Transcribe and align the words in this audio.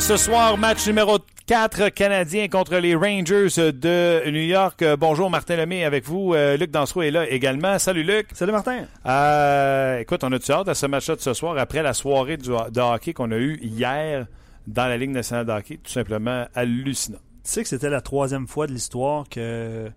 Ce 0.00 0.16
soir, 0.16 0.56
match 0.56 0.86
numéro 0.86 1.18
4 1.46 1.90
Canadiens 1.90 2.48
contre 2.48 2.76
les 2.76 2.94
Rangers 2.94 3.72
de 3.72 4.30
New 4.30 4.40
York. 4.40 4.82
Bonjour, 4.98 5.28
Martin 5.28 5.56
Lemay 5.56 5.84
avec 5.84 6.04
vous. 6.06 6.32
Euh, 6.32 6.56
Luc 6.56 6.70
Dansereau 6.70 7.02
est 7.02 7.10
là 7.10 7.28
également. 7.28 7.78
Salut, 7.78 8.02
Luc. 8.02 8.28
Salut, 8.32 8.52
Martin. 8.52 8.86
Euh, 9.04 9.98
écoute, 9.98 10.24
on 10.24 10.32
a-tu 10.32 10.52
hâte 10.52 10.68
à 10.68 10.74
ce 10.74 10.86
match-là 10.86 11.16
de 11.16 11.20
ce 11.20 11.34
soir 11.34 11.58
après 11.58 11.82
la 11.82 11.92
soirée 11.92 12.38
du, 12.38 12.48
de 12.48 12.80
hockey 12.80 13.12
qu'on 13.12 13.30
a 13.30 13.36
eue 13.36 13.58
hier 13.62 14.26
dans 14.66 14.86
la 14.86 14.96
Ligue 14.96 15.10
nationale 15.10 15.44
de 15.44 15.52
hockey? 15.52 15.76
Tout 15.76 15.92
simplement 15.92 16.46
hallucinant. 16.54 17.18
Tu 17.44 17.50
sais 17.50 17.62
que 17.62 17.68
c'était 17.68 17.90
la 17.90 18.00
troisième 18.00 18.48
fois 18.48 18.66
de 18.66 18.72
l'histoire 18.72 19.28
que 19.28 19.90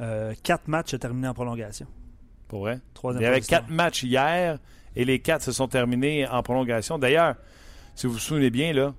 euh, 0.00 0.34
quatre 0.42 0.68
matchs 0.68 0.92
se 0.92 0.96
terminés 0.96 1.28
en 1.28 1.34
prolongation. 1.34 1.86
Pour 2.48 2.60
vrai? 2.60 2.80
Troisième 2.94 3.22
Il 3.22 3.24
y 3.26 3.28
avait 3.28 3.40
quatre 3.42 3.68
matchs 3.68 4.04
hier 4.04 4.58
et 4.96 5.04
les 5.04 5.18
quatre 5.18 5.42
se 5.42 5.52
sont 5.52 5.68
terminés 5.68 6.26
en 6.26 6.42
prolongation. 6.42 6.98
D'ailleurs, 6.98 7.34
si 7.94 8.06
vous 8.06 8.14
vous 8.14 8.18
souvenez 8.18 8.50
bien, 8.50 8.72
là, 8.72 8.94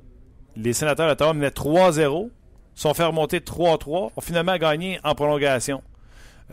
les 0.56 0.74
sénateurs 0.74 1.08
d'Ottawa 1.08 1.34
menaient 1.34 1.50
3-0, 1.50 2.30
sont 2.76 2.94
fait 2.94 3.04
remonter 3.04 3.40
3-3, 3.40 4.12
ont 4.16 4.22
finalement 4.22 4.58
gagné 4.58 5.00
en 5.04 5.16
prolongation. 5.16 5.82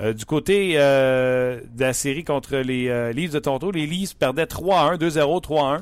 Euh, 0.00 0.14
du 0.14 0.24
côté 0.24 0.74
euh, 0.76 1.60
de 1.74 1.80
la 1.82 1.92
série 1.92 2.24
contre 2.24 2.56
les 2.56 2.88
euh, 2.88 3.12
Leafs 3.12 3.32
de 3.32 3.38
Toronto, 3.38 3.70
les 3.70 3.86
Leafs 3.86 4.14
perdaient 4.14 4.44
3-1, 4.44 4.96
2-0, 4.96 5.42
3-1, 5.42 5.80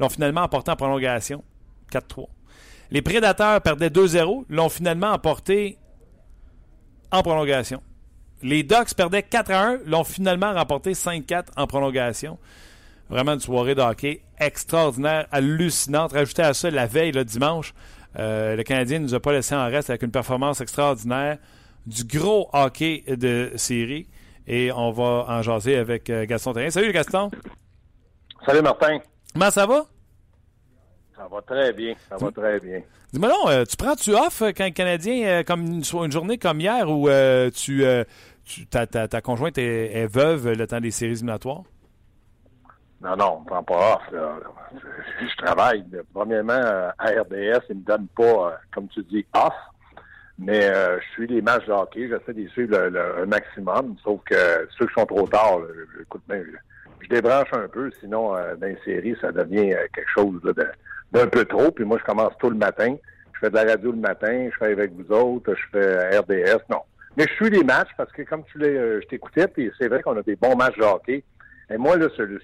l'ont 0.00 0.08
finalement 0.08 0.42
emporté 0.42 0.70
en 0.72 0.76
prolongation, 0.76 1.44
4-3. 1.92 2.26
Les 2.90 3.02
Prédateurs 3.02 3.60
perdaient 3.60 3.88
2-0, 3.88 4.44
l'ont 4.48 4.68
finalement 4.68 5.12
emporté 5.12 5.78
en 7.12 7.22
prolongation. 7.22 7.82
Les 8.42 8.64
Ducks 8.64 8.94
perdaient 8.96 9.20
4-1, 9.20 9.80
l'ont 9.86 10.04
finalement 10.04 10.52
remporté 10.52 10.92
5-4 10.92 11.44
en 11.56 11.66
prolongation. 11.68 12.38
Vraiment 13.12 13.34
une 13.34 13.40
soirée 13.40 13.74
de 13.74 13.82
hockey 13.82 14.22
extraordinaire, 14.38 15.26
hallucinante. 15.30 16.12
Rajouté 16.12 16.40
à 16.40 16.54
ça, 16.54 16.70
la 16.70 16.86
veille, 16.86 17.12
le 17.12 17.26
dimanche, 17.26 17.74
euh, 18.18 18.56
le 18.56 18.62
Canadien 18.62 19.00
ne 19.00 19.04
nous 19.04 19.14
a 19.14 19.20
pas 19.20 19.32
laissé 19.32 19.54
en 19.54 19.66
reste 19.66 19.90
avec 19.90 20.00
une 20.02 20.10
performance 20.10 20.62
extraordinaire, 20.62 21.36
du 21.86 22.04
gros 22.04 22.48
hockey 22.54 23.04
de 23.06 23.52
série. 23.56 24.08
Et 24.46 24.72
on 24.72 24.92
va 24.92 25.26
en 25.28 25.42
jaser 25.42 25.76
avec 25.76 26.08
euh, 26.08 26.24
Gaston 26.24 26.54
Terrien. 26.54 26.70
Salut 26.70 26.90
Gaston! 26.90 27.30
Salut 28.46 28.62
Martin. 28.62 28.98
Comment 29.34 29.50
ça 29.50 29.66
va? 29.66 29.84
Ça 31.14 31.28
va 31.30 31.42
très 31.42 31.72
bien. 31.74 31.94
Ça 32.08 32.16
va 32.16 32.30
très 32.30 32.58
bien. 32.60 32.80
Dis-moi 33.12 33.28
non, 33.28 33.50
euh, 33.50 33.64
tu 33.66 33.76
prends-tu 33.76 34.14
off 34.14 34.42
quand 34.56 34.64
le 34.64 34.70
Canadien, 34.70 35.42
comme 35.44 35.66
une, 35.66 35.84
journée 36.10 36.38
comme 36.38 36.60
hier, 36.62 36.88
où 36.88 37.10
euh, 37.10 37.50
tu, 37.50 37.84
euh, 37.84 38.04
tu- 38.46 38.66
ta, 38.66 38.86
ta- 38.86 39.06
ta 39.06 39.20
conjointe 39.20 39.58
est, 39.58 39.92
est 39.92 40.06
veuve 40.06 40.52
le 40.52 40.66
temps 40.66 40.80
des 40.80 40.90
séries 40.90 41.12
éliminatoires? 41.12 41.62
Non, 43.02 43.16
non, 43.16 43.38
on 43.40 43.44
prend 43.44 43.62
pas 43.64 43.94
off. 43.94 44.02
Je 45.20 45.36
travaille. 45.36 45.84
Premièrement, 46.14 46.52
euh, 46.52 46.90
à 46.98 47.08
RDS, 47.08 47.64
ils 47.70 47.76
me 47.76 47.84
donnent 47.84 48.06
pas, 48.16 48.22
euh, 48.22 48.50
comme 48.72 48.86
tu 48.88 49.02
dis, 49.04 49.26
off. 49.34 49.54
Mais 50.38 50.64
euh, 50.64 50.98
je 51.00 51.06
suis 51.12 51.26
les 51.26 51.42
matchs 51.42 51.66
de 51.66 51.72
hockey. 51.72 52.08
J'essaie 52.08 52.32
de 52.32 52.48
suivre 52.48 52.76
le, 52.88 53.22
un 53.22 53.26
maximum. 53.26 53.96
Sauf 54.02 54.20
que 54.24 54.68
ceux 54.78 54.86
qui 54.86 54.94
sont 54.94 55.06
trop 55.06 55.26
tard, 55.28 55.58
écoute 56.00 56.22
bien, 56.28 56.42
je, 57.02 57.08
débranche 57.08 57.52
un 57.52 57.68
peu. 57.68 57.90
Sinon, 58.00 58.36
euh, 58.36 58.54
dans 58.56 58.66
les 58.68 58.78
séries, 58.84 59.16
ça 59.20 59.30
devient 59.30 59.74
quelque 59.92 60.10
chose 60.14 60.40
d'un 61.12 61.26
peu 61.26 61.44
trop. 61.44 61.70
Puis 61.70 61.84
moi, 61.84 61.98
je 61.98 62.04
commence 62.04 62.32
tôt 62.38 62.50
le 62.50 62.56
matin. 62.56 62.96
Je 63.34 63.40
fais 63.40 63.50
de 63.50 63.54
la 63.54 63.64
radio 63.64 63.90
le 63.92 63.98
matin. 63.98 64.48
Je 64.50 64.56
fais 64.56 64.72
avec 64.72 64.92
vous 64.92 65.12
autres. 65.12 65.54
Je 65.54 65.78
fais 65.78 66.18
RDS. 66.18 66.62
Non. 66.70 66.82
Mais 67.16 67.26
je 67.28 67.34
suis 67.34 67.50
les 67.50 67.64
matchs 67.64 67.90
parce 67.96 68.10
que 68.12 68.22
comme 68.22 68.44
tu 68.44 68.58
l'as, 68.58 69.00
je 69.00 69.06
t'écoutais, 69.06 69.46
puis 69.48 69.70
c'est 69.78 69.88
vrai 69.88 70.02
qu'on 70.02 70.16
a 70.16 70.22
des 70.22 70.36
bons 70.36 70.56
matchs 70.56 70.78
de 70.78 70.84
hockey. 70.84 71.22
Et 71.68 71.76
moi, 71.76 71.96
là, 71.96 72.08
ce- 72.16 72.40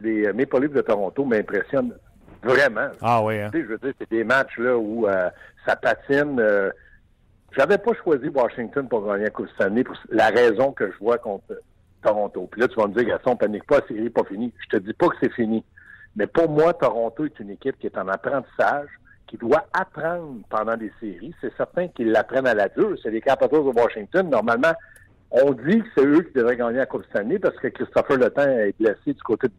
les 0.00 0.26
euh, 0.26 0.32
Maple 0.32 0.60
Leafs 0.62 0.72
de 0.72 0.80
Toronto 0.82 1.24
m'impressionnent 1.24 1.94
vraiment. 2.42 2.88
Ah 3.02 3.22
oui, 3.22 3.38
hein? 3.38 3.50
Tu 3.52 3.58
sais, 3.60 3.64
je 3.64 3.68
veux 3.70 3.78
dire, 3.78 3.92
c'est 3.98 4.10
des 4.10 4.24
matchs 4.24 4.58
là 4.58 4.76
où 4.76 5.06
euh, 5.06 5.30
ça 5.66 5.76
patine. 5.76 6.38
euh, 6.40 6.70
J'avais 7.56 7.78
pas 7.78 7.92
choisi 8.02 8.28
Washington 8.28 8.88
pour 8.88 9.06
gagner 9.06 9.24
la 9.24 9.30
Coupe 9.30 9.48
Stanley 9.50 9.84
pour 9.84 9.96
la 10.10 10.28
raison 10.28 10.72
que 10.72 10.90
je 10.90 10.96
vois 10.98 11.18
contre 11.18 11.60
Toronto. 12.02 12.48
Puis 12.50 12.60
là, 12.60 12.68
tu 12.68 12.76
vas 12.76 12.86
me 12.86 12.94
dire, 12.94 13.04
Gaston, 13.04 13.36
panique 13.36 13.66
pas, 13.66 13.80
la 13.80 13.86
série 13.88 14.02
n'est 14.02 14.10
pas 14.10 14.24
finie. 14.24 14.52
Je 14.64 14.76
te 14.78 14.82
dis 14.82 14.92
pas 14.94 15.08
que 15.08 15.16
c'est 15.22 15.32
fini. 15.32 15.64
Mais 16.16 16.26
pour 16.26 16.48
moi, 16.48 16.72
Toronto 16.74 17.24
est 17.24 17.38
une 17.40 17.50
équipe 17.50 17.78
qui 17.78 17.86
est 17.86 17.98
en 17.98 18.08
apprentissage, 18.08 18.88
qui 19.26 19.36
doit 19.36 19.66
apprendre 19.72 20.40
pendant 20.48 20.74
les 20.76 20.90
séries. 20.98 21.34
C'est 21.40 21.54
certain 21.56 21.88
qu'ils 21.88 22.10
l'apprennent 22.10 22.46
à 22.48 22.54
la 22.54 22.68
dure. 22.68 22.96
C'est 23.02 23.10
les 23.10 23.20
Capitals 23.20 23.50
de 23.64 23.78
Washington. 23.80 24.28
Normalement, 24.28 24.72
on 25.30 25.52
dit 25.52 25.80
que 25.82 25.86
c'est 25.96 26.06
eux 26.06 26.22
qui 26.22 26.32
devraient 26.32 26.56
gagner 26.56 26.78
la 26.78 26.86
Coupe 26.86 27.04
Stanley 27.10 27.38
parce 27.38 27.56
que 27.58 27.68
Christopher 27.68 28.16
Le 28.16 28.30
Temps 28.30 28.42
est 28.48 28.74
blessé 28.80 29.12
du 29.12 29.22
côté 29.22 29.46
de 29.48 29.52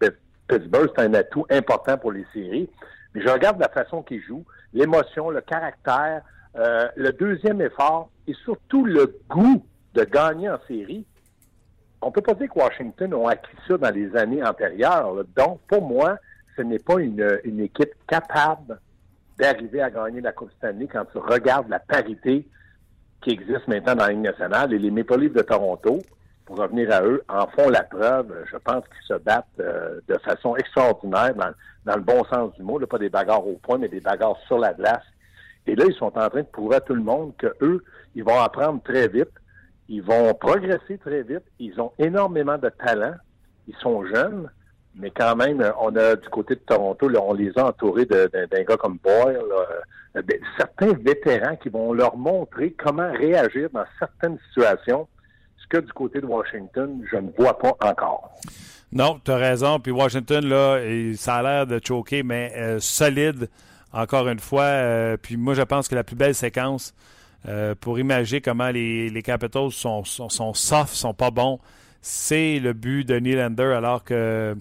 Pittsburgh. 0.51 0.91
C'est 0.95 1.03
un 1.03 1.13
atout 1.13 1.45
important 1.49 1.97
pour 1.97 2.11
les 2.11 2.25
séries. 2.33 2.69
Mais 3.13 3.21
je 3.21 3.29
regarde 3.29 3.59
la 3.59 3.69
façon 3.69 4.03
qu'ils 4.03 4.21
jouent, 4.21 4.45
l'émotion, 4.73 5.29
le 5.29 5.41
caractère, 5.41 6.21
euh, 6.55 6.87
le 6.95 7.11
deuxième 7.13 7.61
effort 7.61 8.09
et 8.27 8.33
surtout 8.33 8.85
le 8.85 9.19
goût 9.29 9.65
de 9.93 10.03
gagner 10.03 10.49
en 10.49 10.59
série. 10.67 11.05
On 12.01 12.11
peut 12.11 12.21
pas 12.21 12.33
dire 12.33 12.49
que 12.49 12.59
Washington 12.59 13.13
ont 13.13 13.27
acquis 13.27 13.55
ça 13.67 13.77
dans 13.77 13.93
les 13.93 14.15
années 14.15 14.43
antérieures. 14.43 15.23
Donc, 15.35 15.59
pour 15.67 15.81
moi, 15.81 16.17
ce 16.55 16.61
n'est 16.61 16.79
pas 16.79 16.99
une, 16.99 17.59
équipe 17.59 17.93
capable 18.07 18.79
d'arriver 19.37 19.81
à 19.81 19.89
gagner 19.89 20.21
la 20.21 20.31
Coupe 20.31 20.51
Stanley 20.57 20.87
quand 20.87 21.05
tu 21.11 21.17
regardes 21.17 21.69
la 21.69 21.79
parité 21.79 22.47
qui 23.21 23.31
existe 23.31 23.67
maintenant 23.67 23.95
dans 23.95 24.05
la 24.05 24.11
Ligue 24.11 24.21
nationale. 24.21 24.73
Et 24.73 24.79
les 24.79 24.91
Maple 24.91 25.29
de 25.29 25.41
Toronto, 25.41 26.01
revenir 26.55 26.91
à 26.91 27.03
eux, 27.03 27.23
en 27.29 27.47
font 27.47 27.69
la 27.69 27.83
preuve. 27.83 28.33
Je 28.51 28.57
pense 28.57 28.83
qu'ils 28.85 29.07
se 29.07 29.21
battent 29.21 29.45
euh, 29.59 29.99
de 30.07 30.17
façon 30.19 30.55
extraordinaire, 30.55 31.33
dans, 31.35 31.95
le 31.95 32.01
bon 32.01 32.23
sens 32.25 32.53
du 32.55 32.63
mot. 32.63 32.79
Pas 32.79 32.97
des 32.97 33.09
bagarres 33.09 33.45
au 33.45 33.59
point, 33.61 33.77
mais 33.77 33.89
des 33.89 33.99
bagarres 33.99 34.37
sur 34.47 34.59
la 34.59 34.73
glace. 34.73 35.03
Et 35.67 35.75
là, 35.75 35.85
ils 35.87 35.95
sont 35.95 36.17
en 36.17 36.29
train 36.29 36.41
de 36.41 36.47
prouver 36.51 36.77
à 36.77 36.81
tout 36.81 36.95
le 36.95 37.03
monde 37.03 37.33
que 37.37 37.53
eux, 37.61 37.83
ils 38.15 38.23
vont 38.23 38.39
apprendre 38.39 38.81
très 38.83 39.07
vite. 39.07 39.31
Ils 39.89 40.01
vont 40.01 40.33
progresser 40.33 40.97
très 40.97 41.23
vite. 41.23 41.43
Ils 41.59 41.79
ont 41.79 41.91
énormément 41.99 42.57
de 42.57 42.69
talent. 42.69 43.15
Ils 43.67 43.75
sont 43.75 44.05
jeunes. 44.05 44.49
Mais 44.95 45.11
quand 45.11 45.35
même, 45.35 45.61
euh, 45.61 45.71
on 45.79 45.95
a 45.95 46.15
du 46.15 46.27
côté 46.29 46.55
de 46.55 46.59
Toronto, 46.61 47.09
on 47.21 47.33
les 47.33 47.51
a 47.57 47.67
entourés 47.67 48.05
d'un 48.05 48.63
gars 48.63 48.77
comme 48.77 48.97
Boyle, 49.01 49.39
euh, 50.15 50.21
de- 50.21 50.39
certains 50.57 50.93
vétérans 50.93 51.55
qui 51.55 51.69
vont 51.69 51.93
leur 51.93 52.17
montrer 52.17 52.71
comment 52.71 53.09
réagir 53.11 53.69
dans 53.71 53.85
certaines 53.99 54.37
situations, 54.49 55.07
que 55.71 55.77
du 55.77 55.91
côté 55.93 56.19
de 56.19 56.25
Washington, 56.25 57.01
je 57.09 57.17
ne 57.17 57.29
vois 57.37 57.57
pas 57.57 57.75
encore. 57.81 58.29
Non, 58.91 59.19
tu 59.23 59.31
as 59.31 59.37
raison. 59.37 59.79
Puis 59.79 59.91
Washington, 59.91 60.45
là, 60.45 60.79
ça 61.15 61.35
a 61.35 61.43
l'air 61.43 61.67
de 61.67 61.79
choquer, 61.83 62.23
mais 62.23 62.51
euh, 62.57 62.79
solide, 62.79 63.49
encore 63.93 64.27
une 64.27 64.39
fois. 64.39 64.63
Euh, 64.63 65.17
puis 65.17 65.37
moi, 65.37 65.53
je 65.53 65.61
pense 65.61 65.87
que 65.87 65.95
la 65.95 66.03
plus 66.03 66.17
belle 66.17 66.35
séquence 66.35 66.93
euh, 67.47 67.73
pour 67.79 67.99
imaginer 67.99 68.41
comment 68.41 68.69
les, 68.69 69.21
Capitals 69.23 69.71
sont 69.71 70.03
soft, 70.03 70.93
sont 70.93 71.13
pas 71.13 71.31
bons, 71.31 71.59
c'est 72.01 72.59
le 72.59 72.73
but 72.73 73.07
de 73.07 73.17
Nylander 73.17 73.73
alors 73.75 74.03
que 74.03 74.55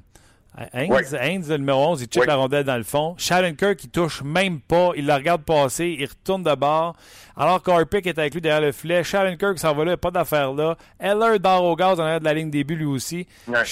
Haynes, 0.73 0.93
Haynes, 1.19 1.45
le 1.49 1.59
numéro 1.59 1.87
11, 1.91 2.03
il 2.03 2.09
check 2.09 2.27
la 2.27 2.35
rondelle 2.35 2.65
dans 2.65 2.77
le 2.77 2.83
fond. 2.83 3.15
Kirk, 3.17 3.85
il 3.85 3.91
touche 3.91 4.23
même 4.23 4.61
pas. 4.61 4.91
Il 4.97 5.07
la 5.07 5.17
regarde 5.17 5.43
passer. 5.43 5.97
Il 5.99 6.07
retourne 6.07 6.43
de 6.43 6.55
bord. 6.55 6.97
Alors 7.37 7.63
qu'Harpick 7.63 8.07
est 8.07 8.19
avec 8.19 8.35
lui 8.35 8.41
derrière 8.41 8.61
le 8.61 8.73
filet. 8.73 9.03
Kirk 9.05 9.59
s'en 9.59 9.75
va 9.75 9.85
là. 9.85 9.97
Pas 9.97 10.11
d'affaire 10.11 10.53
là. 10.53 10.77
Eller 10.99 11.39
dort 11.39 11.65
au 11.65 11.77
gaz 11.77 12.01
en 12.01 12.03
arrière 12.03 12.21
de 12.21 12.25
la 12.25 12.35
ligne 12.35 12.51
début 12.51 12.75
lui 12.75 12.85
aussi. 12.85 13.27
Ouais. 13.47 13.63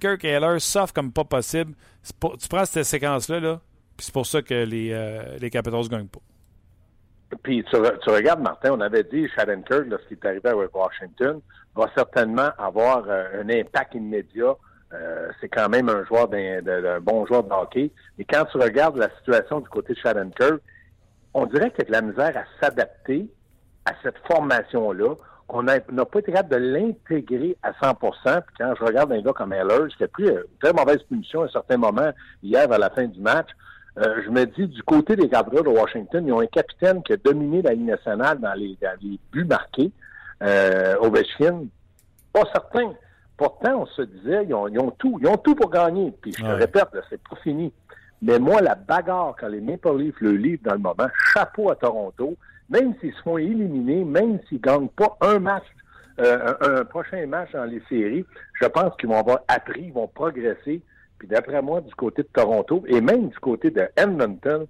Kirk 0.00 0.24
et 0.24 0.28
Eller 0.28 0.60
sauf 0.60 0.92
comme 0.92 1.12
pas 1.12 1.24
possible. 1.24 1.74
tu 2.04 2.48
prends 2.48 2.64
cette 2.64 2.84
séquence-là, 2.84 3.40
là, 3.40 3.60
puis 3.96 4.06
c'est 4.06 4.14
pour 4.14 4.26
ça 4.26 4.40
que 4.40 4.54
les, 4.64 4.92
euh, 4.92 5.36
les 5.38 5.50
Capitals 5.50 5.82
ne 5.82 5.88
gagnent 5.88 6.08
pas. 6.08 6.20
Puis 7.42 7.64
tu, 7.70 7.76
regardes, 7.76 8.40
Martin, 8.40 8.70
on 8.72 8.80
avait 8.80 9.04
dit 9.04 9.26
Kirk, 9.36 9.86
lorsqu'il 9.88 10.16
est 10.16 10.26
arrivé 10.26 10.48
avec 10.48 10.74
Washington, 10.74 11.40
va 11.74 11.90
certainement 11.94 12.50
avoir 12.58 13.04
euh, 13.08 13.42
un 13.42 13.48
impact 13.48 13.94
immédiat 13.94 14.54
euh, 14.92 15.28
c'est 15.40 15.48
quand 15.48 15.68
même 15.68 15.88
un 15.88 16.04
joueur 16.04 16.28
d'un 16.28 17.00
bon 17.00 17.26
joueur 17.26 17.44
de 17.44 17.52
hockey. 17.52 17.90
Mais 18.18 18.24
quand 18.24 18.44
tu 18.46 18.58
regardes 18.58 18.96
la 18.96 19.10
situation 19.18 19.60
du 19.60 19.68
côté 19.68 19.94
de 19.94 20.00
Kirk, 20.00 20.60
on 21.34 21.46
dirait 21.46 21.70
qu'il 21.70 21.80
y 21.80 21.82
a 21.82 21.84
de 21.86 21.92
la 21.92 22.02
misère 22.02 22.36
à 22.36 22.44
s'adapter 22.60 23.28
à 23.84 23.92
cette 24.02 24.18
formation-là. 24.26 25.14
On 25.48 25.62
n'a 25.62 25.80
pas 25.80 26.18
été 26.20 26.32
capable 26.32 26.50
de 26.50 26.56
l'intégrer 26.56 27.56
à 27.62 27.72
100 27.82 27.94
Puis 27.94 28.10
quand 28.58 28.74
je 28.78 28.84
regarde 28.84 29.12
un 29.12 29.20
gars 29.20 29.32
comme 29.32 29.52
Heller, 29.52 29.88
qui 29.96 30.04
a 30.04 30.08
pris 30.08 30.28
une 30.28 30.44
très 30.60 30.72
mauvaise 30.72 31.02
punition 31.08 31.42
à 31.42 31.46
un 31.46 31.48
certain 31.48 31.76
moment 31.76 32.10
hier 32.42 32.70
à 32.70 32.78
la 32.78 32.90
fin 32.90 33.06
du 33.06 33.20
match, 33.20 33.48
euh, 33.98 34.22
je 34.24 34.30
me 34.30 34.44
dis, 34.46 34.68
du 34.68 34.82
côté 34.84 35.16
des 35.16 35.28
Capitals 35.28 35.64
de 35.64 35.68
Washington, 35.68 36.24
ils 36.26 36.32
ont 36.32 36.40
un 36.40 36.46
capitaine 36.46 37.02
qui 37.02 37.12
a 37.12 37.16
dominé 37.16 37.62
la 37.62 37.72
Ligue 37.72 37.88
nationale 37.88 38.38
dans 38.38 38.54
les, 38.54 38.76
buts 39.32 39.44
marqués, 39.44 39.90
euh, 40.42 40.96
Ovechkin. 41.00 41.64
Pas 42.32 42.44
certain. 42.52 42.94
Pourtant, 43.40 43.80
on 43.80 43.86
se 43.86 44.02
disait, 44.02 44.44
ils 44.44 44.54
ont, 44.54 44.90
tout, 44.98 45.18
ils 45.18 45.26
ont 45.26 45.38
tout 45.38 45.54
pour 45.54 45.70
gagner. 45.70 46.12
Puis 46.20 46.34
je 46.36 46.42
te 46.42 46.46
répète, 46.46 46.88
c'est 47.08 47.22
pas 47.22 47.36
fini. 47.36 47.72
Mais 48.20 48.38
moi, 48.38 48.60
la 48.60 48.74
bagarre 48.74 49.34
quand 49.40 49.48
les 49.48 49.62
Maple 49.62 49.96
Leafs 49.96 50.20
le 50.20 50.32
livrent 50.32 50.64
dans 50.64 50.74
le 50.74 50.80
moment, 50.80 51.08
chapeau 51.32 51.70
à 51.70 51.74
Toronto, 51.74 52.36
même 52.68 52.92
s'ils 53.00 53.14
se 53.14 53.22
font 53.22 53.38
éliminer, 53.38 54.04
même 54.04 54.40
s'ils 54.46 54.60
gagnent 54.60 54.90
pas 54.90 55.16
un 55.22 55.38
match, 55.38 55.64
euh, 56.20 56.52
un, 56.60 56.84
prochain 56.84 57.26
match 57.26 57.52
dans 57.52 57.64
les 57.64 57.82
séries, 57.88 58.26
je 58.60 58.66
pense 58.66 58.94
qu'ils 58.96 59.08
vont 59.08 59.18
avoir 59.18 59.38
appris, 59.48 59.84
ils 59.84 59.92
vont 59.94 60.06
progresser. 60.06 60.82
Puis 61.18 61.26
d'après 61.26 61.62
moi, 61.62 61.80
du 61.80 61.94
côté 61.94 62.20
de 62.24 62.28
Toronto 62.34 62.84
et 62.88 63.00
même 63.00 63.30
du 63.30 63.38
côté 63.38 63.70
de 63.70 63.88
Edmonton, 63.96 64.66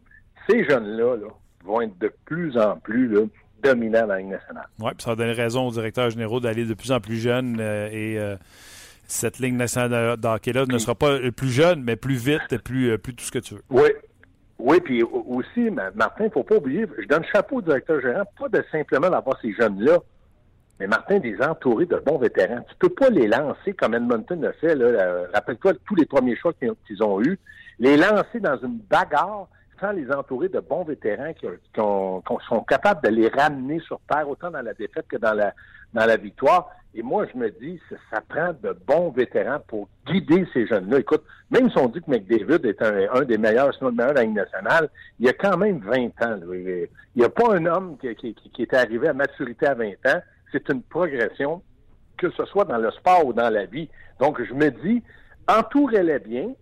ces 0.49 0.63
jeunes-là 0.63 1.17
vont 1.65 1.81
être 1.81 1.99
de 1.99 2.13
plus 2.25 2.57
en 2.57 2.77
plus 2.77 3.09
dominant 3.63 4.03
dans 4.03 4.15
la 4.15 4.19
Ligue 4.19 4.31
nationale. 4.31 4.67
Oui, 4.79 4.91
ça 4.99 5.11
va 5.11 5.17
donner 5.17 5.33
raison 5.33 5.67
aux 5.67 5.73
directeurs 5.73 6.11
généraux 6.11 6.41
d'aller 6.41 6.65
de 6.65 6.75
plus 6.75 6.93
en 6.93 7.01
plus 7.01 7.17
jeunes 7.17 7.59
euh, 7.61 7.89
et 7.91 8.19
euh, 8.19 8.37
cette 9.07 9.39
ligne 9.39 9.57
nationale 9.57 10.17
d'hockey-là 10.17 10.67
ne 10.67 10.79
sera 10.79 10.95
pas 10.95 11.19
plus 11.37 11.51
jeune, 11.51 11.83
mais 11.83 11.97
plus 11.97 12.15
vite 12.15 12.53
et 12.53 12.59
plus, 12.59 12.91
euh, 12.91 12.99
plus 12.99 13.15
tout 13.15 13.25
ce 13.25 13.33
que 13.33 13.39
tu 13.39 13.55
veux. 13.55 13.63
Oui. 13.71 13.89
Oui, 14.63 14.79
puis 14.85 15.03
aussi, 15.03 15.71
Martin, 15.95 16.25
il 16.25 16.27
ne 16.27 16.31
faut 16.33 16.43
pas 16.43 16.57
oublier, 16.57 16.85
je 16.99 17.07
donne 17.07 17.25
chapeau 17.33 17.57
au 17.57 17.63
directeur 17.63 17.99
général, 17.99 18.27
pas 18.39 18.51
de 18.51 18.63
simplement 18.71 19.09
d'avoir 19.09 19.41
ces 19.41 19.55
jeunes-là, 19.55 20.01
mais 20.79 20.87
Martin, 20.87 21.19
des 21.19 21.41
entourés 21.41 21.87
de 21.87 21.97
bons 21.97 22.19
vétérans. 22.19 22.61
Tu 22.69 22.75
ne 22.75 22.89
peux 22.89 22.95
pas 22.95 23.09
les 23.09 23.27
lancer 23.27 23.73
comme 23.73 23.95
Edmonton 23.95 24.39
l'a 24.41 24.53
fait. 24.53 24.75
Rappelle-toi 25.33 25.73
tous 25.87 25.95
les 25.95 26.05
premiers 26.05 26.37
choix 26.37 26.53
qu'ils 26.55 27.03
ont 27.03 27.23
eus. 27.23 27.39
Les 27.79 27.97
lancer 27.97 28.41
dans 28.41 28.59
une 28.59 28.79
bagarre 28.91 29.49
les 29.93 30.11
entourer 30.13 30.49
de 30.49 30.61
bons 30.61 30.85
vétérans 30.85 31.33
qui, 31.33 31.47
sont 31.75 32.65
capables 32.69 33.03
de 33.03 33.09
les 33.09 33.29
ramener 33.29 33.81
sur 33.81 34.01
terre, 34.09 34.29
autant 34.29 34.51
dans 34.51 34.63
la 34.63 34.75
défaite 34.75 35.07
que 35.09 35.17
dans 35.17 35.35
la, 35.35 35.55
dans 35.93 36.07
la 36.07 36.17
victoire. 36.17 36.71
Et 36.95 37.03
moi, 37.03 37.27
je 37.33 37.39
me 37.39 37.51
dis, 37.51 37.81
ça, 37.89 37.97
ça 38.11 38.21
prend 38.21 38.53
de 38.63 38.77
bons 38.87 39.11
vétérans 39.11 39.61
pour 39.67 39.89
guider 40.07 40.47
ces 40.53 40.67
jeunes-là. 40.67 40.99
Écoute, 40.99 41.23
même 41.51 41.71
si 41.71 41.79
on 41.79 41.87
dit 41.87 42.01
que 42.01 42.11
McDavid 42.11 42.67
est 42.67 42.83
un, 42.83 43.23
des 43.23 43.39
meilleurs, 43.39 43.73
sinon 43.75 43.91
le 43.91 43.97
meilleur 43.97 44.13
de 44.13 44.19
la 44.19 44.25
Ligue 44.25 44.35
nationale, 44.35 44.89
il 45.21 45.29
a 45.29 45.33
quand 45.33 45.57
même 45.57 45.79
20 45.79 45.99
ans. 46.27 46.41
Il 46.53 46.89
n'y 47.17 47.25
a 47.25 47.29
pas 47.29 47.55
un 47.55 47.67
homme 47.67 47.97
qui, 47.99 48.15
qui, 48.17 48.35
qui 48.35 48.63
est 48.63 48.75
arrivé 48.75 49.09
à 49.09 49.13
maturité 49.13 49.67
à 49.67 49.75
20 49.75 49.91
ans. 50.07 50.21
C'est 50.53 50.69
une 50.69 50.83
progression, 50.83 51.63
que 52.19 52.31
ce 52.31 52.45
soit 52.47 52.65
dans 52.65 52.79
le 52.79 52.91
sport 52.91 53.25
ou 53.25 53.33
dans 53.33 53.51
la 53.51 53.67
vie. 53.67 53.89
Donc, 54.19 54.43
je 54.43 54.53
me 54.53 54.71
dis, 54.71 55.03
entourez-les 55.49 56.19
bien, 56.19 56.55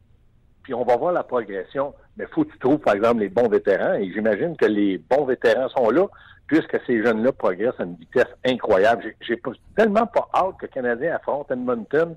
puis 0.69 0.75
on 0.75 0.85
va 0.85 0.99
voir 0.99 1.15
la 1.15 1.23
progression. 1.23 1.95
Mais 2.19 2.27
faut 2.27 2.45
que 2.45 2.53
tu 2.53 2.59
trouves, 2.59 2.77
par 2.77 2.95
exemple, 2.95 3.21
les 3.21 3.31
bons 3.31 3.49
vétérans. 3.49 3.95
Et 3.95 4.13
j'imagine 4.13 4.55
que 4.55 4.67
les 4.67 4.99
bons 4.99 5.25
vétérans 5.25 5.71
sont 5.71 5.89
là, 5.89 6.07
puisque 6.47 6.79
ces 6.87 7.03
jeunes-là 7.03 7.33
progressent 7.33 7.81
à 7.81 7.85
une 7.85 7.95
vitesse 7.95 8.29
incroyable. 8.45 9.15
J'ai 9.23 9.41
tellement 9.75 10.07
pas 10.07 10.29
hâte 10.35 10.59
que 10.61 10.67
le 10.67 10.69
Canadien 10.69 11.15
affronte 11.15 11.51
Edmonton 11.51 12.15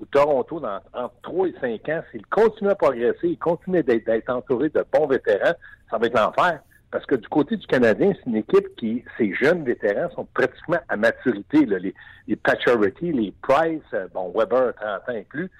ou 0.00 0.06
Toronto 0.06 0.60
dans, 0.60 0.80
entre 0.94 1.14
3 1.20 1.48
et 1.48 1.54
5 1.60 1.88
ans. 1.90 2.00
S'ils 2.10 2.24
continuent 2.28 2.70
à 2.70 2.74
progresser, 2.74 3.28
ils 3.28 3.38
continuent 3.38 3.82
d'être 3.82 4.30
entourés 4.30 4.70
de 4.70 4.82
bons 4.90 5.06
vétérans, 5.06 5.52
ça 5.90 5.98
va 5.98 6.06
être 6.06 6.18
l'enfer. 6.18 6.60
Parce 6.90 7.04
que 7.04 7.16
du 7.16 7.28
côté 7.28 7.58
du 7.58 7.66
Canadien, 7.66 8.14
c'est 8.16 8.30
une 8.30 8.36
équipe 8.36 8.74
qui, 8.76 9.04
ces 9.18 9.34
jeunes 9.34 9.62
vétérans 9.62 10.08
sont 10.14 10.26
pratiquement 10.32 10.78
à 10.88 10.96
maturité. 10.96 11.66
Les, 11.66 11.78
les 11.80 11.94
les 12.26 13.34
Price, 13.42 13.82
euh, 13.92 14.08
bon, 14.14 14.32
Weber, 14.34 14.72
30 14.76 14.86
ans 14.86 15.18
inclus. 15.18 15.50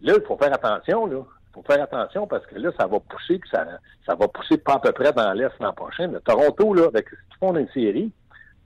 Là, 0.00 0.14
il 0.16 0.26
faut 0.26 0.38
faire 0.38 0.54
attention. 0.54 1.04
Là 1.04 1.18
faut 1.52 1.62
faire 1.62 1.82
attention 1.82 2.26
parce 2.26 2.46
que 2.46 2.56
là, 2.56 2.70
ça 2.78 2.86
va 2.86 3.00
pousser, 3.00 3.38
puis 3.38 3.50
ça, 3.52 3.66
ça 4.06 4.14
va 4.14 4.28
pousser 4.28 4.58
pas 4.58 4.74
à 4.74 4.78
peu 4.78 4.92
près 4.92 5.12
dans 5.12 5.32
l'Est 5.32 5.52
l'an 5.60 5.72
prochain. 5.72 6.08
Mais 6.08 6.20
Toronto, 6.20 6.74
là, 6.74 6.86
avec 6.86 7.08
qu'ils 7.08 7.38
font 7.38 7.56
une 7.56 7.68
série, 7.68 8.12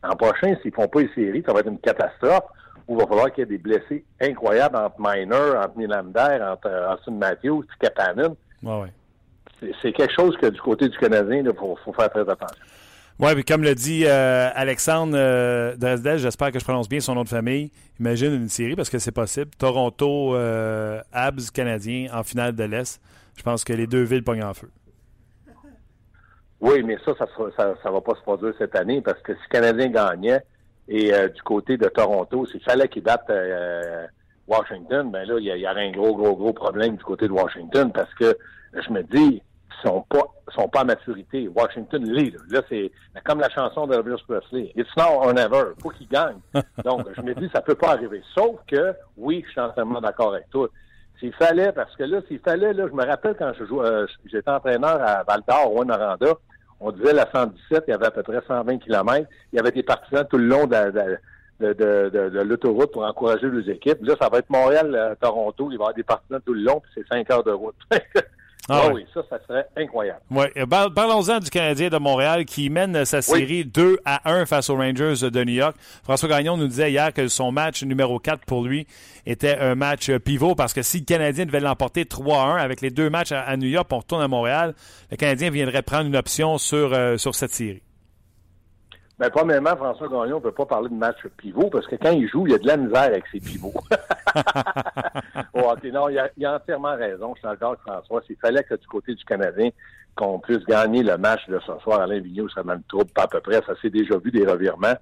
l'an 0.02 0.16
prochain, 0.16 0.54
s'ils 0.62 0.72
font 0.72 0.88
pas 0.88 1.00
une 1.00 1.12
série, 1.14 1.42
ça 1.46 1.52
va 1.52 1.60
être 1.60 1.68
une 1.68 1.78
catastrophe 1.78 2.44
où 2.86 2.94
il 2.94 3.00
va 3.00 3.06
falloir 3.06 3.32
qu'il 3.32 3.40
y 3.40 3.42
ait 3.42 3.46
des 3.46 3.58
blessés 3.58 4.04
incroyables 4.20 4.76
entre 4.76 4.96
Miner, 4.98 5.56
entre 5.56 5.78
Nylander, 5.78 6.38
entre 6.42 6.68
euh, 6.68 6.92
Austin 6.92 7.12
Matthews, 7.12 7.64
Kapanen. 7.80 8.34
Ouais, 8.62 8.80
ouais. 8.82 8.92
C'est 9.80 9.92
quelque 9.92 10.12
chose 10.12 10.36
que 10.36 10.46
du 10.46 10.60
côté 10.60 10.88
du 10.88 10.98
Canadien, 10.98 11.42
il 11.44 11.54
faut, 11.54 11.78
faut 11.82 11.92
faire 11.94 12.10
très 12.10 12.20
attention. 12.20 12.62
Oui, 13.20 13.32
puis 13.34 13.44
comme 13.44 13.62
le 13.62 13.76
dit 13.76 14.04
euh, 14.06 14.50
Alexandre 14.54 15.14
euh, 15.16 15.76
Dresdel, 15.76 16.18
j'espère 16.18 16.50
que 16.50 16.58
je 16.58 16.64
prononce 16.64 16.88
bien 16.88 16.98
son 16.98 17.14
nom 17.14 17.22
de 17.22 17.28
famille. 17.28 17.70
Imagine 18.00 18.34
une 18.34 18.48
série, 18.48 18.74
parce 18.74 18.90
que 18.90 18.98
c'est 18.98 19.12
possible. 19.12 19.52
Toronto, 19.56 20.34
euh, 20.34 21.00
Habs 21.12 21.52
canadien 21.52 22.08
en 22.12 22.24
finale 22.24 22.56
de 22.56 22.64
l'Est. 22.64 23.00
Je 23.36 23.42
pense 23.44 23.62
que 23.62 23.72
les 23.72 23.86
deux 23.86 24.02
villes 24.02 24.24
pognent 24.24 24.42
en 24.42 24.52
feu. 24.52 24.68
Oui, 26.60 26.82
mais 26.82 26.96
ça, 27.04 27.12
ça 27.16 27.74
ne 27.84 27.90
va 27.92 28.00
pas 28.00 28.14
se 28.16 28.22
produire 28.22 28.52
cette 28.58 28.74
année 28.74 29.00
parce 29.00 29.20
que 29.22 29.32
si 29.34 29.48
Canadien 29.48 29.90
gagnait 29.90 30.40
et 30.88 31.12
du 31.34 31.42
côté 31.42 31.76
de 31.76 31.86
Toronto, 31.88 32.46
s'il 32.46 32.62
fallait 32.62 32.88
qu'il 32.88 33.02
batte 33.02 33.30
Washington, 34.48 35.10
ben 35.10 35.24
là, 35.26 35.36
il 35.38 35.44
y, 35.44 35.68
aurait 35.68 35.88
un 35.88 35.92
gros, 35.92 36.16
gros, 36.16 36.36
gros 36.36 36.52
problème 36.52 36.96
du 36.96 37.04
côté 37.04 37.28
de 37.28 37.32
Washington 37.32 37.92
parce 37.92 38.12
que 38.14 38.36
je 38.72 38.90
me 38.90 39.02
dis, 39.02 39.42
sont 39.82 40.04
pas 40.08 40.24
sont 40.54 40.68
pas 40.68 40.80
à 40.80 40.84
maturité. 40.84 41.48
Washington 41.48 42.04
l'est. 42.04 42.34
Là, 42.50 42.60
c'est 42.68 42.90
comme 43.24 43.40
la 43.40 43.48
chanson 43.50 43.86
de 43.86 43.94
Elvis 43.94 44.22
Presley. 44.26 44.72
It's 44.76 44.90
now 44.96 45.20
or 45.22 45.34
never. 45.34 45.72
Faut 45.82 45.90
qu'il 45.90 46.08
gagne. 46.08 46.38
Donc, 46.84 47.06
je 47.16 47.22
me 47.22 47.34
dis, 47.34 47.50
ça 47.52 47.60
peut 47.60 47.74
pas 47.74 47.92
arriver. 47.92 48.22
Sauf 48.34 48.56
que, 48.66 48.94
oui, 49.16 49.42
je 49.46 49.52
suis 49.52 49.60
entièrement 49.60 50.00
d'accord 50.00 50.34
avec 50.34 50.48
toi. 50.50 50.68
S'il 51.18 51.32
fallait, 51.34 51.72
parce 51.72 51.94
que 51.96 52.04
là, 52.04 52.20
s'il 52.28 52.40
fallait, 52.40 52.72
là, 52.72 52.86
je 52.88 52.92
me 52.92 53.04
rappelle 53.04 53.36
quand 53.38 53.52
je 53.58 53.64
jouais, 53.64 53.86
euh, 53.86 54.06
j'étais 54.26 54.50
entraîneur 54.50 55.00
à 55.00 55.22
Val 55.22 55.42
d'Or, 55.48 55.74
au 55.74 55.84
Noranda, 55.84 56.34
on 56.80 56.90
disait 56.90 57.12
la 57.12 57.30
117, 57.30 57.84
il 57.86 57.90
y 57.90 57.94
avait 57.94 58.06
à 58.06 58.10
peu 58.10 58.22
près 58.22 58.40
120 58.46 58.78
km. 58.78 59.26
Il 59.52 59.56
y 59.56 59.60
avait 59.60 59.70
des 59.70 59.82
partisans 59.82 60.26
tout 60.28 60.38
le 60.38 60.46
long 60.46 60.66
de, 60.66 60.90
de, 61.60 61.72
de, 61.72 62.28
de, 62.28 62.40
l'autoroute 62.40 62.92
pour 62.92 63.04
encourager 63.04 63.48
les 63.48 63.70
équipes. 63.70 64.02
Là, 64.02 64.16
ça 64.20 64.28
va 64.28 64.38
être 64.38 64.50
Montréal-Toronto. 64.50 65.68
Il 65.70 65.70
va 65.70 65.72
y 65.72 65.76
avoir 65.76 65.94
des 65.94 66.02
partisans 66.02 66.40
tout 66.44 66.52
le 66.52 66.62
long, 66.62 66.80
puis 66.80 66.90
c'est 66.94 67.06
5 67.08 67.30
heures 67.30 67.44
de 67.44 67.52
route. 67.52 67.76
Ah, 68.68 68.88
oui. 68.92 69.04
ça, 69.12 69.20
ça 69.28 69.38
serait 69.46 69.66
incroyable. 69.76 70.20
Oui. 70.30 70.46
Parlons-en 70.94 71.38
du 71.38 71.50
Canadien 71.50 71.90
de 71.90 71.98
Montréal 71.98 72.44
qui 72.44 72.70
mène 72.70 73.04
sa 73.04 73.20
série 73.20 73.64
2 73.64 73.98
à 74.04 74.30
1 74.30 74.46
face 74.46 74.70
aux 74.70 74.76
Rangers 74.76 75.30
de 75.30 75.44
New 75.44 75.52
York. 75.52 75.76
François 76.02 76.28
Gagnon 76.28 76.56
nous 76.56 76.68
disait 76.68 76.90
hier 76.90 77.12
que 77.12 77.28
son 77.28 77.52
match 77.52 77.82
numéro 77.82 78.18
4 78.18 78.44
pour 78.46 78.64
lui 78.64 78.86
était 79.26 79.58
un 79.58 79.74
match 79.74 80.10
pivot 80.10 80.54
parce 80.54 80.72
que 80.72 80.82
si 80.82 81.00
le 81.00 81.04
Canadien 81.04 81.46
devait 81.46 81.60
l'emporter 81.60 82.06
3 82.06 82.38
à 82.38 82.46
1 82.46 82.56
avec 82.56 82.80
les 82.80 82.90
deux 82.90 83.10
matchs 83.10 83.32
à, 83.32 83.56
New 83.56 83.68
York, 83.68 83.86
on 83.90 83.98
retourne 83.98 84.22
à 84.22 84.28
Montréal, 84.28 84.74
le 85.10 85.16
Canadien 85.16 85.50
viendrait 85.50 85.82
prendre 85.82 86.06
une 86.06 86.16
option 86.16 86.58
sur, 86.58 86.94
euh, 86.94 87.18
sur 87.18 87.34
cette 87.34 87.52
série. 87.52 87.82
Ben, 89.18 89.30
premièrement, 89.30 89.76
François 89.76 90.08
Gagnon 90.08 90.36
ne 90.36 90.42
peut 90.42 90.52
pas 90.52 90.66
parler 90.66 90.88
de 90.88 90.94
match 90.94 91.24
pivot 91.36 91.70
parce 91.70 91.86
que 91.86 91.94
quand 91.94 92.10
il 92.10 92.28
joue, 92.28 92.46
il 92.46 92.52
y 92.52 92.54
a 92.56 92.58
de 92.58 92.66
la 92.66 92.76
misère 92.76 93.02
avec 93.02 93.24
ses 93.30 93.38
pivots. 93.38 93.72
non, 95.54 96.08
il 96.08 96.44
a, 96.44 96.54
entièrement 96.56 96.96
raison. 96.96 97.32
Je 97.34 97.40
suis 97.40 97.48
d'accord 97.48 97.70
avec 97.70 97.80
François. 97.82 98.22
S'il 98.26 98.36
fallait 98.36 98.64
que 98.64 98.74
du 98.74 98.86
côté 98.88 99.14
du 99.14 99.24
Canadien, 99.24 99.70
qu'on 100.16 100.40
puisse 100.40 100.64
gagner 100.64 101.04
le 101.04 101.16
match 101.16 101.46
de 101.48 101.60
ce 101.60 101.78
soir, 101.82 102.00
Alain 102.00 102.18
Vigneault 102.18 102.48
serait 102.48 102.64
le 102.64 102.82
trouble, 102.88 103.10
pas 103.12 103.24
à 103.24 103.28
peu 103.28 103.40
près. 103.40 103.60
Ça 103.66 103.74
s'est 103.80 103.90
déjà 103.90 104.18
vu 104.18 104.32
des 104.32 104.44
revirements. 104.44 104.96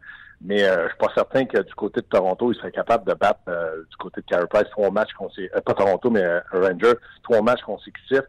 Mais 0.44 0.62
euh, 0.64 0.84
je 0.84 0.88
suis 0.88 0.98
pas 0.98 1.12
certain 1.14 1.44
que 1.46 1.62
du 1.62 1.74
côté 1.74 2.00
de 2.00 2.06
Toronto, 2.06 2.52
il 2.52 2.56
serait 2.56 2.72
capable 2.72 3.08
de 3.08 3.14
battre 3.14 3.40
euh, 3.48 3.82
du 3.88 3.96
côté 3.96 4.20
de 4.20 4.26
Carey 4.26 4.46
Price 4.50 4.68
trois 4.72 4.90
matchs 4.90 5.12
consécutifs. 5.14 5.56
Euh, 5.56 5.60
pas 5.60 5.72
Toronto, 5.72 6.10
mais 6.10 6.26
Ranger, 6.52 6.94
trois 7.22 7.40
matchs 7.40 7.62
consécutifs 7.62 8.26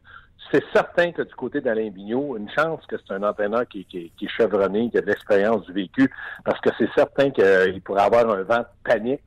c'est 0.52 0.64
certain 0.74 1.12
que 1.12 1.22
du 1.22 1.34
côté 1.36 1.62
d'Alain 1.62 1.90
Vigneault, 1.90 2.38
une 2.38 2.50
chance 2.50 2.86
que 2.88 2.96
c'est 2.98 3.14
un 3.14 3.24
entraîneur 3.24 3.68
qui, 3.68 3.86
qui, 3.86 4.12
qui, 4.18 4.26
est 4.26 4.30
chevronné, 4.30 4.90
qui 4.90 4.98
a 4.98 5.02
de 5.02 5.08
l'expérience 5.08 5.66
du 5.66 5.74
vécu, 5.74 6.12
parce 6.44 6.60
que 6.62 6.70
c'est 6.78 6.90
certain 6.96 7.32
qu'il 7.32 7.82
pourrait 7.82 8.04
avoir 8.04 8.30
un 8.30 8.44
vent 8.44 8.60
de 8.60 8.66
panique 8.84 9.24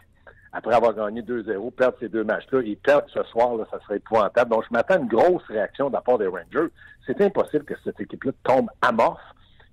après 0.53 0.75
avoir 0.75 0.95
gagné 0.95 1.21
2-0, 1.21 1.71
perdre 1.73 1.97
ces 2.01 2.09
deux 2.09 2.25
matchs-là. 2.25 2.61
Ils 2.65 2.79
perdent 2.79 3.09
ce 3.13 3.23
soir, 3.25 3.57
là, 3.57 3.67
ça 3.71 3.79
serait 3.81 3.97
épouvantable. 3.97 4.51
Donc, 4.51 4.65
je 4.67 4.73
m'attends 4.73 4.95
à 4.95 4.99
une 4.99 5.09
grosse 5.09 5.45
réaction 5.49 5.89
de 5.89 5.93
la 5.93 6.01
part 6.01 6.17
des 6.17 6.27
Rangers. 6.27 6.71
C'est 7.07 7.21
impossible 7.21 7.65
que 7.65 7.75
cette 7.85 8.01
équipe-là 8.01 8.33
tombe 8.43 8.71
amorphe. 8.81 9.21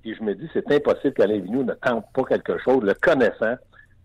Et 0.04 0.14
je 0.14 0.22
me 0.22 0.36
dis, 0.36 0.50
c'est 0.52 0.70
impossible 0.72 1.14
qu'Alain 1.14 1.40
Vigneault 1.40 1.64
ne 1.64 1.74
tente 1.74 2.06
pas 2.14 2.24
quelque 2.24 2.58
chose. 2.58 2.84
Le 2.84 2.94
connaissant, 2.96 3.56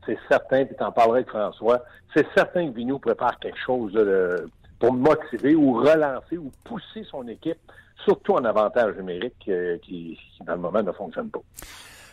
c'est 0.06 0.18
certain, 0.30 0.64
puis 0.64 0.76
t'en 0.76 0.92
parlerai 0.92 1.18
avec 1.18 1.30
François, 1.30 1.82
c'est 2.14 2.26
certain 2.36 2.68
que 2.68 2.76
Vigneault 2.76 3.00
prépare 3.00 3.38
quelque 3.40 3.58
chose 3.58 3.92
de, 3.92 4.48
pour 4.78 4.92
motiver 4.92 5.54
ou 5.54 5.74
relancer 5.74 6.36
ou 6.36 6.50
pousser 6.64 7.04
son 7.10 7.26
équipe, 7.28 7.58
surtout 8.04 8.34
en 8.34 8.44
avantage 8.44 8.96
numérique 8.96 9.34
euh, 9.48 9.76
qui, 9.82 10.18
qui, 10.36 10.44
dans 10.44 10.54
le 10.54 10.60
moment, 10.60 10.82
ne 10.82 10.92
fonctionne 10.92 11.30
pas. 11.30 11.40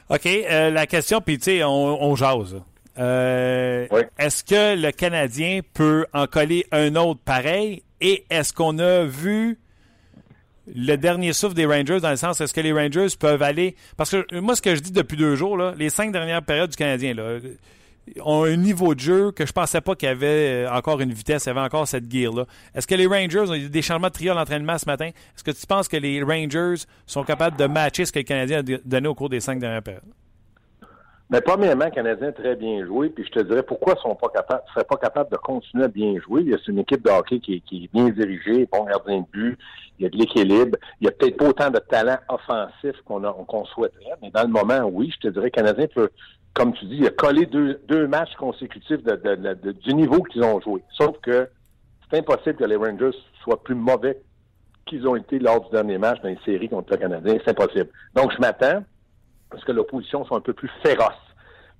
OK. 0.10 0.26
Euh, 0.26 0.70
la 0.72 0.88
question, 0.88 1.22
puis 1.22 1.38
tu 1.38 1.46
sais, 1.46 1.64
on, 1.64 2.04
on 2.04 2.16
jase. 2.16 2.62
Euh, 2.98 3.88
Oui. 3.92 4.02
Est-ce 4.18 4.44
que 4.44 4.80
le 4.82 4.92
Canadien 4.92 5.62
peut 5.74 6.06
en 6.14 6.28
coller 6.28 6.66
un 6.72 6.96
autre 6.96 7.20
pareil? 7.24 7.84
Et 8.02 8.26
est-ce 8.30 8.54
qu'on 8.54 8.78
a 8.80 9.04
vu 9.04 9.60
le 10.74 10.96
dernier 10.96 11.34
souffle 11.34 11.54
des 11.56 11.66
Rangers 11.66 12.00
dans 12.00 12.10
le 12.10 12.16
sens, 12.16 12.42
est-ce 12.42 12.54
que 12.54 12.62
les 12.62 12.74
Rangers 12.74 13.08
peuvent 13.20 13.44
aller... 13.44 13.76
Parce 13.98 14.12
que 14.12 14.40
moi, 14.40 14.56
ce 14.56 14.62
que 14.62 14.76
je 14.76 14.82
dis 14.82 14.92
depuis 14.92 15.18
deux 15.18 15.36
jours, 15.36 15.58
là, 15.58 15.74
les 15.78 15.90
cinq 15.90 16.12
dernières 16.12 16.42
périodes 16.42 16.72
du 16.72 16.76
Canadien, 16.76 17.14
là, 17.14 17.38
ont 18.24 18.44
un 18.44 18.56
niveau 18.56 18.96
de 18.96 19.00
jeu 19.00 19.32
que 19.32 19.46
je 19.46 19.52
pensais 19.52 19.82
pas 19.82 19.96
qu'il 19.96 20.08
y 20.08 20.12
avait 20.12 20.66
euh, 20.66 20.72
encore 20.72 21.02
une 21.02 21.14
vitesse, 21.14 21.46
il 21.46 21.48
y 21.48 21.52
avait 21.52 21.62
encore 21.62 21.88
cette 21.88 22.12
gear-là. 22.12 22.46
Est-ce 22.74 22.88
que 22.88 22.96
les 22.96 23.08
Rangers 23.08 23.50
ont 23.50 23.54
eu 23.54 23.70
des 23.70 23.82
changements 23.82 24.08
de 24.08 24.14
trio 24.14 24.32
à 24.32 24.36
l'entraînement 24.36 24.78
ce 24.78 24.86
matin? 24.86 25.08
Est-ce 25.08 25.44
que 25.44 25.52
tu 25.52 25.66
penses 25.66 25.88
que 25.88 25.98
les 25.98 26.22
Rangers 26.22 26.84
sont 27.06 27.24
capables 27.24 27.58
de 27.58 27.66
matcher 27.66 28.06
ce 28.06 28.12
que 28.12 28.20
le 28.20 28.24
Canadien 28.24 28.60
a 28.60 28.78
donné 28.86 29.08
au 29.08 29.16
cours 29.16 29.30
des 29.30 29.40
cinq 29.40 29.60
dernières 29.60 29.84
périodes? 29.84 30.04
Mais 31.32 31.42
premièrement, 31.42 31.86
le 31.86 31.92
Canadien 31.92 32.28
a 32.28 32.32
très 32.32 32.56
bien 32.56 32.86
joué, 32.86 33.10
puis 33.10 33.26
je 33.26 33.32
te 33.32 33.40
dirais 33.40 33.64
pourquoi 33.64 33.96
ils 33.98 34.02
sont 34.02 34.16
pas 34.16 34.30
capables, 34.30 34.62
seraient 34.74 34.86
pas 34.86 34.98
capables 34.98 35.32
de 35.32 35.38
continuer 35.38 35.86
à 35.86 35.88
bien 35.88 36.20
jouer? 36.20 36.46
C'est 36.64 36.72
une 36.72 36.80
équipe 36.80 37.04
de 37.04 37.10
hockey 37.10 37.40
qui, 37.40 37.56
est- 37.56 37.92
bien 37.94 38.10
dirigée, 38.10 38.68
bon 38.72 38.84
gardien 38.86 39.22
de 39.22 39.26
but, 39.32 39.58
il 39.98 40.04
y 40.04 40.06
a 40.06 40.10
de 40.10 40.18
l'équilibre, 40.18 40.78
il 41.02 41.06
y 41.06 41.08
a 41.08 41.12
peut-être 41.12 41.38
pas 41.38 41.48
autant 41.48 41.72
de 41.72 41.80
talent 41.80 42.18
offensif 42.30 42.96
qu'on 43.06 43.22
qu'on 43.22 43.66
souhaiterait, 43.66 44.14
mais 44.22 44.30
dans 44.30 44.44
le 44.44 44.50
moment, 44.50 44.88
oui, 44.92 45.12
je 45.16 45.28
te 45.28 45.34
dirais 45.34 45.50
Canadien 45.50 45.88
peut, 45.88 46.10
comme 46.54 46.74
tu 46.74 46.86
dis, 46.86 46.98
il 46.98 47.08
a 47.08 47.12
collé 47.12 47.48
deux, 47.48 47.82
deux 47.88 48.08
matchs 48.08 48.36
consécutifs 48.38 49.02
de- 49.04 49.16
de- 49.16 49.54
de- 49.56 49.72
du 49.72 49.94
niveau 49.96 50.22
qu'ils 50.22 50.44
ont 50.44 50.62
joué. 50.62 50.84
Sauf 50.94 51.18
que 51.24 51.50
c'est 52.12 52.20
impossible 52.20 52.56
que 52.58 52.66
les 52.66 52.76
Rangers 52.76 53.18
soient 53.44 53.64
plus 53.64 53.74
mauvais 53.76 54.22
qu'ils 54.86 55.08
ont 55.08 55.16
été 55.16 55.40
lors 55.40 55.62
du 55.66 55.72
dernier 55.72 55.98
match 55.98 56.22
dans 56.22 56.30
les 56.30 56.38
séries 56.46 56.70
contre 56.70 56.92
le 56.92 56.98
Canadien. 56.98 57.38
C'est 57.44 57.50
impossible. 57.60 57.90
Donc, 58.14 58.32
je 58.32 58.38
m'attends 58.40 58.84
parce 59.56 59.64
que 59.64 59.72
l'opposition 59.72 60.26
soit 60.26 60.36
un 60.36 60.42
peu 60.42 60.52
plus 60.52 60.70
féroce. 60.84 61.14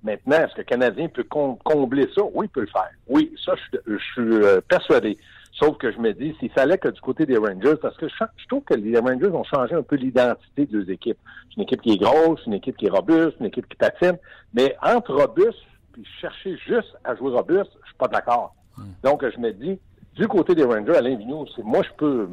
Maintenant, 0.02 0.36
est-ce 0.36 0.54
que 0.54 0.58
le 0.60 0.64
Canadien 0.64 1.08
peut 1.08 1.24
com- 1.24 1.58
combler 1.62 2.08
ça? 2.14 2.22
Oui, 2.32 2.46
il 2.46 2.48
peut 2.48 2.62
le 2.62 2.66
faire. 2.68 2.88
Oui, 3.06 3.34
ça, 3.44 3.52
je, 3.54 3.78
je 3.86 3.98
suis 3.98 4.22
euh, 4.22 4.62
persuadé. 4.66 5.18
Sauf 5.52 5.76
que 5.76 5.92
je 5.92 5.98
me 5.98 6.12
dis, 6.14 6.34
s'il 6.40 6.50
fallait 6.50 6.78
que 6.78 6.88
du 6.88 7.00
côté 7.02 7.26
des 7.26 7.36
Rangers, 7.36 7.76
parce 7.82 7.94
que 7.98 8.08
je, 8.08 8.14
je 8.38 8.46
trouve 8.46 8.62
que 8.62 8.72
les 8.72 8.98
Rangers 8.98 9.28
ont 9.28 9.44
changé 9.44 9.74
un 9.74 9.82
peu 9.82 9.96
l'identité 9.96 10.64
de 10.64 10.72
deux 10.72 10.90
équipes. 10.90 11.18
C'est 11.50 11.56
une 11.58 11.64
équipe 11.64 11.82
qui 11.82 11.92
est 11.92 11.98
grosse, 11.98 12.40
une 12.46 12.54
équipe 12.54 12.78
qui 12.78 12.86
est 12.86 12.90
robuste, 12.90 13.36
une 13.40 13.46
équipe 13.46 13.68
qui 13.68 13.76
patine. 13.76 14.16
Mais 14.54 14.74
entre 14.82 15.12
robuste 15.14 15.58
puis 15.92 16.06
chercher 16.18 16.56
juste 16.66 16.96
à 17.04 17.14
jouer 17.14 17.30
robuste, 17.32 17.72
je 17.82 17.88
suis 17.88 17.96
pas 17.98 18.08
d'accord. 18.08 18.54
Donc, 19.02 19.22
je 19.28 19.38
me 19.38 19.52
dis, 19.52 19.78
du 20.14 20.26
côté 20.28 20.54
des 20.54 20.64
Rangers, 20.64 20.96
Alain 20.96 21.16
Vigneault, 21.16 21.46
c'est 21.54 21.62
moi, 21.62 21.82
je 21.82 21.90
peux, 21.98 22.26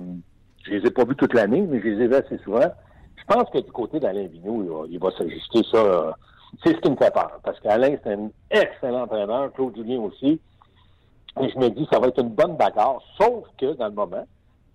je 0.66 0.72
les 0.72 0.88
ai 0.88 0.92
pas 0.92 1.04
vus 1.04 1.16
toute 1.18 1.34
l'année, 1.34 1.62
mais 1.62 1.82
je 1.82 1.88
les 1.88 2.04
ai 2.04 2.08
vus 2.08 2.16
assez 2.16 2.38
souvent. 2.40 2.74
Je 3.18 3.24
pense 3.26 3.50
que 3.50 3.60
du 3.60 3.72
côté 3.72 4.00
d'Alain 4.00 4.28
Vigneault, 4.28 4.86
il 4.90 5.00
va, 5.00 5.12
s'ajuster 5.12 5.62
ça. 5.72 6.16
c'est 6.64 6.76
ce 6.76 6.82
qui 6.82 6.92
me 6.92 6.96
fait 6.96 7.14
peur. 7.14 7.40
Parce 7.44 7.60
qu'Alain, 7.60 7.96
c'est 8.04 8.14
un 8.14 8.30
excellent 8.52 9.04
entraîneur, 9.04 9.52
Claude 9.54 9.76
Julien 9.76 10.00
aussi. 10.02 10.40
Et 11.42 11.50
je 11.50 11.58
me 11.58 11.70
dis, 11.70 11.88
ça 11.92 12.00
va 12.00 12.08
être 12.08 12.22
une 12.22 12.30
bonne 12.30 12.58
bagarre, 12.58 13.02
sauf 13.18 13.46
que 13.58 13.74
dans 13.74 13.88
le 13.88 13.94
moment, 13.94 14.26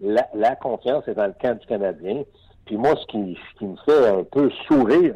la, 0.00 0.56
confiance 0.56 1.06
est 1.08 1.14
dans 1.14 1.26
le 1.26 1.34
camp 1.40 1.58
du 1.58 1.66
Canadien. 1.66 2.22
Puis 2.66 2.76
moi, 2.76 2.94
ce 2.96 3.06
qui, 3.06 3.38
ce 3.52 3.58
qui 3.58 3.66
me 3.66 3.76
fait 3.84 4.08
un 4.08 4.24
peu 4.24 4.50
sourire, 4.66 5.14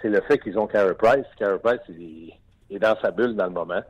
c'est 0.00 0.08
le 0.08 0.20
fait 0.22 0.38
qu'ils 0.38 0.58
ont 0.58 0.66
Carey 0.66 0.94
Price. 0.94 1.26
Carey 1.38 1.58
Price 1.62 1.80
il, 1.88 2.32
est 2.70 2.78
dans 2.78 2.96
sa 3.00 3.10
bulle 3.10 3.34
dans 3.34 3.46
le 3.46 3.50
moment. 3.50 3.80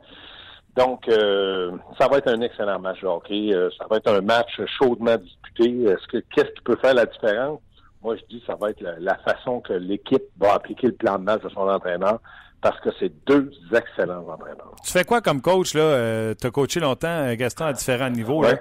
Donc, 0.77 1.09
euh, 1.09 1.73
ça 1.99 2.09
va 2.09 2.19
être 2.19 2.29
un 2.29 2.41
excellent 2.43 2.79
match 2.79 3.01
de 3.01 3.07
hockey. 3.07 3.51
Euh, 3.53 3.71
ça 3.79 3.87
va 3.89 3.97
être 3.97 4.11
un 4.11 4.21
match 4.21 4.61
chaudement 4.79 5.17
disputé. 5.17 5.85
Est-ce 5.85 6.07
que 6.09 6.19
qu'est-ce 6.35 6.53
qui 6.53 6.63
peut 6.63 6.77
faire 6.77 6.95
la 6.95 7.07
différence? 7.07 7.61
Moi, 8.03 8.17
je 8.17 8.23
dis 8.29 8.41
que 8.41 8.47
ça 8.47 8.55
va 8.61 8.71
être 8.71 8.81
la, 8.81 8.99
la 9.01 9.17
façon 9.19 9.61
que 9.61 9.73
l'équipe 9.73 10.23
va 10.39 10.55
appliquer 10.55 10.89
le 10.89 10.95
plan 10.95 11.19
de 11.19 11.25
match 11.25 11.43
de 11.43 11.49
son 11.49 11.61
entraîneur 11.69 12.21
parce 12.61 12.81
que 12.81 12.89
c'est 12.99 13.13
deux 13.27 13.51
excellents 13.75 14.27
entraîneurs. 14.29 14.75
Tu 14.85 14.93
fais 14.93 15.05
quoi 15.05 15.21
comme 15.21 15.41
coach? 15.41 15.75
là? 15.75 16.35
tu 16.35 16.47
as 16.47 16.51
coaché 16.51 16.81
longtemps, 16.81 17.09
euh, 17.09 17.35
Gaston, 17.37 17.67
à 17.67 17.73
différents 17.73 18.11
niveaux. 18.11 18.43
là. 18.43 18.55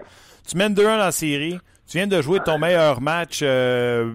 Tu 0.48 0.58
mènes 0.58 0.74
2-1 0.74 0.84
dans 0.84 0.98
la 0.98 1.12
série. 1.12 1.58
Tu 1.88 1.98
viens 1.98 2.08
de 2.08 2.22
jouer 2.22 2.40
ton 2.40 2.58
meilleur 2.58 3.02
match 3.02 3.40
euh, 3.44 4.14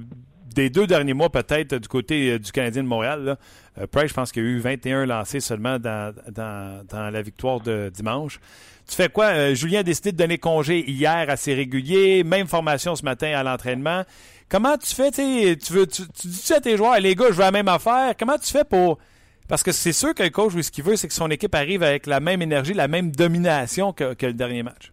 des 0.55 0.71
deux 0.71 0.87
derniers 0.87 1.15
mois, 1.15 1.31
peut-être, 1.31 1.77
du 1.77 1.89
côté 1.89 2.33
euh, 2.33 2.39
du 2.39 2.51
Canadien 2.53 2.83
de 2.83 2.89
Montréal. 2.89 3.25
Là. 3.25 3.37
Euh, 3.79 3.87
Price, 3.87 4.09
je 4.09 4.15
pense 4.15 4.33
qu'il 4.33 4.43
y 4.45 4.47
a 4.47 4.49
eu 4.51 4.59
21 4.59 5.07
lancés 5.07 5.41
seulement 5.41 5.79
dans, 5.79 6.15
dans, 6.31 6.85
dans 6.89 7.11
la 7.11 7.23
victoire 7.23 7.61
de 7.61 7.91
dimanche. 7.93 8.41
Tu 8.89 8.97
fais 8.97 9.09
quoi? 9.09 9.27
Euh, 9.27 9.55
Julien 9.55 9.81
a 9.81 9.83
décidé 9.85 10.11
de 10.13 10.17
donner 10.17 10.39
congé 10.39 10.89
hier 10.91 11.27
à 11.29 11.37
ses 11.37 11.55
réguliers. 11.55 12.25
Même 12.25 12.49
formation 12.49 12.97
ce 12.97 13.05
matin 13.05 13.33
à 13.37 13.43
l'entraînement. 13.45 14.03
Comment 14.51 14.77
tu 14.77 14.95
fais? 14.95 15.11
tu 15.11 15.57
Tu, 15.59 15.73
veux, 15.73 15.87
tu, 15.87 16.03
tu 16.09 16.27
dis 16.27 16.53
à 16.53 16.61
tes 16.61 16.77
joueurs, 16.77 16.99
les 16.99 17.15
gars, 17.15 17.27
je 17.29 17.35
veux 17.35 17.41
la 17.41 17.53
même 17.53 17.69
affaire. 17.69 18.15
Comment 18.19 18.37
tu 18.37 18.51
fais 18.51 18.65
pour... 18.65 18.99
Parce 19.49 19.63
que 19.63 19.73
c'est 19.73 19.93
sûr 19.93 20.15
que 20.15 20.23
le 20.23 20.31
coach, 20.31 20.53
ce 20.61 20.71
qu'il 20.71 20.85
veut, 20.85 20.97
c'est 20.97 21.09
que 21.09 21.15
son 21.15 21.31
équipe 21.31 21.55
arrive 21.55 21.83
avec 21.83 22.07
la 22.07 22.21
même 22.21 22.41
énergie, 22.41 22.73
la 22.73 22.87
même 22.87 23.11
domination 23.11 23.93
que, 23.93 24.15
le 24.21 24.33
dernier 24.33 24.63
match. 24.63 24.93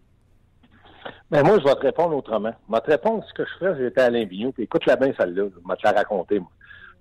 Ben 1.30 1.44
moi, 1.44 1.58
je 1.60 1.64
vais 1.64 1.74
te 1.74 1.80
répondre 1.80 2.16
autrement. 2.16 2.52
Je 2.68 2.74
vais 2.74 2.80
te 2.80 2.90
répondre 2.90 3.24
ce 3.28 3.34
que 3.34 3.44
je 3.44 3.58
ferais 3.58 3.76
si 3.76 3.82
j'étais 3.82 4.00
Alain 4.00 4.24
Vigneault. 4.24 4.52
Puis 4.52 4.64
écoute-la 4.64 4.96
bien 4.96 5.12
celle-là. 5.16 5.44
Je 5.44 5.68
vais 5.68 5.76
te 5.76 5.84
la 5.84 5.92
raconter, 5.92 6.40
moi. 6.40 6.50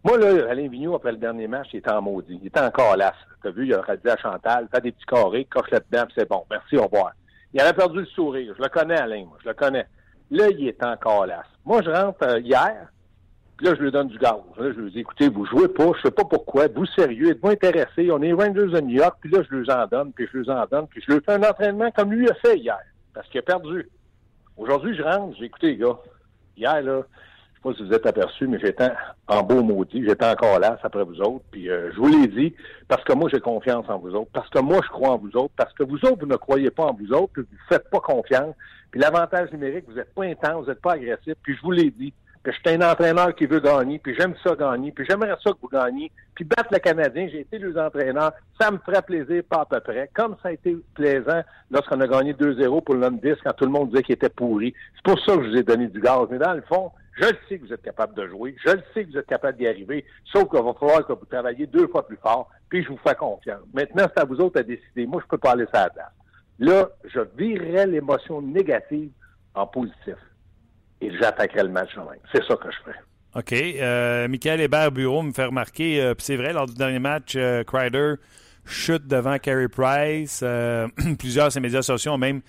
Moi, 0.03 0.17
là, 0.19 0.51
Alain 0.51 0.67
Vigneault, 0.67 0.95
après 0.95 1.11
le 1.11 1.17
dernier 1.17 1.47
match, 1.47 1.69
il 1.73 1.77
était 1.77 1.91
en 1.91 2.01
maudit. 2.01 2.39
Il 2.41 2.47
était 2.47 2.59
encore 2.59 2.95
las. 2.95 3.15
T'as 3.41 3.49
vu, 3.51 3.65
il 3.65 3.73
aurait 3.73 3.97
dit 3.97 4.09
à 4.09 4.17
Chantal, 4.17 4.67
fais 4.73 4.81
des 4.81 4.91
petits 4.91 5.05
carrés, 5.05 5.45
coche 5.45 5.71
là-dedans, 5.71 6.05
c'est 6.15 6.29
bon. 6.29 6.43
Merci, 6.51 6.77
au 6.77 6.83
revoir. 6.83 7.13
Il 7.53 7.61
avait 7.61 7.73
perdu 7.73 7.99
le 7.99 8.05
sourire. 8.05 8.53
Je 8.55 8.61
le 8.61 8.69
connais, 8.69 8.97
Alain, 8.97 9.25
moi. 9.25 9.37
Je 9.43 9.47
le 9.47 9.55
connais. 9.55 9.87
Là, 10.31 10.49
il 10.49 10.67
est 10.67 10.83
encore 10.83 11.25
las. 11.25 11.45
Moi, 11.65 11.81
je 11.83 11.89
rentre 11.89 12.23
euh, 12.23 12.39
hier, 12.39 12.91
puis 13.57 13.67
là, 13.67 13.75
je 13.75 13.81
lui 13.81 13.91
donne 13.91 14.09
du 14.09 14.17
gaz. 14.17 14.35
Là, 14.57 14.71
je 14.71 14.79
lui 14.79 14.91
dis, 14.91 14.99
écoutez, 14.99 15.29
vous 15.29 15.45
jouez 15.45 15.67
pas, 15.67 15.91
je 15.97 16.01
sais 16.03 16.11
pas 16.11 16.25
pourquoi, 16.25 16.67
vous 16.67 16.85
sérieux, 16.85 17.31
êtes-vous 17.31 17.49
intéressés? 17.49 18.11
On 18.11 18.21
est 18.21 18.33
Rangers 18.33 18.67
de 18.67 18.81
New 18.81 18.97
York, 18.97 19.17
puis 19.21 19.31
là, 19.31 19.41
je 19.49 19.55
lui 19.55 19.71
en 19.71 19.87
donne, 19.87 20.11
puis 20.13 20.27
je 20.31 20.37
lui 20.37 20.49
en 20.49 20.65
donne, 20.65 20.87
puis 20.87 21.01
je 21.05 21.13
lui 21.13 21.21
fais 21.25 21.33
un 21.33 21.43
entraînement 21.43 21.89
comme 21.91 22.11
lui 22.11 22.29
a 22.29 22.33
fait 22.35 22.57
hier, 22.57 22.79
parce 23.13 23.27
qu'il 23.29 23.39
a 23.39 23.43
perdu. 23.43 23.89
Aujourd'hui, 24.57 24.95
je 24.95 25.03
rentre, 25.03 25.37
j'ai 25.37 25.45
écouté, 25.45 25.75
gars. 25.77 25.97
Hier, 26.55 26.81
là, 26.81 27.03
pas 27.67 27.73
si 27.75 27.83
vous 27.83 27.93
êtes 27.93 28.05
aperçus, 28.05 28.47
mais 28.47 28.59
j'étais 28.59 28.89
en 29.27 29.43
beau 29.43 29.61
maudit. 29.61 30.03
J'étais 30.05 30.25
encore 30.25 30.59
là, 30.59 30.77
après 30.81 31.03
vous 31.03 31.19
autres. 31.19 31.43
Puis 31.51 31.69
euh, 31.69 31.91
je 31.93 31.97
vous 31.97 32.07
l'ai 32.07 32.27
dit, 32.27 32.53
parce 32.87 33.03
que 33.03 33.13
moi, 33.13 33.29
j'ai 33.31 33.41
confiance 33.41 33.85
en 33.89 33.99
vous 33.99 34.15
autres. 34.15 34.31
Parce 34.31 34.49
que 34.49 34.59
moi, 34.59 34.79
je 34.83 34.89
crois 34.89 35.09
en 35.09 35.17
vous 35.17 35.35
autres. 35.35 35.53
Parce 35.57 35.73
que 35.73 35.83
vous 35.83 35.97
autres, 36.05 36.19
vous 36.21 36.27
ne 36.27 36.37
croyez 36.37 36.71
pas 36.71 36.85
en 36.85 36.93
vous 36.93 37.11
autres. 37.11 37.33
Puis 37.33 37.43
vous 37.43 37.55
ne 37.55 37.77
faites 37.77 37.89
pas 37.89 37.99
confiance. 37.99 38.55
Puis 38.91 39.01
l'avantage 39.01 39.51
numérique, 39.51 39.85
vous 39.87 39.95
n'êtes 39.95 40.13
pas 40.13 40.23
intense, 40.23 40.63
vous 40.63 40.69
n'êtes 40.69 40.81
pas 40.81 40.93
agressif. 40.93 41.33
Puis 41.43 41.55
je 41.55 41.61
vous 41.61 41.71
l'ai 41.71 41.91
dit. 41.91 42.13
Puis 42.43 42.53
je 42.53 42.69
suis 42.69 42.77
un 42.77 42.89
entraîneur 42.89 43.35
qui 43.35 43.45
veut 43.45 43.59
gagner. 43.59 43.99
Puis 43.99 44.15
j'aime 44.17 44.33
ça 44.43 44.55
gagner. 44.55 44.93
Puis 44.93 45.05
j'aimerais 45.09 45.35
ça 45.43 45.51
que 45.51 45.57
vous 45.61 45.67
gagniez. 45.67 46.09
Puis 46.35 46.45
battre 46.45 46.69
le 46.71 46.79
Canadien, 46.79 47.27
j'ai 47.29 47.41
été 47.41 47.59
les 47.59 47.77
entraîneurs. 47.77 48.31
Ça 48.61 48.71
me 48.71 48.77
ferait 48.77 49.01
plaisir, 49.01 49.43
pas 49.49 49.61
à 49.61 49.65
peu 49.65 49.81
près. 49.81 50.09
Comme 50.13 50.37
ça 50.41 50.49
a 50.49 50.51
été 50.53 50.77
plaisant 50.93 51.41
lorsqu'on 51.69 51.99
a 51.99 52.07
gagné 52.07 52.33
2-0 52.33 52.83
pour 52.83 52.95
l'homme 52.95 53.19
10 53.19 53.35
quand 53.43 53.53
tout 53.53 53.65
le 53.65 53.71
monde 53.71 53.89
disait 53.89 54.03
qu'il 54.03 54.15
était 54.15 54.29
pourri. 54.29 54.73
C'est 54.95 55.03
pour 55.03 55.19
ça 55.25 55.35
que 55.35 55.43
je 55.43 55.49
vous 55.49 55.57
ai 55.57 55.63
donné 55.63 55.87
du 55.87 55.99
gaz. 55.99 56.27
Mais 56.29 56.37
dans 56.37 56.53
le 56.53 56.61
fond, 56.61 56.91
je 57.19 57.23
le 57.23 57.37
sais 57.47 57.59
que 57.59 57.65
vous 57.65 57.73
êtes 57.73 57.81
capable 57.81 58.13
de 58.15 58.27
jouer. 58.27 58.55
Je 58.65 58.71
le 58.71 58.83
sais 58.93 59.03
que 59.03 59.11
vous 59.11 59.17
êtes 59.17 59.27
capable 59.27 59.57
d'y 59.57 59.67
arriver. 59.67 60.05
Sauf 60.31 60.49
qu'il 60.49 60.61
va 60.61 60.73
falloir 60.73 61.05
que 61.05 61.13
vous 61.13 61.25
travailliez 61.25 61.67
deux 61.67 61.87
fois 61.87 62.05
plus 62.05 62.17
fort. 62.17 62.49
Puis 62.69 62.83
je 62.83 62.89
vous 62.89 62.99
fais 63.05 63.15
confiance. 63.15 63.61
Maintenant, 63.73 64.05
c'est 64.13 64.21
à 64.21 64.25
vous 64.25 64.39
autres 64.39 64.59
à 64.59 64.63
décider. 64.63 65.05
Moi, 65.05 65.21
je 65.23 65.27
peux 65.27 65.37
pas 65.37 65.51
aller 65.51 65.65
sur 65.65 65.73
la 65.73 65.89
place. 65.89 66.11
Là, 66.59 66.89
je 67.05 67.19
virerais 67.37 67.87
l'émotion 67.87 68.41
négative 68.41 69.11
en 69.55 69.67
positif. 69.67 70.15
Et 71.01 71.11
j'attaquerai 71.17 71.63
le 71.63 71.69
match 71.69 71.95
même. 71.95 72.19
C'est 72.33 72.43
ça 72.43 72.55
que 72.55 72.71
je 72.71 72.77
ferai. 72.77 72.97
OK. 73.35 73.53
Euh, 73.53 74.27
Michael 74.27 74.61
Hébert 74.61 74.91
Bureau 74.91 75.21
me 75.21 75.31
fait 75.31 75.45
remarquer, 75.45 76.01
euh, 76.01 76.15
puis 76.15 76.25
c'est 76.25 76.37
vrai, 76.37 76.53
lors 76.53 76.65
du 76.65 76.73
dernier 76.73 76.99
match, 76.99 77.35
euh, 77.35 77.63
Crider 77.63 78.15
chute 78.67 79.07
devant 79.07 79.37
Carey 79.39 79.67
Price. 79.67 80.41
Euh, 80.43 80.87
plusieurs 81.19 81.47
de 81.47 81.51
ses 81.51 81.59
médias 81.59 81.81
sociaux 81.81 82.13
ont 82.13 82.17
même 82.17 82.41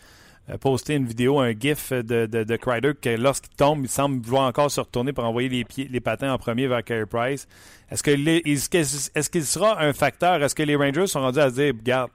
posté 0.57 0.95
une 0.95 1.05
vidéo, 1.05 1.38
un 1.40 1.50
gif 1.52 1.93
de, 1.93 2.25
de, 2.26 2.45
de 2.45 2.57
Crider, 2.57 2.93
que 3.00 3.11
lorsqu'il 3.11 3.55
tombe, 3.55 3.81
il 3.85 3.88
semble 3.90 4.25
vouloir 4.25 4.45
encore 4.49 4.71
se 4.71 4.81
retourner 4.81 5.12
pour 5.12 5.25
envoyer 5.25 5.50
les, 5.50 5.64
pieds, 5.64 5.88
les 5.90 6.00
patins 6.00 6.33
en 6.33 6.38
premier 6.38 6.67
vers 6.67 6.83
Carey 6.83 7.05
Price. 7.05 7.47
Est-ce 7.90 8.02
que 8.02 8.11
les- 8.12 8.43
est-ce 8.47 8.71
que- 8.71 8.78
est-ce 9.19 9.28
qu'il 9.28 9.45
sera 9.45 9.83
un 9.83 9.93
facteur? 9.93 10.43
Est-ce 10.43 10.55
que 10.55 10.62
les 10.62 10.76
Rangers 10.76 11.07
sont 11.07 11.21
rendus 11.21 11.40
à 11.40 11.50
se 11.50 11.55
dire, 11.57 11.75
regarde, 11.78 12.11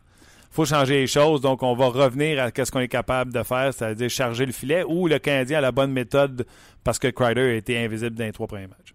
faut 0.50 0.66
changer 0.66 0.96
les 1.02 1.08
choses, 1.08 1.42
donc 1.42 1.62
on 1.64 1.76
va 1.76 1.88
revenir 1.88 2.42
à 2.44 2.50
ce 2.54 2.72
qu'on 2.72 2.80
est 2.80 2.88
capable 2.88 3.34
de 3.34 3.44
faire, 3.44 3.74
c'est-à-dire 3.74 4.10
charger 4.10 4.46
le 4.46 4.52
filet, 4.52 4.84
ou 4.88 5.08
le 5.08 5.20
Canadien 5.20 5.58
a 5.60 5.62
la 5.62 5.72
bonne 5.72 5.92
méthode 5.92 6.46
parce 6.84 7.00
que 7.00 7.08
Crider 7.08 7.42
a 7.42 7.54
été 7.56 7.78
invisible 7.84 8.16
dans 8.16 8.26
les 8.26 8.32
trois 8.32 8.48
premiers 8.48 8.68
matchs? 8.68 8.94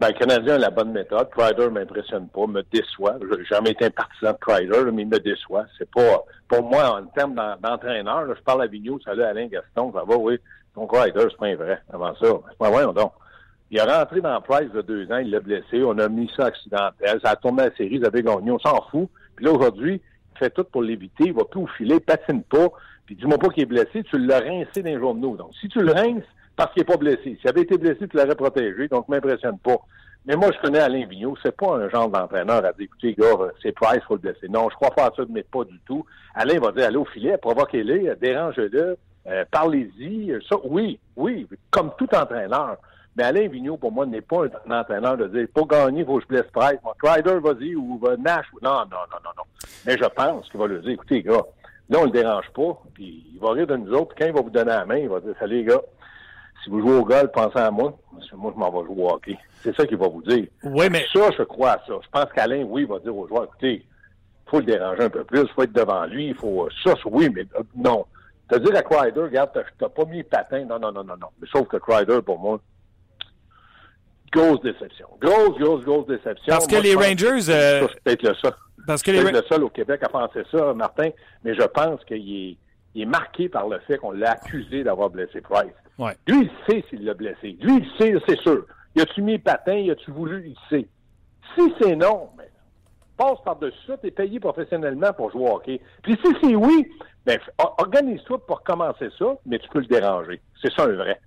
Ben, 0.00 0.08
le 0.08 0.12
Canadien 0.12 0.54
a 0.54 0.58
la 0.58 0.70
bonne 0.70 0.92
méthode. 0.92 1.28
Crider 1.30 1.68
m'impressionne 1.70 2.28
pas, 2.28 2.46
me 2.46 2.62
déçoit. 2.72 3.16
J'ai 3.20 3.44
jamais 3.46 3.70
été 3.70 3.86
un 3.86 3.90
partisan 3.90 4.32
de 4.32 4.38
Crider, 4.38 4.92
mais 4.92 5.02
il 5.02 5.08
me 5.08 5.18
déçoit. 5.18 5.66
C'est 5.76 5.90
pas, 5.90 6.22
pour 6.46 6.62
moi, 6.62 7.00
en 7.00 7.06
termes 7.06 7.34
d'entraîneur, 7.34 8.26
je 8.28 8.40
parle 8.42 8.62
à 8.62 8.66
Vigneault, 8.66 9.00
salut 9.04 9.22
Alain 9.22 9.48
Gaston, 9.48 9.92
ça 9.92 10.04
va, 10.06 10.16
oui. 10.16 10.38
Ton 10.74 10.86
Crider, 10.86 11.26
c'est 11.28 11.36
pas 11.36 11.46
un 11.46 11.56
vrai. 11.56 11.82
Avant 11.92 12.14
ça, 12.14 12.26
c'est 12.48 12.58
pas 12.58 12.70
vrai, 12.70 12.84
donc. 12.94 13.12
Il 13.70 13.76
est 13.76 13.82
rentré 13.82 14.22
dans 14.22 14.40
Price 14.40 14.72
de 14.72 14.80
deux 14.80 15.12
ans, 15.12 15.18
il 15.18 15.30
l'a 15.30 15.40
blessé, 15.40 15.82
on 15.84 15.98
a 15.98 16.08
mis 16.08 16.30
ça 16.34 16.46
accidentel, 16.46 17.20
ça 17.22 17.32
a 17.32 17.36
tourné 17.36 17.64
la 17.64 17.76
série, 17.76 17.96
ils 17.96 18.06
avaient 18.06 18.22
gagné, 18.22 18.50
on 18.50 18.58
s'en 18.58 18.80
fout. 18.90 19.10
Puis 19.36 19.44
là, 19.44 19.52
aujourd'hui, 19.52 20.00
il 20.34 20.38
fait 20.38 20.48
tout 20.48 20.64
pour 20.64 20.80
l'éviter, 20.80 21.24
il 21.26 21.34
va 21.34 21.44
plus 21.44 21.60
au 21.60 21.66
filet, 21.66 22.00
patine 22.00 22.42
pas, 22.44 22.68
puis 23.04 23.14
dis-moi 23.14 23.36
pas 23.36 23.48
qu'il 23.50 23.64
est 23.64 23.66
blessé, 23.66 24.04
tu 24.04 24.18
l'as 24.18 24.40
rincé 24.40 24.82
dans 24.82 24.90
les 24.90 24.98
journaux. 24.98 25.36
Donc, 25.36 25.50
si 25.60 25.68
tu 25.68 25.80
le 25.80 25.92
rinces, 25.92 26.24
parce 26.58 26.72
qu'il 26.72 26.80
n'est 26.80 26.86
pas 26.86 26.96
blessé. 26.96 27.38
S'il 27.40 27.48
avait 27.48 27.62
été 27.62 27.78
blessé, 27.78 28.08
tu 28.08 28.16
l'aurais 28.16 28.34
protégé, 28.34 28.88
donc 28.88 29.08
m'impressionne 29.08 29.58
pas. 29.60 29.76
Mais 30.26 30.34
moi, 30.34 30.50
je 30.52 30.60
connais 30.60 30.80
Alain 30.80 31.06
Vigneault, 31.06 31.36
c'est 31.40 31.56
pas 31.56 31.76
un 31.76 31.88
genre 31.88 32.08
d'entraîneur 32.08 32.64
à 32.64 32.72
dire, 32.72 32.86
écoutez, 32.86 33.14
gars, 33.14 33.36
c'est 33.62 33.70
Price, 33.70 34.02
faut 34.08 34.14
le 34.14 34.20
blesser. 34.20 34.48
Non, 34.48 34.68
je 34.68 34.74
crois 34.74 34.90
pas 34.90 35.04
à 35.06 35.12
ça, 35.16 35.22
mais 35.30 35.44
pas 35.44 35.62
du 35.62 35.78
tout. 35.86 36.04
Alain 36.34 36.58
va 36.58 36.72
dire, 36.72 36.86
allez 36.86 36.96
au 36.96 37.04
filet, 37.04 37.38
provoquez-le, 37.38 38.16
dérangez-le, 38.16 38.98
euh, 39.28 39.44
parlez-y. 39.52 40.36
Ça, 40.48 40.56
oui, 40.64 40.98
oui, 41.16 41.46
comme 41.70 41.92
tout 41.96 42.12
entraîneur. 42.12 42.78
Mais 43.16 43.22
Alain 43.22 43.46
Vigneault, 43.46 43.76
pour 43.76 43.92
moi, 43.92 44.04
n'est 44.04 44.20
pas 44.20 44.46
un 44.68 44.80
entraîneur 44.80 45.16
de 45.16 45.28
dire, 45.28 45.46
pour 45.54 45.68
gagner, 45.68 46.00
il 46.00 46.06
faut 46.06 46.16
que 46.16 46.22
je 46.24 46.26
blesse 46.26 46.50
Price. 46.52 46.80
Moi, 46.82 46.96
Crider, 47.00 47.38
vas-y, 47.38 47.76
ou 47.76 47.98
va 47.98 48.16
Nash. 48.16 48.46
Non, 48.60 48.80
non, 48.80 49.04
non, 49.12 49.18
non, 49.24 49.30
non. 49.36 49.44
Mais 49.86 49.96
je 49.96 50.06
pense 50.06 50.48
qu'il 50.48 50.58
va 50.58 50.66
le 50.66 50.80
dire, 50.80 50.90
écoutez, 50.90 51.22
gars, 51.22 51.44
là, 51.88 51.98
on 52.00 52.06
le 52.06 52.10
dérange 52.10 52.50
pas, 52.52 52.82
puis 52.94 53.24
il 53.32 53.38
va 53.38 53.52
rire 53.52 53.68
de 53.68 53.76
nous 53.76 53.92
autres, 53.92 54.16
quand 54.18 54.26
il 54.26 54.32
va 54.32 54.40
vous 54.40 54.50
donner 54.50 54.72
la 54.72 54.84
main, 54.84 54.98
il 54.98 55.08
va 55.08 55.20
dire, 55.20 55.34
salut, 55.38 55.62
gars, 55.62 55.80
si 56.68 56.74
vous 56.74 56.80
jouez 56.80 56.96
au 56.98 57.04
golf, 57.04 57.32
pensez 57.32 57.58
à 57.58 57.70
moi. 57.70 57.96
Parce 58.12 58.30
que 58.30 58.36
moi, 58.36 58.52
je 58.54 58.60
m'en 58.60 58.70
vais 58.70 58.86
jouer 58.86 59.02
au 59.02 59.10
hockey. 59.10 59.38
C'est 59.62 59.74
ça 59.74 59.86
qu'il 59.86 59.96
va 59.96 60.08
vous 60.08 60.22
dire. 60.22 60.46
Oui, 60.64 60.88
mais. 60.90 61.06
Ça, 61.12 61.30
je 61.36 61.42
crois 61.44 61.72
à 61.72 61.78
ça. 61.86 61.94
Je 62.02 62.08
pense 62.10 62.30
qu'Alain, 62.34 62.62
oui, 62.64 62.84
va 62.84 62.98
dire 62.98 63.16
aux 63.16 63.26
joueurs, 63.26 63.44
écoutez, 63.44 63.74
il 63.74 64.50
faut 64.50 64.58
le 64.58 64.66
déranger 64.66 65.04
un 65.04 65.10
peu 65.10 65.24
plus, 65.24 65.40
il 65.40 65.48
faut 65.48 65.62
être 65.62 65.72
devant 65.72 66.04
lui, 66.04 66.28
il 66.28 66.34
faut. 66.34 66.68
Ça, 66.84 66.94
oui, 67.06 67.30
mais 67.34 67.46
euh, 67.56 67.62
non. 67.74 68.04
Te 68.50 68.58
dire 68.58 68.76
à 68.76 68.82
Crider, 68.82 69.20
regarde, 69.20 69.50
t'as 69.78 69.88
pas 69.88 70.04
mis 70.04 70.22
patin. 70.22 70.64
Non, 70.64 70.78
non, 70.78 70.92
non, 70.92 71.04
non, 71.04 71.16
non. 71.16 71.28
Mais 71.40 71.48
sauf 71.50 71.68
que 71.68 71.76
Crider, 71.78 72.20
pour 72.22 72.38
moi, 72.38 72.60
grosse 74.32 74.60
déception. 74.60 75.06
Grosse, 75.20 75.58
grosse, 75.58 75.84
grosse 75.84 76.06
déception. 76.06 76.48
Parce 76.48 76.66
que 76.66 76.76
les 76.76 76.94
Rangers. 76.94 77.50
Euh... 77.50 77.86
C'est 77.88 78.02
peut-être 78.02 78.22
le 78.22 78.34
seul. 78.34 78.52
Parce 78.86 79.02
que 79.02 79.10
les 79.10 79.22
le 79.22 79.42
seul 79.48 79.64
au 79.64 79.68
Québec 79.68 80.00
à 80.02 80.08
penser 80.08 80.42
ça, 80.50 80.72
Martin, 80.74 81.10
mais 81.44 81.54
je 81.54 81.62
pense 81.62 82.02
qu'il 82.04 82.50
est, 82.50 82.56
il 82.98 83.02
est 83.02 83.06
marqué 83.06 83.48
par 83.48 83.68
le 83.68 83.78
fait 83.80 83.96
qu'on 83.96 84.10
l'a 84.10 84.32
accusé 84.32 84.82
d'avoir 84.82 85.08
blessé 85.08 85.40
Price. 85.40 85.72
Ouais. 85.98 86.16
Lui, 86.26 86.50
il 86.50 86.50
sait 86.66 86.84
s'il 86.90 87.04
l'a 87.04 87.14
blessé. 87.14 87.56
Lui, 87.60 87.78
il 87.78 87.88
sait, 87.96 88.14
c'est 88.26 88.38
sûr. 88.40 88.66
Y 88.96 89.02
a-tu 89.02 89.22
mis 89.22 89.38
patin? 89.38 89.74
Y 89.74 89.92
a-tu 89.92 90.10
voulu? 90.10 90.48
Il 90.48 90.56
sait. 90.68 90.88
Si 91.54 91.72
c'est 91.80 91.94
non, 91.94 92.30
ben, 92.36 92.46
passe 93.16 93.38
par-dessus 93.44 93.78
ça, 93.86 93.96
t'es 93.98 94.10
payé 94.10 94.40
professionnellement 94.40 95.12
pour 95.12 95.30
jouer 95.30 95.48
au 95.48 95.54
hockey. 95.54 95.80
Puis 96.02 96.18
si 96.24 96.32
c'est 96.42 96.56
oui, 96.56 96.90
ben, 97.24 97.38
organise-toi 97.58 98.44
pour 98.44 98.64
commencer 98.64 99.08
ça, 99.16 99.36
mais 99.46 99.60
tu 99.60 99.68
peux 99.68 99.80
le 99.80 99.86
déranger. 99.86 100.40
C'est 100.60 100.72
ça 100.72 100.84
un 100.84 100.94
vrai. 100.94 101.20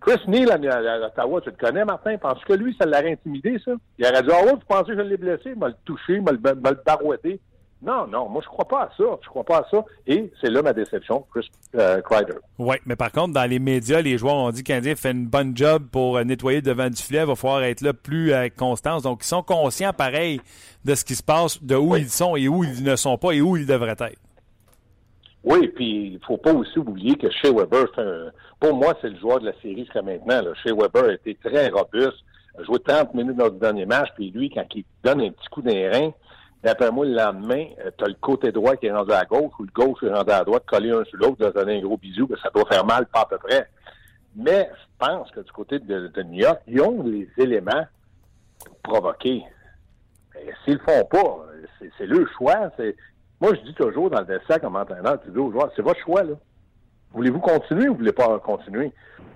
Chris 0.00 0.20
Neal 0.28 0.50
à, 0.50 1.06
Ottawa, 1.06 1.40
tu 1.40 1.50
le 1.50 1.56
connais, 1.56 1.86
Martin? 1.86 2.18
Penses 2.18 2.44
que 2.44 2.52
lui, 2.52 2.76
ça 2.78 2.84
l'aurait 2.84 3.12
intimidé, 3.12 3.58
ça? 3.64 3.72
Il 3.98 4.04
aurait 4.04 4.22
dit, 4.22 4.28
oh, 4.30 4.56
tu 4.58 4.66
pensais 4.66 4.92
que 4.92 4.96
je 4.96 5.00
l'ai 5.00 5.16
blessé? 5.16 5.50
Il 5.50 5.58
m'a 5.58 5.68
le 5.68 5.76
touché, 5.86 6.14
il 6.16 6.22
m'a 6.22 6.32
le 6.32 6.82
barouetté. 6.84 7.40
Non, 7.84 8.06
non, 8.06 8.28
moi 8.28 8.40
je 8.44 8.48
crois 8.48 8.66
pas 8.66 8.82
à 8.82 8.90
ça. 8.96 9.04
Je 9.22 9.28
crois 9.28 9.42
pas 9.42 9.58
à 9.58 9.66
ça. 9.68 9.84
Et 10.06 10.30
c'est 10.40 10.50
là 10.50 10.62
ma 10.62 10.72
déception, 10.72 11.26
Chris 11.32 11.50
euh, 11.74 12.00
Kreider. 12.00 12.34
Oui, 12.58 12.76
mais 12.86 12.94
par 12.94 13.10
contre, 13.10 13.34
dans 13.34 13.48
les 13.48 13.58
médias, 13.58 14.00
les 14.00 14.18
joueurs 14.18 14.36
ont 14.36 14.50
dit 14.50 14.62
qu'Indien 14.62 14.94
fait 14.94 15.10
une 15.10 15.26
bonne 15.26 15.56
job 15.56 15.88
pour 15.90 16.16
euh, 16.16 16.24
nettoyer 16.24 16.62
devant 16.62 16.88
du 16.88 17.02
filet. 17.02 17.20
Il 17.20 17.26
va 17.26 17.34
falloir 17.34 17.64
être 17.64 17.80
là 17.80 17.92
plus 17.92 18.32
avec 18.32 18.54
constance. 18.54 19.02
Donc, 19.02 19.24
ils 19.24 19.26
sont 19.26 19.42
conscients, 19.42 19.92
pareil, 19.92 20.40
de 20.84 20.94
ce 20.94 21.04
qui 21.04 21.16
se 21.16 21.24
passe, 21.24 21.62
de 21.62 21.74
où 21.74 21.96
ils 21.96 22.08
sont 22.08 22.36
et 22.36 22.46
où 22.46 22.62
ils 22.62 22.84
ne 22.84 22.94
sont 22.94 23.18
pas 23.18 23.32
et 23.32 23.40
où 23.40 23.56
ils 23.56 23.66
devraient 23.66 23.90
être. 23.92 24.18
Oui, 25.44 25.66
puis 25.68 26.12
il 26.12 26.20
faut 26.24 26.36
pas 26.36 26.52
aussi 26.52 26.78
oublier 26.78 27.16
que 27.16 27.28
Shea 27.30 27.50
Weber, 27.52 27.86
un, 27.98 28.30
pour 28.60 28.76
moi, 28.76 28.96
c'est 29.00 29.08
le 29.10 29.18
joueur 29.18 29.40
de 29.40 29.46
la 29.46 29.52
série 29.60 29.80
jusqu'à 29.80 30.02
maintenant. 30.02 30.40
Là. 30.40 30.52
Shea 30.62 30.72
Weber 30.72 31.04
a 31.04 31.14
été 31.14 31.36
très 31.42 31.68
robuste, 31.68 32.22
a 32.56 32.62
joué 32.62 32.78
30 32.78 33.12
minutes 33.14 33.36
dans 33.36 33.46
le 33.46 33.58
dernier 33.58 33.86
match, 33.86 34.08
puis 34.14 34.30
lui, 34.30 34.50
quand 34.50 34.66
il 34.76 34.84
donne 35.02 35.20
un 35.20 35.30
petit 35.30 35.48
coup 35.50 35.62
d'un 35.62 35.90
rein, 35.90 36.12
D'après 36.62 36.92
moi, 36.92 37.04
le 37.04 37.14
lendemain, 37.14 37.66
euh, 37.84 37.90
tu 37.96 38.04
as 38.04 38.08
le 38.08 38.14
côté 38.14 38.52
droit 38.52 38.76
qui 38.76 38.86
est 38.86 38.92
rendu 38.92 39.12
à 39.12 39.24
gauche 39.24 39.52
ou 39.58 39.64
le 39.64 39.72
gauche 39.72 39.98
qui 39.98 40.06
est 40.06 40.14
rendu 40.14 40.30
à 40.30 40.44
droite, 40.44 40.64
collé 40.66 40.90
un 40.90 41.04
sur 41.04 41.18
l'autre, 41.18 41.36
de 41.44 41.50
donner 41.50 41.78
un 41.78 41.82
gros 41.82 41.96
bisou, 41.96 42.28
que 42.28 42.38
ça 42.38 42.50
doit 42.54 42.64
faire 42.66 42.84
mal, 42.84 43.06
pas 43.06 43.22
à 43.22 43.26
peu 43.26 43.38
près. 43.38 43.68
Mais 44.36 44.70
je 44.72 45.06
pense 45.06 45.30
que 45.32 45.40
du 45.40 45.50
côté 45.50 45.80
de, 45.80 46.22
New 46.22 46.40
York, 46.40 46.60
ils 46.68 46.80
ont 46.80 47.02
les 47.02 47.28
éléments 47.36 47.86
pour 48.64 48.94
provoquer. 48.94 49.42
S'ils 50.64 50.74
le 50.74 50.80
font 50.80 51.04
pas, 51.04 51.46
c'est 51.98 52.06
le 52.06 52.26
choix. 52.38 52.70
Moi, 53.40 53.54
je 53.54 53.60
dis 53.62 53.74
toujours 53.74 54.08
dans 54.08 54.20
le 54.20 54.26
dessin 54.26 54.58
comme 54.58 54.76
entraîneur, 54.76 55.20
tu 55.22 55.30
dis 55.30 55.38
aux 55.38 55.50
joueurs, 55.50 55.70
c'est 55.74 55.82
votre 55.82 56.00
choix, 56.00 56.22
là. 56.22 56.34
Voulez-vous 57.12 57.40
continuer 57.40 57.88
ou 57.88 57.92
vous 57.92 57.98
voulez 57.98 58.12
pas 58.12 58.38
continuer? 58.38 58.92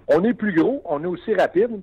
On 0.08 0.24
est 0.24 0.32
plus 0.32 0.54
gros, 0.54 0.80
on 0.86 1.02
est 1.02 1.06
aussi 1.06 1.34
rapide, 1.34 1.82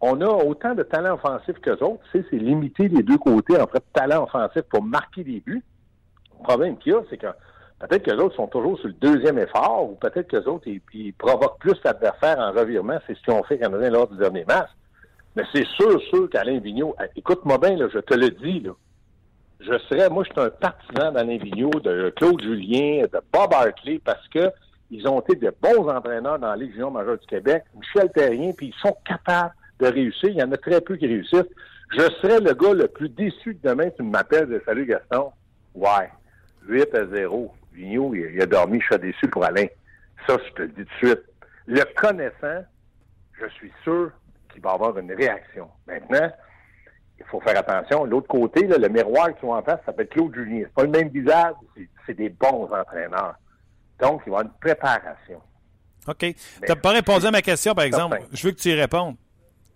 on 0.00 0.20
a 0.20 0.26
autant 0.26 0.74
de 0.74 0.82
talent 0.82 1.14
offensif 1.14 1.58
que 1.60 1.70
autres. 1.70 2.02
Sais, 2.12 2.24
c'est 2.30 2.36
limiter 2.36 2.88
les 2.88 3.02
deux 3.02 3.18
côtés 3.18 3.60
en 3.60 3.66
fait 3.66 3.82
talent 3.92 4.24
offensif 4.24 4.62
pour 4.62 4.82
marquer 4.82 5.24
des 5.24 5.40
buts. 5.40 5.62
Le 6.38 6.44
problème 6.44 6.78
qu'il 6.78 6.92
y 6.92 6.94
a, 6.94 7.00
c'est 7.10 7.16
que 7.16 7.26
peut-être 7.80 8.04
que 8.04 8.10
les 8.12 8.22
autres 8.22 8.36
sont 8.36 8.46
toujours 8.46 8.78
sur 8.78 8.88
le 8.88 8.94
deuxième 8.94 9.38
effort, 9.38 9.90
ou 9.90 9.94
peut-être 9.96 10.28
que 10.28 10.36
les 10.36 10.46
autres, 10.46 10.68
ils, 10.94 11.12
provoquent 11.14 11.58
plus 11.58 11.76
l'adversaire 11.84 12.38
en 12.38 12.52
revirement. 12.52 12.98
C'est 13.06 13.16
ce 13.16 13.22
qu'ils 13.22 13.34
ont 13.34 13.42
fait 13.42 13.58
Canadien 13.58 13.90
lors 13.90 14.08
du 14.08 14.16
dernier 14.16 14.44
match. 14.44 14.70
Mais 15.34 15.42
c'est 15.52 15.66
sûr, 15.66 16.00
sûr 16.10 16.30
qu'Alain 16.30 16.58
Vigneault, 16.58 16.96
écoute-moi 17.16 17.58
bien, 17.58 17.76
là, 17.76 17.88
je 17.92 17.98
te 17.98 18.14
le 18.14 18.30
dis, 18.30 18.60
là, 18.60 18.72
je 19.60 19.78
serais, 19.88 20.08
moi, 20.08 20.24
je 20.24 20.30
suis 20.30 20.40
un 20.40 20.50
partisan 20.50 21.12
d'Alain 21.12 21.38
Vigneault, 21.38 21.80
de 21.80 22.12
Claude 22.16 22.40
Julien, 22.40 23.02
de 23.12 23.20
Bob 23.32 23.52
Hartley, 23.52 24.00
parce 24.04 24.26
que 24.28 24.50
ils 24.90 25.06
ont 25.06 25.20
été 25.20 25.36
de 25.36 25.52
bons 25.60 25.88
entraîneurs 25.88 26.38
dans 26.38 26.54
la 26.54 26.58
junior 26.58 26.90
majeure 26.90 27.18
du 27.18 27.26
Québec, 27.26 27.64
Michel 27.74 28.10
Terrien, 28.10 28.52
puis 28.56 28.68
ils 28.68 28.80
sont 28.80 28.96
capables 29.04 29.52
de 29.78 29.86
réussir. 29.86 30.28
Il 30.30 30.36
y 30.36 30.42
en 30.42 30.52
a 30.52 30.56
très 30.56 30.80
peu 30.80 30.96
qui 30.96 31.06
réussissent. 31.06 31.48
Je 31.90 32.02
serais 32.20 32.40
le 32.40 32.52
gars 32.54 32.74
le 32.74 32.88
plus 32.88 33.08
déçu 33.08 33.54
que 33.54 33.68
demain 33.68 33.90
tu 33.90 34.02
m'appelles 34.02 34.48
de 34.48 34.62
Salut 34.66 34.86
Gaston. 34.86 35.32
Ouais. 35.74 36.10
8 36.66 36.94
à 36.94 37.06
0. 37.06 37.54
Vigneault, 37.72 38.14
il, 38.14 38.40
a 38.42 38.46
dormi, 38.46 38.80
je 38.80 38.86
suis 38.86 38.98
déçu 38.98 39.28
pour 39.28 39.44
Alain. 39.44 39.66
Ça, 40.26 40.36
je 40.46 40.52
te 40.52 40.62
le 40.62 40.68
dis 40.68 40.84
tout 40.84 41.06
de 41.06 41.06
suite. 41.06 41.22
Le 41.66 41.82
connaissant, 41.94 42.64
je 43.40 43.48
suis 43.54 43.72
sûr 43.84 44.10
qu'il 44.52 44.60
va 44.60 44.72
avoir 44.72 44.98
une 44.98 45.12
réaction. 45.12 45.68
Maintenant, 45.86 46.30
il 47.18 47.24
faut 47.26 47.40
faire 47.40 47.58
attention. 47.58 48.04
L'autre 48.04 48.28
côté, 48.28 48.66
le 48.66 48.88
miroir 48.88 49.34
qui 49.34 49.40
sont 49.40 49.48
en 49.48 49.62
face, 49.62 49.78
ça 49.80 49.86
s'appelle 49.86 50.08
Claude 50.08 50.34
Julien. 50.34 50.64
C'est 50.64 50.74
pas 50.74 50.82
le 50.82 50.90
même 50.90 51.08
visage, 51.08 51.54
c'est 52.06 52.14
des 52.14 52.28
bons 52.30 52.68
entraîneurs. 52.72 53.36
Donc, 54.00 54.22
il 54.26 54.30
va 54.30 54.38
y 54.38 54.40
avoir 54.40 54.42
une 54.42 54.58
préparation. 54.60 55.40
OK. 56.06 56.18
Tu 56.18 56.34
n'as 56.68 56.76
pas 56.76 56.90
répondu 56.90 57.26
à 57.26 57.30
ma 57.30 57.42
question, 57.42 57.74
par 57.74 57.84
exemple. 57.84 58.18
Je 58.32 58.46
veux 58.46 58.52
que 58.52 58.58
tu 58.58 58.70
y 58.70 58.74
répondes. 58.74 59.16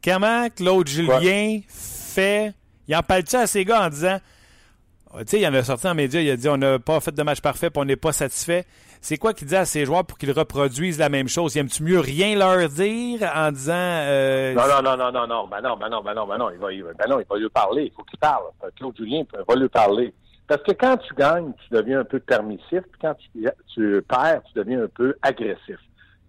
Comment 0.04 0.48
Claude 0.50 0.88
Julien 0.88 1.60
fait? 1.68 2.52
Il 2.88 2.96
en 2.96 3.02
parle-tu 3.02 3.36
à 3.36 3.46
ces 3.46 3.64
gars 3.64 3.86
en 3.86 3.88
disant. 3.88 4.18
Tu 5.18 5.24
sais, 5.26 5.40
il 5.40 5.46
en 5.46 5.54
a 5.54 5.62
sorti 5.62 5.86
en 5.86 5.94
médias, 5.94 6.20
il 6.20 6.30
a 6.30 6.36
dit 6.36 6.48
on 6.48 6.56
n'a 6.56 6.78
pas 6.78 6.98
fait 7.00 7.14
de 7.14 7.22
match 7.22 7.40
parfait 7.42 7.68
on 7.76 7.84
n'est 7.84 7.96
pas 7.96 8.12
satisfait. 8.12 8.64
C'est 9.02 9.18
quoi 9.18 9.34
qu'il 9.34 9.48
dit 9.48 9.56
à 9.56 9.64
ses 9.64 9.84
joueurs 9.84 10.06
pour 10.06 10.16
qu'ils 10.16 10.30
reproduisent 10.30 10.98
la 10.98 11.08
même 11.08 11.28
chose? 11.28 11.56
aime 11.56 11.68
tu 11.68 11.82
mieux 11.82 11.98
rien 12.00 12.36
leur 12.36 12.68
dire 12.68 13.30
en 13.34 13.50
disant. 13.52 13.74
Euh, 13.74 14.54
non, 14.54 14.62
non, 14.62 14.82
non, 14.82 14.96
non, 14.96 15.12
non, 15.12 15.26
non, 15.26 15.46
ben 15.48 15.60
non, 15.60 15.76
ben 15.76 15.88
non, 15.88 16.02
ben 16.02 16.14
non, 16.14 16.26
ben 16.26 16.38
non, 16.38 16.50
il 16.50 16.58
va, 16.58 16.68
ben 16.68 17.08
non, 17.08 17.20
il 17.20 17.26
va 17.28 17.36
lui 17.36 17.48
parler, 17.50 17.84
il 17.84 17.92
faut 17.92 18.04
qu'il 18.04 18.18
parle. 18.18 18.44
Claude 18.76 18.96
Julien 18.96 19.24
va 19.46 19.54
lui 19.54 19.68
parler. 19.68 20.14
Parce 20.46 20.62
que 20.62 20.72
quand 20.72 20.96
tu 20.98 21.14
gagnes, 21.14 21.52
tu 21.66 21.74
deviens 21.74 22.00
un 22.00 22.04
peu 22.04 22.20
permissif, 22.20 22.80
puis 22.90 23.00
quand 23.00 23.14
tu, 23.14 23.48
tu 23.74 24.02
perds, 24.08 24.42
tu 24.44 24.58
deviens 24.58 24.84
un 24.84 24.88
peu 24.88 25.14
agressif. 25.22 25.78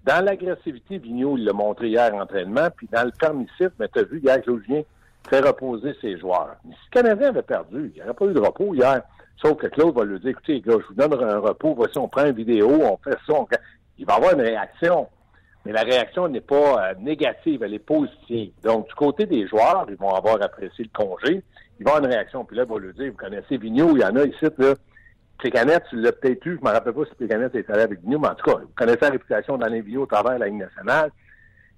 Dans 0.03 0.23
l'agressivité, 0.23 0.97
Vigneault, 0.97 1.37
il 1.37 1.45
l'a 1.45 1.53
montré 1.53 1.87
hier 1.87 2.13
en 2.13 2.21
entraînement, 2.21 2.67
puis 2.75 2.89
dans 2.91 3.03
le 3.03 3.11
permissif, 3.11 3.69
mais 3.79 3.87
tu 3.87 3.99
as 3.99 4.03
vu 4.03 4.19
hier, 4.19 4.41
Claudien 4.41 4.81
fait 5.29 5.39
reposer 5.39 5.95
ses 6.01 6.17
joueurs. 6.17 6.57
Mais 6.65 6.73
si 6.73 6.81
le 6.91 7.01
Canadien 7.01 7.29
avait 7.29 7.41
perdu, 7.41 7.91
il 7.93 7.93
n'y 7.93 8.01
aurait 8.01 8.13
pas 8.13 8.25
eu 8.25 8.33
de 8.33 8.39
repos 8.39 8.73
hier. 8.73 9.01
Sauf 9.37 9.57
que 9.57 9.67
Claude 9.67 9.95
va 9.95 10.03
lui 10.03 10.19
dire, 10.19 10.31
écoutez, 10.31 10.59
gars, 10.59 10.77
je 10.81 10.87
vous 10.87 10.93
donne 10.93 11.13
un 11.23 11.39
repos, 11.39 11.73
voici, 11.73 11.97
on 11.97 12.09
prend 12.09 12.25
une 12.25 12.35
vidéo, 12.35 12.69
on 12.69 12.97
fait 12.97 13.17
ça. 13.25 13.33
Il 13.97 14.05
va 14.05 14.15
avoir 14.15 14.33
une 14.33 14.41
réaction. 14.41 15.07
Mais 15.65 15.71
la 15.71 15.83
réaction 15.83 16.27
n'est 16.27 16.41
pas 16.41 16.89
euh, 16.89 16.93
négative, 16.99 17.63
elle 17.63 17.73
est 17.73 17.79
positive. 17.79 18.51
Donc, 18.63 18.89
du 18.89 18.95
côté 18.95 19.25
des 19.25 19.47
joueurs, 19.47 19.85
ils 19.87 19.95
vont 19.95 20.13
avoir 20.13 20.41
apprécié 20.41 20.83
le 20.83 20.89
congé. 20.93 21.41
Il 21.79 21.85
va 21.85 21.91
avoir 21.91 22.03
une 22.03 22.13
réaction. 22.13 22.43
Puis 22.43 22.57
là, 22.57 22.63
il 22.67 22.73
va 22.73 22.79
lui 22.79 22.93
dire, 22.93 23.11
vous 23.11 23.17
connaissez 23.17 23.57
Vigneault, 23.57 23.95
il 23.95 24.01
y 24.01 24.05
en 24.05 24.15
a 24.17 24.25
ici, 24.25 24.45
là, 24.57 24.73
Pécanette, 25.43 25.83
tu 25.89 25.97
l'as 25.97 26.13
peut-être 26.13 26.45
eu, 26.45 26.55
je 26.55 26.61
ne 26.61 26.69
me 26.69 26.73
rappelle 26.73 26.93
pas 26.93 27.03
si 27.03 27.15
Pécanette 27.15 27.53
est 27.53 27.69
allé 27.69 27.81
avec 27.81 28.01
nous, 28.03 28.17
mais 28.17 28.29
en 28.29 28.35
tout 28.35 28.49
cas, 28.49 28.59
vous 28.61 28.69
connaissez 28.77 29.01
la 29.01 29.09
réputation 29.09 29.57
dans 29.57 29.67
les 29.67 29.97
au 29.97 30.05
travers 30.05 30.35
de 30.35 30.39
la 30.39 30.45
Ligue 30.47 30.59
nationale. 30.59 31.11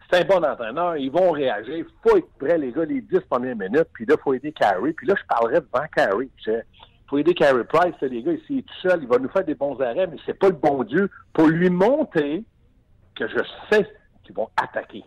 C'est 0.07 0.21
un 0.21 0.23
bon 0.23 0.45
entraîneur, 0.45 0.97
ils 0.97 1.09
vont 1.09 1.31
réagir. 1.31 1.77
Il 1.77 1.85
faut 2.03 2.15
être 2.15 2.29
prêt, 2.37 2.59
les 2.59 2.71
gars, 2.71 2.85
les 2.85 3.01
10 3.01 3.21
premières 3.21 3.55
minutes, 3.55 3.87
puis 3.91 4.05
là, 4.05 4.13
il 4.19 4.21
faut 4.21 4.35
aider 4.35 4.51
Carey. 4.51 4.93
Puis 4.93 5.07
là, 5.07 5.15
je 5.17 5.25
parlerai 5.27 5.61
devant 5.61 5.85
Carey. 5.95 6.27
Il 6.45 6.63
faut 7.09 7.17
aider 7.17 7.33
Carey 7.33 7.63
Price, 7.63 7.95
les 8.01 8.21
gars, 8.21 8.33
s'il 8.45 8.59
est 8.59 8.61
tout 8.61 8.87
seul, 8.87 8.99
il 9.01 9.07
va 9.07 9.17
nous 9.17 9.29
faire 9.29 9.43
des 9.43 9.55
bons 9.55 9.81
arrêts, 9.81 10.05
mais 10.05 10.17
c'est 10.27 10.37
pas 10.37 10.49
le 10.49 10.53
bon 10.53 10.83
Dieu 10.83 11.09
pour 11.33 11.47
lui 11.47 11.71
montrer 11.71 12.43
que 13.15 13.27
je 13.27 13.39
sais 13.71 13.89
qu'ils 14.23 14.35
vont 14.35 14.49
attaquer. 14.61 15.03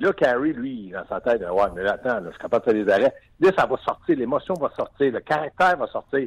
Là, 0.00 0.12
Carey, 0.14 0.52
lui, 0.52 0.90
dans 0.90 1.06
sa 1.06 1.20
tête, 1.20 1.42
ouais, 1.42 1.62
mais 1.76 1.88
attends, 1.88 2.18
je 2.24 2.30
suis 2.30 2.40
capable 2.40 2.66
de 2.66 2.72
faire 2.72 2.84
des 2.84 2.92
arrêts. 2.92 3.14
Là, 3.38 3.50
ça 3.56 3.66
va 3.66 3.76
sortir, 3.76 4.16
l'émotion 4.16 4.54
va 4.54 4.70
sortir, 4.76 5.12
le 5.12 5.20
caractère 5.20 5.76
va 5.76 5.86
sortir. 5.86 6.26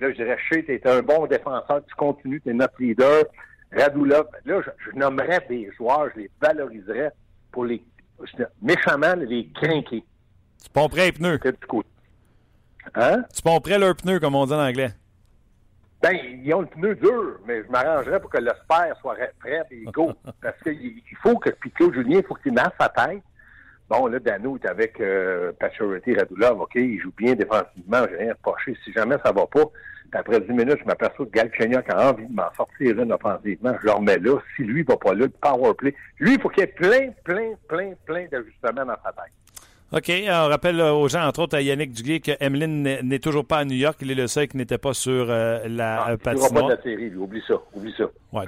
Là, 0.00 0.10
je 0.10 0.16
dirais, 0.16 0.36
Shea, 0.48 0.62
t'es 0.62 0.86
un 0.86 1.02
bon 1.02 1.26
défenseur, 1.26 1.84
tu 1.86 1.94
continues, 1.94 2.40
t'es 2.40 2.52
notre 2.52 2.74
leader. 2.80 3.24
Radulov, 3.72 4.26
là, 4.44 4.60
je, 4.62 4.70
je 4.90 4.96
nommerais 4.96 5.44
des 5.48 5.70
joueurs, 5.76 6.08
je 6.14 6.22
les 6.22 6.30
valoriserais 6.40 7.12
pour 7.50 7.64
les, 7.64 7.82
méchamment, 8.62 9.14
les 9.16 9.48
crinquer. 9.54 10.04
Tu 10.62 10.70
pomperais 10.70 11.06
les 11.06 11.12
pneus. 11.12 11.40
Hein? 12.94 13.24
Tu 13.34 13.42
pomperais 13.42 13.78
leurs 13.78 13.96
pneus, 13.96 14.20
comme 14.20 14.34
on 14.34 14.46
dit 14.46 14.52
en 14.52 14.66
anglais. 14.66 14.90
Ben, 16.02 16.16
ils 16.44 16.52
ont 16.52 16.60
le 16.60 16.66
pneu 16.66 16.94
dur, 16.96 17.38
mais 17.46 17.62
je 17.64 17.70
m'arrangerais 17.70 18.20
pour 18.20 18.28
que 18.28 18.38
le 18.38 18.52
spare 18.62 18.94
soit 19.00 19.16
prêt 19.40 19.62
et 19.70 19.84
go. 19.84 20.12
Parce 20.42 20.60
qu'il 20.62 21.00
faut 21.22 21.38
que 21.38 21.50
Pico 21.50 21.92
Julien, 21.92 22.18
il 22.18 22.26
faut 22.26 22.34
qu'il 22.34 22.52
masse 22.52 22.72
sa 22.78 22.88
tête. 22.90 23.22
Bon, 23.88 24.06
là, 24.06 24.18
Dano 24.18 24.56
est 24.56 24.66
avec 24.66 25.00
euh, 25.00 25.52
Pachority 25.58 26.14
Radulov. 26.14 26.60
OK, 26.60 26.74
il 26.76 27.00
joue 27.00 27.12
bien 27.16 27.34
défensivement, 27.34 28.06
j'ai 28.10 28.16
rien 28.16 28.32
reproché. 28.32 28.76
Si 28.84 28.92
jamais 28.92 29.16
ça 29.24 29.32
va 29.32 29.46
pas, 29.46 29.64
après 30.14 30.40
10 30.40 30.52
minutes, 30.52 30.78
je 30.80 30.84
m'aperçois 30.84 31.26
que 31.26 31.30
Galchenyuk 31.32 31.88
a 31.90 32.10
envie 32.10 32.26
de 32.26 32.32
m'en 32.32 32.52
sortir 32.56 32.98
une 33.00 33.12
offensivement. 33.12 33.74
Je 33.80 33.86
le 33.86 33.92
remets 33.92 34.18
là. 34.18 34.38
Si 34.56 34.62
lui 34.62 34.82
va 34.82 34.96
pas 34.96 35.12
là, 35.12 35.26
le 35.26 35.28
power 35.28 35.74
play. 35.74 35.94
Lui, 36.18 36.34
il 36.34 36.40
faut 36.40 36.48
qu'il 36.48 36.60
y 36.60 36.64
ait 36.64 36.68
plein, 36.68 37.10
plein, 37.24 37.52
plein, 37.68 37.92
plein 38.06 38.26
d'ajustements 38.30 38.86
dans 38.86 38.96
sa 39.02 39.12
tête. 39.12 39.32
OK. 39.92 40.10
On 40.28 40.48
rappelle 40.48 40.80
euh, 40.80 40.92
aux 40.92 41.08
gens, 41.08 41.26
entre 41.26 41.40
autres 41.40 41.56
à 41.56 41.60
Yannick 41.60 41.92
Duguay, 41.92 42.20
que 42.20 42.32
Emeline 42.40 43.00
n'est 43.02 43.18
toujours 43.18 43.44
pas 43.44 43.58
à 43.58 43.64
New 43.64 43.76
York. 43.76 43.98
Il 44.02 44.10
est 44.10 44.16
le 44.16 44.26
seul 44.26 44.48
qui 44.48 44.56
n'était 44.56 44.78
pas 44.78 44.94
sur 44.94 45.26
euh, 45.28 45.66
la 45.68 46.02
Ah, 46.02 46.10
euh, 46.12 46.16
il 46.24 46.32
jouera 46.32 46.48
pas 46.48 46.62
de 46.62 46.68
la 46.68 46.82
série, 46.82 47.10
lui. 47.10 47.18
Oublie 47.18 47.42
ça. 47.46 47.54
Oublie 47.74 47.94
ça. 47.96 48.04
Ouais, 48.32 48.44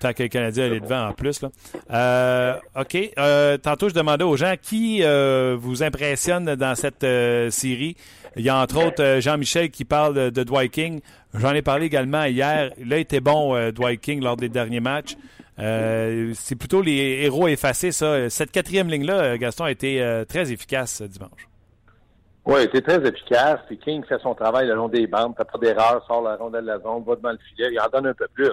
tant, 0.00 0.12
que 0.12 0.22
le 0.22 0.28
Canadien 0.28 0.72
est 0.72 0.80
devant 0.80 1.08
en 1.08 1.12
plus. 1.12 1.42
Là. 1.42 1.50
Euh, 1.92 2.54
OK. 2.80 2.96
Euh, 3.18 3.56
tantôt, 3.58 3.88
je 3.88 3.94
demandais 3.94 4.24
aux 4.24 4.36
gens 4.36 4.54
qui 4.60 5.02
euh, 5.02 5.56
vous 5.58 5.82
impressionne 5.82 6.56
dans 6.56 6.74
cette 6.74 7.04
euh, 7.04 7.50
série. 7.50 7.96
Il 8.36 8.44
y 8.44 8.48
a 8.48 8.56
entre 8.56 8.86
autres 8.86 9.02
euh, 9.02 9.20
Jean-Michel 9.20 9.70
qui 9.70 9.84
parle 9.84 10.30
de, 10.30 10.44
Dwight 10.44 10.72
King. 10.72 11.00
J'en 11.34 11.52
ai 11.52 11.62
parlé 11.62 11.86
également 11.86 12.24
hier. 12.24 12.70
Il 12.78 12.92
a 12.92 12.96
été 12.96 13.20
bon, 13.20 13.54
euh, 13.54 13.72
Dwight 13.72 14.00
King, 14.00 14.22
lors 14.22 14.36
des 14.36 14.48
derniers 14.48 14.80
matchs. 14.80 15.16
Euh, 15.58 16.32
c'est 16.34 16.56
plutôt 16.56 16.80
les 16.80 17.22
héros 17.24 17.48
effacés, 17.48 17.92
ça. 17.92 18.30
Cette 18.30 18.50
quatrième 18.50 18.88
ligne-là, 18.88 19.36
Gaston, 19.36 19.64
a 19.64 19.70
été 19.70 20.24
très 20.28 20.50
efficace 20.50 21.02
dimanche. 21.02 21.48
Oui, 22.46 22.60
c'est 22.72 22.80
très 22.82 23.06
efficace. 23.06 23.60
Puis 23.66 23.78
King 23.78 24.02
fait 24.08 24.18
son 24.22 24.34
travail 24.34 24.66
le 24.68 24.74
long 24.74 24.88
des 24.88 25.06
bandes, 25.06 25.34
fait 25.36 25.44
pas 25.44 25.58
d'erreur, 25.58 26.04
sort 26.06 26.22
la 26.22 26.36
rondelle 26.36 26.62
de 26.62 26.68
la 26.68 26.78
zone, 26.78 27.04
va 27.06 27.16
devant 27.16 27.32
le 27.32 27.38
filet, 27.50 27.68
il 27.72 27.80
en 27.80 27.88
donne 27.92 28.06
un 28.06 28.14
peu 28.14 28.26
plus. 28.32 28.52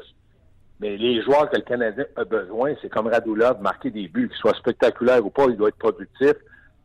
Mais 0.79 0.95
les 0.95 1.21
joueurs 1.23 1.49
que 1.49 1.55
le 1.55 1.63
Canadien 1.63 2.05
a 2.15 2.23
besoin, 2.23 2.73
c'est 2.81 2.89
comme 2.89 3.07
Radulov, 3.07 3.61
marquer 3.61 3.89
des 3.89 4.07
buts, 4.07 4.29
qu'ils 4.29 4.37
soient 4.37 4.53
spectaculaires 4.53 5.25
ou 5.25 5.29
pas, 5.29 5.45
il 5.47 5.57
doit 5.57 5.69
être 5.69 5.77
productif. 5.77 6.33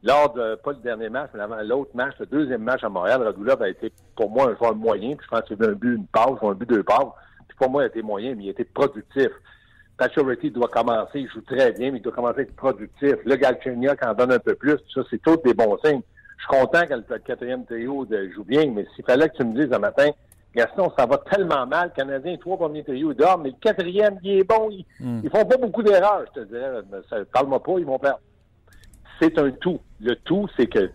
Lors 0.02 0.32
de, 0.32 0.56
pas 0.56 0.72
le 0.72 0.78
dernier 0.78 1.08
match, 1.08 1.30
mais 1.34 1.40
avant 1.40 1.60
l'autre 1.62 1.90
match, 1.94 2.14
le 2.18 2.26
deuxième 2.26 2.62
match 2.62 2.82
à 2.82 2.88
Montréal, 2.88 3.22
Radulov 3.22 3.62
a 3.62 3.68
été 3.68 3.92
pour 4.16 4.30
moi 4.30 4.50
un 4.50 4.56
joueur 4.56 4.74
moyen, 4.74 5.14
puis 5.14 5.24
je 5.24 5.36
pense 5.36 5.46
qu'il 5.46 5.62
a 5.62 5.66
eu 5.66 5.70
un 5.70 5.74
but, 5.74 5.94
une 5.94 6.06
passe, 6.06 6.40
ou 6.40 6.48
un 6.48 6.54
but, 6.54 6.68
deux 6.68 6.82
passes. 6.82 7.12
Puis 7.46 7.56
pour 7.56 7.70
moi, 7.70 7.82
il 7.82 7.84
a 7.84 7.88
été 7.88 8.02
moyen, 8.02 8.34
mais 8.34 8.44
il 8.44 8.48
a 8.48 8.52
été 8.52 8.64
productif. 8.64 9.28
Pacioretty 9.98 10.50
doit 10.50 10.68
commencer, 10.68 11.20
il 11.20 11.28
joue 11.28 11.42
très 11.42 11.70
bien, 11.72 11.92
mais 11.92 11.98
il 11.98 12.02
doit 12.02 12.12
commencer 12.12 12.40
à 12.40 12.42
être 12.42 12.56
productif. 12.56 13.14
Le 13.24 13.36
Galchenyuk 13.36 14.04
en 14.04 14.14
donne 14.14 14.32
un 14.32 14.38
peu 14.38 14.54
plus, 14.54 14.78
ça, 14.92 15.02
c'est 15.10 15.22
tous 15.22 15.36
des 15.44 15.54
bons 15.54 15.78
signes. 15.84 16.02
Je 16.38 16.44
suis 16.44 16.60
content 16.60 16.84
que 16.86 16.94
le, 16.94 17.18
quatrième 17.18 17.64
trio 17.64 18.06
joue 18.34 18.44
bien, 18.44 18.72
mais 18.74 18.86
s'il 18.96 19.04
fallait 19.04 19.28
que 19.28 19.36
tu 19.36 19.44
me 19.44 19.54
dises 19.54 19.72
ce 19.72 19.78
matin, 19.78 20.10
Gaston, 20.54 20.92
ça 20.98 21.06
va 21.06 21.18
tellement 21.18 21.66
mal, 21.66 21.90
le 21.94 21.94
Canadien, 22.02 22.36
trois 22.36 22.56
premiers 22.58 22.84
trios, 22.84 23.12
ils 23.12 23.16
dorment, 23.16 23.44
mais 23.44 23.50
le 23.50 23.56
quatrième, 23.60 24.18
il 24.22 24.38
est 24.40 24.44
bon, 24.44 24.68
ils, 24.70 24.84
ils 25.24 25.30
font 25.30 25.44
pas 25.46 25.56
beaucoup 25.56 25.82
d'erreurs, 25.82 26.24
je 26.34 26.40
te 26.42 26.46
dirais. 26.46 26.82
Parle-moi 27.32 27.62
pas, 27.62 27.72
ils 27.78 27.86
vont 27.86 27.98
perdre. 27.98 28.20
C'est 29.20 29.38
un 29.38 29.50
tout. 29.52 29.80
Le 30.00 30.14
tout, 30.16 30.46
c'est 30.56 30.66
que 30.66 30.90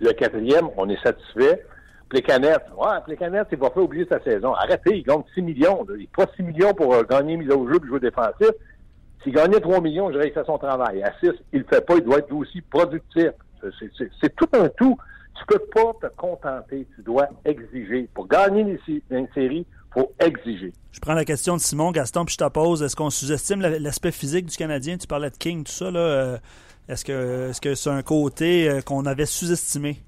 le 0.00 0.12
quatrième, 0.12 0.68
on 0.76 0.88
est 0.88 1.02
satisfait. 1.02 1.64
Plécanette, 2.08 2.64
ouais, 2.76 3.00
Plécanette, 3.04 3.48
il 3.52 3.58
va 3.58 3.70
faire 3.70 3.82
oublier 3.82 4.06
sa 4.10 4.20
saison. 4.22 4.52
Arrêtez, 4.54 4.96
il 4.98 5.02
gagne 5.04 5.22
6 5.34 5.42
millions. 5.42 5.84
là. 5.88 5.94
Il 5.96 6.00
n'est 6.00 6.08
pas 6.14 6.26
6 6.36 6.42
millions 6.42 6.72
pour 6.74 6.94
euh, 6.94 7.02
gagner 7.02 7.36
mise 7.36 7.50
au 7.50 7.68
jeu 7.68 7.78
et 7.82 7.86
jouer 7.86 8.00
défensif. 8.00 8.48
S'il 9.22 9.32
gagnait 9.34 9.60
3 9.60 9.80
millions, 9.80 10.08
je 10.08 10.12
dirais 10.14 10.30
qu'il 10.30 10.40
fait 10.40 10.46
son 10.46 10.58
travail. 10.58 11.02
À 11.02 11.12
6, 11.20 11.32
il 11.52 11.60
le 11.60 11.66
fait 11.66 11.84
pas, 11.84 11.96
il 11.96 12.04
doit 12.04 12.18
être 12.18 12.32
aussi 12.32 12.60
productif. 12.62 13.28
C'est- 13.60 13.70
c'est- 13.78 13.90
C'est 13.98 14.10
c'est 14.22 14.36
tout 14.36 14.48
un 14.54 14.68
tout. 14.70 14.96
Tu 15.38 15.46
peux 15.46 15.64
pas 15.72 15.92
te 16.08 16.14
contenter, 16.16 16.86
tu 16.94 17.02
dois 17.02 17.28
exiger. 17.44 18.08
Pour 18.14 18.26
gagner 18.28 18.60
une, 18.62 18.78
sé- 18.86 19.02
une 19.10 19.28
série, 19.34 19.66
il 19.68 19.92
faut 19.92 20.12
exiger. 20.20 20.72
Je 20.92 21.00
prends 21.00 21.14
la 21.14 21.24
question 21.24 21.56
de 21.56 21.60
Simon, 21.60 21.90
Gaston, 21.92 22.24
puis 22.24 22.34
je 22.38 22.44
te 22.44 22.48
pose. 22.50 22.82
Est-ce 22.82 22.96
qu'on 22.96 23.10
sous-estime 23.10 23.60
la- 23.60 23.78
l'aspect 23.78 24.10
physique 24.12 24.46
du 24.46 24.56
Canadien? 24.56 24.96
Tu 24.98 25.06
parlais 25.06 25.30
de 25.30 25.36
King, 25.36 25.64
tout 25.64 25.72
ça. 25.72 25.90
là. 25.90 26.00
euh, 26.00 26.38
Est-ce 26.88 27.04
que 27.60 27.74
c'est 27.74 27.90
un 27.90 28.02
côté 28.02 28.68
euh, 28.68 28.80
qu'on 28.80 29.06
avait 29.06 29.26
sous-estimé? 29.26 29.98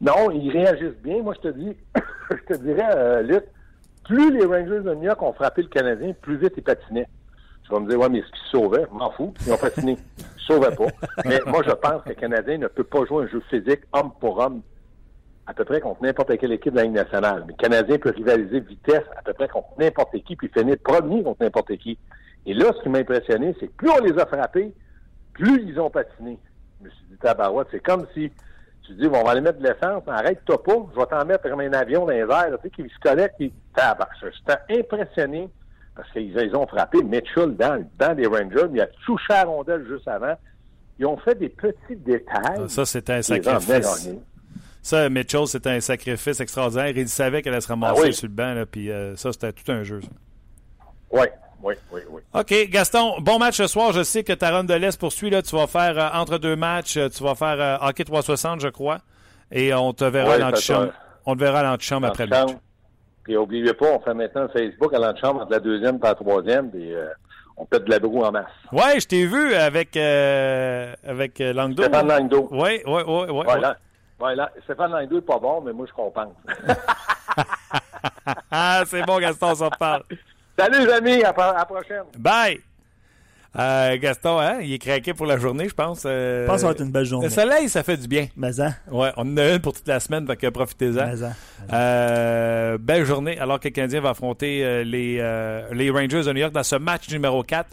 Non, 0.00 0.30
ils 0.30 0.50
réagissent 0.50 1.00
bien. 1.02 1.22
Moi, 1.22 1.34
je 1.42 1.48
te 1.48 1.54
dis, 1.56 1.76
je 2.30 2.54
te 2.54 2.60
dirais, 2.62 2.88
euh, 2.96 3.22
Luc, 3.22 3.44
plus 4.04 4.30
les 4.36 4.44
Rangers 4.44 4.82
de 4.82 4.94
New 4.94 5.02
York 5.04 5.20
ont 5.22 5.32
frappé 5.32 5.62
le 5.62 5.68
Canadien, 5.68 6.12
plus 6.20 6.36
vite 6.36 6.52
ils 6.56 6.62
patinaient. 6.62 7.08
Tu 7.66 7.72
vas 7.72 7.80
me 7.80 7.88
dire, 7.88 7.98
ouais, 7.98 8.08
mais 8.08 8.20
se 8.20 8.50
sauvaient? 8.50 8.86
Je 8.90 8.96
m'en 8.96 9.10
fous. 9.10 9.34
Ils 9.44 9.52
ont 9.52 9.56
patiné. 9.56 9.98
Ils 10.18 10.40
se 10.40 10.46
sauvaient 10.46 10.74
pas. 10.74 10.86
Mais 11.24 11.40
moi, 11.46 11.62
je 11.66 11.72
pense 11.72 12.02
que 12.04 12.10
le 12.10 12.14
Canadien 12.14 12.58
ne 12.58 12.68
peut 12.68 12.84
pas 12.84 13.04
jouer 13.06 13.24
un 13.24 13.28
jeu 13.28 13.42
physique 13.50 13.80
homme 13.92 14.12
pour 14.20 14.38
homme 14.38 14.62
à 15.48 15.54
peu 15.54 15.64
près 15.64 15.80
contre 15.80 16.02
n'importe 16.02 16.36
quelle 16.38 16.52
équipe 16.52 16.72
de 16.72 16.78
la 16.78 16.84
Ligue 16.84 16.94
nationale. 16.94 17.44
Mais 17.46 17.54
le 17.56 17.62
Canadien 17.62 17.98
peut 17.98 18.10
rivaliser 18.10 18.60
vitesse 18.60 19.04
à 19.16 19.22
peu 19.22 19.32
près 19.32 19.48
contre 19.48 19.68
n'importe 19.78 20.16
qui, 20.24 20.36
puis 20.36 20.48
finir 20.48 20.76
premier 20.82 21.22
contre 21.22 21.42
n'importe 21.42 21.76
qui. 21.76 21.98
Et 22.46 22.54
là, 22.54 22.66
ce 22.76 22.82
qui 22.82 22.88
m'a 22.88 22.98
impressionné, 22.98 23.54
c'est 23.58 23.66
que 23.66 23.72
plus 23.72 23.90
on 23.90 23.98
les 24.04 24.18
a 24.18 24.26
frappés, 24.26 24.72
plus 25.32 25.62
ils 25.66 25.80
ont 25.80 25.90
patiné. 25.90 26.38
Je 26.80 26.86
me 26.86 26.90
suis 26.90 27.04
dit, 27.10 27.16
tabarouette, 27.18 27.68
c'est 27.72 27.82
comme 27.82 28.06
si 28.14 28.30
tu 28.82 28.94
dis, 28.94 29.08
bon, 29.08 29.18
on 29.20 29.24
va 29.24 29.32
aller 29.32 29.40
mettre 29.40 29.58
de 29.58 29.64
l'essence, 29.64 30.02
arrête-toi 30.06 30.62
pas, 30.62 30.86
je 30.94 31.00
vais 31.00 31.06
t'en 31.06 31.24
mettre 31.24 31.48
comme 31.48 31.60
un 31.60 31.72
avion 31.72 32.06
dans 32.06 32.12
les 32.12 32.22
tu 32.22 32.62
sais, 32.62 32.70
qui 32.70 32.88
se 32.88 32.98
connecte, 33.00 33.34
puis 33.36 33.52
tabac. 33.74 34.08
J'étais 34.20 34.80
impressionné 34.80 35.48
parce 35.96 36.10
qu'ils 36.12 36.30
ils 36.36 36.54
ont 36.54 36.66
frappé 36.66 37.02
Mitchell 37.02 37.56
dans, 37.56 37.84
dans 37.98 38.14
des 38.14 38.26
Rangers, 38.26 38.66
mais 38.70 38.78
il 38.78 38.80
a 38.82 38.86
touché 39.04 39.32
à 39.32 39.44
la 39.44 39.50
rondelle 39.50 39.86
juste 39.88 40.06
avant. 40.06 40.34
Ils 40.98 41.06
ont 41.06 41.16
fait 41.16 41.34
des 41.34 41.48
petits 41.48 41.96
détails. 41.96 42.68
Ça, 42.68 42.84
c'était 42.86 43.14
un 43.14 43.22
sacrifice. 43.22 44.10
Ça, 44.82 45.08
Mitchell, 45.08 45.46
c'était 45.46 45.70
un 45.70 45.80
sacrifice 45.80 46.38
extraordinaire. 46.40 46.88
Il 46.96 47.08
savait 47.08 47.42
qu'elle 47.42 47.52
allait 47.54 47.60
se 47.60 47.68
ramasser 47.68 48.00
Ah 48.02 48.06
oui. 48.06 48.14
sur 48.14 48.28
le 48.28 48.32
banc, 48.34 48.54
là, 48.54 48.66
puis 48.66 48.90
euh, 48.90 49.16
ça, 49.16 49.32
c'était 49.32 49.52
tout 49.52 49.70
un 49.72 49.82
jeu. 49.82 50.00
Oui, 51.10 51.26
oui, 51.62 51.74
oui, 51.92 52.00
oui. 52.10 52.22
OK, 52.34 52.54
Gaston, 52.70 53.20
bon 53.20 53.38
match 53.38 53.56
ce 53.56 53.66
soir. 53.66 53.92
Je 53.92 54.02
sais 54.04 54.22
que 54.22 54.32
ta 54.32 54.50
run 54.50 54.64
de 54.64 54.74
l'Est 54.74 54.98
poursuit. 54.98 55.30
Là, 55.30 55.42
tu 55.42 55.56
vas 55.56 55.66
faire 55.66 55.98
euh, 55.98 56.18
entre 56.18 56.38
deux 56.38 56.54
matchs, 56.56 56.96
euh, 56.98 57.08
tu 57.08 57.22
vas 57.24 57.34
faire 57.34 57.60
euh, 57.60 57.88
hockey 57.88 58.04
360, 58.04 58.60
je 58.60 58.68
crois. 58.68 58.98
Et 59.50 59.74
on 59.74 59.92
te 59.92 60.04
verra 60.04 60.30
Ouais, 60.30 60.38
ça 60.38 60.50
l'antichambre. 60.50 60.92
On 61.24 61.34
te 61.34 61.40
verra 61.40 61.60
à 61.60 61.62
l'antichambre 61.64 62.06
après 62.06 62.24
le 62.26 62.30
match. 62.30 62.50
Puis 63.26 63.36
oubliez 63.36 63.74
pas, 63.74 63.86
on 63.86 63.98
fait 63.98 64.14
maintenant 64.14 64.46
Facebook 64.52 64.94
à 64.94 65.00
l'antichambre 65.00 65.40
entre 65.42 65.50
la 65.50 65.58
deuxième 65.58 65.96
et 65.96 66.00
la 66.06 66.14
troisième, 66.14 66.70
puis 66.70 66.94
euh, 66.94 67.08
on 67.56 67.64
pète 67.64 67.82
de 67.84 67.90
la 67.90 67.98
broue 67.98 68.22
en 68.22 68.30
masse. 68.30 68.44
Ouais, 68.70 69.00
je 69.00 69.06
t'ai 69.08 69.26
vu 69.26 69.52
avec, 69.52 69.96
euh, 69.96 70.94
avec 71.04 71.40
euh, 71.40 71.52
Langdo. 71.52 71.82
Stéphane 71.82 72.06
Langdo. 72.06 72.46
Oui, 72.52 72.80
oui, 72.86 73.02
oui. 73.04 73.24
oui, 73.28 73.46
Ouais, 73.46 73.60
là, 73.60 73.76
ouais, 74.20 74.36
là, 74.36 74.48
Stéphane 74.62 74.92
Langdo 74.92 75.18
est 75.18 75.22
pas 75.22 75.40
bon, 75.40 75.60
mais 75.60 75.72
moi, 75.72 75.86
je 75.88 75.92
compense. 75.92 76.34
Ah, 78.50 78.82
c'est 78.86 79.02
bon, 79.02 79.18
Gaston, 79.18 79.48
on 79.50 79.54
s'en 79.56 79.68
reparle. 79.68 80.02
Salut, 80.58 80.86
les 80.86 80.92
amis, 80.92 81.22
à, 81.22 81.30
à 81.30 81.58
la 81.58 81.64
prochaine. 81.64 82.04
Bye! 82.18 82.60
Euh, 83.58 83.96
Gaston, 83.98 84.38
hein, 84.38 84.58
il 84.62 84.72
est 84.72 84.78
craqué 84.78 85.14
pour 85.14 85.26
la 85.26 85.38
journée, 85.38 85.68
je 85.68 85.74
pense. 85.74 86.02
Euh, 86.04 86.42
Je 86.42 86.46
pense 86.46 86.56
que 86.56 86.60
ça 86.60 86.66
va 86.66 86.72
être 86.72 86.82
une 86.82 86.90
belle 86.90 87.04
journée. 87.04 87.26
Le 87.28 87.32
soleil, 87.32 87.68
ça 87.68 87.82
fait 87.82 87.96
du 87.96 88.06
bien. 88.06 88.26
Mais 88.36 88.60
hein, 88.60 88.74
Ouais, 88.90 89.10
on 89.16 89.22
en 89.22 89.36
a 89.38 89.54
une 89.54 89.60
pour 89.60 89.72
toute 89.72 89.88
la 89.88 89.98
semaine, 90.00 90.24
donc 90.24 90.38
profitez-en. 90.50 91.06
mais 91.06 91.22
hein. 91.24 91.32
Euh, 91.72 92.78
belle 92.78 93.04
journée 93.04 93.38
alors 93.38 93.58
que 93.58 93.68
le 93.68 93.72
Canadien 93.72 94.00
va 94.00 94.10
affronter 94.10 94.64
euh, 94.64 94.84
les, 94.84 95.18
euh, 95.20 95.62
les 95.72 95.90
Rangers 95.90 96.22
de 96.24 96.32
New 96.32 96.40
York 96.40 96.52
dans 96.52 96.62
ce 96.62 96.76
match 96.76 97.08
numéro 97.10 97.42
4. 97.42 97.68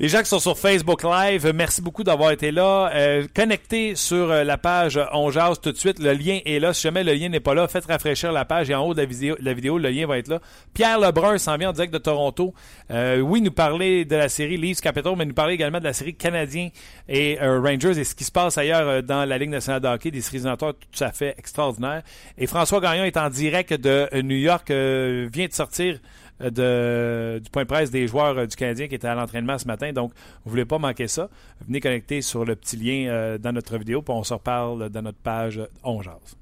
Les 0.00 0.08
gens 0.08 0.20
qui 0.20 0.30
sont 0.30 0.38
sur 0.38 0.58
Facebook 0.58 1.02
Live, 1.02 1.44
euh, 1.44 1.52
merci 1.54 1.82
beaucoup 1.82 2.02
d'avoir 2.02 2.30
été 2.30 2.52
là. 2.52 2.90
Euh, 2.94 3.26
connectez 3.36 3.94
sur 3.96 4.30
euh, 4.30 4.44
la 4.44 4.56
page 4.56 4.98
On 5.12 5.30
Jase 5.30 5.60
tout 5.60 5.72
de 5.72 5.76
suite. 5.76 5.98
Le 5.98 6.14
lien 6.14 6.38
est 6.46 6.58
là. 6.58 6.72
Si 6.72 6.80
jamais 6.80 7.04
le 7.04 7.12
lien 7.12 7.28
n'est 7.28 7.38
pas 7.38 7.52
là, 7.52 7.68
faites 7.68 7.84
rafraîchir 7.84 8.32
la 8.32 8.46
page 8.46 8.70
et 8.70 8.74
en 8.74 8.82
haut 8.82 8.94
de 8.94 9.00
la 9.02 9.52
vidéo, 9.52 9.76
le 9.76 9.90
lien 9.90 10.06
va 10.06 10.16
être 10.16 10.28
là. 10.28 10.40
Pierre 10.72 10.98
Lebrun 10.98 11.36
s'en 11.36 11.58
vient 11.58 11.68
en 11.68 11.72
direct 11.74 11.92
de 11.92 11.98
Toronto. 11.98 12.54
Euh, 12.90 13.20
oui, 13.20 13.42
nous 13.42 13.50
parler 13.50 14.06
de 14.06 14.16
la 14.16 14.30
série 14.30 14.56
Leafs 14.56 14.80
Capital, 14.80 15.16
mais 15.18 15.26
nous 15.26 15.34
parler 15.34 15.52
également 15.52 15.80
de 15.80 15.84
la 15.84 15.92
série 15.92 16.14
Canadien 16.14 16.70
et 17.06 17.38
euh, 17.42 17.60
Rangers 17.60 17.98
et 18.00 18.04
ce 18.04 18.14
qui 18.14 18.24
se 18.24 18.32
passe 18.32 18.56
ailleurs 18.56 18.88
euh, 18.88 19.02
dans 19.02 19.26
la 19.26 19.36
Ligue 19.36 19.50
nationale 19.50 19.82
de 19.82 19.88
hockey, 19.88 20.10
des 20.10 20.22
séries 20.22 20.40
tout 20.58 21.04
à 21.04 21.12
fait 21.12 21.34
extraordinaires. 21.36 22.02
Et 22.38 22.46
François 22.46 22.80
Gagnon 22.80 23.04
est 23.04 23.18
en 23.18 23.28
direct 23.28 23.74
de 23.74 24.08
euh, 24.14 24.22
New 24.22 24.36
York, 24.36 24.70
euh, 24.70 25.28
vient 25.30 25.46
de 25.46 25.52
sortir 25.52 25.96
euh, 25.96 26.29
du 26.40 27.50
point 27.50 27.62
de 27.62 27.68
presse 27.68 27.90
des 27.90 28.06
joueurs 28.06 28.38
euh, 28.38 28.46
du 28.46 28.56
Canadien 28.56 28.88
qui 28.88 28.94
étaient 28.94 29.08
à 29.08 29.14
l'entraînement 29.14 29.58
ce 29.58 29.66
matin. 29.66 29.92
Donc, 29.92 30.12
vous 30.44 30.50
voulez 30.50 30.64
pas 30.64 30.78
manquer 30.78 31.06
ça. 31.06 31.28
Venez 31.66 31.80
connecter 31.80 32.22
sur 32.22 32.44
le 32.44 32.56
petit 32.56 32.76
lien 32.76 33.10
euh, 33.10 33.38
dans 33.38 33.52
notre 33.52 33.76
vidéo, 33.76 34.00
puis 34.00 34.14
on 34.14 34.24
se 34.24 34.32
reparle 34.32 34.88
dans 34.88 35.02
notre 35.02 35.18
page 35.18 35.58
euh, 35.58 35.66
On 35.84 36.00
Jase. 36.00 36.36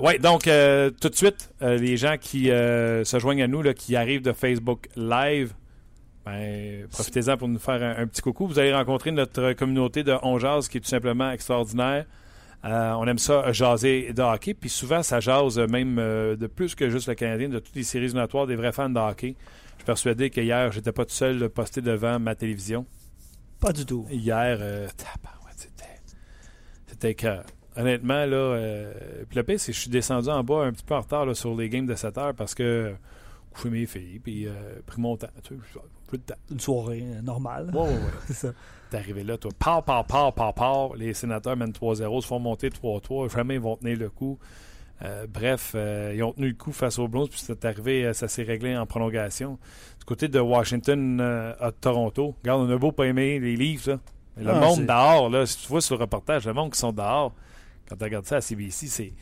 Ouais, 0.00 0.18
donc 0.20 0.44
tout 0.44 1.08
de 1.08 1.14
suite, 1.14 1.50
les 1.60 1.96
gens 1.96 2.16
qui 2.20 2.44
se 2.46 3.18
joignent 3.18 3.42
à 3.42 3.48
nous, 3.48 3.62
là, 3.62 3.74
qui 3.74 3.96
arrivent 3.96 4.22
de 4.22 4.32
Facebook 4.32 4.88
Live, 4.94 5.54
Ben, 6.24 6.86
profitez-en 6.88 7.36
pour 7.36 7.48
nous 7.48 7.58
faire 7.58 7.82
un, 7.82 8.02
un 8.02 8.06
petit 8.06 8.22
coucou. 8.22 8.46
Vous 8.46 8.58
allez 8.58 8.72
rencontrer 8.72 9.10
notre 9.10 9.54
communauté 9.54 10.04
de 10.04 10.14
On 10.22 10.38
Jase 10.38 10.68
qui 10.68 10.78
est 10.78 10.80
tout 10.80 10.88
simplement 10.88 11.30
extraordinaire. 11.32 12.04
Euh, 12.64 12.92
on 12.92 13.06
aime 13.06 13.18
ça 13.18 13.52
jaser 13.52 14.12
de 14.12 14.22
hockey, 14.22 14.54
puis 14.54 14.68
souvent 14.68 15.02
ça 15.02 15.20
jase 15.20 15.58
même 15.58 15.98
euh, 15.98 16.36
de 16.36 16.46
plus 16.48 16.74
que 16.74 16.90
juste 16.90 17.08
le 17.08 17.14
Canadien, 17.14 17.48
de 17.48 17.58
toutes 17.60 17.76
les 17.76 17.84
séries 17.84 18.06
éliminatoires, 18.06 18.46
des 18.46 18.56
vrais 18.56 18.72
fans 18.72 18.90
de 18.90 18.98
hockey. 18.98 19.36
Je 19.74 19.82
suis 19.82 19.86
persuadé 19.86 20.30
qu'hier, 20.30 20.72
j'étais 20.72 20.92
pas 20.92 21.04
tout 21.04 21.14
seul 21.14 21.48
posté 21.50 21.80
devant 21.80 22.18
ma 22.18 22.34
télévision. 22.34 22.84
Pas 23.60 23.72
du 23.72 23.86
tout. 23.86 24.06
Hier, 24.10 24.58
euh, 24.60 24.88
c'était. 25.56 26.00
C'était 26.86 27.14
que. 27.14 27.38
Honnêtement, 27.76 28.26
là. 28.26 28.36
euh, 28.36 28.92
puis 29.28 29.36
le 29.36 29.44
pire, 29.44 29.60
c'est 29.60 29.70
que 29.72 29.76
je 29.76 29.82
suis 29.82 29.90
descendu 29.90 30.28
en 30.28 30.42
bas 30.42 30.64
un 30.64 30.72
petit 30.72 30.84
peu 30.84 30.94
en 30.94 31.00
retard 31.00 31.26
là, 31.26 31.34
sur 31.34 31.54
les 31.54 31.68
games 31.68 31.86
de 31.86 31.94
7 31.94 32.18
heures 32.18 32.34
parce 32.34 32.54
que. 32.54 32.94
Couché 33.50 33.70
mes 33.70 33.86
filles, 33.86 34.18
puis 34.18 34.46
euh, 34.46 34.52
pris 34.86 35.00
mon 35.00 35.16
temps. 35.16 35.28
Tu 35.42 35.54
sais, 35.54 35.60
plus. 36.08 36.20
Une 36.50 36.60
soirée 36.60 37.04
euh, 37.04 37.22
normale. 37.22 37.70
Ouais, 37.72 37.82
ouais, 37.82 37.88
ouais. 37.88 37.98
C'est 38.26 38.32
ça. 38.34 38.48
T'es 38.90 38.96
arrivé 38.96 39.22
là, 39.22 39.36
toi. 39.36 39.50
Par, 39.58 39.84
par, 39.84 40.04
par, 40.06 40.32
par, 40.32 40.54
par. 40.54 40.94
Les 40.96 41.14
sénateurs 41.14 41.56
mènent 41.56 41.70
3-0, 41.72 42.22
se 42.22 42.26
font 42.26 42.38
monter 42.40 42.70
3-3. 42.70 43.30
Jamais 43.32 43.54
ils 43.54 43.60
vont 43.60 43.76
tenir 43.76 43.98
le 43.98 44.08
coup. 44.08 44.38
Euh, 45.02 45.26
bref, 45.32 45.72
euh, 45.76 46.12
ils 46.16 46.22
ont 46.24 46.32
tenu 46.32 46.48
le 46.48 46.54
coup 46.54 46.72
face 46.72 46.98
aux 46.98 47.06
Blues, 47.06 47.28
puis 47.28 47.38
c'est 47.40 47.64
arrivé, 47.64 48.04
euh, 48.04 48.12
ça 48.12 48.26
s'est 48.26 48.42
réglé 48.42 48.76
en 48.76 48.84
prolongation. 48.84 49.56
Du 50.00 50.04
côté 50.04 50.26
de 50.26 50.40
Washington 50.40 51.20
à 51.20 51.70
Toronto, 51.70 52.34
regarde, 52.42 52.62
on 52.62 52.70
a 52.74 52.76
beau 52.76 52.90
pas 52.90 53.04
aimer 53.06 53.38
les 53.38 53.54
livres, 53.54 53.90
là. 53.92 53.98
Le 54.40 54.50
Ah, 54.50 54.60
monde 54.60 54.86
dehors, 54.86 55.30
là, 55.30 55.46
si 55.46 55.58
tu 55.58 55.68
vois 55.68 55.80
sur 55.80 55.96
le 55.96 56.00
reportage, 56.02 56.46
le 56.46 56.52
monde 56.52 56.72
qui 56.72 56.78
sont 56.78 56.92
dehors, 56.92 57.32
quand 57.88 57.96
tu 57.96 58.04
regardes 58.04 58.24
ça 58.26 58.36
à 58.36 58.40
CBC, 58.40 58.86
c'est, 58.86 59.12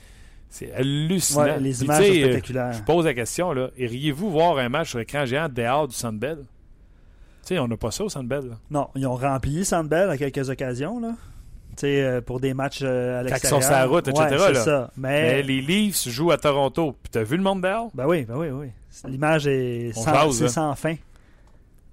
c'est 0.49 0.73
hallucinant. 0.73 1.43
Ouais, 1.45 1.61
les 1.61 1.85
images 1.85 2.07
sont 2.07 2.13
spectaculaires. 2.13 2.73
Je 2.73 2.83
pose 2.83 3.05
la 3.05 3.15
question, 3.15 3.53
là, 3.53 3.69
iriez-vous 3.77 4.31
voir 4.31 4.57
un 4.59 4.69
match 4.71 4.91
sur 4.91 5.01
écran 5.01 5.27
géant 5.27 5.49
dehors 5.51 5.89
du 5.89 5.95
Sandbell? 5.95 6.45
Tu 7.47 7.55
sais, 7.55 7.59
on 7.61 7.69
n'a 7.69 7.77
pas 7.77 7.91
ça 7.93 8.05
au 8.05 8.09
Sandbell. 8.09 8.57
Non, 8.71 8.89
ils 8.97 9.07
ont 9.07 9.15
rempli 9.17 9.65
Sandbell 9.65 10.11
à 10.11 10.19
quelques 10.19 10.51
occasions, 10.51 11.01
là. 11.01 11.13
Euh, 11.85 12.21
pour 12.23 12.41
des 12.41 12.55
matchs 12.55 12.81
euh, 12.83 13.21
à 13.21 13.23
Quand 13.23 13.29
ils 13.29 13.31
l'extérieur. 13.33 13.63
sont 13.63 13.69
sur 13.69 13.77
la 13.77 13.87
route, 13.87 14.09
etc., 14.09 14.25
Ouais, 14.31 14.53
là. 14.55 14.65
ça. 14.65 14.91
Mais, 14.97 15.23
Mais 15.23 15.43
les 15.43 15.61
Leafs 15.61 16.09
jouent 16.09 16.31
à 16.31 16.39
Toronto. 16.39 16.97
Puis 17.03 17.11
t'as 17.11 17.23
vu 17.23 17.37
le 17.37 17.43
monde 17.43 17.61
dehors? 17.63 17.91
ben 17.95 18.07
oui, 18.07 18.25
ben 18.25 18.37
oui, 18.37 18.49
oui. 18.49 18.69
L'image 19.07 19.47
est 19.47 19.93
sans, 19.93 20.11
là. 20.41 20.49
sans 20.49 20.75
fin. 20.75 20.95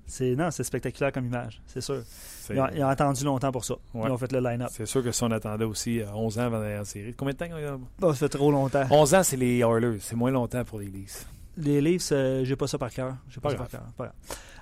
C'est 0.08 0.36
non, 0.36 0.52
c'est 0.52 0.63
spectaculaire 0.63 1.12
comme 1.12 1.26
image, 1.26 1.62
c'est 1.68 1.82
sûr. 1.82 2.02
Ils 2.50 2.60
ont, 2.60 2.68
ils 2.76 2.84
ont 2.84 2.88
attendu 2.88 3.24
longtemps 3.26 3.52
pour 3.52 3.66
ça. 3.66 3.74
Ouais. 3.94 4.04
Ils 4.06 4.12
ont 4.12 4.18
fait 4.18 4.32
le 4.32 4.39
line-up. 4.39 4.70
c'est 4.72 4.86
sûr 4.86 5.04
que 5.04 5.12
si 5.12 5.24
on 5.24 5.32
attendait 5.32 5.63
aussi 5.66 6.02
euh, 6.02 6.06
11 6.13 6.39
ans 6.39 6.42
avant 6.44 6.60
d'aller 6.60 6.78
en 6.80 6.84
série. 6.86 7.13
Combien 7.13 7.34
de 7.34 7.38
temps? 7.39 7.46
euh, 7.52 7.78
Oh, 8.02 8.13
ça 8.13 8.20
fait 8.20 8.30
trop 8.38 8.52
longtemps. 8.52 8.84
11 8.89 9.16
ans, 9.16 9.24
c'est 9.24 9.38
les 9.38 9.60
Oilers. 9.60 9.98
C'est 10.02 10.16
moins 10.16 10.32
longtemps 10.32 10.63
pour 10.63 10.80
les 10.80 10.88
Leafs. 10.88 11.26
Les 11.58 11.82
Leafs, 11.82 12.10
euh, 12.12 12.44
j'ai 12.44 12.56
pas 12.56 12.68
ça 12.68 12.78
par 12.78 12.92
cœur. 12.92 13.16
J'ai 13.30 13.39
pas, 13.42 13.50
Pas 13.50 13.56
ça 13.56 13.58
par 13.58 13.70
cœur. 13.70 13.82
Pas 13.98 14.04
grave. 14.06 14.16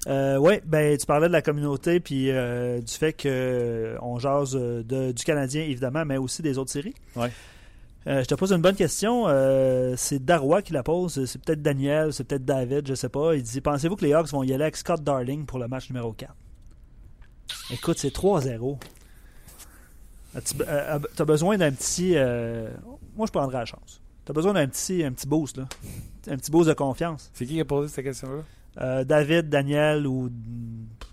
Euh, 0.08 0.38
ouais, 0.38 0.64
ben 0.66 0.98
tu 0.98 1.06
parlais 1.06 1.28
de 1.28 1.32
la 1.34 1.44
communauté 1.44 2.00
puis 2.00 2.32
euh, 2.32 2.80
du 2.82 2.92
fait 2.94 3.14
que 3.14 3.28
euh, 3.30 3.98
on 4.02 4.18
jase 4.18 4.56
euh, 4.56 4.82
de- 4.84 5.12
du 5.12 5.24
Canadien 5.24 5.62
évidemment, 5.64 6.06
mais 6.06 6.18
aussi 6.18 6.42
des 6.42 6.58
autres 6.58 6.72
séries. 6.72 6.96
Ouais. 7.16 7.32
Euh, 8.08 8.24
je 8.24 8.28
te 8.28 8.34
pose 8.34 8.52
une 8.52 8.62
bonne 8.64 8.76
question. 8.76 9.26
Euh, 9.28 9.94
c'est 9.96 10.18
Darrois 10.26 10.64
qui 10.64 10.74
la 10.74 10.82
pose. 10.82 11.24
C'est 11.26 11.40
peut-être 11.40 11.62
Daniel, 11.62 12.12
c'est 12.14 12.24
peut-être 12.24 12.46
David, 12.46 12.88
je 12.88 12.96
sais 12.96 13.10
pas. 13.10 13.36
Il 13.36 13.44
dit 13.44 13.62
Pensez-vous 13.62 13.96
que 13.96 14.04
les 14.04 14.14
Hawks 14.14 14.30
vont 14.32 14.42
y 14.42 14.52
aller 14.54 14.64
avec 14.64 14.76
Scott 14.76 15.04
Darling 15.04 15.46
pour 15.46 15.60
le 15.60 15.68
match 15.68 15.88
numéro 15.92 16.12
4 16.14 16.34
Écoute, 17.72 18.00
c'est 18.00 18.12
3-0. 18.12 18.80
As-tu 20.34 20.56
be- 20.56 20.62
euh, 20.68 20.96
euh, 20.96 21.00
T'as 21.16 21.26
besoin 21.26 21.58
d'un 21.58 21.72
petit. 21.72 22.14
euh, 22.16 22.70
Moi, 23.16 23.28
je 23.28 23.32
prendrais 23.32 23.60
la 23.60 23.66
chance. 23.66 24.02
T'as 24.26 24.34
besoin 24.34 24.54
d'un 24.54 24.68
petit, 24.68 25.04
un 25.04 25.12
petit 25.12 25.28
boost, 25.28 25.58
là. 25.58 25.68
Un 26.28 26.38
petit 26.38 26.50
boost 26.50 26.70
de 26.70 26.74
confiance. 26.74 27.30
C'est 27.34 27.46
qui 27.46 27.54
qui 27.54 27.60
a 27.62 27.66
posé 27.66 27.88
cette 27.94 28.06
question-là? 28.06 28.42
Euh, 28.80 29.04
David, 29.04 29.50
Daniel 29.50 30.08
ou. 30.08 30.30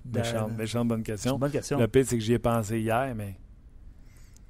Da- 0.04 0.20
Méchante, 0.20 0.56
méchante 0.56 0.88
bonne 0.88 1.00
C'est 1.04 1.12
question. 1.12 1.32
une 1.34 1.38
bonne 1.40 1.50
question. 1.50 1.78
Le 1.78 1.88
pire, 1.88 2.04
c'est 2.06 2.16
que 2.16 2.22
j'y 2.24 2.32
ai 2.34 2.38
pensé 2.38 2.80
hier, 2.80 3.12
mais. 3.14 3.34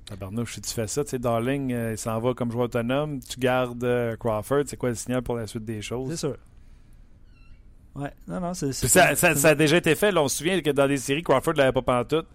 Tabarnouche, 0.07 0.55
si 0.55 0.61
tu 0.63 0.71
fais 0.73 0.87
ça, 0.87 1.05
tu 1.05 1.11
sais, 1.11 1.19
Darling, 1.19 1.73
euh, 1.73 1.93
il 1.93 1.99
s'en 1.99 2.19
va 2.21 2.33
comme 2.35 2.51
joueur 2.51 2.65
autonome. 2.67 3.21
Tu 3.21 3.39
gardes 3.41 3.83
euh, 3.85 4.17
Crawford. 4.17 4.63
C'est 4.67 4.77
quoi 4.77 4.89
le 4.91 4.95
signal 4.95 5.23
pour 5.23 5.37
la 5.37 5.47
suite 5.47 5.65
des 5.65 5.77
C'est 5.77 5.83
choses? 5.83 6.15
sûr. 6.19 6.37
Ouais, 7.95 8.13
non, 8.29 8.41
non, 8.41 8.55
c'est. 8.55 8.73
c'est 8.73 8.87
ça, 8.89 9.15
ça- 9.17 9.35
c'est- 9.35 9.41
ça 9.41 9.49
a 9.51 9.55
déjà 9.55 9.77
été 9.77 9.95
fait. 9.95 10.13
Là, 10.13 10.23
on 10.23 10.29
se 10.29 10.39
souvient 10.39 10.61
que 10.61 10.71
dans 10.71 10.87
des 10.87 10.97
séries, 10.99 11.23
Crawford 11.23 11.55
ne 11.55 11.59
l'avait 11.59 11.73
pas 11.73 11.83
pantoute. 11.83 12.27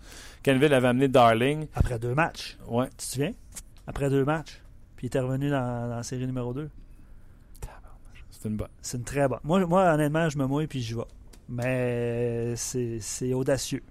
Canville 0.43 0.73
avait 0.73 0.89
amené 0.89 1.07
Darling. 1.07 1.67
Après 1.73 1.97
deux 1.97 2.13
matchs. 2.13 2.57
Ouais. 2.67 2.89
Tu 2.91 2.97
te 2.97 3.03
souviens? 3.03 3.31
Après 3.87 4.09
deux 4.09 4.25
matchs. 4.25 4.61
Puis 4.97 5.05
il 5.05 5.07
était 5.07 5.19
revenu 5.21 5.49
dans, 5.49 5.87
dans 5.89 5.95
la 5.95 6.03
série 6.03 6.25
numéro 6.27 6.53
2. 6.53 6.69
C'est 8.43 8.49
une 8.49 8.57
bonne. 8.57 8.67
C'est 8.81 8.97
une 8.97 9.03
très 9.05 9.25
bonne. 9.27 9.39
Moi, 9.45 9.65
moi, 9.65 9.83
honnêtement, 9.93 10.27
je 10.29 10.37
me 10.37 10.45
mouille 10.45 10.67
puis 10.67 10.81
j'y 10.81 10.93
vais. 10.93 11.01
Mais 11.49 12.53
c'est 12.57 12.97
c'est 12.99 13.33
audacieux. 13.33 13.81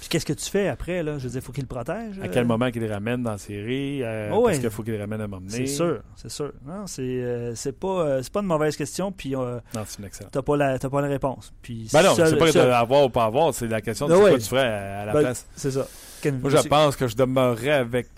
Puis 0.00 0.08
qu'est-ce 0.08 0.26
que 0.26 0.32
tu 0.32 0.50
fais 0.50 0.66
après, 0.68 1.02
là? 1.04 1.16
Je 1.16 1.24
veux 1.24 1.30
dire, 1.30 1.40
faut 1.42 1.52
qu'il 1.52 1.62
le 1.62 1.68
protège. 1.68 2.18
À 2.18 2.24
euh, 2.24 2.28
quel 2.32 2.44
moment 2.44 2.70
qu'il 2.72 2.82
les 2.82 2.92
ramène 2.92 3.22
dans 3.22 3.30
la 3.30 3.38
série? 3.38 4.02
euh, 4.02 4.30
Oh, 4.32 4.42
Parce 4.42 4.56
ouais. 4.56 4.60
qu'il 4.60 4.70
faut 4.70 4.82
qu'il 4.82 4.94
les 4.94 5.00
ramène 5.00 5.20
à 5.20 5.28
m'emmener. 5.28 5.48
C'est 5.50 5.66
sûr, 5.68 6.00
c'est 6.16 6.28
sûr. 6.30 6.52
Non, 6.66 6.86
c'est 6.88 7.02
euh, 7.02 7.54
c'est 7.54 7.78
pas, 7.78 7.86
euh, 8.00 8.20
c'est 8.22 8.32
pas 8.32 8.40
une 8.40 8.46
mauvaise 8.46 8.76
question, 8.76 9.12
puis 9.12 9.36
euh, 9.36 9.60
Non, 9.74 9.82
c'est 9.86 10.00
une 10.00 10.06
excellente. 10.06 10.32
t'as 10.32 10.42
pas, 10.42 10.56
la, 10.56 10.78
t'as 10.78 10.90
pas 10.90 11.00
la 11.00 11.08
réponse. 11.08 11.52
Puis 11.62 11.88
Ben 11.92 12.02
non, 12.02 12.14
c'est 12.16 12.36
pas 12.36 12.50
de 12.50 12.58
avoir 12.58 13.04
ou 13.04 13.10
pas 13.10 13.24
avoir, 13.26 13.54
c'est 13.54 13.68
la 13.68 13.80
question 13.80 14.08
de 14.08 14.12
Ah 14.14 14.16
ce 14.16 14.22
ouais. 14.22 14.32
que 14.34 14.38
tu 14.38 14.48
ferais 14.48 14.66
à, 14.66 15.00
à 15.02 15.04
la 15.06 15.12
Ben, 15.12 15.20
place. 15.20 15.46
C'est 15.54 15.70
ça. 15.70 15.86
Moi, 16.30 16.50
je 16.50 16.68
pense 16.68 16.96
que 16.96 17.06
je 17.06 17.14
demeurerais 17.16 17.70
avec 17.70 18.08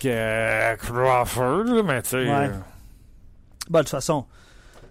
Crawford, 0.79 1.85
mais 1.85 2.03
tu 2.03 2.11
sais. 2.11 2.17
Ouais. 2.31 2.51
Ben, 3.71 3.79
de 3.81 3.85
toute 3.85 3.89
façon, 3.91 4.25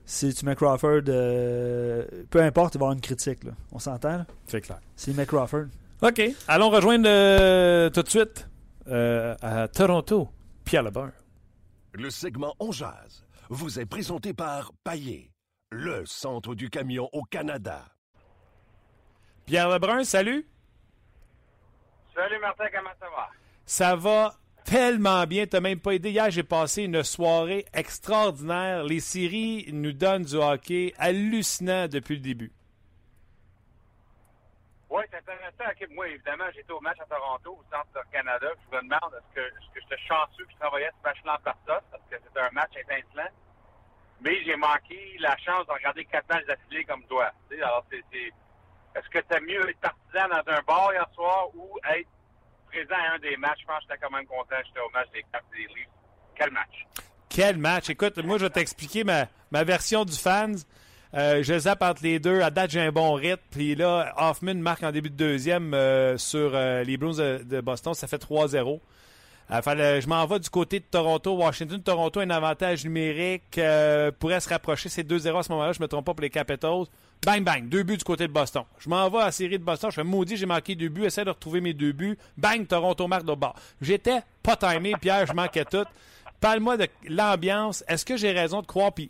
si 0.06 0.34
tu 0.34 0.46
mets 0.46 0.56
Crawford, 0.56 1.04
euh, 1.08 2.06
peu 2.30 2.42
importe, 2.42 2.76
il 2.76 2.80
va 2.80 2.84
y 2.84 2.88
avoir 2.88 2.92
une 2.94 3.02
critique. 3.02 3.44
Là. 3.44 3.52
On 3.72 3.80
s'entend? 3.80 4.18
là? 4.18 4.26
c'est 4.48 4.62
clair. 4.62 4.80
S'il 4.96 5.16
met 5.16 5.26
Crawford. 5.26 5.68
OK. 6.02 6.22
Allons 6.48 6.70
rejoindre 6.70 7.08
euh, 7.08 7.90
tout 7.90 8.04
de 8.04 8.10
suite 8.10 8.50
euh, 8.88 9.36
à 9.42 9.68
Toronto, 9.68 10.30
Pierre 10.66 10.84
Lebrun. 10.84 11.12
Le 11.94 12.10
segment 12.10 12.54
On 12.60 12.72
Jazz 12.72 13.24
vous 13.50 13.80
est 13.80 13.86
présenté 13.86 14.34
par 14.34 14.74
Paillé, 14.84 15.32
le 15.72 16.06
centre 16.06 16.56
du 16.56 16.70
camion 16.70 17.08
au 17.14 17.24
Canada. 17.24 17.86
Pierre 19.46 19.70
Lebrun, 19.70 20.04
salut. 20.04 20.48
Salut 22.14 22.40
Martin, 22.40 22.66
comment 22.74 22.90
ça 23.00 23.06
va? 23.06 23.30
Ça 23.66 23.96
va 23.96 24.36
tellement 24.66 25.26
bien. 25.26 25.46
T'as 25.46 25.60
même 25.60 25.80
pas 25.80 25.92
aidé. 25.94 26.12
Hier, 26.12 26.30
j'ai 26.32 26.44
passé 26.44 26.84
une 26.84 27.04
soirée 27.04 27.66
extraordinaire. 27.74 28.84
Les 28.84 29.00
séries 29.00 29.70
nous 29.74 29.94
donnent 29.94 30.24
du 30.24 30.36
hockey 30.36 30.94
hallucinant 30.98 31.88
depuis 31.88 32.16
le 32.16 32.22
début. 32.22 32.52
Oui, 34.90 35.04
c'est 35.10 35.18
intéressant. 35.18 35.94
Moi, 35.96 36.08
évidemment, 36.10 36.46
j'étais 36.54 36.72
au 36.72 36.80
match 36.82 36.98
à 37.00 37.06
Toronto, 37.06 37.60
au 37.60 37.64
centre 37.76 38.06
Canada. 38.12 38.48
Je 38.72 38.78
me 38.78 38.82
demande 38.84 39.14
est-ce 39.18 39.36
que, 39.36 39.42
est-ce 39.42 39.74
que 39.74 39.82
j'étais 39.82 40.02
chanceux 40.08 40.46
que 40.46 40.52
je 40.52 40.58
travaillais 40.60 40.92
ce 41.02 41.04
match-là 41.08 41.36
en 41.40 41.44
personne, 41.44 41.84
parce 41.92 42.04
que 42.10 42.16
c'était 42.24 42.40
un 42.40 42.52
match 42.52 42.72
étincelant. 42.78 43.30
Mais 44.22 44.44
j'ai 44.46 44.56
manqué 44.56 45.18
la 45.20 45.36
chance 45.38 45.66
de 45.66 45.72
regarder 45.72 46.06
quatre 46.06 46.30
matchs 46.30 46.46
d'affilée 46.46 46.86
comme 46.86 47.04
toi. 47.06 47.32
Alors, 47.52 47.84
c'est, 47.92 48.04
c'est- 48.12 48.32
est-ce 48.96 49.10
que 49.10 49.20
t'as 49.28 49.40
mieux 49.40 49.68
être 49.68 49.80
partisan 49.80 50.30
dans 50.30 50.52
un 50.54 50.62
bar 50.68 50.94
hier 50.94 51.10
soir 51.16 51.48
ou 51.56 51.80
être 51.90 52.08
présent 52.74 52.96
à 52.96 53.16
un 53.16 53.20
des 53.20 53.38
matchs? 53.38 53.60
Je 53.62 53.66
pense 53.68 53.78
que 53.80 53.84
j'étais 53.90 54.00
quand 54.02 54.12
même 54.12 54.26
content. 54.26 54.56
J'étais 54.66 54.80
au 54.80 54.90
match 54.92 55.08
des 55.14 55.24
Caps 55.32 55.46
des. 55.54 55.68
Quel 56.36 56.52
match? 56.52 56.86
Quel 57.30 57.58
match! 57.58 57.90
Écoute, 57.90 58.18
moi, 58.24 58.38
je 58.38 58.46
vais 58.46 58.50
t'expliquer 58.50 59.04
ma, 59.04 59.28
ma 59.52 59.64
version 59.64 60.04
du 60.06 60.16
fans. 60.18 60.56
Euh, 61.16 61.44
je 61.44 61.58
zappe 61.60 61.84
entre 61.84 62.02
les 62.04 62.20
deux. 62.20 62.42
À 62.42 62.50
date, 62.50 62.72
j'ai 62.72 62.82
un 62.82 62.92
bon 62.92 63.14
rythme. 63.14 63.42
Puis 63.52 63.76
là, 63.76 64.14
Hoffman 64.18 64.56
marque 64.56 64.84
en 64.84 64.92
début 64.92 65.12
de 65.12 65.16
deuxième 65.16 65.74
euh, 65.74 66.18
sur 66.18 66.52
euh, 66.56 66.84
les 66.84 66.98
Blues 66.98 67.18
de, 67.18 67.62
Boston. 67.62 67.94
Ça 67.94 68.08
fait 68.08 68.18
3-0. 68.22 68.80
Euh, 69.52 69.62
fallait- 69.62 70.02
je 70.02 70.08
m'en 70.08 70.26
vais 70.26 70.40
du 70.40 70.50
côté 70.50 70.80
de 70.80 70.86
Toronto. 70.86 71.36
Washington, 71.36 71.82
Toronto 71.84 72.20
un 72.20 72.30
avantage 72.32 72.84
numérique. 72.84 73.60
pourrait 74.20 74.40
se 74.40 74.50
rapprocher. 74.50 74.90
C'est 74.90 75.04
2-0 75.04 75.38
à 75.38 75.44
ce 75.44 75.52
moment-là. 75.52 75.74
Je 75.74 75.82
me 75.82 75.88
trompe 75.88 76.06
pas 76.06 76.14
pour 76.16 76.22
les 76.22 76.32
Capitals. 76.32 76.86
Bang, 77.26 77.42
bang. 77.42 77.70
Deux 77.70 77.84
buts 77.84 77.96
du 77.96 78.04
côté 78.04 78.28
de 78.28 78.34
Boston. 78.34 78.64
Je 78.80 78.90
m'en 78.90 79.10
vais 79.10 79.20
à 79.20 79.26
la 79.26 79.32
série 79.32 79.58
de 79.58 79.64
Boston. 79.64 79.90
Je 79.90 79.96
fais 79.96 80.04
maudit, 80.04 80.36
j'ai 80.36 80.46
manqué 80.46 80.76
deux 80.76 80.90
buts. 80.90 81.06
Essaie 81.06 81.24
de 81.24 81.30
retrouver 81.30 81.62
mes 81.62 81.74
deux 81.74 81.94
buts. 81.94 82.18
Bang, 82.38 82.68
Toronto 82.68 83.08
marque 83.08 83.24
de 83.24 83.34
bord. 83.34 83.56
J'étais 83.82 84.20
pas 84.42 84.58
timé. 84.58 84.94
Pierre, 85.00 85.26
je 85.26 85.34
manquais 85.34 85.64
tout. 85.64 85.86
Parle-moi 86.42 86.76
de 86.76 86.88
l'ambiance. 87.08 87.82
Est-ce 87.88 88.04
que 88.04 88.18
j'ai 88.18 88.34
raison 88.34 88.62
de 88.62 88.68
croire? 88.68 88.92
Puis, 88.92 89.10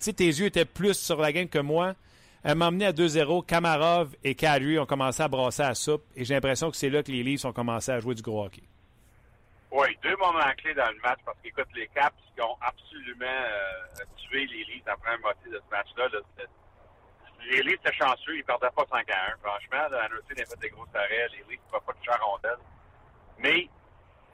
tu 0.00 0.14
tes 0.14 0.24
yeux 0.24 0.46
étaient 0.46 0.64
plus 0.64 0.94
sur 0.94 1.20
la 1.20 1.32
game 1.32 1.48
que 1.48 1.58
moi? 1.58 1.94
Elle 2.42 2.54
m'a 2.54 2.68
à 2.68 2.70
2-0. 2.70 3.44
Kamarov 3.44 4.16
et 4.24 4.34
Kadri 4.34 4.78
ont 4.78 4.86
commencé 4.86 5.22
à 5.22 5.28
brasser 5.28 5.62
la 5.62 5.74
soupe. 5.74 6.04
Et 6.16 6.24
j'ai 6.24 6.32
l'impression 6.32 6.70
que 6.70 6.78
c'est 6.78 6.88
là 6.88 7.02
que 7.02 7.12
les 7.12 7.22
Leafs 7.22 7.44
ont 7.44 7.52
commencé 7.52 7.92
à 7.92 8.00
jouer 8.00 8.14
du 8.14 8.22
gros 8.22 8.46
hockey. 8.46 8.62
Oui, 9.70 9.88
deux 10.02 10.16
moments 10.16 10.40
clés 10.56 10.72
dans 10.72 10.88
le 10.88 10.98
match 11.02 11.18
parce 11.26 11.36
qu'écoute, 11.42 11.68
les 11.76 11.88
Caps 11.88 12.16
qui 12.34 12.40
ont 12.40 12.56
absolument 12.62 13.26
euh, 13.26 14.04
tué 14.16 14.46
les 14.46 14.64
Leafs 14.64 14.88
en 14.90 14.98
première 14.98 15.20
moitié 15.20 15.50
de 15.50 15.58
ce 15.58 15.70
match-là. 15.70 16.08
Les 17.50 17.62
Leafs 17.62 17.74
étaient 17.84 17.92
chanceux, 17.94 18.36
ils 18.36 18.44
perdaient 18.44 18.70
pas 18.74 18.84
5 18.90 19.08
à 19.10 19.32
1. 19.32 19.36
Franchement, 19.42 19.88
là, 19.90 20.04
Anderson 20.06 20.24
a 20.30 20.46
fait 20.46 20.60
des 20.60 20.70
gros 20.70 20.86
arrêts, 20.94 21.28
les 21.32 21.44
Leafs 21.48 21.60
ne 21.72 21.78
pas 21.78 21.92
toucher 21.92 22.10
à. 22.12 22.56
Mais 23.38 23.68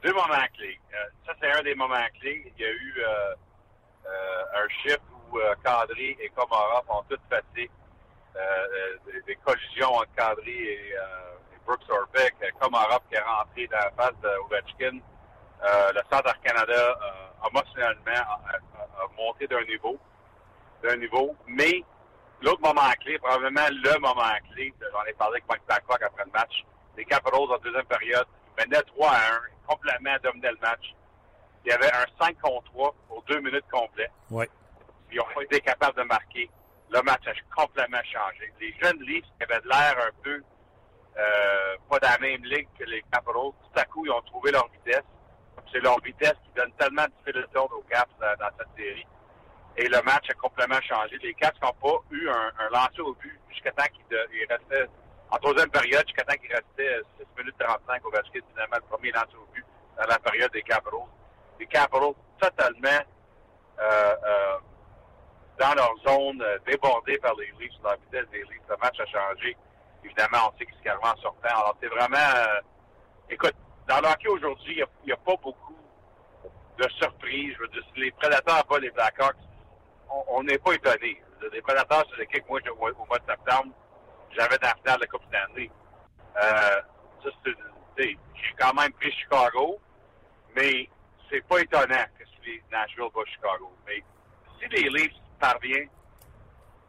deux 0.03 0.13
moments 0.13 0.47
clés. 0.55 0.81
Euh, 0.95 1.09
ça, 1.27 1.33
c'est 1.41 1.51
un 1.53 1.63
des 1.63 1.75
moments 1.75 2.07
clés. 2.21 2.53
Il 2.57 2.63
y 2.63 2.67
a 2.67 2.71
eu 2.71 2.95
euh, 2.99 3.35
euh, 4.07 4.45
un 4.65 4.69
shift 4.83 5.01
où 5.31 5.39
Kadri 5.65 6.17
et 6.21 6.29
Komarov 6.31 6.85
ont 6.89 7.03
tous 7.09 7.19
passé 7.29 7.71
des, 9.27 9.37
collisions 9.37 9.93
entre 9.95 10.15
Kadri 10.15 10.51
et, 10.53 10.91
et 10.91 11.59
Brooks 11.67 11.89
Orbeck, 11.89 12.35
Komarov 12.61 13.01
qui 13.09 13.17
est 13.17 13.21
rentré 13.21 13.67
dans 13.67 13.79
la 13.79 13.91
face 13.93 14.17
d'Ovechkin. 14.23 14.99
Le 15.63 16.01
Centre 16.13 16.41
Canada, 16.43 16.99
émotionnellement, 17.49 18.13
a, 18.29 18.41
a- 18.53 19.03
a 19.03 19.09
monté 19.17 19.47
d'un 19.49 19.65
niveau, 19.65 19.99
d'un 20.83 20.97
niveau. 20.97 21.35
Mais 21.49 21.83
l'autre 22.43 22.61
moment 22.61 22.91
clé, 23.01 23.19
probablement 23.19 23.67
le 23.71 23.99
moment 23.99 24.23
clé, 24.53 24.73
j'en 24.93 25.05
ai 25.05 25.13
parlé 25.15 25.35
avec 25.37 25.49
Mike 25.49 25.63
Babcock 25.69 26.03
après 26.03 26.25
le 26.25 26.31
match, 26.33 26.65
les 26.97 27.05
Capitals 27.05 27.35
en 27.41 27.59
deuxième 27.59 27.85
période 27.87 28.27
menaient 28.59 28.83
3 28.83 29.11
à 29.11 29.33
1, 29.35 29.41
complètement 29.67 30.17
dominaient 30.23 30.53
le 30.53 30.59
match. 30.61 30.95
Il 31.65 31.71
y 31.71 31.73
avait 31.73 31.93
un 31.93 32.05
5 32.21 32.39
contre 32.41 32.65
3 32.73 32.95
pour 33.09 33.23
deux 33.25 33.41
minutes 33.41 33.65
complètes 33.71 34.13
Ouais. 34.31 34.49
puis 35.09 35.17
ils 35.17 35.19
n'ont 35.19 35.35
pas 35.35 35.43
été 35.43 35.61
capables 35.61 35.97
de 35.97 36.05
marquer. 36.05 36.49
Le 36.91 37.03
match 37.03 37.23
a 37.27 37.33
complètement 37.55 38.03
changé. 38.05 38.53
Les 38.61 38.73
jeunes 38.81 39.01
Leafs 39.03 39.25
qui 39.37 39.43
avaient 39.43 39.61
de 39.61 39.69
l'air 39.69 39.97
un 39.99 40.23
peu 40.23 40.43
euh, 41.19 41.77
pas 41.89 41.99
dans 41.99 42.11
la 42.11 42.19
même 42.19 42.45
ligue 42.45 42.69
que 42.79 42.85
les 42.85 43.03
Capitals, 43.11 43.33
tout 43.35 43.81
à 43.81 43.85
coup, 43.87 44.07
ils 44.07 44.11
ont 44.13 44.23
trouvé 44.23 44.53
leur 44.53 44.69
vitesse. 44.69 45.03
C'est 45.73 45.81
leur 45.81 45.99
vitesse 46.01 46.35
qui 46.45 46.51
donne 46.55 46.71
tellement 46.79 47.05
de 47.05 47.13
fil 47.25 47.35
de 47.35 47.59
aux 47.59 47.85
Caps 47.91 48.13
dans, 48.21 48.37
dans 48.39 48.51
cette 48.57 48.69
série. 48.77 49.07
Et 49.79 49.89
le 49.89 50.01
match 50.03 50.31
a 50.31 50.35
complètement 50.35 50.81
changé. 50.81 51.19
Les 51.23 51.35
Caps 51.35 51.61
n'ont 51.63 51.73
pas 51.73 51.99
eu 52.11 52.29
un, 52.29 52.53
un 52.59 52.69
lancer 52.71 53.01
au 53.01 53.15
but 53.15 53.39
jusqu'à 53.51 53.73
temps 53.73 53.85
qu'il 53.93 54.05
il 54.33 54.47
restait, 54.49 54.89
en 55.31 55.37
troisième 55.39 55.71
période, 55.71 56.05
jusqu'à 56.07 56.25
temps 56.25 56.37
qu'il 56.41 56.53
restait 56.53 57.01
6 57.19 57.27
minutes 57.39 57.57
35 57.59 58.05
au 58.07 58.11
basket, 58.11 58.45
finalement, 58.51 58.77
le 58.77 58.89
premier 58.89 59.13
lancer 59.13 59.37
au 59.37 59.47
but 59.53 59.65
dans 59.99 60.07
la 60.07 60.19
période 60.19 60.53
des 60.53 60.63
Capitals. 60.63 61.01
Les 61.59 61.67
Capitals 61.67 62.15
totalement 62.41 63.01
euh, 63.79 64.15
euh, 64.25 64.59
dans 65.59 65.75
leur 65.75 65.95
zone, 66.07 66.43
euh, 66.43 66.59
débordés 66.67 67.19
par 67.19 67.35
les 67.37 67.53
Leafs, 67.59 67.73
la 67.85 67.97
vitesse 67.97 68.29
des 68.31 68.43
Leafs. 68.43 68.63
Le 68.69 68.77
match 68.77 68.99
a 69.01 69.07
changé. 69.07 69.57
Évidemment, 70.05 70.51
on 70.53 70.59
sait 70.59 70.67
qu'est-ce 70.67 70.83
qui 70.83 70.89
arrive 70.89 71.05
en 71.05 71.21
sortant. 71.21 71.49
Alors, 71.49 71.77
c'est 71.81 71.89
vraiment... 71.89 72.17
euh, 72.17 72.61
écoute, 73.31 73.55
dans 73.89 74.01
le 74.01 74.09
hockey 74.09 74.29
aujourd'hui, 74.29 74.83
il 75.03 75.07
n'y 75.07 75.13
a, 75.13 75.17
pas 75.17 75.37
beaucoup 75.43 75.77
de 76.79 76.89
surprises. 77.01 77.55
Je 77.57 77.63
veux 77.63 77.69
dire, 77.69 77.83
les 77.97 78.11
Prédateurs 78.13 78.65
pas 78.67 78.79
les 78.79 78.91
Blackhawks, 78.91 79.37
on- 80.29 80.43
n'est 80.43 80.59
pas 80.59 80.73
étonné. 80.75 81.23
Les 81.53 81.63
Prédateurs, 81.63 82.05
c'est 82.11 82.19
l'équipe 82.21 82.49
moi, 82.49 82.61
au, 82.71 82.73
au 82.89 83.07
mois 83.07 83.19
de 83.19 83.27
septembre, 83.27 83.73
j'avais 84.31 84.59
dans 84.59 84.69
la 84.69 84.75
finale 84.77 84.97
de 84.97 85.01
la 85.03 85.07
Coupe 85.07 85.23
Stanley. 85.29 85.71
Euh, 86.43 86.81
J'ai 87.99 88.55
quand 88.59 88.75
même 88.75 88.93
pris 88.93 89.11
Chicago, 89.13 89.79
mais 90.55 90.89
c'est 91.31 91.47
pas 91.47 91.61
étonnant 91.61 92.05
que 92.19 92.25
si 92.45 92.61
Nashville 92.71 93.09
bat 93.15 93.23
Chicago. 93.27 93.73
Mais 93.87 94.03
si 94.61 94.69
les 94.69 94.89
Leafs 94.91 95.15
parviennent 95.41 95.89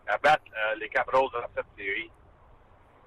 à 0.07 0.17
battre 0.17 0.43
euh, 0.55 0.75
les 0.75 0.89
Capitals 0.89 1.21
dans 1.33 1.47
cette 1.55 1.65
série, 1.77 2.11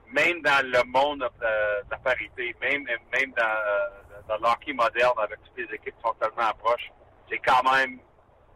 même 0.09 0.41
dans 0.43 0.67
le 0.67 0.83
monde 0.85 1.21
de, 1.21 1.85
de 1.85 1.91
la 1.91 1.99
parité, 1.99 2.57
même, 2.61 2.85
même 2.85 3.33
dans, 3.37 3.45
euh, 3.45 4.21
dans 4.29 4.39
l'hockey 4.39 4.73
moderne 4.73 5.15
avec 5.19 5.39
toutes 5.45 5.57
les 5.59 5.75
équipes 5.75 5.95
qui 5.97 6.03
sont 6.03 6.15
tellement 6.15 6.53
proches, 6.59 6.91
c'est 7.29 7.39
quand 7.39 7.63
même 7.71 8.01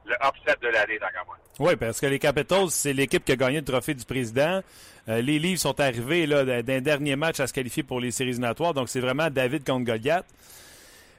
le 0.07 0.15
upset 0.27 0.57
de 0.63 0.69
l'année 0.69 0.99
dans 0.99 1.07
le 1.07 1.65
Oui, 1.67 1.77
parce 1.77 2.01
que 2.01 2.07
les 2.07 2.19
Capitals, 2.19 2.71
c'est 2.71 2.93
l'équipe 2.93 3.25
qui 3.25 3.33
a 3.33 3.37
gagné 3.37 3.59
le 3.59 3.65
trophée 3.65 3.95
du 3.95 4.05
président. 4.05 4.63
Euh, 5.09 5.21
les 5.21 5.39
Leafs 5.39 5.61
sont 5.61 5.79
arrivés 5.81 6.27
d'un 6.27 6.81
dernier 6.81 7.17
match 7.17 7.41
à 7.41 7.47
se 7.47 7.53
qualifier 7.53 7.83
pour 7.83 8.01
les 8.01 8.11
séries 8.11 8.31
éliminatoires. 8.31 8.75
Donc, 8.75 8.89
c'est 8.89 9.01
vraiment 9.01 9.31
David 9.31 9.65
contre 9.65 9.85
Goliath. 9.85 10.27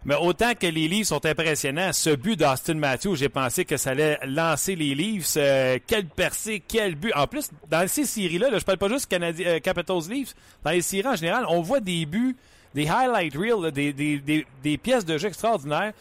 Mais 0.06 0.16
autant 0.16 0.54
que 0.54 0.68
les 0.68 0.88
Leafs 0.88 1.08
sont 1.08 1.26
impressionnants, 1.26 1.92
ce 1.92 2.12
but 2.12 2.38
d'Austin 2.38 2.76
Matthews, 2.76 3.16
j'ai 3.16 3.30
pensé 3.30 3.66
que 3.66 3.76
ça 3.76 3.92
allait 3.92 4.20
lancer 4.24 4.76
les 4.76 4.94
Leafs. 4.94 5.34
Euh, 5.36 5.80
quel 5.86 6.06
percé, 6.06 6.62
quel 6.68 6.94
but. 6.94 7.12
En 7.16 7.26
plus, 7.26 7.50
dans 7.70 7.88
ces 7.88 8.06
séries-là, 8.06 8.52
là, 8.52 8.60
je 8.60 8.66
parle 8.66 8.78
pas 8.78 8.88
juste 8.88 9.08
Canadi 9.10 9.44
euh, 9.44 9.60
Capitals 9.60 10.08
Leafs, 10.08 10.36
dans 10.64 10.70
les 10.70 10.84
séries 10.84 11.08
en 11.08 11.16
général, 11.16 11.46
on 11.50 11.62
voit 11.62 11.80
des 11.80 12.06
buts, 12.06 12.36
des 12.76 12.88
highlight 12.88 13.36
reels, 13.36 13.72
des, 13.72 13.94
des, 13.94 14.46
des 14.62 14.78
pièces 14.78 15.06
de 15.06 15.18
jeu 15.18 15.28
extraordinaires. 15.28 15.94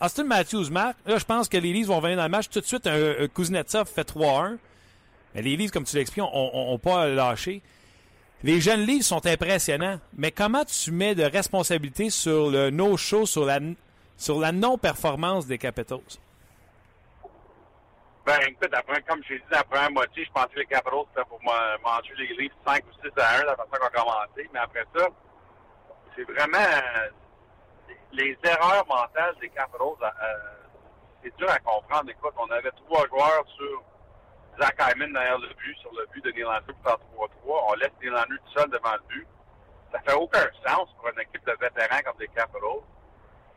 Austin 0.00 0.24
Matthews 0.24 0.70
marque. 0.70 0.96
Là, 1.06 1.18
je 1.18 1.24
pense 1.24 1.48
que 1.48 1.56
les 1.56 1.72
Leafs 1.72 1.86
vont 1.86 2.00
venir 2.00 2.16
dans 2.16 2.22
le 2.24 2.28
match. 2.28 2.48
Tout 2.48 2.60
de 2.60 2.64
suite, 2.66 2.86
un, 2.86 3.22
un 3.24 3.28
Kuznetsov 3.28 3.86
fait 3.88 4.08
3-1. 4.08 4.58
Mais 5.34 5.42
les 5.42 5.56
Leafs, 5.56 5.70
comme 5.70 5.84
tu 5.84 5.96
l'expliques, 5.96 6.24
ont 6.32 6.78
pas 6.78 7.06
lâché. 7.08 7.62
Les 8.42 8.60
jeunes 8.60 8.80
Leafs 8.80 9.04
sont 9.04 9.24
impressionnants. 9.26 10.00
Mais 10.16 10.32
comment 10.32 10.64
tu 10.64 10.90
mets 10.90 11.14
de 11.14 11.22
responsabilité 11.22 12.10
sur 12.10 12.50
le 12.50 12.70
no-show, 12.70 13.24
sur 13.26 13.44
la, 13.44 13.60
sur 14.16 14.40
la 14.40 14.50
non-performance 14.52 15.46
des 15.46 15.58
Capitals? 15.58 15.98
Ben, 18.26 18.38
écoute, 18.48 18.70
après, 18.72 19.02
comme 19.02 19.20
j'ai 19.28 19.36
dit, 19.38 19.44
la 19.50 19.64
première 19.64 19.90
moitié, 19.90 20.24
je 20.24 20.30
pensais 20.30 20.48
que 20.54 20.60
les 20.60 20.66
Capitals, 20.66 21.00
c'était 21.14 21.28
pour 21.28 21.40
ma- 21.42 21.76
manger 21.82 22.12
les 22.18 22.34
Leafs 22.44 22.52
5 22.66 22.84
ou 22.86 22.92
6 23.02 23.20
à 23.20 23.40
1, 23.40 23.44
la 23.44 23.56
façon 23.56 23.68
qu'on 23.70 23.86
a 23.86 23.90
commencé. 23.90 24.48
Mais 24.52 24.60
après 24.60 24.84
ça, 24.96 25.06
c'est 26.14 26.22
vraiment 26.24 26.58
euh, 26.58 27.08
les 28.12 28.36
erreurs 28.44 28.86
mentales 28.86 29.34
des 29.40 29.48
Capitals. 29.50 29.80
euh, 30.02 30.36
c'est 31.22 31.36
dur 31.36 31.50
à 31.50 31.58
comprendre. 31.58 32.10
Écoute, 32.10 32.34
on 32.36 32.50
avait 32.50 32.70
trois 32.72 33.06
joueurs 33.08 33.44
sur 33.56 33.82
Zach 34.60 34.76
Hyman 34.78 35.12
derrière 35.12 35.38
le 35.38 35.48
but, 35.54 35.76
sur 35.78 35.92
le 35.92 36.06
but 36.12 36.24
de 36.24 36.32
Nylander 36.32 36.72
pour 36.72 36.82
faire 36.82 36.98
3-3. 37.16 37.28
On 37.68 37.74
laisse 37.74 37.92
Nylander 38.02 38.36
tout 38.38 38.60
seul 38.60 38.68
devant 38.70 38.92
le 38.92 39.02
but. 39.08 39.26
Ça 39.92 40.00
fait 40.00 40.14
aucun 40.14 40.46
sens 40.66 40.88
pour 40.96 41.08
une 41.08 41.20
équipe 41.20 41.44
de 41.46 41.52
vétérans 41.60 42.02
comme 42.04 42.18
les 42.18 42.28
Capitals. 42.28 42.82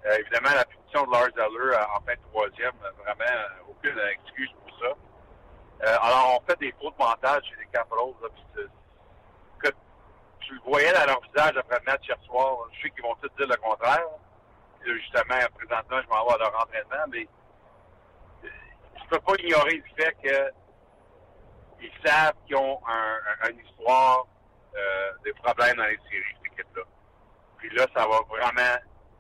Euh, 0.06 0.18
évidemment, 0.20 0.56
la 0.56 0.65
punition 0.65 1.06
de 1.06 1.12
Lars 1.12 1.30
Eller 1.36 1.76
euh, 1.76 1.96
en 1.96 2.02
fin 2.02 2.13
de 2.13 2.20
troisième, 2.32 2.76
vraiment, 3.04 3.41
aucune 3.70 4.00
excuse 4.12 4.52
pour 4.63 4.80
ça. 4.80 4.94
Alors, 6.02 6.39
on 6.39 6.46
fait 6.46 6.60
des 6.60 6.74
fautes 6.82 6.98
mentales 6.98 7.44
chez 7.44 7.56
les 7.60 7.65
Capitals. 7.68 8.13
Là, 8.22 8.30
tu 10.41 10.54
le 10.54 10.60
voyais 10.63 10.94
dans 10.94 11.06
leur 11.06 11.22
visage 11.22 11.58
après 11.58 11.80
le 11.80 11.91
match 11.91 12.08
hier 12.08 12.18
soir. 12.26 12.56
Je 12.74 12.82
sais 12.84 12.89
qu'ils 12.91 13.02
vont 13.02 13.15
tous 13.15 13.30
dire 13.38 13.48
le 13.48 13.58
contraire. 13.58 14.06
Justement, 14.93 15.39
présentement, 15.56 16.02
je 16.02 16.08
vais 16.08 16.34
à 16.34 16.38
leur 16.38 16.62
entraînement, 16.62 17.06
mais 17.12 17.28
euh, 18.43 18.48
je 19.02 19.08
peux 19.10 19.19
pas 19.19 19.34
ignorer 19.39 19.78
le 19.78 20.04
fait 20.04 20.15
que 20.24 20.52
ils 21.82 21.91
savent 22.06 22.34
qu'ils 22.45 22.56
ont 22.56 22.80
un, 22.88 23.17
un- 23.43 23.50
une 23.50 23.60
histoire 23.60 24.26
euh, 24.76 25.12
des 25.24 25.34
problèmes 25.34 25.76
dans 25.78 25.86
les 25.86 26.00
séries, 26.10 26.24
cette 26.43 26.54
équipe-là. 26.54 26.84
Puis 27.58 27.69
là, 27.76 27.86
ça 27.95 28.08
va 28.08 28.19
vraiment 28.30 28.78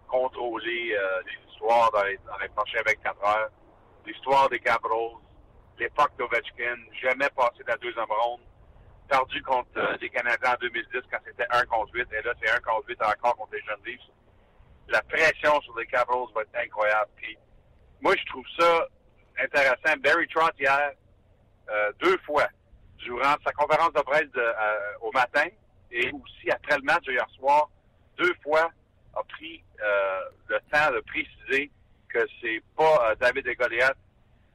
contrôler 0.07 0.95
euh, 0.97 1.21
les 1.25 1.51
histoires 1.51 1.91
dans 1.91 2.03
les, 2.03 2.17
dans 2.25 2.37
les 2.37 2.49
prochaines 2.49 2.83
24 2.85 3.23
heures. 3.25 3.49
L'histoire 4.05 4.49
des 4.49 4.59
Capitals, 4.59 5.17
l'époque 5.79 6.11
d'Ovechkin, 6.17 6.77
jamais 7.01 7.29
passé 7.35 7.63
de 7.63 7.67
la 7.67 7.77
deuxième 7.77 8.05
ronde, 8.09 8.41
perdu 9.09 9.41
contre 9.43 9.69
euh, 9.77 9.97
les 9.99 10.09
Canadiens 10.09 10.53
en 10.53 10.57
2010 10.61 11.01
quand 11.11 11.17
c'était 11.25 11.47
1 11.49 11.65
contre 11.65 11.93
8, 11.93 12.07
et 12.13 12.21
là, 12.21 12.33
c'est 12.41 12.49
1 12.51 12.59
contre 12.61 12.87
8 12.87 13.01
encore 13.03 13.35
contre 13.35 13.53
les 13.53 13.61
jeunes 13.63 13.81
Leafs. 13.85 14.01
La 14.87 15.01
pression 15.03 15.59
sur 15.61 15.77
les 15.77 15.85
Capitals 15.87 16.33
va 16.33 16.41
être 16.41 16.55
incroyable. 16.63 17.09
Puis, 17.15 17.37
moi, 18.01 18.15
je 18.17 18.25
trouve 18.25 18.45
ça 18.57 18.87
intéressant. 19.39 19.97
Barry 19.99 20.27
Trotz, 20.27 20.53
hier, 20.59 20.91
euh, 21.69 21.91
deux 21.99 22.17
fois, 22.19 22.47
durant 22.99 23.35
sa 23.45 23.51
conférence 23.53 23.93
de 23.93 24.01
presse 24.01 24.31
de, 24.31 24.39
euh, 24.41 24.97
au 25.01 25.11
matin 25.11 25.45
et 25.91 26.11
aussi 26.11 26.51
après 26.51 26.77
le 26.77 26.83
match 26.83 27.05
hier 27.07 27.27
soir, 27.37 27.69
deux 28.17 28.33
fois 28.43 28.69
a 29.15 29.23
pris 29.23 29.63
euh, 29.81 30.21
le 30.47 30.59
temps 30.71 30.91
de 30.93 30.99
préciser 31.01 31.71
que 32.09 32.19
c'est 32.41 32.61
pas 32.77 33.11
euh, 33.11 33.15
David 33.15 33.47
et 33.47 33.55
Goliath, 33.55 33.97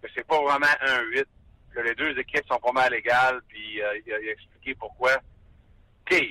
que 0.02 0.08
c'est 0.14 0.26
pas 0.26 0.40
vraiment 0.40 0.66
un 0.80 1.02
8, 1.02 1.26
que 1.74 1.80
les 1.80 1.94
deux 1.94 2.18
équipes 2.18 2.46
sont 2.48 2.58
pas 2.58 2.72
mal 2.72 2.94
égales, 2.94 3.40
puis 3.48 3.82
euh, 3.82 4.00
il, 4.06 4.12
a, 4.12 4.20
il 4.20 4.28
a 4.28 4.32
expliqué 4.32 4.74
pourquoi. 4.74 5.12
OK, 6.10 6.22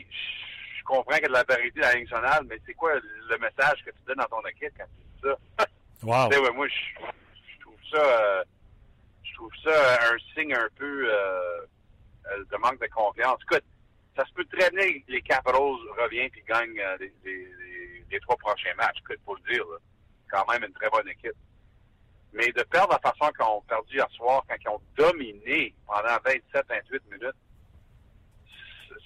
comprends 0.89 1.13
qu'il 1.15 1.23
y 1.23 1.25
a 1.25 1.28
de 1.30 1.34
la 1.34 1.43
vérité 1.43 1.80
dans 1.82 1.88
la 1.88 1.93
ligne 1.95 2.04
nationale, 2.04 2.43
mais 2.49 2.60
c'est 2.65 2.73
quoi 2.73 2.93
le 2.95 3.38
message 3.38 3.84
que 3.86 3.91
tu 3.91 3.97
donnes 4.08 4.17
dans 4.17 4.38
ton 4.41 4.47
équipe 4.47 4.73
quand 4.78 4.86
tu 4.86 5.04
dis 5.30 5.36
ça? 5.58 5.65
Wow. 6.02 6.30
Tu 6.30 6.36
sais, 6.36 6.41
ouais, 6.41 6.52
moi, 6.52 6.65
je, 6.67 6.73
je 7.56 7.60
trouve 7.60 7.75
ça, 7.91 7.97
euh, 7.97 8.43
je 9.23 9.34
trouve 9.36 9.52
ça 9.63 9.99
un 10.13 10.17
signe 10.34 10.54
un 10.54 10.69
peu 10.78 11.10
euh, 11.13 11.62
euh, 12.32 12.43
de 12.49 12.56
manque 12.58 12.80
de 12.80 12.88
confiance. 12.88 13.38
Écoute, 13.43 13.65
ça 14.15 14.25
se 14.25 14.32
peut 14.34 14.45
très 14.45 14.69
bien 14.71 14.88
que 15.02 15.12
les 15.12 15.21
Capitals 15.21 15.56
reviennent 16.02 16.32
et 16.36 16.43
gagnent 16.47 16.80
euh, 16.80 16.95
les, 17.02 17.13
les- 17.25 17.45
les- 17.45 18.06
les 18.12 18.19
trois 18.21 18.38
prochains 18.38 18.73
matchs. 18.78 18.99
Écoute, 19.02 19.19
faut 19.25 19.36
le 19.45 19.54
dire, 19.54 19.65
là. 19.65 19.78
quand 20.32 20.49
même 20.54 20.63
une 20.63 20.73
très 20.73 20.89
bonne 20.89 21.08
équipe. 21.10 21.36
Mais 22.32 22.49
de 22.54 22.63
perdre 22.63 22.93
la 22.93 22.99
façon 22.99 23.30
qu'ils 23.34 23.45
ont 23.45 23.62
perdu 23.67 23.95
hier 23.97 24.10
soir, 24.12 24.43
quand 24.47 24.56
ils 24.62 24.69
ont 24.69 24.82
dominé 24.95 25.73
pendant 25.86 26.15
27-28 26.23 27.02
minutes, 27.12 27.36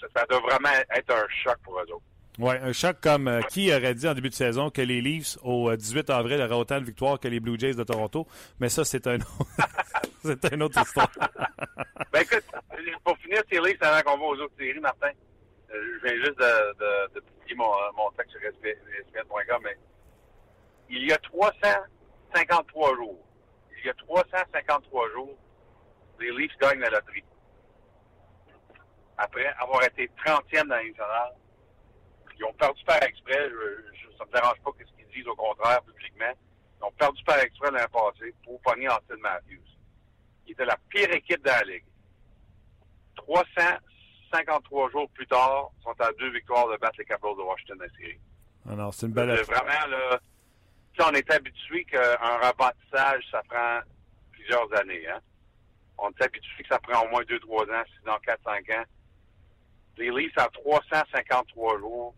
ça, 0.04 0.22
ça 0.22 0.26
doit 0.28 0.40
vraiment 0.42 0.70
être 0.96 1.12
un 1.12 1.28
choc 1.44 1.58
pour 1.64 1.80
eux 1.80 1.92
autres. 1.92 2.04
Ouais, 2.40 2.58
un 2.60 2.74
choc 2.74 2.98
comme 3.00 3.28
euh, 3.28 3.42
qui 3.42 3.72
aurait 3.72 3.94
dit 3.94 4.08
en 4.08 4.16
début 4.16 4.30
de 4.30 4.34
saison 4.34 4.72
que 4.72 4.82
les 4.82 5.02
Leafs 5.02 5.38
au 5.44 5.70
euh, 5.70 5.78
18 5.78 6.10
avril 6.10 6.42
auraient 6.42 6.56
autant 6.56 6.80
de 6.80 6.86
victoires 6.86 7.20
que 7.20 7.28
les 7.28 7.40
Blue 7.40 7.60
Jays 7.60 7.76
de 7.76 7.84
Toronto? 7.84 8.28
Mais 8.60 8.70
ça, 8.70 8.84
c'est 8.84 9.06
un 9.06 9.18
autre, 9.18 9.46
c'est 10.24 10.52
une 10.52 10.64
autre 10.64 10.82
histoire. 10.82 11.12
Ben 12.12 12.22
écoute, 12.22 12.44
pour 13.04 13.18
finir 13.18 13.42
ces 13.52 13.60
Leafs 13.60 13.82
avant 13.82 14.02
qu'on 14.02 14.18
va 14.18 14.26
aux 14.26 14.40
autres 14.42 14.54
séries, 14.58 14.80
Martin, 14.80 15.10
euh, 15.74 16.00
je 16.02 16.08
viens 16.08 16.16
juste 16.18 16.38
de, 16.38 16.74
de, 16.80 17.14
de 17.16 17.20
publier 17.22 17.56
mon, 17.56 17.72
euh, 17.72 17.92
mon 17.98 18.12
texte 18.12 18.32
sur 18.32 18.42
ESPN.com, 18.42 19.62
mais 19.64 19.78
il 20.90 21.08
y 21.08 21.12
a 21.12 21.18
353 21.18 22.96
jours, 22.96 23.18
il 23.80 23.86
y 23.86 23.90
a 23.90 23.94
353 23.94 25.12
jours, 25.12 25.36
les 26.20 26.32
Leafs 26.32 26.58
gagnent 26.60 26.80
la 26.80 26.92
loterie. 26.92 27.24
Après 29.18 29.46
avoir 29.60 29.84
été 29.84 30.10
30e 30.26 30.68
dans 30.68 30.76
nationale. 30.76 31.34
Ils 32.38 32.46
ont 32.46 32.54
perdu 32.54 32.84
par 32.86 33.02
exprès. 33.04 33.50
Je, 33.50 33.98
je, 33.98 34.18
ça 34.18 34.26
me 34.26 34.32
dérange 34.32 34.60
pas 34.64 34.72
ce 34.80 34.84
qu'ils 34.98 35.08
disent 35.14 35.28
au 35.28 35.36
contraire 35.36 35.82
publiquement. 35.84 36.34
Ils 36.80 36.84
ont 36.86 36.92
perdu 36.94 37.24
par 37.24 37.40
exprès 37.40 37.72
l'année 37.72 37.86
passée 37.92 38.34
pour 38.44 38.60
pogner 38.62 38.90
Austin 38.90 39.18
Matthews. 39.22 39.62
Qui 40.46 40.52
était 40.54 40.66
la 40.66 40.78
pire 40.90 41.12
équipe 41.12 41.44
de 41.44 41.50
la 41.50 41.64
Ligue. 41.64 41.86
353 43.16 44.90
jours 44.92 45.10
plus 45.12 45.28
tard, 45.28 45.70
ils 45.80 45.84
sont 45.84 46.02
à 46.02 46.12
deux 46.20 46.32
victoires 46.32 46.68
de 46.70 46.78
battre 46.78 46.96
les 46.98 47.06
Capitals 47.06 47.38
de 47.38 47.42
Washington 47.44 47.78
la 47.80 47.90
série. 47.98 48.20
Ah 48.70 48.76
non, 48.76 48.92
c'est 48.92 49.06
une 49.06 49.14
belle 49.14 49.30
Euh, 49.30 49.44
Vraiment, 49.44 49.88
là, 49.88 50.20
on 51.08 51.12
est 51.14 51.32
habitué 51.32 51.86
qu'un 51.86 52.38
rebâtissage, 52.42 53.24
ça 53.32 53.42
prend 53.48 53.80
plusieurs 54.32 54.74
années. 54.80 55.08
Hein? 55.08 55.20
On 55.98 56.10
est 56.10 56.22
habitué 56.24 56.64
que 56.64 56.70
ça 56.70 56.80
prend 56.80 57.06
au 57.06 57.10
moins 57.10 57.22
2-3 57.24 57.72
ans, 57.72 57.84
sinon 58.00 58.14
4-5 58.26 58.80
ans. 58.80 58.84
Les 59.98 60.10
Leafs, 60.10 60.38
à 60.38 60.48
353 60.48 61.80
jours, 61.80 62.14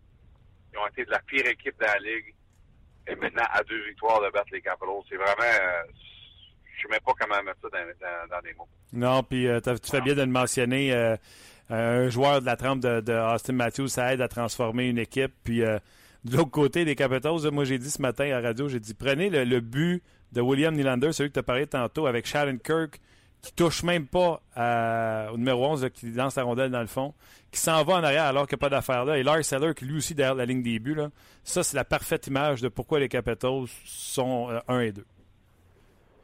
ils 0.72 0.78
ont 0.78 0.86
été 0.88 1.04
de 1.04 1.10
la 1.10 1.20
pire 1.20 1.46
équipe 1.46 1.78
de 1.78 1.84
la 1.84 1.98
Ligue. 1.98 2.34
Et 3.08 3.14
maintenant, 3.14 3.44
à 3.52 3.62
deux 3.62 3.84
victoires 3.86 4.20
de 4.22 4.30
battre 4.30 4.48
les 4.52 4.60
Capitals. 4.60 4.88
C'est 5.08 5.16
vraiment... 5.16 5.34
euh, 5.42 5.82
je 6.76 6.82
sais 6.82 6.88
même 6.90 7.00
pas 7.04 7.12
comment 7.18 7.42
mettre 7.42 7.60
ça 7.62 7.68
dans, 7.70 8.28
dans- 8.36 8.42
des 8.42 8.52
mots. 8.54 8.68
Non, 8.92 9.22
puis 9.22 9.46
euh, 9.46 9.60
tu 9.60 9.90
fais 9.90 10.00
bien 10.00 10.14
de 10.14 10.20
le 10.22 10.26
mentionner. 10.26 10.92
euh, 10.92 11.16
un 11.68 12.08
joueur 12.10 12.40
de 12.40 12.46
la 12.46 12.56
trempe 12.56 12.80
de, 12.80 13.12
Austin 13.34 13.54
Matthews, 13.54 13.88
ça 13.88 14.12
aide 14.14 14.20
à 14.20 14.28
transformer 14.28 14.88
une 14.88 14.98
équipe. 14.98 15.32
Puis 15.42 15.58
de 15.60 15.80
l'autre 16.36 16.50
côté 16.52 16.84
des 16.84 16.94
Capitals, 16.94 17.50
moi 17.50 17.64
j'ai 17.64 17.78
dit 17.78 17.90
ce 17.90 18.00
matin 18.00 18.24
à 18.26 18.40
la 18.40 18.48
radio, 18.48 18.68
j'ai 18.68 18.78
dit 18.78 18.94
prenez 18.94 19.30
le, 19.30 19.42
le 19.44 19.58
but 19.60 20.00
de 20.32 20.40
William 20.40 20.74
Nylander, 20.74 21.12
celui 21.12 21.30
que 21.30 21.34
tu 21.34 21.40
as 21.40 21.42
parlé 21.44 21.66
tantôt 21.66 22.06
avec 22.06 22.24
Shannon 22.26 22.58
Kirk, 22.58 23.00
qui 23.46 23.52
touche 23.52 23.84
même 23.84 24.08
pas 24.08 24.40
à- 24.56 25.28
au 25.32 25.38
numéro 25.38 25.64
11, 25.66 25.84
là, 25.84 25.90
qui 25.90 26.10
lance 26.10 26.34
la 26.34 26.42
rondelle 26.42 26.72
dans 26.72 26.80
le 26.80 26.88
fond, 26.88 27.14
qui 27.52 27.60
s'en 27.60 27.84
va 27.84 27.94
en 27.94 28.02
arrière 28.02 28.24
alors 28.24 28.48
qu'il 28.48 28.56
n'y 28.56 28.60
a 28.60 28.64
pas 28.68 28.70
d'affaire 28.70 29.04
là. 29.04 29.18
Et 29.18 29.22
Lars 29.22 29.44
Seller, 29.44 29.72
qui 29.72 29.84
lui 29.84 29.98
aussi 29.98 30.16
derrière 30.16 30.34
la 30.34 30.46
ligne 30.46 30.64
des 30.64 30.80
buts, 30.80 30.96
là, 30.96 31.10
ça 31.44 31.62
c'est 31.62 31.76
la 31.76 31.84
parfaite 31.84 32.26
image 32.26 32.60
de 32.60 32.68
pourquoi 32.68 32.98
les 32.98 33.08
Capitals 33.08 33.66
sont 33.84 34.48
1 34.66 34.80
et 34.80 34.90
2. 34.90 35.06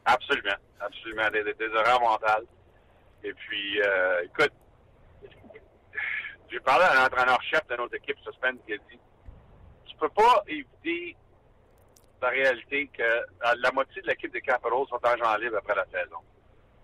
Absolument. 0.03 0.55
Absolument. 0.81 1.29
Des, 1.31 1.65
erreurs 1.65 2.01
mentales. 2.01 2.43
Et 3.23 3.33
puis, 3.33 3.81
euh, 3.81 4.23
écoute, 4.25 4.51
j'ai 6.51 6.59
parlé 6.59 6.83
à 6.83 6.95
l'entraîneur-chef 6.95 7.65
de 7.69 7.75
notre 7.77 7.95
équipe 7.95 8.17
Suspend 8.19 8.57
qui 8.67 8.73
a 8.73 8.77
dit 8.77 8.99
Tu 9.85 9.95
peux 9.95 10.09
pas 10.09 10.43
éviter 10.45 11.15
la 12.21 12.27
réalité 12.27 12.89
que 12.97 13.01
euh, 13.01 13.21
la 13.59 13.71
moitié 13.71 14.01
de 14.01 14.07
l'équipe 14.07 14.33
des 14.33 14.41
Capitals 14.41 14.71
sont 14.89 14.99
agents 15.05 15.37
libres 15.37 15.57
après 15.57 15.75
la 15.75 15.85
saison. 15.85 16.17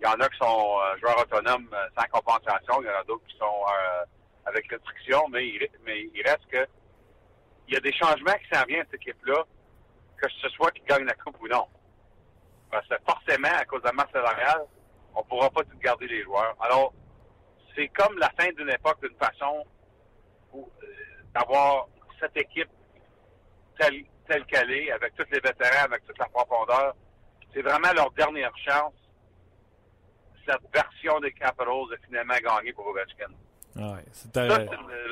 Il 0.02 0.06
y 0.06 0.08
en 0.08 0.20
a 0.20 0.30
qui 0.30 0.38
sont 0.38 0.46
euh, 0.80 0.98
joueurs 1.00 1.20
autonomes 1.20 1.70
euh, 1.74 1.88
sans 1.98 2.08
compensation, 2.08 2.82
il 2.82 2.86
y 2.86 2.90
en 2.90 3.00
a 3.00 3.04
d'autres 3.04 3.26
qui 3.28 3.38
sont 3.38 3.46
euh, 3.68 4.06
avec 4.46 4.70
restriction, 4.70 5.28
mais 5.30 5.48
il, 5.48 5.68
mais 5.86 6.10
il 6.14 6.22
reste 6.24 6.48
que 6.50 6.66
il 7.68 7.74
y 7.76 7.78
a 7.78 7.82
des 7.82 7.94
changements 7.94 8.34
qui 8.34 8.58
s'en 8.58 8.66
viennent 8.66 8.82
à 8.82 8.86
cette 8.86 8.96
équipe-là, 8.96 9.44
que 10.18 10.28
ce 10.42 10.50
soit 10.50 10.72
qui 10.72 10.82
gagne 10.82 11.06
la 11.06 11.14
coupe 11.14 11.40
ou 11.40 11.48
non. 11.48 11.68
Parce 12.72 12.88
que 12.88 12.96
forcément, 13.06 13.50
à 13.56 13.66
cause 13.66 13.82
de 13.82 13.88
la 13.88 13.94
masse 13.94 14.12
salariale, 14.12 14.66
on 15.14 15.20
ne 15.20 15.26
pourra 15.26 15.50
pas 15.52 15.64
tout 15.64 15.78
garder 15.78 16.08
les 16.08 16.24
joueurs. 16.24 16.56
Alors, 16.60 16.94
c'est 17.76 17.88
comme 17.90 18.18
la 18.18 18.30
fin 18.32 18.50
d'une 18.58 18.70
époque 18.70 19.00
d'une 19.02 19.16
façon 19.18 19.66
où, 20.54 20.68
euh, 20.82 20.88
d'avoir 21.34 21.88
cette 22.20 22.36
équipe 22.38 22.70
telle, 23.80 24.04
telle 24.28 24.46
qu'elle 24.46 24.72
est, 24.72 24.92
avec 24.92 25.16
tous 25.16 25.26
les 25.32 25.40
vétérans, 25.40 25.86
avec 25.86 26.06
toute 26.06 26.18
la 26.18 26.26
profondeur. 26.26 26.96
C'est 27.54 27.62
vraiment 27.62 27.94
leur 27.94 28.12
dernière 28.12 28.56
chance. 28.58 28.94
Cette 30.50 30.74
version 30.74 31.20
des 31.20 31.32
Capitals 31.32 31.68
de 31.92 31.98
finalement 32.08 32.34
gagner 32.44 32.74
pour 32.74 32.88
Ovechkin. 32.88 33.28
Ouais, 33.76 34.04
c'est- 34.12 34.36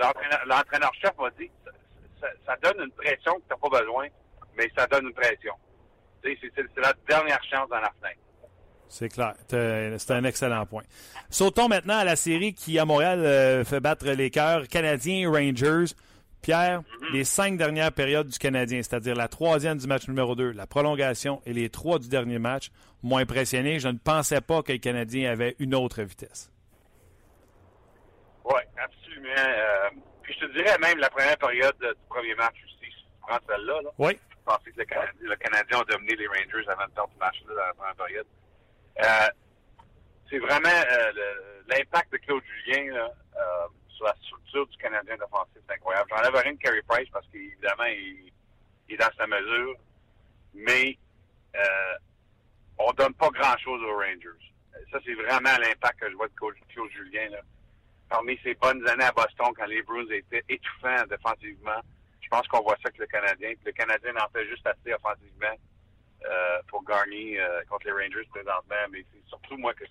l'entraîneur- 0.01 0.45
l'entraîneur-chef 0.47 1.11
m'a 1.19 1.29
dit, 1.39 1.49
ça, 1.63 1.71
ça- 2.21 2.33
ça 2.45 2.55
donne 2.63 2.85
une 2.85 2.91
pression 2.91 3.33
que 3.35 3.41
tu 3.41 3.45
n'as 3.51 3.69
pas 3.69 3.79
besoin, 3.81 4.07
mais 4.57 4.71
ça 4.75 4.87
donne 4.87 5.05
une 5.07 5.13
pression. 5.13 5.53
C'est 6.23 6.41
la 6.81 6.93
dernière 7.07 7.39
chance 7.43 7.69
dans 7.69 7.79
la 7.79 7.91
fenêtre. 8.01 8.19
C'est 8.89 9.09
clair. 9.09 9.33
C'est 9.47 10.11
un 10.11 10.23
excellent 10.23 10.65
point. 10.65 10.83
Sautons 11.29 11.67
maintenant 11.67 11.97
à 11.99 12.03
la 12.03 12.15
série 12.15 12.53
qui, 12.53 12.79
à 12.79 12.85
Montréal, 12.85 13.19
euh, 13.19 13.63
fait 13.65 13.79
battre 13.79 14.05
les 14.07 14.29
cœurs 14.29 14.67
canadiens 14.67 15.29
Rangers. 15.29 15.93
Pierre, 16.41 16.81
les 17.11 17.23
cinq 17.25 17.57
dernières 17.57 17.91
périodes 17.91 18.27
du 18.27 18.37
Canadien, 18.39 18.81
c'est-à-dire 18.81 19.15
la 19.15 19.27
troisième 19.27 19.77
du 19.77 19.87
match 19.87 20.07
numéro 20.07 20.35
2, 20.35 20.51
la 20.51 20.67
prolongation 20.67 21.41
et 21.45 21.53
les 21.53 21.69
trois 21.69 21.99
du 21.99 22.07
dernier 22.09 22.39
match, 22.39 22.69
m'ont 23.03 23.17
impressionné. 23.17 23.79
Je 23.79 23.87
ne 23.89 23.97
pensais 23.97 24.39
pas 24.41 24.61
que 24.63 24.71
les 24.71 24.79
Canadiens 24.79 25.31
avaient 25.31 25.55
une 25.59 25.75
autre 25.75 26.01
vitesse. 26.03 26.49
Oui, 28.45 28.61
absolument. 28.81 29.27
Euh, 29.37 29.89
puis 30.23 30.33
je 30.39 30.45
te 30.45 30.51
dirais 30.53 30.77
même 30.79 30.97
la 30.99 31.09
première 31.09 31.37
période 31.37 31.75
du 31.79 31.87
premier 32.09 32.35
match 32.35 32.55
aussi, 32.65 32.91
si 32.91 33.03
tu 33.03 33.19
prends 33.21 33.39
celle-là, 33.47 33.81
là, 33.81 33.89
Oui. 33.97 34.17
je 34.29 34.35
pensais 34.45 34.71
que 34.71 34.79
le 34.79 34.85
Canadien, 34.85 35.13
le 35.21 35.35
Canadien 35.35 35.79
a 35.79 35.83
dominé 35.83 36.15
les 36.15 36.27
Rangers 36.27 36.69
avant 36.69 36.85
de 36.85 36.91
perdre 36.91 37.11
ce 37.13 37.19
match-là 37.19 37.53
dans 37.55 37.67
la 37.67 37.73
première 37.73 37.95
période. 37.95 38.27
Euh, 38.99 39.27
c'est 40.29 40.39
vraiment 40.39 40.69
euh, 40.69 41.11
le- 41.13 41.63
l'impact 41.75 42.11
de 42.13 42.17
Claude 42.17 42.43
Julien 42.65 42.93
là, 42.93 43.11
sur 43.97 44.05
la 44.05 44.15
structure 44.21 44.67
du 44.67 44.77
Canadien 44.77 45.17
défensif, 45.17 45.57
c'est 45.67 45.73
incroyable. 45.73 46.09
J'enlève 46.09 46.35
rien 46.35 46.53
de 46.53 46.59
Carey 46.59 46.81
Price 46.87 47.09
parce 47.11 47.25
qu'évidemment, 47.27 47.85
il, 47.85 48.31
est 48.89 48.97
dans 48.97 49.11
sa 49.17 49.27
mesure, 49.27 49.75
mais 50.53 50.97
euh, 51.55 51.95
on 52.77 52.93
donne 52.93 53.13
pas 53.15 53.29
grand-chose 53.29 53.81
aux 53.83 53.97
Rangers. 53.97 54.53
Ça, 54.91 54.99
c'est 55.03 55.15
vraiment 55.15 55.57
l'impact 55.59 55.99
que 55.99 56.09
je 56.09 56.15
vois 56.15 56.27
de 56.27 56.33
Claude 56.35 56.55
Claude 56.69 56.91
Julien. 56.91 57.29
Parmi 58.09 58.39
ses 58.43 58.53
bonnes 58.55 58.87
années 58.87 59.03
à 59.03 59.11
Boston, 59.11 59.51
quand 59.57 59.65
les 59.65 59.81
Bruins 59.81 60.05
étaient 60.11 60.43
étouffants 60.47 61.05
défensivement, 61.09 61.81
je 62.21 62.29
pense 62.29 62.47
qu'on 62.47 62.61
voit 62.61 62.75
ça 62.75 62.87
avec 62.87 62.99
le 62.99 63.07
Canadien. 63.07 63.53
Le 63.65 63.71
Canadien 63.71 64.13
en 64.15 64.29
fait 64.29 64.47
juste 64.47 64.65
assez 64.65 64.93
offensivement 64.93 65.55
euh, 66.25 66.59
pour 66.67 66.85
gagner 66.85 67.41
euh, 67.41 67.61
contre 67.69 67.87
les 67.87 67.91
Rangers 67.91 68.27
présentement. 68.29 68.85
Mais 68.91 69.03
c'est 69.11 69.27
surtout 69.27 69.57
moi 69.57 69.73
que 69.73 69.83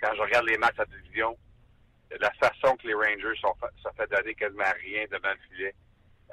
quand 0.00 0.14
je 0.14 0.20
regarde 0.22 0.46
les 0.46 0.56
matchs 0.56 0.78
à 0.78 0.86
division, 0.86 1.36
la 2.20 2.30
façon 2.32 2.76
que 2.76 2.86
les 2.86 2.94
Rangers 2.94 3.38
sont 3.40 3.54
se 3.82 3.88
fait 3.96 4.10
donner 4.10 4.34
quasiment 4.34 4.64
rien 4.82 5.04
devant 5.10 5.30
le 5.30 5.56
filet. 5.56 5.74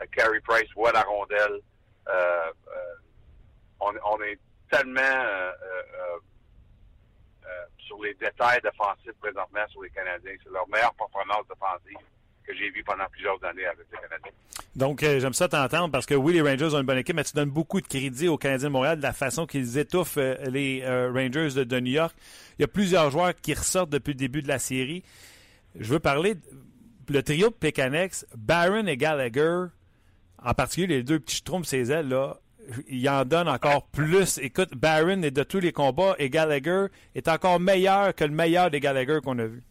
Euh, 0.01 0.05
Carey 0.11 0.39
Price 0.41 0.69
voit 0.75 0.91
la 0.91 1.01
rondelle. 1.01 1.61
Euh, 2.07 2.51
euh, 2.67 2.95
on, 3.82 4.21
est 4.23 4.38
tellement 4.69 5.01
euh, 5.01 5.51
sur 7.77 8.01
les 8.03 8.13
détails 8.15 8.59
défensifs 8.61 9.13
présentement 9.19 9.65
sur 9.69 9.82
les 9.84 9.89
Canadiens. 9.89 10.34
C'est 10.43 10.51
leur 10.51 10.67
meilleure 10.69 10.93
performance 10.95 11.45
défensive 11.47 12.05
que 12.45 12.53
j'ai 12.55 12.69
vue 12.71 12.84
pendant 12.84 13.05
plusieurs 13.11 13.41
années 13.43 13.65
avec 13.65 13.86
les 13.91 13.97
Canadiens. 13.97 14.32
Donc, 14.75 14.99
j'aime 15.01 15.34
ça 15.34 15.47
t'entendre 15.47 15.91
parce 15.91 16.05
que 16.05 16.13
oui, 16.13 16.34
les 16.34 16.41
Rangers 16.41 16.75
ont 16.75 16.80
une 16.80 16.86
bonne 16.86 16.97
équipe, 16.97 17.15
mais 17.15 17.23
tu 17.23 17.34
donnes 17.34 17.49
beaucoup 17.49 17.82
de 17.82 17.88
crédit 17.88 18.27
aux 18.27 18.38
Canadiens 18.38 18.67
de 18.67 18.73
Montréal 18.73 18.97
de 18.97 19.03
la 19.03 19.13
façon 19.13 19.45
qu'ils 19.47 19.77
étouffent 19.77 20.17
les 20.17 20.84
Rangers 20.86 21.65
de 21.65 21.80
New 21.80 21.91
York. 21.91 22.15
Il 22.57 22.63
y 22.63 22.65
a 22.65 22.67
plusieurs 22.67 23.09
joueurs 23.11 23.34
qui 23.36 23.53
ressortent 23.53 23.89
depuis 23.89 24.11
le 24.11 24.19
début 24.19 24.41
de 24.41 24.47
la 24.47 24.59
série. 24.59 25.03
Je 25.76 25.91
veux 25.91 25.99
parler 25.99 26.36
le 27.09 27.24
trio 27.24 27.49
de 27.49 27.53
Pécanex, 27.53 28.26
Barron 28.36 28.86
et 28.86 28.97
Gallagher, 28.97 29.65
en 30.43 30.53
particulier 30.53 30.97
les 30.97 31.03
deux 31.03 31.20
petits 31.20 31.38
schtroumpfs, 31.38 31.67
ses 31.67 31.91
ailes, 31.91 32.09
là, 32.09 32.38
ils 32.88 33.09
en 33.09 33.26
donnent 33.26 33.49
encore 33.49 33.88
plus. 33.88 34.38
Écoute, 34.38 34.76
Barron 34.76 35.24
est 35.24 35.32
de 35.32 35.43
tous 35.43 35.59
les 35.59 35.72
combats 35.72 36.15
et 36.20 36.30
Gallagher 36.30 36.88
est 37.15 37.28
encore 37.28 37.59
meilleur 37.59 38.13
que 38.13 38.24
le 38.24 38.32
meilleur 38.32 38.70
des 38.70 38.80
Gallagher 38.80 39.20
qu'on 39.24 39.39
a 39.39 39.45
vu. 39.45 39.63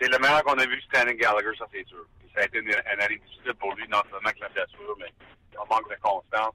C'est 0.00 0.08
le 0.08 0.18
meilleur 0.18 0.42
qu'on 0.44 0.58
a 0.58 0.66
vu 0.66 0.80
Stanley 0.82 1.16
Gallagher, 1.16 1.56
ça 1.58 1.64
c'est 1.72 1.86
sûr. 1.86 2.04
Ça 2.34 2.40
a 2.40 2.44
été 2.44 2.58
une, 2.58 2.68
une 2.68 3.00
année 3.00 3.20
difficile 3.26 3.54
pour 3.58 3.74
lui, 3.74 3.86
non 3.88 3.98
seulement 4.10 4.30
que 4.30 4.40
la 4.40 4.48
blessure, 4.48 4.96
mais 4.98 5.12
on 5.56 5.66
manque 5.74 5.88
de 5.88 5.96
constance. 6.00 6.54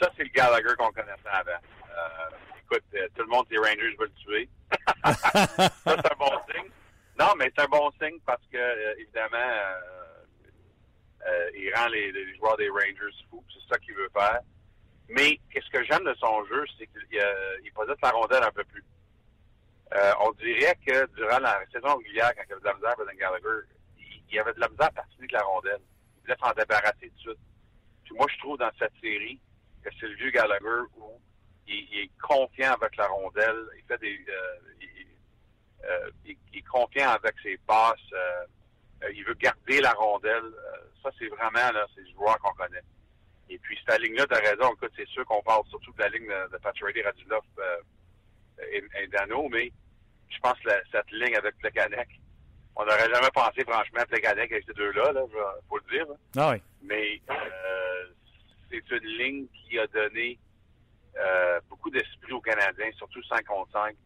Ça, 0.00 0.10
c'est 0.16 0.24
le 0.24 0.30
Gallagher 0.30 0.74
qu'on 0.78 0.92
connaissait 0.92 1.28
avant. 1.32 1.50
Euh, 1.52 2.36
écoute, 2.62 2.84
euh, 2.94 3.08
tout 3.16 3.22
le 3.22 3.28
monde, 3.28 3.46
les 3.50 3.58
Rangers 3.58 3.96
veulent 3.98 4.10
le 4.14 4.22
tuer. 4.22 4.48
ça, 5.04 5.72
c'est 5.86 6.12
un 6.12 6.16
bon 6.18 6.30
signe. 6.50 6.70
Non, 7.18 7.34
mais 7.36 7.50
c'est 7.54 7.64
un 7.64 7.68
bon 7.68 7.90
signe 8.00 8.20
parce 8.24 8.42
que, 8.52 8.56
euh, 8.56 8.94
évidemment, 8.96 9.36
euh, 9.36 9.80
euh, 11.26 11.50
il 11.56 11.74
rend 11.74 11.88
les, 11.88 12.12
joueurs 12.36 12.56
des 12.56 12.68
Rangers 12.68 13.16
fous. 13.28 13.44
C'est 13.52 13.74
ça 13.74 13.78
qu'il 13.80 13.94
veut 13.94 14.08
faire. 14.12 14.40
Mais 15.08 15.40
qu'est-ce 15.50 15.68
que 15.70 15.82
j'aime 15.84 16.04
de 16.04 16.14
son 16.14 16.44
jeu, 16.46 16.64
c'est 16.78 16.86
qu'il 16.86 17.20
il 17.64 17.72
possède 17.72 17.96
la 18.02 18.10
rondelle 18.10 18.44
un 18.44 18.52
peu 18.52 18.64
plus. 18.64 18.84
On 20.20 20.30
dirait 20.32 20.78
que 20.86 21.06
durant 21.16 21.38
la 21.38 21.64
saison 21.72 21.96
régulière, 21.96 22.30
quand 22.36 22.42
il 22.46 22.50
y 22.50 22.52
avait 22.52 22.60
de 22.60 22.66
la 22.66 22.74
misère 22.74 23.00
avec 23.00 23.18
Gallagher, 23.18 23.66
il, 24.30 24.38
avait 24.38 24.52
de 24.52 24.60
la 24.60 24.68
misère 24.68 24.86
à 24.86 24.90
participer 24.90 25.22
avec 25.22 25.32
la 25.32 25.42
rondelle. 25.42 25.80
Il 25.80 26.20
voulait 26.20 26.36
s'en 26.38 26.52
débarrasser 26.52 26.94
tout 27.00 27.14
de 27.14 27.20
suite. 27.20 27.38
Puis 28.04 28.14
moi, 28.16 28.26
je 28.30 28.38
trouve 28.38 28.58
dans 28.58 28.70
cette 28.78 28.92
série 29.00 29.40
que 29.82 29.88
c'est 29.98 30.08
le 30.08 30.14
vieux 30.14 30.30
Gallagher 30.30 30.82
où 30.98 31.18
il, 31.66 32.00
est 32.00 32.10
confiant 32.22 32.74
avec 32.74 32.94
la 32.96 33.06
rondelle. 33.06 33.64
Il 33.78 33.84
fait 33.84 33.98
des. 33.98 34.24
Euh, 35.84 36.10
il- 36.24 36.36
il 36.52 36.58
est 36.58 36.62
confiant 36.62 37.10
avec 37.10 37.34
ses 37.42 37.56
passes. 37.66 37.98
euh, 38.12 38.44
euh, 39.04 39.12
il 39.12 39.24
veut 39.24 39.34
garder 39.34 39.80
la 39.80 39.92
rondelle. 39.92 40.42
Euh, 40.44 40.76
ça, 41.02 41.10
c'est 41.18 41.28
vraiment 41.28 41.70
là, 41.72 41.86
c'est 41.94 42.00
le 42.00 42.10
joueur 42.12 42.36
qu'on 42.40 42.52
connaît. 42.54 42.82
Et 43.48 43.58
puis, 43.58 43.78
cette 43.88 44.00
ligne-là, 44.00 44.26
tu 44.26 44.34
as 44.34 44.40
raison. 44.40 44.72
Écoute, 44.74 44.92
c'est 44.96 45.06
sûr 45.08 45.24
qu'on 45.24 45.42
parle 45.42 45.64
surtout 45.68 45.92
de 45.92 46.02
la 46.02 46.08
ligne 46.08 46.26
de, 46.26 46.52
de 46.52 46.56
Pacioretty, 46.58 47.02
Radulov 47.02 47.42
euh, 47.58 47.76
et, 48.72 48.82
et 49.02 49.06
Dano, 49.06 49.48
mais 49.48 49.70
je 50.28 50.38
pense 50.40 50.58
que 50.60 50.68
la- 50.68 50.82
cette 50.92 51.10
ligne 51.12 51.36
avec 51.36 51.56
Plekanec, 51.58 52.08
on 52.76 52.84
n'aurait 52.84 53.08
jamais 53.12 53.30
pensé, 53.32 53.62
franchement, 53.64 54.02
play 54.08 54.24
avec 54.26 54.50
ces 54.66 54.72
deux-là, 54.74 55.12
là, 55.12 55.22
faut 55.68 55.78
le 55.78 55.96
dire. 55.96 56.06
là. 56.08 56.14
Ah 56.36 56.50
oui. 56.52 56.62
Mais 56.82 57.20
euh, 57.30 58.06
c'est 58.70 58.90
une 58.90 59.06
ligne 59.06 59.46
qui 59.48 59.78
a 59.78 59.86
donné 59.86 60.38
euh, 61.16 61.60
beaucoup 61.68 61.90
d'esprit 61.90 62.32
aux 62.32 62.40
Canadiens, 62.40 62.90
surtout 62.96 63.22
5 63.24 63.44
contre 63.46 63.72
5. 63.72 63.96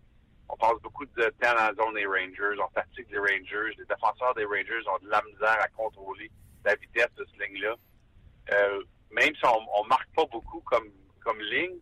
On 0.52 0.56
passe 0.56 0.78
beaucoup 0.82 1.06
de 1.06 1.22
temps 1.40 1.54
dans 1.54 1.54
la 1.54 1.74
zone 1.74 1.94
des 1.94 2.04
Rangers, 2.04 2.60
on 2.62 2.68
fatigue 2.74 3.06
les 3.10 3.18
Rangers. 3.18 3.74
Les 3.78 3.86
défenseurs 3.86 4.34
des 4.34 4.44
Rangers 4.44 4.86
ont 4.86 5.02
de 5.02 5.08
la 5.08 5.22
misère 5.22 5.58
à 5.60 5.68
contrôler 5.68 6.30
la 6.64 6.74
vitesse 6.76 7.12
de 7.16 7.24
cette 7.24 7.48
ligne-là. 7.48 7.74
Euh, 8.52 8.82
même 9.10 9.34
si 9.34 9.46
on, 9.46 9.80
on 9.80 9.84
marque 9.86 10.08
pas 10.14 10.26
beaucoup 10.26 10.60
comme, 10.60 10.88
comme 11.24 11.40
ligne, 11.40 11.78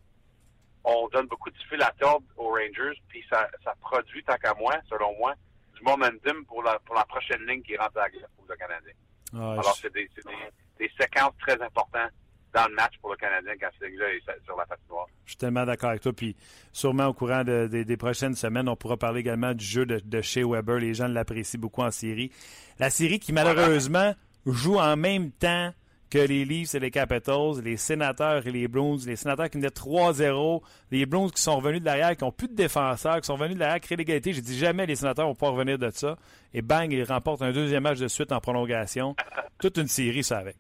on 0.85 1.09
donne 1.09 1.27
beaucoup 1.27 1.51
de 1.51 1.59
fil 1.69 1.83
à 1.83 1.93
tordre 1.99 2.25
aux 2.37 2.51
Rangers, 2.51 2.99
puis 3.09 3.25
ça, 3.29 3.51
ça 3.65 3.75
produit, 3.81 4.23
tant 4.23 4.37
qu'à 4.37 4.55
moi, 4.55 4.77
selon 4.89 5.17
moi, 5.19 5.35
du 5.75 5.83
momentum 5.83 6.45
pour 6.47 6.63
la, 6.63 6.79
pour 6.81 6.95
la 6.95 7.05
prochaine 7.07 7.45
ligne 7.47 7.63
qui 7.63 7.77
rentre 7.77 7.99
à 7.99 8.03
la 8.03 8.11
glace 8.11 8.31
pour 8.37 8.47
le 8.49 8.57
Canadien. 8.57 8.93
Ah, 9.35 9.53
Alors, 9.53 9.77
c'est 9.77 9.93
des, 9.93 10.09
c'est 10.15 10.27
des, 10.27 10.87
des 10.87 10.93
séquences 10.99 11.37
très 11.41 11.61
importantes 11.61 12.13
dans 12.55 12.67
le 12.69 12.75
match 12.75 12.95
pour 13.01 13.11
le 13.11 13.17
Canadien 13.17 13.53
quand 13.61 13.87
ligne-là 13.87 14.07
est 14.15 14.45
sur 14.45 14.57
la 14.57 14.67
patinoire. 14.67 15.07
Je 15.25 15.31
suis 15.31 15.37
tellement 15.39 15.65
d'accord 15.65 15.91
avec 15.91 16.03
toi. 16.03 16.13
Puis 16.13 16.35
sûrement 16.73 17.07
au 17.07 17.13
courant 17.15 17.45
de- 17.45 17.69
de- 17.71 17.83
des 17.85 17.97
prochaines 17.97 18.35
semaines, 18.35 18.69
on 18.69 18.77
pourra 18.77 18.97
parler 18.97 19.21
également 19.21 19.55
du 19.55 19.65
jeu 19.65 19.87
de, 19.87 20.01
de 20.05 20.21
Shea 20.21 20.45
Weber. 20.47 20.79
Les 20.79 20.95
gens 20.95 21.07
l'apprécient 21.09 21.61
beaucoup 21.61 21.83
en 21.83 21.91
série. 21.91 22.31
La 22.79 22.91
série 22.91 23.19
qui 23.21 23.33
malheureusement 23.33 24.15
joue 24.47 24.79
en 24.79 24.97
même 24.97 25.31
temps 25.33 25.73
que 26.09 26.19
les 26.19 26.45
Leafs 26.45 26.75
et 26.75 26.81
les 26.81 26.91
Capitals, 26.91 27.61
les 27.63 27.77
Sénateurs 27.77 28.45
et 28.45 28.51
les 28.51 28.67
Bruins. 28.67 28.97
Les 29.07 29.15
Sénateurs 29.15 29.49
qui 29.49 29.59
venaient 29.59 29.69
3-0, 29.71 30.61
les 30.91 31.07
Bruins 31.07 31.29
qui 31.29 31.41
sont 31.41 31.55
revenus 31.59 31.79
de 31.81 31.85
l'arrière, 31.87 32.17
qui 32.17 32.25
n'ont 32.25 32.33
plus 32.33 32.49
de 32.49 32.55
défenseurs, 32.57 33.21
qui 33.21 33.27
sont 33.27 33.35
revenus 33.35 33.55
de 33.55 33.61
l'arrière, 33.61 33.79
créer 33.81 33.97
l'égalité. 33.97 34.33
J'ai 34.33 34.41
dit 34.43 34.59
jamais 34.59 34.87
les 34.87 34.97
Sénateurs 34.97 35.27
vont 35.29 35.37
pas 35.37 35.51
revenir 35.51 35.79
de 35.79 35.89
ça. 35.91 36.17
Et 36.53 36.63
bang, 36.63 36.91
ils 36.93 37.05
remportent 37.05 37.43
un 37.43 37.53
deuxième 37.53 37.85
match 37.85 37.99
de 38.01 38.09
suite 38.09 38.33
en 38.33 38.41
prolongation. 38.41 39.15
Toute 39.61 39.77
une 39.77 39.87
série, 39.87 40.25
ça 40.25 40.39
avec. 40.39 40.57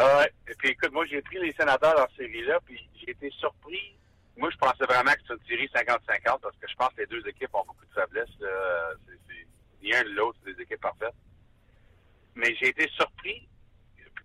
Et 0.00 0.54
puis 0.58 0.70
écoute, 0.70 0.92
moi 0.92 1.04
j'ai 1.06 1.20
pris 1.22 1.38
les 1.38 1.52
sénateurs 1.52 1.94
dans 1.94 2.06
cette 2.08 2.26
série-là, 2.26 2.58
puis 2.64 2.88
j'ai 2.94 3.10
été 3.10 3.30
surpris. 3.30 3.96
Moi, 4.36 4.48
je 4.50 4.56
pensais 4.56 4.84
vraiment 4.86 5.12
que 5.12 5.20
c'est 5.26 5.34
une 5.34 5.46
série 5.46 5.66
50-50 5.74 6.40
parce 6.40 6.56
que 6.56 6.68
je 6.68 6.74
pense 6.74 6.88
que 6.94 7.02
les 7.02 7.06
deux 7.06 7.26
équipes 7.28 7.54
ont 7.54 7.64
beaucoup 7.66 7.84
de 7.84 7.92
faiblesses. 7.92 8.38
là. 8.40 8.92
C'est, 9.06 9.46
ni 9.82 9.94
un 9.94 10.02
ni 10.04 10.12
l'autre, 10.12 10.38
c'est 10.42 10.54
des 10.54 10.62
équipes 10.62 10.80
parfaites. 10.80 11.14
Mais 12.34 12.54
j'ai 12.56 12.68
été 12.68 12.88
surpris. 12.96 13.46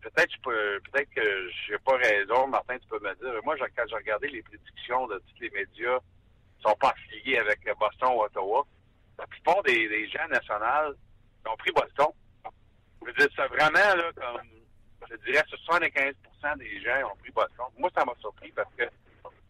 Peut-être, 0.01 0.32
je 0.32 0.41
peux, 0.41 0.80
peut-être 0.91 1.09
que 1.09 1.49
j'ai 1.67 1.78
pas 1.80 1.97
raison, 1.97 2.47
Martin, 2.47 2.78
tu 2.78 2.88
peux 2.88 2.99
me 2.99 3.13
dire. 3.15 3.43
Moi, 3.43 3.55
quand 3.57 3.84
j'ai 3.89 3.95
regardé 3.95 4.28
les 4.30 4.43
prédictions 4.43 5.07
de 5.07 5.17
tous 5.17 5.41
les 5.41 5.49
médias 5.49 5.99
qui 5.99 6.69
sont 6.69 6.76
pas 6.76 6.91
affiliés 6.91 7.39
avec 7.39 7.59
Boston 7.78 8.13
ou 8.15 8.21
Ottawa, 8.21 8.65
la 9.17 9.28
plupart 9.28 9.63
des, 9.63 10.07
gens 10.09 10.28
nationaux 10.30 10.95
ont 11.45 11.57
pris 11.57 11.71
Boston. 11.71 12.07
Veux 13.01 13.13
dire, 13.13 13.28
c'est 13.36 13.47
vraiment, 13.47 13.95
là, 13.95 14.11
comme, 14.15 14.55
je 15.10 15.16
dirais, 15.26 15.43
75% 15.68 16.58
des 16.58 16.82
gens 16.82 17.12
ont 17.12 17.16
pris 17.18 17.32
Boston. 17.32 17.66
Moi, 17.78 17.89
ça 17.95 18.06
m'a 18.06 18.14
surpris 18.20 18.51
parce 18.51 18.74
que 18.76 18.84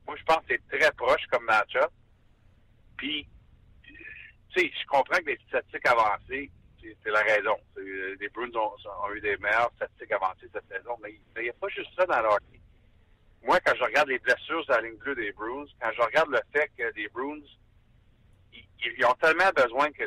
moi, 0.07 0.15
je 0.17 0.23
pense 0.23 0.37
que 0.45 0.55
c'est 0.69 0.77
très 0.79 0.91
proche 0.93 1.25
comme 1.31 1.45
match-up. 1.45 1.91
Puis, 2.97 3.27
tu 3.83 3.93
sais, 4.55 4.71
je 4.79 4.85
comprends 4.87 5.17
que 5.17 5.25
les 5.25 5.39
statistiques 5.47 5.87
avancées, 5.87 6.51
c'est 7.03 7.11
la 7.11 7.21
raison. 7.21 7.57
Euh, 7.77 8.15
Les 8.19 8.29
Bruins 8.29 8.51
ont, 8.55 9.13
eu 9.13 9.21
des 9.21 9.37
meilleures 9.37 9.71
statistiques 9.75 10.11
avancées 10.11 10.49
cette 10.53 10.67
saison, 10.67 10.97
mais 11.01 11.19
il 11.37 11.43
n'y 11.43 11.49
a 11.49 11.53
pas 11.53 11.67
juste 11.69 11.89
ça 11.95 12.05
dans 12.05 12.21
le 12.21 12.27
hockey. 12.27 12.59
Moi, 13.43 13.59
quand 13.59 13.75
je 13.75 13.83
regarde 13.83 14.09
les 14.09 14.19
blessures 14.19 14.63
sur 14.63 14.73
la 14.73 14.81
ligne 14.81 14.97
bleue 14.97 15.15
des 15.15 15.31
Bruins, 15.31 15.65
quand 15.79 15.91
je 15.95 16.01
regarde 16.01 16.29
le 16.29 16.41
fait 16.51 16.71
que 16.77 16.91
les 16.95 17.07
Bruins, 17.09 17.41
ils, 18.53 19.05
ont 19.05 19.13
tellement 19.15 19.49
besoin 19.55 19.91
que 19.91 20.03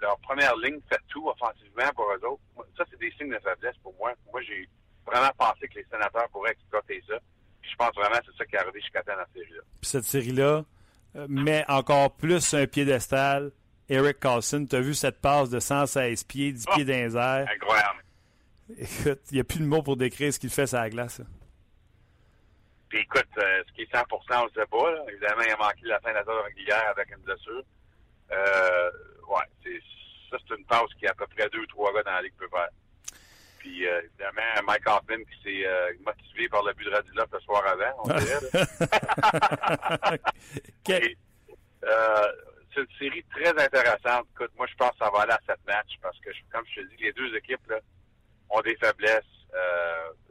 leur 0.00 0.18
première 0.20 0.56
ligne 0.56 0.80
fait 0.88 1.00
tout 1.08 1.28
offensivement 1.28 1.90
pour 1.94 2.10
eux 2.12 2.24
autres. 2.26 2.42
Ça, 2.76 2.84
c'est 2.90 2.98
des 2.98 3.10
signes 3.12 3.30
de 3.30 3.38
faiblesse 3.38 3.76
pour 3.82 3.94
moi. 3.96 4.12
Moi, 4.32 4.40
j'ai 4.42 4.68
vraiment 5.16 5.32
pensé 5.38 5.68
que 5.68 5.74
les 5.74 5.86
sénateurs 5.90 6.28
pourraient 6.30 6.52
exploiter 6.52 7.02
ça. 7.08 7.14
Puis 7.60 7.70
je 7.70 7.76
pense 7.76 7.94
vraiment 7.94 8.18
que 8.18 8.26
c'est 8.26 8.38
ça 8.38 8.44
qui 8.46 8.56
est 8.56 8.58
arrivé 8.58 8.80
jusqu'à 8.80 9.02
temps 9.02 9.12
dans 9.12 9.18
la 9.18 9.28
série-là. 9.34 9.62
Puis 9.80 9.90
cette 9.90 10.04
série-là 10.04 10.64
euh, 11.16 11.26
met 11.28 11.64
encore 11.68 12.14
plus 12.16 12.40
sur 12.40 12.58
un 12.58 12.66
piédestal. 12.66 13.52
Eric 13.88 14.18
Carlson, 14.18 14.66
tu 14.68 14.76
as 14.76 14.80
vu 14.80 14.94
cette 14.94 15.20
passe 15.20 15.48
de 15.50 15.60
116 15.60 16.24
pieds, 16.24 16.52
10 16.52 16.66
pieds 16.74 16.84
dans 16.84 16.92
les 16.92 17.16
airs? 17.16 17.48
Incroyable. 17.54 18.04
Écoute, 18.78 19.20
il 19.30 19.34
n'y 19.34 19.40
a 19.40 19.44
plus 19.44 19.60
de 19.60 19.64
mots 19.64 19.82
pour 19.82 19.96
décrire 19.96 20.32
ce 20.32 20.40
qu'il 20.40 20.50
fait 20.50 20.66
sur 20.66 20.78
la 20.78 20.90
glace. 20.90 21.20
Puis 22.88 23.00
écoute, 23.00 23.28
euh, 23.38 23.62
ce 23.66 23.72
qui 23.74 23.82
est 23.82 23.92
100 23.92 24.02
on 24.10 24.44
le 24.44 24.50
sait 24.50 24.66
pas. 24.66 24.90
Là. 24.90 25.04
Évidemment, 25.08 25.42
il 25.42 25.52
a 25.52 25.56
manqué 25.56 25.80
la 25.84 26.00
fin 26.00 26.10
de 26.10 26.14
la 26.14 26.24
saison 26.24 26.42
régulière 26.44 26.88
avec 26.90 27.10
une 27.10 27.22
blessure. 27.22 27.62
Euh, 28.32 28.90
ouais, 29.28 29.44
c'est, 29.62 29.80
ça, 30.30 30.36
c'est 30.46 30.56
une 30.56 30.64
passe 30.64 30.92
qui 30.98 31.06
a 31.06 31.10
à 31.10 31.14
peu 31.14 31.26
près 31.28 31.48
deux 31.50 31.60
ou 31.60 31.66
trois 31.66 31.92
gars 31.92 32.02
dans 32.02 32.12
la 32.12 32.22
ligue 32.22 32.34
peuvent 32.36 32.50
faire. 32.50 32.68
Puis 33.66 33.84
euh, 33.84 34.00
évidemment, 34.04 34.62
Mike 34.64 34.86
Hoffman 34.88 35.24
qui 35.24 35.42
s'est 35.42 35.66
euh, 35.66 35.92
motivé 36.04 36.48
par 36.48 36.62
le 36.62 36.72
but 36.74 36.84
de 36.84 36.90
Radulov 36.90 37.26
le 37.32 37.40
soir 37.40 37.64
avant, 37.66 38.04
on 38.04 38.06
dirait. 38.16 38.38
Quel- 40.84 41.04
Et, 41.10 41.18
euh, 41.84 42.32
c'est 42.72 42.80
une 42.82 42.86
série 42.98 43.24
très 43.24 43.48
intéressante. 43.50 44.26
Écoute, 44.34 44.52
moi, 44.56 44.66
je 44.68 44.74
pense 44.76 44.90
que 44.92 44.98
ça 44.98 45.10
va 45.10 45.22
aller 45.22 45.32
à 45.32 45.40
sept 45.48 45.58
matchs 45.66 45.98
parce 46.00 46.16
que, 46.20 46.30
comme 46.52 46.64
je 46.74 46.80
te 46.80 46.86
dis, 46.90 47.02
les 47.02 47.12
deux 47.12 47.34
équipes 47.34 47.66
là, 47.68 47.80
ont 48.50 48.60
des 48.60 48.76
faiblesses. 48.76 49.24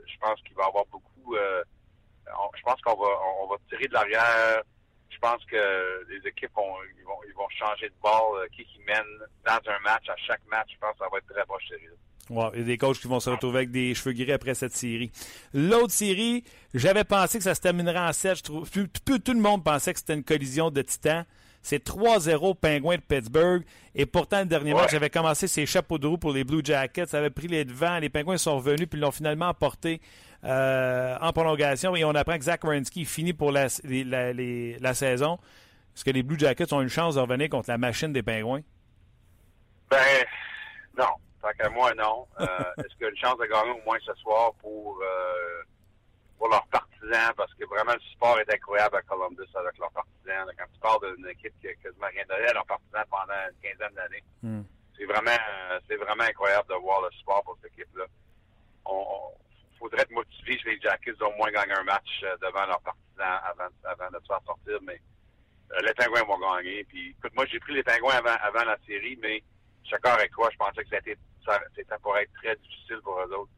Je 0.08 0.18
pense 0.22 0.40
qu'il 0.44 0.56
va 0.56 0.64
y 0.64 0.68
avoir 0.68 0.86
beaucoup. 0.86 1.36
on- 1.36 2.52
je 2.56 2.62
pense 2.64 2.80
qu'on 2.82 2.96
va, 2.96 3.10
on 3.42 3.48
va 3.48 3.56
tirer 3.70 3.88
de 3.88 3.94
l'arrière. 3.94 4.62
Je 5.10 5.18
pense 5.20 5.44
que 5.46 6.06
les 6.10 6.26
équipes 6.28 6.58
ont, 6.58 6.78
ils 6.98 7.04
vont, 7.04 7.20
ils 7.28 7.34
vont 7.34 7.50
changer 7.50 7.90
de 7.90 7.96
euh, 8.06 8.48
qui 8.56 8.64
qui 8.66 8.80
mène 8.88 9.06
dans 9.46 9.60
un 9.72 9.80
match 9.80 10.08
à 10.10 10.16
chaque 10.18 10.44
match. 10.48 10.70
Je 10.74 10.78
pense 10.80 10.94
que 10.94 11.00
ça 11.00 11.10
va 11.12 11.18
être 11.18 11.28
très 11.28 11.46
proche 11.46 11.68
série. 11.68 11.88
Ouais, 12.30 12.46
il 12.56 12.60
y 12.62 12.64
a 12.64 12.66
des 12.66 12.78
coachs 12.80 12.98
qui 13.00 13.08
vont 13.08 13.20
se 13.20 13.30
retrouver 13.30 13.58
avec 13.58 13.72
des 13.72 13.94
cheveux 13.94 14.14
gris 14.14 14.32
après 14.32 14.56
cette 14.56 14.74
série. 14.76 15.12
L'autre 15.54 15.92
série, 15.92 16.44
j'avais 16.74 17.04
pensé 17.04 17.38
que 17.38 17.44
ça 17.44 17.54
se 17.54 17.62
terminerait 17.62 18.00
en 18.00 18.14
7. 18.14 18.38
Je 18.38 18.44
trouve, 18.44 18.70
tout, 18.72 18.88
tout- 19.06 19.20
tout 19.20 19.34
le 19.34 19.40
monde 19.40 19.64
pensait 19.64 19.94
que 19.94 20.00
c'était 20.00 20.16
une 20.16 20.24
collision 20.24 20.72
de 20.72 20.82
titans. 20.82 21.26
C'est 21.62 21.84
3-0 21.84 22.56
Pingouins 22.56 22.96
de 22.98 23.02
Pittsburgh. 23.02 23.64
Et 23.96 24.06
pourtant, 24.06 24.40
le 24.40 24.46
dernier 24.46 24.74
Ouais. 24.74 24.82
match 24.82 24.94
avait 24.94 25.10
commencé 25.10 25.48
ses 25.48 25.66
chapeaux 25.66 25.98
de 25.98 26.06
roue 26.08 26.18
pour 26.18 26.32
les 26.32 26.44
Blue 26.44 26.62
Jackets. 26.64 27.08
Ça 27.08 27.18
avait 27.20 27.30
pris 27.32 27.48
les 27.48 27.64
devants. 27.66 27.98
Les 28.00 28.10
Pingouins 28.10 28.38
sont 28.38 28.56
revenus 28.58 28.88
puis 28.90 29.00
l'ont 29.00 29.12
finalement 29.12 29.50
emporté 29.50 30.00
euh, 30.44 31.18
en 31.22 31.32
prolongation. 31.34 31.96
Et 31.96 32.04
on 32.06 32.14
apprend 32.14 32.38
que 32.38 32.44
Zach 32.44 32.64
Wierenski 32.64 33.04
finit 33.06 33.34
pour 33.34 33.52
la, 33.52 33.68
les- 33.84 34.04
la, 34.04 34.32
les- 34.34 34.78
la 34.80 34.94
saison. 34.94 35.40
Est-ce 35.96 36.04
que 36.06 36.12
les 36.12 36.22
Blue 36.24 36.38
Jackets 36.40 36.72
ont 36.74 36.82
une 36.82 36.90
chance 36.90 37.16
de 37.16 37.20
revenir 37.20 37.50
contre 37.50 37.70
la 37.70 37.78
machine 37.80 38.14
des 38.14 38.22
Pingouins? 38.24 38.62
Ben, 39.90 39.98
non. 40.98 41.06
Tant 41.46 41.52
qu'à 41.54 41.70
moi, 41.70 41.94
non. 41.94 42.28
Euh, 42.40 42.46
Est-ce 42.80 42.88
qu'il 42.96 43.02
y 43.02 43.06
a 43.06 43.10
une 43.10 43.18
chance 43.18 43.38
de 43.38 43.46
gagner 43.46 43.70
au 43.70 43.84
moins 43.86 44.00
ce 44.04 44.14
soir 44.16 44.52
pour, 44.56 45.00
euh, 45.00 45.62
pour 46.40 46.50
leurs 46.50 46.66
partisans? 46.68 47.34
Parce 47.38 47.54
que 47.54 47.66
vraiment, 47.66 47.94
le 47.94 48.00
support 48.00 48.40
est 48.40 48.52
incroyable 48.52 48.96
à 48.98 49.02
Columbus 49.04 49.46
avec 49.54 49.78
leurs 49.78 49.92
partisans. 49.92 50.48
Quand 50.58 50.66
tu 50.74 50.80
parles 50.80 51.16
d'une 51.16 51.28
équipe 51.28 51.54
qui 51.62 51.68
a 51.68 51.76
quasiment 51.76 52.08
rien 52.08 52.24
donné 52.28 52.48
à 52.48 52.54
leurs 52.54 52.66
partisans 52.66 53.04
pendant 53.12 53.34
une 53.52 53.60
quinzaine 53.62 53.94
d'années, 53.94 54.24
Hmm. 54.42 54.64
c'est 54.98 55.06
vraiment, 55.06 55.30
euh, 55.38 55.80
c'est 55.88 55.98
vraiment 55.98 56.24
incroyable 56.24 56.68
de 56.68 56.76
voir 56.82 57.02
le 57.04 57.12
support 57.12 57.44
pour 57.44 57.58
cette 57.62 57.72
équipe-là. 57.74 58.06
On, 58.86 59.06
on- 59.08 59.36
faudrait 59.78 60.02
être 60.02 60.12
motivé 60.12 60.58
chez 60.58 60.70
les 60.72 60.80
Jackets 60.80 61.14
d'au 61.20 61.30
moins 61.34 61.52
gagner 61.52 61.74
un 61.74 61.84
match 61.84 62.22
devant 62.42 62.66
leurs 62.66 62.80
partisans 62.82 63.40
avant, 63.44 63.68
avant 63.84 64.10
de 64.10 64.20
se 64.24 64.26
faire 64.26 64.40
sortir, 64.48 64.80
mais 64.82 65.00
les 65.84 65.94
Pingouins 65.94 66.24
vont 66.24 66.40
gagner. 66.40 66.86
Puis, 66.86 67.10
écoute, 67.12 67.36
moi, 67.36 67.46
j'ai 67.46 67.60
pris 67.60 67.74
les 67.74 67.84
Pingouins 67.84 68.16
avant, 68.16 68.36
avant 68.42 68.64
la 68.64 68.78
série, 68.88 69.20
mais 69.22 69.44
je 69.86 69.90
suis 69.90 69.94
d'accord 69.94 70.20
avec 70.20 70.32
toi. 70.32 70.50
Je 70.52 70.58
pensais 70.58 70.84
que 70.84 70.90
c'était, 70.90 71.18
ça, 71.46 71.60
c'était 71.76 71.98
pour 72.02 72.18
être 72.18 72.32
très 72.34 72.56
difficile 72.56 73.00
pour 73.04 73.20
eux 73.22 73.34
autres. 73.34 73.52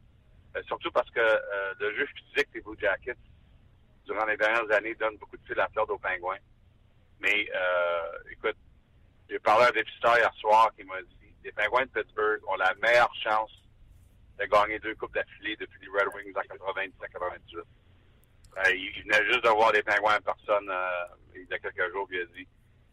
Euh, 0.56 0.62
surtout 0.66 0.90
parce 0.92 1.10
que 1.10 1.20
euh, 1.20 1.74
le 1.80 1.96
jeu 1.96 2.06
physique 2.06 2.52
des 2.52 2.60
Blue 2.60 2.76
Jackets, 2.78 3.16
durant 4.04 4.24
les 4.26 4.36
dernières 4.36 4.70
années, 4.72 4.94
donne 4.94 5.16
beaucoup 5.16 5.36
de 5.36 5.46
fil 5.46 5.58
à 5.58 5.68
fleur 5.68 5.88
aux 5.88 5.98
Pingouins. 5.98 6.38
Mais, 7.20 7.48
euh, 7.54 8.30
écoute, 8.30 8.56
j'ai 9.28 9.38
parlé 9.38 9.64
à 9.64 9.68
un 9.68 9.72
dépisteur 9.72 10.16
hier 10.18 10.32
soir 10.34 10.70
qui 10.76 10.84
m'a 10.84 11.00
dit 11.02 11.34
les 11.44 11.52
Pingouins 11.52 11.86
de 11.86 11.90
Pittsburgh 11.90 12.40
ont 12.48 12.56
la 12.56 12.74
meilleure 12.82 13.14
chance 13.14 13.50
de 14.38 14.44
gagner 14.44 14.78
deux 14.78 14.94
coupes 14.94 15.14
d'affilée 15.14 15.56
depuis 15.56 15.80
les 15.80 15.88
Red 15.88 16.14
Wings 16.14 16.34
en 16.36 16.40
90-98. 16.40 17.58
Euh, 18.56 18.74
il, 18.74 19.02
venait 19.02 19.24
juste 19.26 19.44
de 19.44 19.48
voir 19.50 19.72
les 19.72 19.82
Pingouins 19.82 20.16
en 20.16 20.20
personne 20.20 20.68
euh, 20.70 21.06
il 21.34 21.46
y 21.48 21.54
a 21.54 21.58
quelques 21.58 21.92
jours, 21.92 22.08
il 22.10 22.20
a 22.20 22.24
dit 22.26 22.48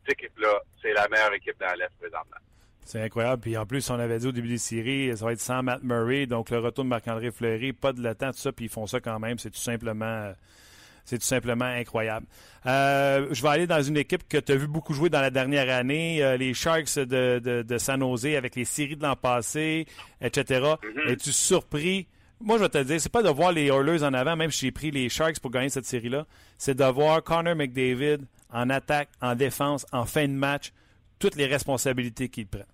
cette 0.06 0.20
équipe-là, 0.20 0.62
c'est 0.82 0.94
la 0.94 1.08
meilleure 1.08 1.34
équipe 1.34 1.60
dans 1.60 1.74
l'Est 1.78 1.96
présentement. 1.98 2.38
C'est 2.86 3.02
incroyable. 3.02 3.42
Puis 3.42 3.58
en 3.58 3.66
plus, 3.66 3.90
on 3.90 4.00
avait 4.00 4.20
dit 4.20 4.28
au 4.28 4.32
début 4.32 4.48
des 4.48 4.58
séries, 4.60 5.12
ça 5.18 5.26
va 5.26 5.34
être 5.34 5.42
sans 5.42 5.64
Matt 5.64 5.84
Murray. 5.84 6.28
Donc 6.28 6.52
le 6.52 6.60
retour 6.60 6.84
de 6.84 6.90
Marc-André 6.90 7.32
Fleury, 7.32 7.74
pas 7.74 7.92
de 7.92 8.14
temps, 8.14 8.32
tout 8.32 8.38
ça, 8.38 8.52
puis 8.52 8.66
ils 8.66 8.70
font 8.70 8.86
ça 8.86 9.00
quand 9.00 9.20
même. 9.20 9.40
C'est 9.40 9.50
tout 9.50 9.60
simplement. 9.60 10.32
C'est 11.04 11.20
tout 11.20 11.26
simplement 11.26 11.66
incroyable. 11.66 12.26
Euh, 12.66 13.28
je 13.32 13.42
vais 13.44 13.50
aller 13.50 13.68
dans 13.68 13.82
une 13.82 13.98
équipe 13.98 14.28
que 14.28 14.38
tu 14.38 14.52
as 14.52 14.56
vu 14.56 14.66
beaucoup 14.66 14.94
jouer 14.96 15.10
dans 15.10 15.22
la 15.22 15.30
dernière 15.30 15.70
année, 15.70 16.24
euh, 16.24 16.36
les 16.36 16.56
Sharks 16.56 16.98
de, 16.98 17.38
de, 17.38 17.62
de 17.62 17.78
San 17.78 18.00
Jose 18.00 18.26
avec 18.26 18.56
les 18.56 18.66
séries 18.66 18.96
de 18.96 19.04
l'an 19.04 19.16
passé, 19.16 19.86
etc. 20.20 20.74
Es-tu 21.08 21.32
surpris? 21.32 22.08
Moi, 22.42 22.58
je 22.58 22.64
vais 22.64 22.70
te 22.70 22.82
dire, 22.84 23.00
c'est 23.00 23.12
pas 23.12 23.22
de 23.22 23.30
voir 23.30 23.52
les 23.52 23.68
Oilers 23.68 24.04
en 24.04 24.16
avant, 24.16 24.36
même 24.36 24.50
si 24.50 24.66
j'ai 24.66 24.72
pris 24.72 24.90
les 24.90 25.08
Sharks 25.10 25.40
pour 25.40 25.52
gagner 25.52 25.70
cette 25.70 25.86
série-là. 25.86 26.26
C'est 26.58 26.76
de 26.76 26.84
voir 26.86 27.24
Connor 27.24 27.56
McDavid 27.56 28.26
en 28.52 28.72
attaque, 28.72 29.10
en 29.22 29.36
défense, 29.36 29.86
en 29.92 30.06
fin 30.06 30.28
de 30.28 30.34
match, 30.34 30.74
toutes 31.20 31.36
les 31.36 31.46
responsabilités 31.46 32.30
qu'il 32.30 32.48
prend. 32.48 32.66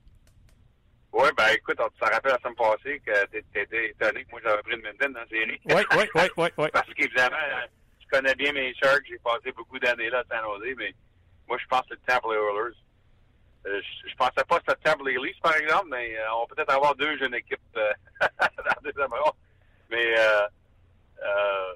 Oui, 1.14 1.28
ben 1.36 1.48
écoute, 1.54 1.78
on 1.80 1.90
te 1.90 2.12
rappelle 2.12 2.32
la 2.32 2.40
semaine 2.40 2.56
passée 2.56 3.02
que 3.06 3.26
t'étais 3.26 3.90
étonné 3.90 4.24
que 4.24 4.32
moi 4.32 4.40
j'avais 4.44 4.62
pris 4.64 4.76
une 4.76 4.82
Minden 4.82 5.12
dans 5.14 5.20
la 5.20 5.28
série. 5.28 5.60
Oui, 5.66 5.84
oui, 5.98 6.06
oui, 6.16 6.22
oui, 6.38 6.50
oui. 6.58 6.68
Parce 6.74 6.94
qu'évidemment, 6.94 7.36
je 8.00 8.08
connais 8.08 8.36
bien 8.36 8.54
mes 8.54 8.74
Sharks, 8.76 9.06
j'ai 9.08 9.20
passé 9.20 9.52
beaucoup 9.52 9.78
d'années 9.80 10.10
là 10.10 10.20
à 10.20 10.24
San 10.36 10.44
Jose, 10.46 10.74
mais 10.78 10.94
moi 11.48 11.58
je 11.62 11.68
pense 11.68 11.82
que 11.82 11.96
le 11.96 12.00
Tampa 12.08 12.28
Oilers. 12.30 12.76
Euh, 13.68 13.80
je, 14.08 14.16
pensais 14.16 14.44
pas 14.48 14.60
que 14.60 14.64
c'était 14.70 14.90
Tampa 14.90 15.04
Leafs, 15.04 15.40
par 15.42 15.56
exemple, 15.56 15.88
mais 15.90 16.18
euh, 16.18 16.34
on 16.36 16.46
va 16.46 16.56
peut-être 16.56 16.74
avoir 16.74 16.96
deux 16.96 17.18
jeunes 17.20 17.36
équipes 17.36 17.60
euh, 17.76 17.94
dans 18.22 18.64
la 18.64 18.78
deuxième 18.82 19.14
ronde. 19.14 19.36
Mais 19.90 20.18
euh, 20.18 20.48
euh, 21.24 21.74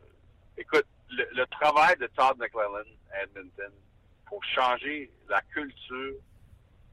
écoute, 0.57 0.87
le, 1.09 1.27
le, 1.35 1.45
travail 1.47 1.95
de 1.97 2.07
Todd 2.07 2.37
McClellan 2.39 2.89
à 3.13 3.23
Edmonton 3.23 3.71
pour 4.27 4.43
changer 4.45 5.11
la 5.29 5.41
culture 5.53 6.15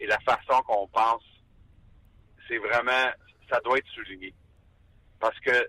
et 0.00 0.06
la 0.06 0.18
façon 0.20 0.60
qu'on 0.66 0.88
pense 0.88 1.22
c'est 2.48 2.58
vraiment, 2.58 3.10
ça 3.50 3.60
doit 3.60 3.78
être 3.78 3.88
souligné. 3.88 4.34
Parce 5.20 5.38
que 5.40 5.68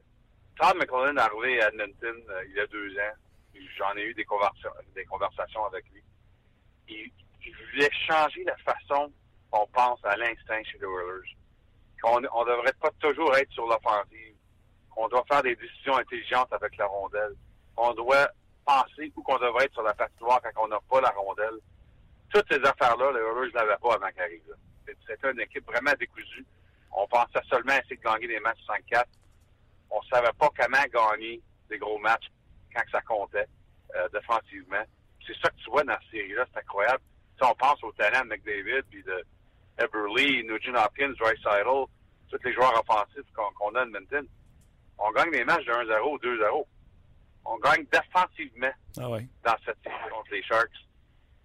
Todd 0.59 0.75
McClellan 0.77 1.17
est 1.17 1.19
arrivé 1.19 1.61
à 1.61 1.69
Edmonton 1.69 2.23
euh, 2.29 2.45
il 2.47 2.55
y 2.55 2.59
a 2.59 2.67
deux 2.67 2.91
ans. 2.97 3.13
J'en 3.77 3.95
ai 3.95 4.03
eu 4.03 4.13
des 4.13 4.25
conversations, 4.25 4.71
des 4.95 5.05
conversations 5.05 5.65
avec 5.65 5.85
lui. 5.91 6.03
Il, 6.87 7.11
voulait 7.71 7.89
changer 8.07 8.43
la 8.43 8.55
façon 8.57 9.11
qu'on 9.51 9.67
pense 9.67 9.99
à 10.05 10.15
l'instinct 10.15 10.63
chez 10.63 10.77
les 10.77 10.85
Oilers. 10.85 11.35
Qu'on 12.01 12.21
on 12.33 12.45
devrait 12.45 12.73
pas 12.79 12.91
toujours 12.99 13.35
être 13.35 13.51
sur 13.51 13.67
l'offensive. 13.67 14.35
Qu'on 14.89 15.07
doit 15.07 15.23
faire 15.27 15.41
des 15.41 15.55
décisions 15.55 15.97
intelligentes 15.97 16.51
avec 16.51 16.77
la 16.77 16.85
rondelle. 16.85 17.35
On 17.77 17.93
doit 17.93 18.27
penser 18.65 19.11
où 19.15 19.23
qu'on 19.23 19.39
devrait 19.39 19.65
être 19.65 19.73
sur 19.73 19.83
la 19.83 19.93
patinoire 19.93 20.41
quand 20.41 20.65
on 20.65 20.67
n'a 20.67 20.79
pas 20.89 21.01
la 21.01 21.09
rondelle. 21.09 21.59
Toutes 22.31 22.51
ces 22.51 22.59
affaires-là, 22.59 23.11
les 23.11 23.19
Oilers 23.19 23.51
ne 23.51 23.59
l'avaient 23.59 23.77
pas 23.81 23.95
avant 23.95 24.09
qu'il 24.09 24.21
arrive. 24.21 24.55
C'était 25.07 25.31
une 25.31 25.41
équipe 25.41 25.65
vraiment 25.65 25.93
décousue. 25.99 26.45
On 26.95 27.07
pensait 27.07 27.41
seulement 27.49 27.73
essayer 27.73 27.97
de 27.97 28.01
gagner 28.01 28.27
des 28.27 28.39
matchs 28.39 28.59
5-4. 28.67 29.03
On 29.89 30.01
savait 30.03 30.33
pas 30.37 30.49
comment 30.57 30.83
gagner 30.93 31.41
des 31.69 31.77
gros 31.77 31.97
matchs 31.99 32.31
quand 32.73 32.83
ça 32.91 33.01
comptait 33.01 33.47
euh, 33.95 34.07
défensivement. 34.09 34.83
C'est 35.25 35.37
ça 35.39 35.49
que 35.49 35.55
tu 35.57 35.69
vois 35.69 35.83
dans 35.83 35.97
cette 36.01 36.11
série-là, 36.11 36.45
c'est 36.53 36.59
incroyable. 36.59 37.01
Si 37.37 37.43
on 37.43 37.55
pense 37.55 37.83
au 37.83 37.91
talent 37.93 38.21
de 38.21 38.29
McDavid, 38.29 38.83
puis 38.89 39.03
de 39.03 39.23
Eberle, 39.77 40.45
Nugent 40.45 40.75
Hopkins, 40.75 41.13
Dreisaitl, 41.19 41.85
tous 42.29 42.43
les 42.43 42.53
joueurs 42.53 42.73
offensifs 42.79 43.31
qu'on 43.35 43.49
qu 43.51 43.77
a 43.77 43.79
à 43.79 43.83
Edmonton, 43.83 44.27
on 44.97 45.11
gagne 45.11 45.31
des 45.31 45.43
matchs 45.43 45.65
de 45.65 45.71
1-0 45.71 46.13
ou 46.13 46.17
2-0. 46.17 46.65
On 47.45 47.57
gagne 47.57 47.85
défensivement 47.91 48.71
ah 48.99 49.09
ouais. 49.09 49.27
dans 49.43 49.55
cette 49.65 49.77
série 49.83 50.09
contre 50.09 50.31
les 50.31 50.43
Sharks. 50.43 50.69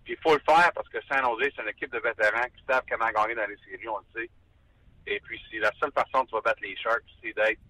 Puis 0.04 0.14
il 0.14 0.22
faut 0.22 0.34
le 0.34 0.42
faire 0.46 0.70
parce 0.74 0.88
que 0.88 0.98
San 1.08 1.22
Jose, 1.22 1.50
c'est 1.54 1.62
une 1.62 1.68
équipe 1.68 1.92
de 1.92 1.98
vétérans 1.98 2.46
qui 2.56 2.64
savent 2.68 2.84
comment 2.88 3.10
gagner 3.10 3.34
dans 3.34 3.48
les 3.48 3.58
séries, 3.58 3.88
on 3.88 3.98
le 3.98 4.20
sait. 4.20 4.30
Et 5.06 5.20
puis, 5.20 5.40
c'est 5.50 5.58
la 5.58 5.70
seule 5.80 5.92
façon 5.92 6.24
de 6.24 6.42
battre 6.42 6.60
les 6.62 6.76
Sharks, 6.76 7.02
c'est 7.22 7.34
d'être 7.34 7.60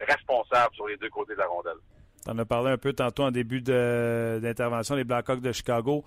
responsable 0.00 0.74
sur 0.74 0.86
les 0.86 0.96
deux 0.96 1.10
côtés 1.10 1.34
de 1.34 1.38
la 1.38 1.46
rondelle. 1.46 1.78
Tu 2.24 2.30
en 2.30 2.38
as 2.38 2.44
parlé 2.44 2.70
un 2.70 2.78
peu 2.78 2.92
tantôt 2.92 3.24
en 3.24 3.30
début 3.30 3.60
d'intervention, 3.60 4.94
les 4.94 5.04
Blackhawks 5.04 5.40
de 5.40 5.52
Chicago. 5.52 6.04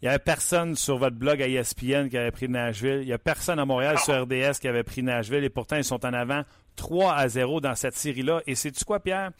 Il 0.00 0.04
n'y 0.04 0.08
avait 0.10 0.20
personne 0.20 0.76
sur 0.76 0.96
votre 0.96 1.16
blog 1.16 1.42
à 1.42 1.48
ESPN 1.48 2.08
qui 2.08 2.16
avait 2.16 2.30
pris 2.30 2.48
Nashville. 2.48 3.00
Il 3.00 3.06
n'y 3.06 3.12
a 3.12 3.18
personne 3.18 3.58
à 3.58 3.64
Montréal 3.64 3.98
sur 3.98 4.14
RDS 4.22 4.60
qui 4.60 4.68
avait 4.68 4.84
pris 4.84 5.02
Nashville. 5.02 5.42
Et 5.42 5.50
pourtant, 5.50 5.76
ils 5.76 5.84
sont 5.84 6.06
en 6.06 6.12
avant 6.12 6.42
3 6.76 7.14
à 7.14 7.28
0 7.28 7.60
dans 7.60 7.74
cette 7.74 7.96
série-là. 7.96 8.40
Et 8.46 8.54
c'est-tu 8.54 8.84
quoi, 8.84 9.00
Pierre? 9.00 9.32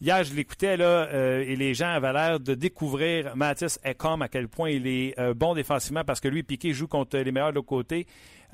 Hier, 0.00 0.22
je 0.22 0.32
l'écoutais 0.32 0.76
là, 0.76 1.08
euh, 1.08 1.44
et 1.44 1.56
les 1.56 1.74
gens 1.74 1.88
avaient 1.88 2.12
l'air 2.12 2.38
de 2.38 2.54
découvrir 2.54 3.34
Mathis 3.34 3.80
Ekholm, 3.82 4.22
à 4.22 4.28
quel 4.28 4.46
point 4.46 4.70
il 4.70 4.86
est 4.86 5.18
euh, 5.18 5.34
bon 5.34 5.54
défensivement 5.54 6.04
parce 6.04 6.20
que 6.20 6.28
lui, 6.28 6.44
Piqué 6.44 6.72
joue 6.72 6.86
contre 6.86 7.18
les 7.18 7.32
meilleurs 7.32 7.50
de 7.50 7.56
l'autre 7.56 7.66
côté. 7.66 8.06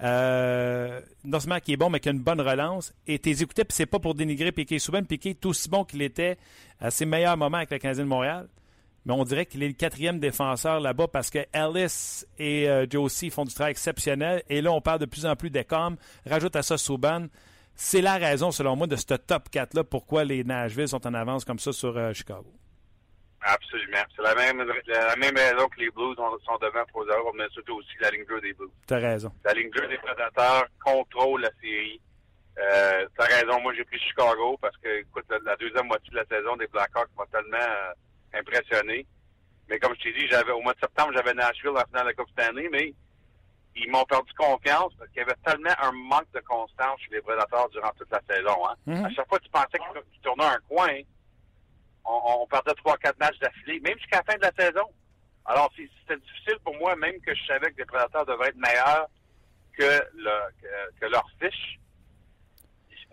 Euh, 0.03 1.01
non 1.24 1.38
seulement 1.38 1.61
qui 1.61 1.72
est 1.72 1.76
bon, 1.76 1.88
mais 1.88 2.01
qui 2.01 2.09
a 2.09 2.12
une 2.12 2.22
bonne 2.22 2.40
relance. 2.40 2.92
Et 3.07 3.18
t'es 3.18 3.30
écouté, 3.30 3.64
puis 3.64 3.74
c'est 3.74 3.86
pas 3.86 3.99
pour 3.99 4.14
dénigrer 4.14 4.53
Piqué 4.53 4.78
Souben. 4.78 5.07
Piqué 5.07 5.30
est 5.30 5.47
aussi 5.47 5.68
bon 5.68 5.84
qu'il 5.84 6.03
était 6.03 6.36
à 6.80 6.90
ses 6.90 7.07
meilleurs 7.07 7.36
moments 7.36 7.59
avec 7.59 7.70
le 7.70 7.78
Canadien 7.78 8.05
de 8.05 8.09
Montréal. 8.09 8.49
Mais 9.07 9.12
on 9.12 9.24
dirait 9.24 9.45
qu'il 9.45 9.62
est 9.62 9.68
le 9.68 9.74
quatrième 9.74 10.18
défenseur 10.18 10.80
là-bas 10.80 11.09
parce 11.09 11.28
que 11.28 11.40
Ellis 11.53 12.24
et 12.38 12.68
euh, 12.68 12.86
Josie 12.90 13.30
font 13.30 13.45
du 13.45 13.53
travail 13.53 13.72
exceptionnel. 13.72 14.42
Et 14.49 14.62
là, 14.62 14.72
on 14.72 14.80
parle 14.80 14.99
de 14.99 15.07
plus 15.07 15.26
en 15.26 15.36
plus 15.36 15.51
d'Ecom. 15.51 15.97
Rajoute 16.26 16.57
à 16.57 16.62
ça 16.62 16.78
Souban. 16.78 17.26
C'est 17.76 18.01
la 18.01 18.14
raison, 18.14 18.51
selon 18.51 18.76
moi, 18.76 18.86
de 18.86 18.97
ce 18.97 19.14
top 19.14 19.49
4-là, 19.53 19.84
pourquoi 19.84 20.24
les 20.24 20.45
Nashville 20.45 20.88
sont 20.88 21.07
en 21.07 21.12
avance 21.12 21.45
comme 21.45 21.59
ça 21.59 21.72
sur 21.72 21.97
euh, 21.97 22.12
Chicago. 22.12 22.47
Absolument. 23.47 24.05
C'est 24.16 24.22
la 24.22 24.34
même, 24.34 24.66
la 24.86 25.16
même 25.16 25.36
raison 25.36 25.68
que 25.68 25.78
les 25.78 25.90
Blues 25.90 26.16
sont 26.16 26.59
devant 26.59 26.82
3-0, 26.82 27.36
mais 27.36 27.45
surtout 27.51 27.74
aussi 27.74 27.90
la 28.01 28.11
ligne 28.11 28.24
bleue 28.24 28.40
des 28.40 28.55
Blues. 28.55 28.70
T'as 28.86 28.99
raison. 28.99 29.30
La 29.45 29.53
ligne 29.53 29.68
bleue 29.68 29.86
des 29.86 29.99
Prédateurs 29.99 30.66
contrôle 30.82 31.42
la 31.42 31.51
série. 31.61 32.01
Euh, 32.59 33.07
T'as 33.18 33.26
raison. 33.26 33.61
Moi, 33.61 33.74
j'ai 33.74 33.84
pris 33.84 33.99
Chicago 33.99 34.57
parce 34.62 34.76
que, 34.78 35.01
écoute, 35.01 35.24
la, 35.28 35.38
la, 35.45 35.57
deuxième 35.57 35.86
moitié 35.88 36.11
de 36.11 36.16
la 36.16 36.24
saison 36.24 36.57
des 36.57 36.68
Blackhawks 36.68 37.11
m'a 37.18 37.26
tellement 37.26 37.59
euh, 37.59 38.38
impressionné. 38.38 39.07
Mais 39.68 39.78
comme 39.78 39.95
je 39.97 40.03
t'ai 40.05 40.12
dit, 40.12 40.26
j'avais 40.28 40.53
au 40.53 40.62
mois 40.62 40.72
de 40.74 40.80
septembre, 40.80 41.12
j'avais 41.14 41.34
Nashville 41.34 41.70
en 41.70 41.84
finale 41.86 42.05
de 42.05 42.09
la 42.09 42.14
Coupe 42.14 42.30
Stanley, 42.30 42.68
mais 42.70 42.95
ils 43.76 43.90
m'ont 43.90 44.05
perdu 44.05 44.32
confiance 44.34 44.92
parce 44.99 45.11
qu'il 45.11 45.18
y 45.18 45.22
avait 45.22 45.34
tellement 45.45 45.74
un 45.82 45.92
manque 45.92 46.30
de 46.32 46.40
constance 46.40 47.01
chez 47.01 47.14
les 47.16 47.20
Prédateurs 47.22 47.68
durant 47.70 47.90
toute 47.99 48.11
la 48.11 48.20
saison. 48.28 48.57
Hein. 48.68 48.74
Mm 48.86 48.95
-hmm. 48.95 49.07
À 49.07 49.11
chaque 49.11 49.28
fois 49.28 49.38
que 49.38 49.45
tu 49.45 49.51
pensais 49.51 49.78
qu'ils 49.78 50.20
tournaient 50.22 50.45
un 50.45 50.61
coin, 50.68 50.95
on, 52.05 52.42
on 52.42 52.46
perdait 52.46 52.74
trois, 52.74 52.96
quatre 52.98 53.18
matchs 53.18 53.38
d'affilée, 53.38 53.80
même 53.80 53.98
jusqu'à 53.98 54.18
la 54.18 54.32
fin 54.32 54.36
de 54.36 54.42
la 54.42 54.52
saison. 54.59 54.88
Alors, 55.46 55.70
c'était 55.76 56.20
difficile 56.20 56.59
pour 56.64 56.74
moi, 56.76 56.96
même 56.96 57.20
que 57.20 57.34
je 57.34 57.44
savais 57.46 57.70
que 57.72 57.78
les 57.78 57.84
prédateurs 57.84 58.24
devaient 58.24 58.48
être 58.48 58.57
meilleurs 58.57 59.09
que, 59.76 60.00
le, 60.14 61.00
que, 61.00 61.07
leur 61.07 61.26
fiche. 61.40 61.78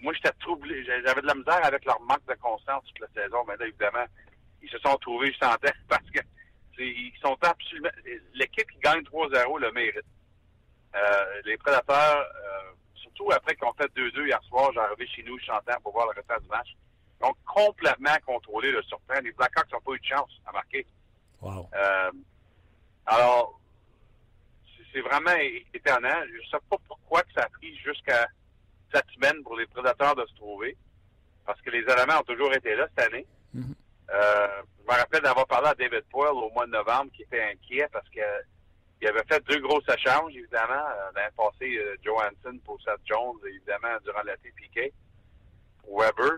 Moi, 0.02 0.14
j'étais 0.14 0.32
troublé. 0.40 0.84
J'avais 0.86 1.22
de 1.22 1.28
la 1.28 1.36
misère 1.36 1.66
avec 1.66 1.84
leur 1.86 2.00
manque 2.02 2.26
de 2.28 2.34
constance 2.36 2.84
toute 2.86 3.00
la 3.00 3.24
saison. 3.24 3.44
Mais 3.48 3.58
là, 3.58 3.68
évidemment, 3.68 4.06
ils 4.62 4.70
se 4.70 4.80
sont 4.80 4.96
trouvés, 4.98 5.34
je 5.34 5.46
sentais, 5.46 5.74
parce 5.90 6.10
que 6.12 6.20
ils 6.80 7.14
sont 7.22 7.38
absolument... 7.42 7.90
L'équipe 8.34 8.70
qui 8.72 8.80
gagne 8.80 9.02
3-0 9.02 9.60
le 9.60 9.72
mérite. 9.72 10.02
Euh, 10.96 11.42
les 11.46 11.58
prédateurs, 11.58 12.18
euh, 12.18 12.72
surtout 12.96 13.32
après 13.32 13.56
qu'ils 13.56 13.68
ont 13.68 13.74
fait 13.74 13.92
2-2 13.94 14.26
hier 14.26 14.42
soir, 14.44 14.72
j'ai 14.74 14.80
arrivé 14.80 15.08
chez 15.08 15.24
nous 15.24 15.38
chantant 15.40 15.80
pour 15.84 15.94
voir 15.94 16.08
le 16.08 16.14
restant 16.14 16.42
du 16.42 16.48
match. 16.48 16.70
Donc, 17.22 17.38
complètement 17.46 18.16
contrôlé 18.26 18.72
le 18.72 18.82
surtemps. 18.84 19.20
Les 19.24 19.32
Blackhawks 19.32 19.72
n'ont 19.72 19.82
pas 19.82 19.92
eu 19.94 20.00
de 20.00 20.06
chance 20.06 20.32
à 20.46 20.52
marquer. 20.52 20.86
Wow. 21.42 21.70
Euh, 21.74 22.12
alors, 23.06 23.60
c'est 24.92 25.02
vraiment 25.02 25.36
étonnant. 25.74 26.22
Je 26.28 26.38
ne 26.38 26.44
sais 26.52 26.66
pas 26.70 26.78
pourquoi 26.88 27.22
que 27.24 27.34
ça 27.34 27.44
a 27.44 27.50
pris 27.50 27.76
jusqu'à 27.78 28.28
cette 28.94 29.10
semaine 29.12 29.42
pour 29.44 29.56
les 29.58 29.68
prédateurs 29.68 30.16
de 30.16 30.26
se 30.26 30.36
trouver. 30.36 30.76
Parce 31.46 31.62
que 31.62 31.70
les 31.70 31.80
éléments 31.80 32.20
ont 32.20 32.24
toujours 32.24 32.54
été 32.54 32.76
là 32.76 32.88
cette 32.90 33.08
année. 33.08 33.26
Mm 33.54 33.62
-hmm. 33.62 33.76
euh, 34.14 34.62
je 34.80 34.92
me 34.92 34.98
rappelle 34.98 35.22
d'avoir 35.22 35.48
parlé 35.48 35.68
à 35.70 35.76
David 35.76 36.06
Poyle 36.10 36.34
au 36.34 36.50
mois 36.52 36.66
de 36.66 36.72
novembre 36.72 37.12
qui 37.14 37.24
était 37.24 37.44
inquiet 37.44 37.88
parce 37.92 38.10
que 38.10 38.26
il 39.02 39.08
avait 39.08 39.24
fait 39.28 39.44
deux 39.46 39.60
grosses 39.60 39.90
échanges, 39.90 40.36
évidemment. 40.36 40.86
L'année 41.16 41.34
passée, 41.36 41.76
euh, 41.78 41.96
Johansson 42.06 42.56
pour 42.64 42.80
Seth 42.84 43.02
Jones, 43.06 43.40
évidemment, 43.48 43.98
durant 44.04 44.22
l'été 44.22 44.52
Piquet, 44.52 44.94
pour 45.80 46.02
Weber 46.02 46.38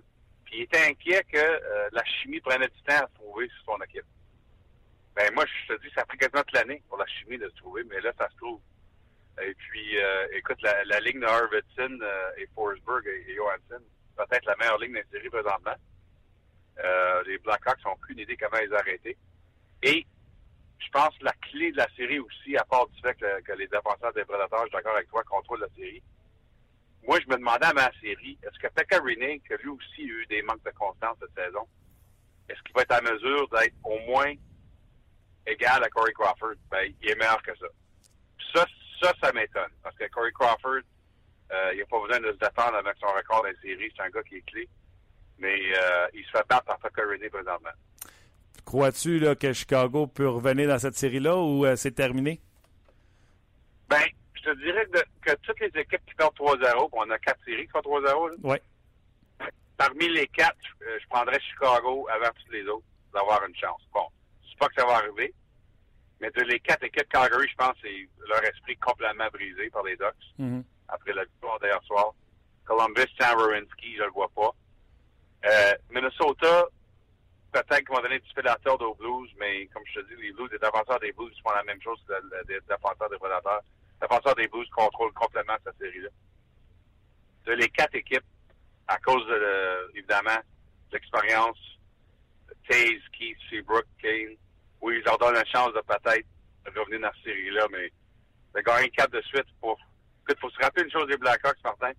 il 0.53 0.61
était 0.61 0.85
inquiet 0.87 1.23
que 1.31 1.37
euh, 1.37 1.89
la 1.91 2.03
chimie 2.05 2.39
prenait 2.39 2.67
du 2.67 2.81
temps 2.83 3.03
à 3.03 3.07
se 3.07 3.13
trouver 3.15 3.47
sur 3.49 3.73
son 3.73 3.81
équipe. 3.83 4.05
Ben 5.15 5.31
moi, 5.33 5.45
je 5.45 5.73
te 5.73 5.81
dis, 5.81 5.93
ça 5.93 6.01
a 6.01 6.05
pris 6.05 6.17
quasiment 6.17 6.43
toute 6.43 6.53
l'année 6.53 6.81
pour 6.89 6.97
la 6.97 7.05
chimie 7.05 7.37
de 7.37 7.47
se 7.49 7.55
trouver, 7.55 7.83
mais 7.83 7.99
là, 8.01 8.11
ça 8.17 8.29
se 8.29 8.37
trouve. 8.37 8.59
Et 9.41 9.53
puis, 9.55 9.97
euh, 9.97 10.27
écoute, 10.33 10.61
la, 10.61 10.99
ligne 10.99 11.19
de 11.19 11.25
Arvidsson 11.25 11.99
euh, 12.01 12.31
et 12.37 12.47
Forsberg 12.53 13.05
et, 13.07 13.35
Johansson, 13.35 13.83
peut-être 14.15 14.45
la 14.45 14.55
meilleure 14.57 14.77
ligne 14.79 14.93
de 14.93 15.05
série 15.11 15.29
présentement. 15.29 15.75
Euh, 16.79 17.23
les 17.25 17.37
Blackhawks 17.39 17.83
n'ont 17.85 17.97
plus 17.97 18.19
idée 18.19 18.37
comment 18.37 18.61
les 18.61 18.73
arrêter. 18.73 19.17
Et 19.81 20.05
je 20.79 20.89
pense 20.91 21.17
que 21.17 21.25
la 21.25 21.33
clé 21.33 21.71
de 21.71 21.77
la 21.77 21.87
série 21.95 22.19
aussi, 22.19 22.55
à 22.57 22.63
part 22.63 22.87
du 22.87 23.01
fait 23.01 23.15
que, 23.15 23.41
que 23.41 23.53
les 23.53 23.67
défenseurs 23.67 24.13
des 24.13 24.25
Prédateurs, 24.25 24.61
je 24.63 24.67
suis 24.67 24.77
d'accord 24.77 24.95
avec 24.95 25.09
toi, 25.09 25.23
contrôlent 25.23 25.61
la 25.61 25.69
série, 25.75 26.03
moi, 27.07 27.19
je 27.19 27.27
me 27.27 27.37
demandais 27.37 27.65
à 27.65 27.73
ma 27.73 27.91
série, 28.01 28.37
est-ce 28.43 28.57
que 28.59 28.71
Pekka 28.73 28.99
Rinne, 28.99 29.39
qui 29.41 29.53
lui 29.61 29.69
aussi 29.69 30.01
a 30.01 30.05
eu 30.05 30.25
des 30.27 30.41
manques 30.41 30.63
de 30.63 30.71
constance 30.71 31.17
cette 31.19 31.45
saison, 31.45 31.67
est-ce 32.49 32.61
qu'il 32.63 32.73
va 32.73 32.81
être 32.81 32.91
à 32.91 33.01
mesure 33.01 33.47
d'être 33.49 33.75
au 33.83 33.99
moins 33.99 34.33
égal 35.45 35.83
à 35.83 35.89
Corey 35.89 36.13
Crawford? 36.13 36.55
Ben, 36.71 36.93
il 37.01 37.09
est 37.09 37.15
meilleur 37.15 37.41
que 37.41 37.55
ça. 37.57 37.67
Ça, 38.53 38.65
ça, 39.01 39.13
ça 39.21 39.33
m'étonne. 39.33 39.71
Parce 39.81 39.95
que 39.97 40.07
Corey 40.09 40.31
Crawford, 40.31 40.81
euh, 41.51 41.71
il 41.73 41.79
n'a 41.79 41.85
pas 41.85 41.99
besoin 42.01 42.19
de 42.19 42.33
se 42.33 42.37
défendre 42.37 42.75
avec 42.75 42.95
son 42.99 43.07
record 43.07 43.43
des 43.43 43.55
séries. 43.61 43.91
C'est 43.95 44.03
un 44.03 44.09
gars 44.09 44.23
qui 44.23 44.35
est 44.35 44.45
clé. 44.45 44.69
Mais 45.39 45.57
euh, 45.77 46.07
il 46.13 46.23
se 46.25 46.31
fait 46.31 46.47
battre 46.47 46.65
par 46.65 46.79
Pekka 46.79 47.01
Rinne 47.03 47.29
présentement. 47.29 47.69
Crois-tu 48.65 49.35
que 49.35 49.51
Chicago 49.51 50.07
peut 50.07 50.29
revenir 50.29 50.69
dans 50.69 50.79
cette 50.79 50.95
série-là 50.95 51.35
ou 51.35 51.65
euh, 51.65 51.75
c'est 51.75 51.91
terminé? 51.91 52.39
Ben, 53.89 54.05
je 54.43 54.49
te 54.51 54.57
dirais 54.63 54.85
que, 54.87 54.99
que, 55.21 55.35
toutes 55.43 55.59
les 55.59 55.81
équipes 55.81 56.05
qui 56.05 56.15
perdent 56.15 56.35
3-0, 56.35 56.89
on 56.91 57.09
a 57.09 57.19
quatre 57.19 57.43
séries 57.45 57.65
qui 57.65 57.71
font 57.71 57.79
3-0. 57.79 58.35
Oui. 58.43 58.57
Parmi 59.77 60.09
les 60.09 60.27
quatre, 60.27 60.57
je, 60.81 60.99
je 61.01 61.07
prendrais 61.07 61.39
Chicago 61.39 62.07
avant 62.11 62.29
toutes 62.35 62.51
les 62.51 62.65
autres 62.67 62.85
d'avoir 63.13 63.43
une 63.47 63.55
chance. 63.55 63.81
Bon, 63.93 64.05
je 64.43 64.49
sais 64.49 64.55
pas 64.59 64.67
que 64.67 64.75
ça 64.75 64.85
va 64.85 64.97
arriver, 64.97 65.33
mais 66.19 66.29
de 66.31 66.41
les 66.41 66.59
quatre 66.59 66.83
équipes 66.83 67.09
Calgary, 67.09 67.47
je 67.49 67.55
pense 67.55 67.73
que 67.73 67.87
c'est 67.87 68.09
leur 68.27 68.43
esprit 68.43 68.77
complètement 68.77 69.27
brisé 69.31 69.69
par 69.69 69.83
les 69.83 69.95
Ducks. 69.97 70.27
Mm 70.37 70.59
-hmm. 70.59 70.63
après 70.87 71.13
la 71.13 71.23
victoire 71.25 71.59
d'hier 71.59 71.83
soir. 71.83 72.13
Columbus, 72.65 73.09
Sam 73.19 73.37
Wawrinski, 73.37 73.95
je 73.97 74.03
le 74.03 74.11
vois 74.11 74.29
pas. 74.29 74.51
Euh, 75.45 75.73
Minnesota, 75.89 76.67
peut-être 77.51 77.77
qu'ils 77.77 77.95
vont 77.95 78.01
donner 78.01 78.15
un 78.15 78.19
petit 78.19 78.33
peu 78.33 78.43
tort 78.63 78.81
aux 78.81 78.95
Blues, 78.95 79.29
mais 79.37 79.67
comme 79.73 79.83
je 79.85 79.99
te 79.99 80.07
dis, 80.07 80.21
les 80.21 80.31
Blues, 80.31 80.49
les 80.51 80.59
défenseurs 80.59 80.99
des 80.99 81.11
Blues 81.11 81.35
font 81.43 81.51
la 81.51 81.63
même 81.63 81.81
chose 81.81 81.99
que 82.07 82.13
les 82.47 82.59
défenseurs 82.61 83.09
des 83.09 83.17
Prédateurs. 83.17 83.63
Les 84.03 84.09
défenseurs 84.09 84.35
des 84.35 84.47
Blues 84.49 84.69
contrôlent 84.71 85.13
complètement 85.13 85.55
cette 85.63 85.77
série-là. 85.77 86.09
De 87.45 87.53
les 87.53 87.69
quatre 87.69 87.95
équipes, 87.95 88.23
à 88.87 88.97
cause 88.97 89.25
de, 89.27 89.33
le- 89.33 89.91
évidemment, 89.95 90.37
de 90.91 90.93
l'expérience, 90.97 91.57
Taze, 92.67 93.01
Keith, 93.17 93.37
Seabrook, 93.49 93.85
Kane, 94.01 94.35
oui, 94.81 94.97
ils 94.97 95.03
leur 95.05 95.17
donnent 95.17 95.35
la 95.35 95.45
chance 95.45 95.73
de 95.73 95.79
peut-être 95.81 96.27
revenir 96.75 96.99
dans 96.99 97.13
cette 97.15 97.23
série-là, 97.23 97.65
mais 97.71 97.91
de 98.55 98.61
gagner 98.61 98.89
quatre 98.89 99.11
de 99.11 99.21
suite 99.21 99.45
pour. 99.61 99.79
Écoute, 100.27 100.39
faut 100.41 100.49
se 100.49 100.59
rappeler 100.61 100.83
une 100.83 100.91
chose 100.91 101.07
des 101.07 101.17
Blackhawks, 101.17 101.63
Martin. 101.63 101.91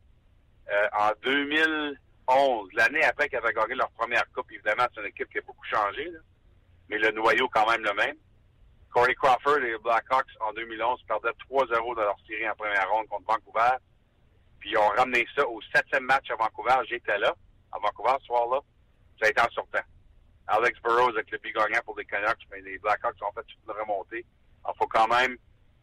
Euh, 0.70 0.88
en 0.92 1.11
2011, 1.22 2.68
l'année 2.74 3.05
après 3.05 3.28
qu'ils 3.30 3.38
avaient 3.38 3.52
gagné 3.55 3.74
leur 3.76 3.90
première 3.92 4.30
coupe, 4.32 4.50
évidemment, 4.52 4.86
c'est 4.94 5.00
une 5.00 5.07
équipe 5.09 5.30
qui 5.30 5.38
a 5.38 5.42
beaucoup 5.42 5.64
changé, 5.66 6.11
mais 6.90 6.98
le 6.98 7.11
noyau 7.12 7.48
quand 7.48 7.68
même 7.70 7.82
le 7.82 7.94
même. 7.94 8.16
Corey 8.95 9.16
Crawford 9.16 9.59
et 9.59 9.72
les 9.72 9.78
Blackhawks, 9.78 10.30
en 10.38 10.53
2011, 10.53 11.03
perdaient 11.09 11.34
3-0 11.51 11.97
dans 11.97 12.03
leur 12.03 12.16
série 12.28 12.49
en 12.49 12.55
première 12.55 12.88
ronde 12.92 13.09
contre 13.09 13.26
Vancouver. 13.26 13.76
Puis 14.61 14.70
ils 14.70 14.78
ont 14.78 14.88
ramené 14.97 15.26
ça 15.34 15.45
au 15.49 15.61
septième 15.74 16.05
match 16.05 16.30
à 16.30 16.36
Vancouver. 16.36 16.76
J'étais 16.88 17.18
là, 17.18 17.34
à 17.72 17.78
Vancouver, 17.80 18.14
ce 18.20 18.26
soir-là. 18.26 18.61
Ça 19.20 19.26
a 19.26 19.30
été 19.30 19.40
en 19.40 19.51
sortant. 19.51 19.82
Alex 20.47 20.80
Burrows 20.80 21.09
avec 21.09 21.28
le 21.32 21.38
but 21.38 21.53
gagnant 21.53 21.80
pour 21.84 21.99
les 21.99 22.05
Canucks, 22.05 22.47
mais 22.53 22.61
les 22.61 22.78
Blackhawks 22.78 23.20
ont 23.22 23.32
fait 23.32 23.42
toute 23.42 23.59
une 23.66 23.72
remontée. 23.72 24.24
Il 24.64 24.78
faut 24.78 24.86
quand 24.86 25.09
même, 25.09 25.36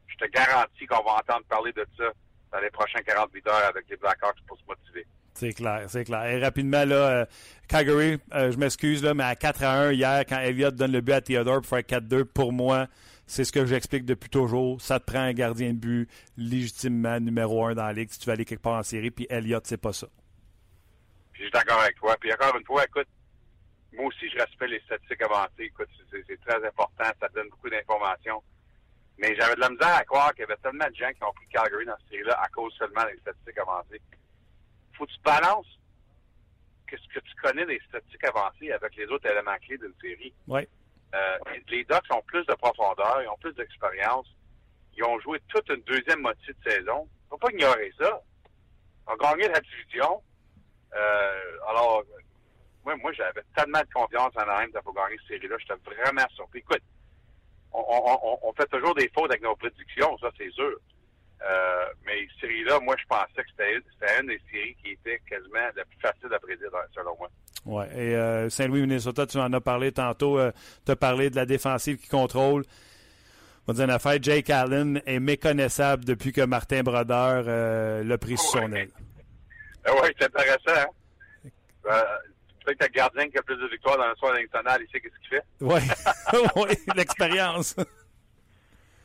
je 0.07 0.16
te 0.16 0.26
garantis 0.32 0.86
qu'on 0.86 1.03
va 1.03 1.16
entendre 1.16 1.45
parler 1.49 1.74
de 1.74 1.86
ça 1.97 2.05
dans 2.53 2.59
les 2.59 2.72
prochains 2.72 3.01
48 3.01 3.47
heures 3.47 3.66
avec 3.68 3.89
les 3.89 3.97
Blackhawks 3.97 4.39
pour 4.47 4.57
se 4.57 4.64
motiver. 4.66 5.05
C'est 5.34 5.53
clair, 5.53 5.86
c'est 5.88 6.03
clair. 6.03 6.25
Et 6.25 6.39
rapidement, 6.39 6.86
là, 6.86 6.95
euh, 6.95 7.25
Calgary, 7.67 8.19
euh, 8.34 8.51
je 8.51 8.57
m'excuse, 8.57 9.03
là, 9.03 9.13
mais 9.13 9.23
à 9.23 9.36
4 9.36 9.63
à 9.63 9.73
1 9.84 9.91
hier, 9.93 10.25
quand 10.27 10.39
Elliott 10.39 10.75
donne 10.75 10.91
le 10.91 11.01
but 11.01 11.13
à 11.13 11.21
Theodore 11.21 11.61
pour 11.61 11.67
faire 11.67 11.79
4-2, 11.84 12.25
pour 12.25 12.51
moi, 12.51 12.88
c'est 13.25 13.45
ce 13.45 13.51
que 13.51 13.65
j'explique 13.65 14.05
depuis 14.05 14.29
toujours. 14.29 14.82
Ça 14.82 14.99
te 14.99 15.05
prend 15.05 15.21
un 15.21 15.34
gardien 15.34 15.71
de 15.73 15.77
but 15.77 16.09
légitimement 16.38 17.19
numéro 17.19 17.65
un 17.65 17.73
dans 17.73 17.86
la 17.86 17.93
ligue 17.93 18.09
si 18.11 18.19
tu 18.19 18.25
veux 18.25 18.34
aller 18.34 18.45
quelque 18.45 18.61
part 18.61 18.77
en 18.77 18.84
série, 18.84 19.09
puis 19.09 19.25
Elliott, 19.29 19.65
c'est 19.65 19.77
pas 19.77 19.93
ça. 19.93 20.07
Puis 21.32 21.43
je 21.43 21.47
suis 21.47 21.51
d'accord 21.51 21.79
avec 21.79 21.95
toi. 21.95 22.15
Puis 22.19 22.32
encore 22.34 22.57
une 22.57 22.65
fois, 22.65 22.84
écoute, 22.84 23.07
moi 23.93 24.05
aussi, 24.05 24.29
je 24.29 24.38
respecte 24.38 24.71
les 24.71 24.82
statistiques 24.82 25.21
avancées. 25.21 25.63
Écoute, 25.63 25.89
c'est 26.11 26.41
très 26.41 26.67
important. 26.67 27.05
Ça 27.19 27.27
donne 27.34 27.49
beaucoup 27.49 27.69
d'informations. 27.69 28.43
Mais 29.17 29.36
j'avais 29.36 29.55
de 29.55 29.59
la 29.59 29.69
misère 29.69 29.95
à 29.95 30.03
croire 30.03 30.32
qu'il 30.34 30.41
y 30.41 30.43
avait 30.43 30.57
tellement 30.57 30.88
de 30.89 30.95
gens 30.95 31.11
qui 31.11 31.23
ont 31.23 31.34
pris 31.34 31.47
Calgary 31.51 31.86
dans 31.86 31.95
cette 31.99 32.09
série-là 32.09 32.39
à 32.41 32.47
cause 32.49 32.73
seulement 32.77 33.05
des 33.05 33.19
statistiques 33.19 33.57
avancées. 33.59 34.01
Faut 34.98 35.06
que 35.06 35.12
tu 35.12 35.20
balances 35.22 35.80
qu'est-ce 36.92 37.08
que 37.14 37.20
tu 37.26 37.36
connais 37.42 37.66
des 37.66 37.80
statistiques 37.88 38.24
avancées 38.26 38.72
avec 38.72 38.96
les 38.98 39.06
autres 39.06 39.30
éléments 39.30 39.56
clés 39.66 39.78
d'une 39.78 39.94
série. 40.02 40.34
Ouais. 40.48 40.68
Euh, 41.16 41.38
les 41.70 41.84
Ducks 41.86 42.12
ont 42.12 42.22
plus 42.24 42.46
de 42.46 42.54
profondeur, 42.56 43.22
ils 43.22 43.28
ont 43.28 43.38
plus 43.38 43.54
d'expérience. 43.54 44.28
Ils 44.98 45.04
ont 45.06 45.20
joué 45.22 45.39
toute 45.48 45.68
une 45.70 45.82
deuxième 45.84 46.22
moitié 46.22 46.54
de 46.54 46.72
saison. 46.72 47.08
Faut 47.30 47.38
pas 47.38 47.52
ignorer 47.52 47.94
ça. 47.98 48.22
Ils 49.08 49.14
ont 49.14 49.18
gagné 49.18 49.48
la 49.48 49.62
division. 49.62 50.22
Euh, 50.94 51.58
alors, 51.70 52.04
moi, 52.84 52.96
moi 52.98 53.14
j'avais 53.14 53.42
tellement 53.56 53.80
de 53.80 53.94
confiance 53.94 54.34
en 54.36 54.42
Anaheim 54.42 54.72
pour 54.84 54.94
gagner 54.94 55.16
cette 55.20 55.39
série-là. 55.39 55.56
J'étais 55.60 55.80
vraiment 55.86 56.28
surpris. 56.36 56.60
Écoute, 56.60 56.84
on, 57.74 58.39
on 58.44 58.54
fait 58.54 58.68
toujours 58.68 58.96
des 58.96 59.10
fautes 59.16 59.32
avec 59.32 59.42
nos 59.42 59.56
prédictions, 59.56 60.18
ça 60.18 60.30
c'est 60.38 60.52
sûr. 60.52 60.78
Euh, 61.44 61.86
mais 62.06 62.28
cette 62.39 62.50
série-là, 62.50 62.80
moi, 62.80 62.96
je 63.00 63.06
pensais 63.08 63.28
que 63.36 63.50
c'était 63.50 64.20
une 64.20 64.28
des 64.28 64.42
séries 64.52 64.76
qui 64.84 64.92
était 64.92 65.20
quasiment 65.28 65.60
la 65.76 65.86
plus 65.86 66.00
facile 66.00 66.34
à 66.34 66.39
prédire, 66.39 66.70
selon 66.94 67.16
moi. 67.18 67.30
Ouais. 67.66 67.88
Et 67.96 68.16
euh, 68.16 68.50
Saint-Louis, 68.50 68.82
Minnesota, 68.82 69.26
tu 69.26 69.38
en 69.38 69.52
as 69.54 69.62
parlé 69.62 69.92
tantôt. 69.92 70.39
Euh, 70.39 70.52
tu 70.86 70.92
as 70.92 70.96
parlé 70.96 71.30
de 71.30 71.36
la 71.36 71.46
défensive 71.46 71.98
qui 71.98 72.08
contrôle. 72.08 72.64
On 73.68 73.72
va 73.72 73.74
dire 73.76 73.86
une 73.86 73.92
affaire. 73.92 74.18
Jake 74.22 74.50
Allen 74.50 75.02
est 75.06 75.20
méconnaissable 75.20 76.06
depuis 76.06 76.32
que 76.32 76.42
Martin 76.42 76.82
Brodeur 76.84 77.44
euh, 77.48 78.04
l'a 78.04 78.18
pris 78.18 78.38
sous 78.38 78.58
son 78.58 78.72
aile. 78.74 78.89
Ah 79.86 79.92
oui, 80.02 80.10
c'est 80.20 80.26
intéressant. 80.26 80.89
Hein? 81.88 82.04
Peut-être 82.64 82.78
que 82.78 82.86
le 82.86 82.92
gardien 82.92 83.30
qui 83.30 83.38
a 83.38 83.42
plus 83.42 83.58
de 83.58 83.68
victoires 83.68 83.98
dans 83.98 84.08
le 84.08 84.16
soir 84.16 84.34
national, 84.34 84.82
il 84.82 84.92
sait 84.92 85.00
qu'est-ce 85.00 85.20
qu'il 85.20 85.30
fait. 85.30 85.44
Oui, 85.62 85.82
ouais, 86.62 86.78
l'expérience. 86.96 87.76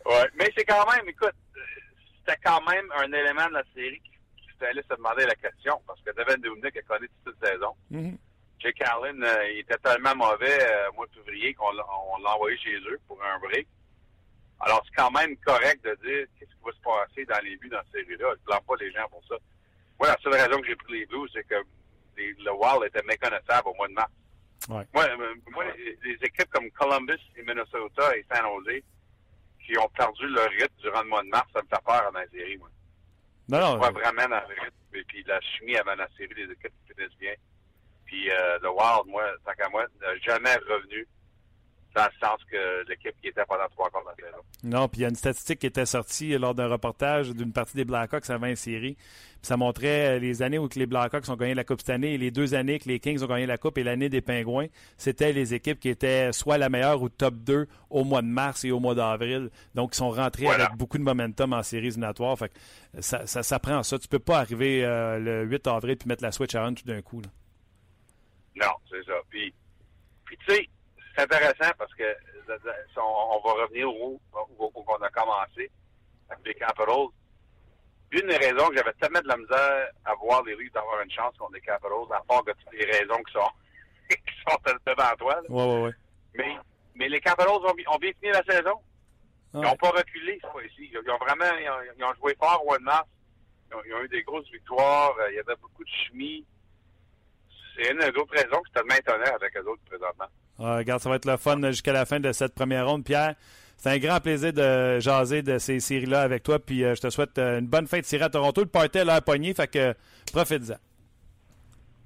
Ouais. 0.04 0.28
Mais 0.38 0.50
c'est 0.56 0.64
quand 0.64 0.84
même, 0.90 1.08
écoute, 1.08 1.32
c'était 2.26 2.40
quand 2.44 2.60
même 2.68 2.90
un 2.96 3.12
élément 3.12 3.46
de 3.48 3.54
la 3.54 3.62
série 3.74 4.00
qui, 4.00 4.10
qui 4.42 4.58
fallait 4.58 4.82
se 4.82 4.94
demander 4.96 5.24
la 5.26 5.34
question, 5.34 5.80
parce 5.86 6.00
que 6.02 6.10
Devin 6.12 6.38
Dubnyk 6.38 6.76
a 6.76 6.82
connu 6.82 7.08
toute 7.24 7.36
cette 7.40 7.52
saison. 7.52 7.74
Mhm. 7.90 8.16
Jake 8.58 8.80
Allen, 8.82 9.22
euh, 9.22 9.50
il 9.52 9.58
était 9.60 9.76
tellement 9.78 10.14
mauvais 10.16 10.58
euh, 10.62 10.90
au 10.90 10.94
mois 10.94 11.06
de 11.06 11.12
février 11.12 11.52
qu'on 11.54 11.72
l'a 11.72 12.34
envoyé 12.34 12.56
chez 12.58 12.76
eux 12.76 12.98
pour 13.06 13.22
un 13.22 13.38
break. 13.40 13.68
Alors, 14.60 14.82
c'est 14.86 14.94
quand 14.96 15.10
même 15.10 15.36
correct 15.44 15.84
de 15.84 15.90
dire 16.02 16.26
qu'est-ce 16.38 16.50
qui 16.50 16.64
va 16.64 16.72
se 16.72 16.80
passer 16.80 17.24
dans 17.26 17.44
les 17.44 17.56
buts 17.58 17.68
dans 17.68 17.80
cette 17.92 18.06
série-là. 18.06 18.32
Je 18.34 18.40
ne 18.40 18.44
blâme 18.46 18.62
pas 18.66 18.74
les 18.80 18.90
gens 18.90 19.06
pour 19.10 19.22
ça. 19.28 19.34
Moi, 20.00 20.08
la 20.08 20.16
seule 20.22 20.32
raison 20.34 20.60
que 20.62 20.66
j'ai 20.68 20.76
pris 20.76 21.00
les 21.00 21.06
Blues, 21.06 21.30
c'est 21.34 21.46
que 21.46 21.56
les- 22.16 22.32
le 22.32 22.52
Wild 22.52 22.84
était 22.86 23.02
méconnaissable 23.06 23.68
au 23.68 23.74
mois 23.74 23.88
de 23.88 23.92
mars. 23.92 24.10
Ouais. 24.70 24.84
Moi, 24.94 25.04
euh, 25.04 25.34
moi 25.50 25.64
les, 25.76 25.98
les 26.02 26.14
équipes 26.22 26.48
comme 26.48 26.70
Columbus 26.70 27.20
et 27.36 27.42
Minnesota 27.42 28.16
et 28.16 28.24
San 28.32 28.42
Jose 28.46 28.80
qui 29.66 29.76
ont 29.78 29.88
perdu 29.88 30.28
leur 30.28 30.48
rythme 30.50 30.74
durant 30.78 31.02
le 31.02 31.08
mois 31.08 31.22
de 31.22 31.28
mars, 31.28 31.48
ça 31.52 31.60
me 31.62 31.68
fait 31.68 31.84
peur 31.84 32.10
dans 32.12 32.18
la 32.18 32.28
série, 32.28 32.56
moi. 32.58 32.68
Non, 33.48 33.58
Je 33.58 33.62
non. 33.64 33.76
crois 33.76 33.90
vraiment 33.90 34.28
dans 34.28 34.40
le 34.48 34.54
rythme 34.62 34.94
et 34.94 35.04
puis 35.04 35.22
la 35.26 35.40
chimie 35.40 35.76
avant 35.76 35.94
la 35.94 36.08
série, 36.16 36.34
les 36.36 36.52
équipes 36.52 36.72
bien. 37.18 37.34
Puis 38.04 38.30
euh, 38.30 38.58
le 38.62 38.70
Wild, 38.70 39.06
moi, 39.06 39.24
tant 39.44 39.52
qu'à 39.52 39.68
moi, 39.68 39.84
n'a 40.00 40.16
jamais 40.18 40.54
revenu 40.56 41.06
dans 41.96 42.04
le 42.04 42.26
sens 42.26 42.38
que 42.50 42.86
l'équipe 42.88 43.14
qui 43.22 43.28
était 43.28 43.44
pendant 43.48 43.66
trois 43.70 43.88
quarts 43.90 44.02
de 44.02 44.22
la 44.22 44.28
saison. 44.28 44.42
Non, 44.64 44.86
puis 44.86 45.00
il 45.00 45.02
y 45.02 45.04
a 45.06 45.08
une 45.08 45.14
statistique 45.16 45.60
qui 45.60 45.66
était 45.66 45.86
sortie 45.86 46.36
lors 46.36 46.54
d'un 46.54 46.68
reportage 46.68 47.30
d'une 47.30 47.52
partie 47.52 47.74
des 47.76 47.86
Blackhawks 47.86 48.28
avant 48.28 48.46
une 48.48 48.56
série. 48.56 48.94
Puis 48.96 49.48
ça 49.48 49.56
montrait 49.56 50.16
euh, 50.16 50.18
les 50.18 50.42
années 50.42 50.58
où 50.58 50.68
les 50.76 50.84
Blackhawks 50.86 51.26
ont 51.30 51.36
gagné 51.36 51.54
la 51.54 51.64
Coupe 51.64 51.80
cette 51.80 51.90
année 51.90 52.14
et 52.14 52.18
les 52.18 52.30
deux 52.30 52.54
années 52.54 52.78
que 52.78 52.88
les 52.88 53.00
Kings 53.00 53.22
ont 53.22 53.26
gagné 53.26 53.46
la 53.46 53.56
Coupe 53.56 53.78
et 53.78 53.82
l'année 53.82 54.10
des 54.10 54.20
Pingouins. 54.20 54.66
C'était 54.98 55.32
les 55.32 55.54
équipes 55.54 55.80
qui 55.80 55.88
étaient 55.88 56.32
soit 56.32 56.58
la 56.58 56.68
meilleure 56.68 57.00
ou 57.00 57.08
top 57.08 57.34
2 57.36 57.66
au 57.88 58.04
mois 58.04 58.20
de 58.20 58.26
mars 58.28 58.64
et 58.64 58.70
au 58.72 58.80
mois 58.80 58.94
d'avril. 58.94 59.48
Donc, 59.74 59.94
ils 59.94 59.96
sont 59.96 60.10
rentrés 60.10 60.44
Voilà. 60.44 60.66
avec 60.66 60.76
beaucoup 60.76 60.98
de 60.98 61.02
momentum 61.02 61.54
en 61.54 61.62
séries 61.62 61.86
éliminatoires. 61.86 62.38
Fait 62.38 62.50
que 62.50 62.54
euh, 62.98 63.00
ça, 63.00 63.26
ça, 63.26 63.42
ça 63.42 63.58
prend 63.58 63.82
ça. 63.82 63.98
Tu 63.98 64.08
peux 64.08 64.18
pas 64.18 64.38
arriver 64.40 64.84
euh, 64.84 65.18
le 65.18 65.44
8 65.44 65.66
avril 65.68 65.96
puis 65.96 66.08
mettre 66.08 66.22
la 66.22 66.32
switch 66.32 66.54
à 66.54 66.66
on 66.66 66.74
tout 66.74 66.84
d'un 66.84 67.00
coup. 67.00 67.22
là. 67.22 67.28
Non, 68.66 68.72
c'est 68.90 69.04
ça. 69.04 69.14
Puis, 69.30 69.54
puis 70.24 70.36
tu 70.46 70.54
sais, 70.54 70.68
c'est 71.16 71.22
intéressant 71.22 71.72
parce 71.78 71.94
que 71.94 72.04
si 72.44 72.98
on, 72.98 73.02
on 73.02 73.40
va 73.40 73.62
revenir 73.64 73.88
où, 73.88 74.20
où, 74.58 74.70
où 74.74 74.84
on 74.86 75.02
a 75.02 75.08
commencé 75.10 75.70
avec 76.28 76.44
les 76.46 76.54
Capitals. 76.54 77.08
Une 78.12 78.28
des 78.28 78.36
raisons 78.36 78.68
que 78.68 78.76
j'avais 78.76 78.92
tellement 79.00 79.20
de 79.20 79.26
la 79.28 79.36
misère 79.36 79.88
à 80.04 80.14
voir 80.14 80.42
les 80.44 80.54
Leafs 80.56 80.72
d'avoir 80.72 81.00
une 81.00 81.10
chance 81.10 81.36
contre 81.36 81.54
les 81.54 81.60
Capitals, 81.60 81.90
à 82.14 82.22
part 82.28 82.44
que 82.44 82.52
toutes 82.52 82.72
les 82.72 82.84
raisons 82.86 83.20
qui 83.24 83.32
sont, 83.32 83.50
qui 84.08 84.16
sont 84.46 84.56
devant 84.86 85.16
toi. 85.18 85.34
là. 85.34 85.42
Ouais, 85.50 85.64
ouais, 85.74 85.82
ouais. 85.86 85.92
Mais, 86.34 86.56
mais 86.94 87.08
les 87.08 87.20
Capitals 87.20 87.48
ont, 87.50 87.74
bi- 87.74 87.84
ont 87.88 87.98
bien 87.98 88.12
fini 88.20 88.32
la 88.32 88.44
saison. 88.44 88.78
Ils 89.54 89.60
n'ont 89.60 89.76
pas 89.76 89.90
reculé 89.90 90.38
cette 90.40 90.50
fois-ci. 90.52 90.90
Ils 90.92 91.10
ont 91.10 91.18
vraiment 91.18 91.56
ils 91.58 91.68
ont, 91.68 91.92
ils 91.98 92.04
ont 92.04 92.14
joué 92.14 92.36
fort 92.38 92.60
au 92.62 92.66
mois 92.66 92.78
de 92.78 92.84
mars. 92.84 93.06
Ils 93.70 93.74
ont, 93.76 93.80
ils 93.86 93.94
ont 93.94 94.02
eu 94.02 94.08
des 94.08 94.22
grosses 94.22 94.50
victoires. 94.52 95.14
Euh, 95.18 95.30
Il 95.32 95.36
y 95.36 95.40
avait 95.40 95.56
beaucoup 95.56 95.82
de 95.82 95.88
chimie. 95.90 96.44
C'est 97.76 97.90
une 97.92 97.98
des 97.98 98.06
autres 98.18 98.32
raisons 98.32 98.60
que 98.62 98.68
c'est 98.74 98.80
tellement 98.80 98.94
étonnant 98.96 99.36
avec 99.36 99.54
les 99.54 99.60
autres 99.60 99.82
présentement. 99.86 100.24
Ah, 100.58 100.76
regarde, 100.78 101.00
ça 101.02 101.08
va 101.10 101.16
être 101.16 101.26
le 101.26 101.36
fun 101.36 101.60
jusqu'à 101.70 101.92
la 101.92 102.06
fin 102.06 102.18
de 102.20 102.32
cette 102.32 102.54
première 102.54 102.86
ronde. 102.88 103.04
Pierre, 103.04 103.34
c'est 103.76 103.90
un 103.90 103.98
grand 103.98 104.20
plaisir 104.20 104.52
de 104.52 104.98
jaser 105.00 105.42
de 105.42 105.58
ces 105.58 105.80
séries-là 105.80 106.22
avec 106.22 106.42
toi. 106.42 106.58
Puis 106.58 106.82
euh, 106.84 106.94
je 106.94 107.02
te 107.02 107.10
souhaite 107.10 107.36
euh, 107.38 107.58
une 107.58 107.66
bonne 107.66 107.86
fin 107.86 107.98
de 108.00 108.04
série 108.04 108.22
à 108.24 108.30
Toronto. 108.30 108.62
Le 108.62 108.66
party 108.68 108.98
est 108.98 109.04
là 109.04 109.16
à 109.16 109.20
pogner, 109.20 109.52
fait 109.52 109.68
que 109.68 109.94
profite-en. 110.32 110.76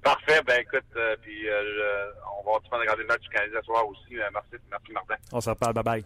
Parfait. 0.03 0.41
Ben 0.45 0.59
écoute, 0.61 0.83
euh, 0.97 1.15
puis 1.21 1.47
euh, 1.47 1.61
je- 1.63 2.19
on 2.39 2.45
va 2.51 2.57
continuer 2.57 2.77
à 2.77 2.79
regarder 2.81 3.01
le 3.03 3.07
match 3.07 3.21
du 3.21 3.29
Canadien 3.29 3.59
ce 3.59 3.65
soir 3.65 3.87
aussi. 3.87 4.17
Euh, 4.19 4.23
merci, 4.33 4.49
merci 4.69 4.91
Martin. 4.91 5.15
On 5.31 5.39
se 5.41 5.49
reparle. 5.49 5.73
Bye-bye. 5.75 6.03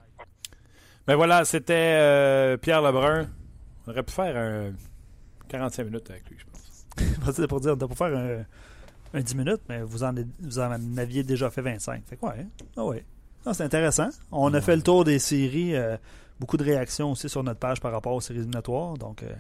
Ben 1.08 1.16
voilà, 1.16 1.46
c'était 1.46 1.74
euh, 1.98 2.58
Pierre 2.58 2.82
Lebrun. 2.82 3.28
On 3.88 3.92
aurait 3.92 4.04
pu 4.04 4.12
faire 4.12 4.36
un 4.36 4.74
45 5.48 5.84
minutes 5.86 6.10
avec 6.10 6.28
lui, 6.30 6.38
je 6.40 6.46
pense. 6.46 6.86
C'était 7.36 7.48
pour 7.48 7.60
dire, 7.62 7.72
on 7.74 7.76
était 7.76 7.86
pour 7.88 7.98
faire 7.98 8.16
un, 8.18 8.44
un 9.16 9.22
10 9.22 9.36
minutes, 9.36 9.62
mais 9.70 9.82
vous 9.82 10.04
en, 10.04 10.14
vous 10.40 10.60
en 10.60 10.98
aviez 10.98 11.24
déjà 11.24 11.50
fait 11.50 11.62
25. 11.62 12.04
Fait 12.06 12.16
quoi, 12.18 12.34
hein? 12.40 12.46
Ah 12.78 12.86
ouais. 12.86 13.04
Ah, 13.46 13.54
c'est 13.54 13.64
intéressant. 13.64 14.10
On 14.32 14.54
a 14.54 14.62
fait 14.62 14.76
le 14.76 14.82
tour 14.82 15.04
des 15.04 15.20
séries. 15.20 15.76
euh, 15.76 15.98
beaucoup 16.40 16.58
de 16.58 16.64
réactions 16.66 17.12
aussi 17.12 17.30
sur 17.30 17.44
notre 17.44 17.60
page 17.60 17.80
par 17.80 17.92
rapport 17.94 18.14
aux 18.14 18.20
séries 18.22 18.40
éliminatoires. 18.40 18.96
Donc, 18.98 19.24
euh, 19.24 19.32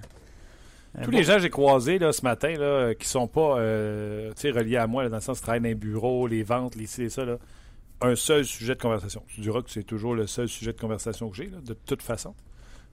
Tous 1.03 1.11
bon- 1.11 1.17
les 1.17 1.23
gens 1.25 1.33
que 1.35 1.39
j'ai 1.41 1.49
croisés 1.49 1.99
là, 1.99 2.13
ce 2.13 2.21
matin, 2.21 2.53
là, 2.57 2.93
qui 2.95 3.05
sont 3.07 3.27
pas 3.27 3.57
euh, 3.59 4.31
reliés 4.45 4.77
à 4.77 4.87
moi, 4.87 5.03
là, 5.03 5.09
dans 5.09 5.17
le 5.17 5.21
sens 5.21 5.41
travaillent 5.41 5.59
dans 5.59 5.67
les 5.67 5.75
bureaux, 5.75 6.25
les 6.27 6.43
ventes, 6.43 6.75
les 6.75 6.85
ci, 6.85 7.01
les 7.01 7.09
ça, 7.09 7.25
là, 7.25 7.37
un 8.01 8.15
seul 8.15 8.45
sujet 8.45 8.75
de 8.75 8.81
conversation. 8.81 9.23
Tu 9.27 9.41
diras 9.41 9.61
que 9.61 9.69
c'est 9.71 9.83
toujours 9.83 10.15
le 10.15 10.25
seul 10.27 10.47
sujet 10.47 10.71
de 10.71 10.79
conversation 10.79 11.29
que 11.29 11.35
j'ai, 11.35 11.47
là, 11.49 11.57
de 11.65 11.73
toute 11.73 12.01
façon. 12.01 12.33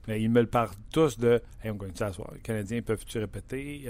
Mais 0.07 0.21
ils 0.21 0.29
me 0.29 0.41
le 0.41 0.47
parlent 0.47 0.69
tous 0.91 1.17
de 1.17 1.41
Hey, 1.63 1.71
on 1.71 1.75
gagne 1.75 1.91
ça 1.95 2.11
soir. 2.11 2.29
Les 2.33 2.41
Canadiens 2.41 2.81
peuvent-tu 2.81 3.19
répéter? 3.19 3.83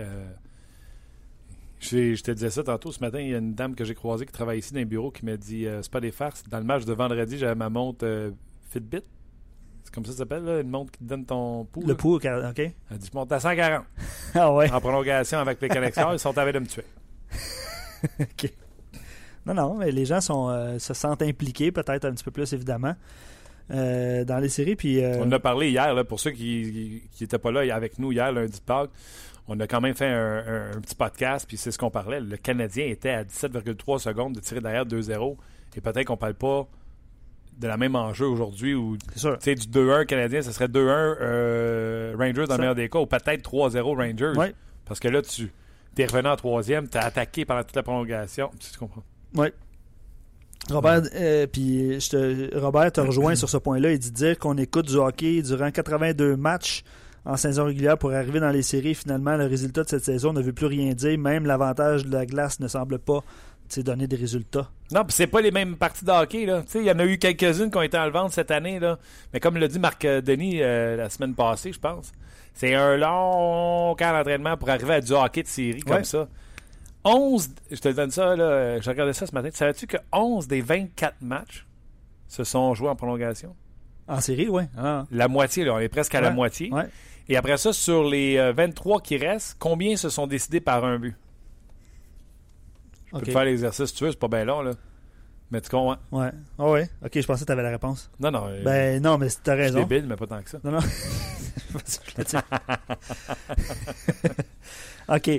Je 1.83 2.21
te 2.21 2.31
disais 2.31 2.49
ça 2.49 2.63
tantôt. 2.63 2.91
Ce 2.91 2.99
matin, 2.99 3.19
il 3.19 3.29
y 3.29 3.35
a 3.35 3.37
une 3.37 3.53
dame 3.53 3.75
que 3.75 3.83
j'ai 3.83 3.95
croisée 3.95 4.25
qui 4.25 4.31
travaille 4.31 4.59
ici 4.59 4.73
dans 4.73 4.79
un 4.79 4.85
bureau 4.85 5.11
qui 5.11 5.25
m'a 5.25 5.35
dit 5.37 5.65
euh, 5.67 5.81
C'est 5.81 5.91
pas 5.91 5.99
des 5.99 6.11
farces. 6.11 6.43
Dans 6.47 6.59
le 6.59 6.63
match 6.63 6.85
de 6.85 6.93
vendredi, 6.93 7.37
j'avais 7.37 7.55
ma 7.55 7.69
montre 7.69 8.05
euh, 8.05 8.31
Fitbit. 8.69 9.01
C'est 9.83 9.93
comme 9.93 10.05
ça 10.05 10.11
que 10.11 10.17
ça 10.17 10.19
s'appelle, 10.19 10.43
là, 10.45 10.61
une 10.61 10.69
montre 10.69 10.91
qui 10.91 10.99
te 10.99 11.03
donne 11.03 11.25
ton 11.25 11.65
pouls. 11.65 11.83
Le 11.85 11.95
pouls, 11.95 12.15
OK. 12.15 12.25
Elle 12.25 12.97
dit 12.97 13.09
Je 13.11 13.17
monte 13.17 13.31
à 13.31 13.39
140 13.39 13.83
Ah 14.35 14.53
ouais. 14.53 14.71
en 14.71 14.79
prolongation 14.79 15.39
avec 15.39 15.61
les 15.61 15.67
connexions. 15.67 16.13
Ils 16.13 16.19
sont 16.19 16.37
à 16.37 16.51
de 16.51 16.59
me 16.59 16.65
tuer. 16.65 16.85
OK. 18.19 18.53
Non, 19.45 19.53
non, 19.53 19.75
mais 19.75 19.91
les 19.91 20.05
gens 20.05 20.21
sont, 20.21 20.49
euh, 20.49 20.79
se 20.79 20.93
sentent 20.93 21.21
impliqués, 21.21 21.73
peut-être 21.73 22.05
un 22.05 22.13
petit 22.13 22.23
peu 22.23 22.31
plus, 22.31 22.53
évidemment, 22.53 22.95
dans 23.69 24.39
les 24.41 24.49
séries. 24.49 24.77
Puis, 24.77 25.01
On 25.03 25.23
en 25.23 25.31
a 25.33 25.39
parlé 25.39 25.69
hier, 25.69 25.93
là, 25.93 26.05
pour 26.05 26.21
ceux 26.21 26.31
qui 26.31 27.03
n'étaient 27.19 27.39
pas 27.39 27.51
là 27.51 27.75
avec 27.75 27.99
nous 27.99 28.13
hier, 28.13 28.31
lundi 28.31 28.61
Pâques. 28.65 28.91
On 29.47 29.59
a 29.59 29.67
quand 29.67 29.81
même 29.81 29.93
fait 29.93 30.07
un, 30.07 30.37
un- 30.47 30.77
un 30.77 30.81
petit 30.81 30.95
podcast, 30.95 31.45
puis 31.47 31.57
c'est 31.57 31.71
ce 31.71 31.77
qu'on 31.77 31.89
parlait. 31.91 32.21
Le 32.21 32.37
Canadien 32.37 32.85
était 32.87 33.09
à 33.09 33.23
17,3 33.23 33.99
secondes 33.99 34.33
de 34.35 34.39
tirer 34.39 34.61
derrière 34.61 34.85
2-0. 34.85 35.35
Et 35.75 35.81
peut-être 35.81 36.05
qu'on 36.07 36.17
parle 36.17 36.35
pas 36.35 36.65
de 37.59 37.67
la 37.67 37.77
même 37.77 37.95
enjeu 37.95 38.25
aujourd'hui 38.25 38.73
où 38.73 38.97
c'est 39.11 39.19
sûr. 39.19 39.37
tu 39.37 39.43
sais, 39.45 39.55
du 39.55 39.67
2-1 39.67 40.05
Canadien, 40.05 40.41
ce 40.41 40.51
serait 40.51 40.67
2-1 40.67 40.77
euh, 40.79 42.15
Rangers 42.17 42.45
dans 42.47 42.53
le 42.55 42.59
meilleur 42.59 42.75
des 42.75 42.89
cas, 42.89 42.99
ou 42.99 43.05
peut-être 43.05 43.43
3-0 43.49 43.81
Rangers. 43.95 44.37
Ouais. 44.39 44.53
Parce 44.85 44.99
que 44.99 45.07
là, 45.09 45.21
tu 45.21 45.51
es 45.97 46.05
revenu 46.05 46.29
en 46.29 46.35
troisième, 46.35 46.87
tu 46.87 46.97
as 46.97 47.05
attaqué 47.05 47.45
pendant 47.45 47.63
toute 47.63 47.75
la 47.75 47.83
prolongation. 47.83 48.49
Tu 48.59 48.77
comprends? 48.79 49.03
Oui. 49.35 49.47
Robert, 50.69 51.01
euh, 51.15 51.45
puis 51.45 51.99
Robert 52.55 52.91
te 52.93 53.01
rejoint 53.01 53.35
sur 53.35 53.49
ce 53.49 53.57
point-là. 53.57 53.91
Il 53.91 53.99
dit 53.99 54.11
dire 54.11 54.39
qu'on 54.39 54.57
écoute 54.57 54.87
du 54.87 54.95
hockey 54.95 55.41
durant 55.41 55.69
82 55.69 56.37
matchs 56.37 56.83
en 57.25 57.37
saison 57.37 57.65
régulière 57.65 57.97
pour 57.97 58.11
arriver 58.13 58.39
dans 58.39 58.49
les 58.51 58.61
séries. 58.63 58.95
Finalement, 58.95 59.35
le 59.37 59.45
résultat 59.45 59.83
de 59.83 59.89
cette 59.89 60.03
saison 60.03 60.33
ne 60.33 60.41
veut 60.41 60.53
plus 60.53 60.65
rien 60.67 60.93
dire. 60.93 61.17
Même 61.17 61.45
l'avantage 61.45 62.05
de 62.05 62.11
la 62.11 62.25
glace 62.25 62.59
ne 62.59 62.67
semble 62.67 62.99
pas 62.99 63.19
donner 63.77 64.05
des 64.05 64.17
résultats. 64.17 64.69
Non, 64.91 65.03
puis 65.03 65.13
c'est 65.13 65.25
pas 65.25 65.41
les 65.41 65.49
mêmes 65.49 65.77
parties 65.77 66.05
de 66.05 66.11
hockey. 66.11 66.43
Il 66.75 66.83
y 66.83 66.91
en 66.91 66.99
a 66.99 67.05
eu 67.05 67.17
quelques-unes 67.17 67.71
qui 67.71 67.77
ont 67.77 67.81
été 67.81 67.97
en 67.97 68.07
vente 68.11 68.31
cette 68.31 68.51
année. 68.51 68.79
Là. 68.79 68.99
Mais 69.33 69.39
comme 69.39 69.57
l'a 69.57 69.67
dit 69.67 69.79
Marc 69.79 70.05
Denis 70.05 70.61
euh, 70.61 70.95
la 70.95 71.09
semaine 71.09 71.33
passée, 71.33 71.71
je 71.73 71.79
pense, 71.79 72.11
c'est 72.53 72.75
un 72.75 72.97
long 72.97 73.95
camp 73.97 74.11
d'entraînement 74.15 74.57
pour 74.57 74.69
arriver 74.69 74.93
à 74.95 75.01
du 75.01 75.11
hockey 75.13 75.41
de 75.41 75.47
série 75.47 75.81
comme 75.81 75.95
Ouais. 75.97 76.03
ça. 76.03 76.27
11, 77.03 77.49
je 77.71 77.77
te 77.79 77.89
donne 77.89 78.11
ça, 78.11 78.35
là, 78.35 78.79
je 78.79 78.89
regardais 78.89 79.13
ça 79.13 79.25
ce 79.25 79.33
matin. 79.33 79.49
Savais-tu 79.51 79.87
que 79.87 79.97
11 80.11 80.47
des 80.47 80.61
24 80.61 81.15
matchs 81.21 81.65
se 82.27 82.43
sont 82.43 82.73
joués 82.75 82.89
en 82.89 82.95
prolongation? 82.95 83.55
En 84.07 84.21
série, 84.21 84.47
oui. 84.49 84.63
Ah, 84.77 85.05
La 85.11 85.27
moitié, 85.27 85.65
là, 85.65 85.73
on 85.73 85.79
est 85.79 85.89
presque 85.89 86.13
à 86.15 86.21
la 86.21 86.29
moitié. 86.29 86.71
ouais. 86.71 86.85
Et 87.29 87.37
après 87.37 87.57
ça, 87.57 87.71
sur 87.73 88.03
les 88.03 88.37
euh, 88.37 88.53
23 88.53 89.01
qui 89.01 89.17
restent, 89.17 89.55
combien 89.59 89.95
se 89.95 90.09
sont 90.09 90.27
décidés 90.27 90.59
par 90.61 90.83
un 90.83 90.99
but? 90.99 91.15
Je 93.13 93.19
peux 93.19 93.25
te 93.25 93.31
faire 93.31 93.45
l'exercice 93.45 93.85
si 93.89 93.95
tu 93.95 94.03
veux, 94.05 94.11
c'est 94.11 94.19
pas 94.19 94.27
bien 94.27 94.43
long, 94.45 94.61
là. 94.61 94.71
Mais 95.51 95.61
tu 95.61 95.69
comprends? 95.69 95.97
Ouais. 96.11 96.31
Ah 96.57 96.69
ouais? 96.69 96.89
OK, 97.05 97.11
je 97.21 97.27
pensais 97.27 97.41
que 97.41 97.45
tu 97.45 97.51
avais 97.51 97.61
la 97.63 97.69
réponse. 97.69 98.09
Non, 98.19 98.31
non. 98.31 98.47
euh, 98.47 98.63
Ben 98.63 99.01
non, 99.01 99.17
mais 99.19 99.27
t'as 99.43 99.55
je 99.55 99.61
suis 99.61 99.71
raison. 99.75 99.79
débile, 99.85 100.07
mais 100.07 100.15
pas 100.15 100.25
tant 100.25 100.41
que 100.41 100.49
ça. 100.49 100.57
Non, 100.63 100.71
non. 100.71 100.79
OK. 105.09 105.29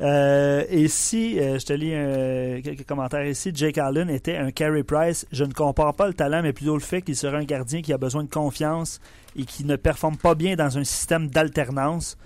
Euh, 0.00 0.64
et 0.70 0.88
si, 0.88 1.38
euh, 1.38 1.58
je 1.58 1.66
te 1.66 1.72
lis 1.74 1.94
un- 1.94 2.60
quelques 2.62 2.86
commentaires 2.86 3.26
ici, 3.26 3.50
Jake 3.54 3.76
Allen 3.78 4.08
était 4.08 4.36
un 4.36 4.50
Carey 4.50 4.82
Price. 4.82 5.26
Je 5.30 5.44
ne 5.44 5.52
compare 5.52 5.94
pas 5.94 6.06
le 6.08 6.14
talent, 6.14 6.42
mais 6.42 6.52
plutôt 6.54 6.74
le 6.74 6.80
fait 6.80 7.02
qu'il 7.02 7.16
serait 7.16 7.36
un 7.36 7.44
gardien 7.44 7.82
qui 7.82 7.92
a 7.92 7.98
besoin 7.98 8.24
de 8.24 8.30
confiance 8.30 9.00
et 9.36 9.44
qui 9.44 9.64
ne 9.64 9.76
performe 9.76 10.16
pas 10.16 10.34
bien 10.34 10.56
dans 10.56 10.78
un 10.78 10.84
système 10.84 11.28
d'alternance. 11.28 12.16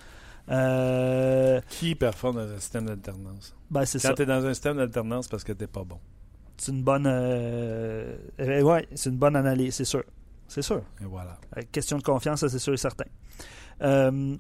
Euh, 0.50 1.60
Qui 1.68 1.94
performe 1.94 2.36
dans 2.36 2.52
un 2.54 2.58
système 2.58 2.84
d'alternance? 2.86 3.54
ben, 3.70 3.84
c'est 3.86 4.00
Quand 4.02 4.14
tu 4.14 4.22
es 4.22 4.26
dans 4.26 4.44
un 4.44 4.52
système 4.54 4.76
d'alternance, 4.76 5.26
parce 5.26 5.42
que 5.42 5.52
t'es 5.52 5.66
pas 5.66 5.84
bon. 5.84 5.98
C'est 6.56 6.70
une 6.70 6.82
bonne. 6.82 7.06
euh, 7.08 8.14
ouais, 8.38 8.86
c'est 8.94 9.10
une 9.10 9.16
bonne 9.16 9.36
analyse, 9.36 9.74
c'est 9.74 9.84
sûr. 9.84 10.04
C'est 10.46 10.62
sûr. 10.62 10.82
Et 11.00 11.06
voilà. 11.06 11.38
Question 11.72 11.96
de 11.98 12.02
confiance, 12.02 12.40
ça 12.40 12.48
c'est 12.48 12.58
sûr 12.58 12.74
et 12.74 12.76
certain. 12.76 13.06
Euh, 13.82 14.36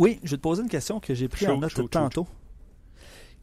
oui, 0.00 0.18
je 0.24 0.30
vais 0.32 0.36
te 0.38 0.42
poser 0.42 0.62
une 0.62 0.68
question 0.68 0.98
que 0.98 1.14
j'ai 1.14 1.28
prise 1.28 1.48
en 1.48 1.58
note 1.58 1.90
tantôt. 1.90 2.26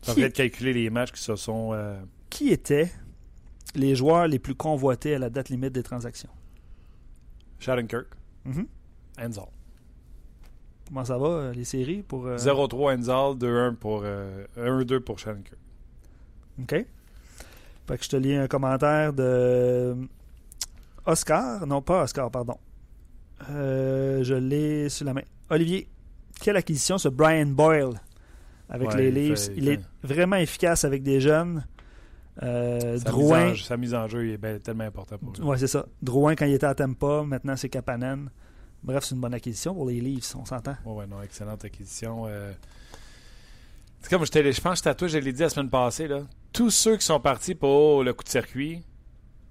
Tu 0.02 0.12
Qui, 0.14 0.22
de 0.22 0.28
calculer 0.28 0.74
les 0.74 0.90
matchs 0.90 1.12
qui 1.14 1.22
se 1.22 1.36
sont. 1.36 1.72
euh, 1.74 2.00
qui 2.30 2.50
étaient 2.50 2.92
les 3.76 3.96
joueurs 3.96 4.28
les 4.28 4.40
plus 4.40 4.56
convoités 4.56 5.16
à 5.16 5.20
la 5.20 5.30
date 5.30 5.50
limite 5.50 5.72
des 5.74 5.84
transactions? 5.84 6.30
Shattenkirk, 7.60 8.08
Mhm. 8.46 8.68
Enzal. 9.20 9.46
Comment 10.88 11.04
ça 11.06 11.18
va, 11.18 11.28
euh, 11.28 11.54
les 11.54 11.66
séries? 11.66 12.02
pour 12.04 12.28
euh, 12.28 12.38
0-3 12.38 12.98
Enzal, 12.98 13.36
2-1 13.38 13.74
pour. 13.76 14.02
euh, 14.04 14.46
1-2 14.58 15.00
pour 15.00 15.18
Shattenkirk. 15.20 15.58
OK. 16.62 16.72
Fait 17.88 17.98
que 17.98 18.04
je 18.04 18.10
te 18.10 18.16
lis 18.18 18.36
un 18.36 18.48
commentaire 18.48 19.14
de 19.14 19.96
Oscar. 21.06 21.66
Non, 21.66 21.82
pas 21.82 22.04
Oscar, 22.04 22.30
pardon. 22.32 22.58
Euh, 23.50 24.24
je 24.24 24.34
l'ai 24.36 24.90
sur 24.90 25.06
la 25.06 25.14
main. 25.14 25.22
Olivier, 25.50 25.88
quelle 26.40 26.58
acquisition 26.58 26.98
ce 26.98 27.10
Brian 27.10 27.48
Boyle 27.48 28.00
avec 28.70 28.90
Ouais, 28.90 28.98
les 28.98 29.12
Leafs? 29.12 29.48
il, 29.56 29.64
il 29.64 29.70
est 29.70 29.80
vraiment 30.04 30.36
efficace 30.38 30.84
avec 30.86 31.04
des 31.04 31.20
jeunes. 31.22 31.66
Euh, 32.44 32.98
Sa, 33.00 33.10
Drouin, 33.10 33.52
mise 33.52 33.62
en, 33.62 33.66
sa 33.66 33.78
mise 33.78 33.94
en 33.96 34.08
jeu 34.08 34.30
est 34.32 34.38
ben- 34.38 34.60
tellement 34.60 34.84
importante 34.84 35.20
pour 35.22 35.34
lui. 35.34 35.42
ouais, 35.42 35.58
c'est 35.58 35.68
ça. 35.68 35.86
Drouin 36.02 36.36
quand 36.36 36.46
il 36.46 36.54
était 36.54 36.66
à 36.68 36.76
Tampa, 36.76 37.24
maintenant 37.24 37.56
c'est 37.56 37.70
Kapanen. 37.70 38.30
Bref, 38.84 39.06
c'est 39.06 39.16
une 39.16 39.22
bonne 39.22 39.34
acquisition 39.34 39.74
pour 39.74 39.90
les 39.90 40.00
Leafs, 40.00 40.36
on 40.36 40.46
s'entend. 40.46 40.76
Ouais, 40.86 40.94
ouais, 40.94 41.08
non, 41.08 41.22
excellente 41.24 41.66
acquisition. 41.66 42.26
euh. 42.28 42.54
C'est 44.02 44.10
comme 44.10 44.24
je, 44.26 44.52
je 44.52 44.62
pense 44.62 44.82
que 44.82 44.90
à 44.90 44.94
toi, 44.96 45.08
je 45.08 45.18
l'ai 45.18 45.34
dit 45.34 45.42
la 45.42 45.50
semaine 45.50 45.70
passée. 45.70 46.08
Là. 46.08 46.22
Tous 46.54 46.70
ceux 46.70 46.96
qui 46.98 47.06
sont 47.06 47.20
partis 47.20 47.56
pour 47.56 48.04
le 48.04 48.14
coup 48.14 48.24
de 48.24 48.30
circuit, 48.30 48.84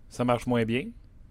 ça 0.09 0.25
marche 0.25 0.47
moins 0.47 0.65
bien, 0.65 0.85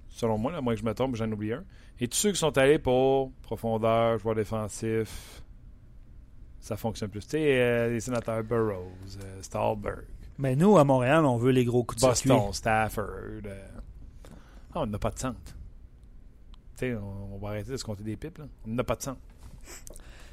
selon 0.10 0.38
moi, 0.38 0.51
là, 0.51 0.58
à 0.58 0.62
moins 0.62 0.74
que 0.76 0.82
je 0.82 0.86
me 0.86 0.93
trompe, 0.93 1.16
j'en 1.16 1.32
oublie 1.32 1.53
un. 1.53 1.64
Et 2.01 2.10
tous 2.10 2.18
ceux 2.18 2.32
qui 2.34 2.38
sont 2.38 2.56
allés 2.58 2.78
pour 2.80 3.32
profondeur, 3.41 4.20
joueur 4.20 4.36
défensif, 4.36 5.41
ça 6.66 6.76
fonctionne 6.78 7.09
plus. 7.09 7.22
Tu 7.22 7.30
sais, 7.30 7.61
euh, 7.61 7.89
les 7.89 7.99
sénateurs 7.99 8.43
Burroughs, 8.43 9.20
euh, 9.24 9.41
Stahlberg, 9.41 10.05
Mais 10.39 10.55
nous, 10.55 10.78
à 10.80 10.84
Montréal, 10.84 11.24
on 11.24 11.38
veut 11.38 11.51
les 11.51 11.63
gros 11.63 11.84
coups 11.84 12.01
de 12.01 12.07
Boston, 12.07 12.38
circuit. 12.38 12.53
Stafford. 12.55 13.05
euh. 13.45 13.68
Ah, 14.74 14.82
on 14.82 14.88
n'a 14.88 14.97
pas 14.97 15.11
de 15.11 15.20
centre. 15.20 15.38
Tu 15.45 15.53
sais, 16.78 16.95
on, 16.95 17.36
on 17.36 17.38
va 17.38 17.49
arrêter 17.49 17.72
de 17.72 17.78
se 17.78 17.84
compter 17.84 18.03
des 18.03 18.16
pipes. 18.16 18.39
Là. 18.39 18.45
On 18.68 18.72
n'a 18.72 18.84
pas 18.84 18.95
de 18.95 19.03
centre. 19.03 19.20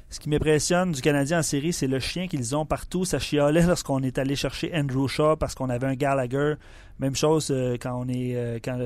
Ce 0.09 0.19
qui 0.19 0.27
m'impressionne 0.29 0.91
du 0.91 1.01
Canadien 1.01 1.39
en 1.39 1.43
série, 1.43 1.71
c'est 1.71 1.87
le 1.87 1.99
chien 1.99 2.27
qu'ils 2.27 2.55
ont 2.55 2.65
partout. 2.65 3.05
Ça 3.05 3.19
chialait 3.19 3.65
lorsqu'on 3.65 4.01
est 4.01 4.17
allé 4.17 4.35
chercher 4.35 4.71
Andrew 4.75 5.07
Shaw 5.07 5.35
parce 5.37 5.53
qu'on 5.55 5.69
avait 5.69 5.87
un 5.87 5.95
Gallagher. 5.95 6.55
Même 6.99 7.15
chose 7.15 7.49
euh, 7.51 7.77
quand 7.79 7.93
on 7.99 8.07
est 8.09 8.59
quand 8.65 8.77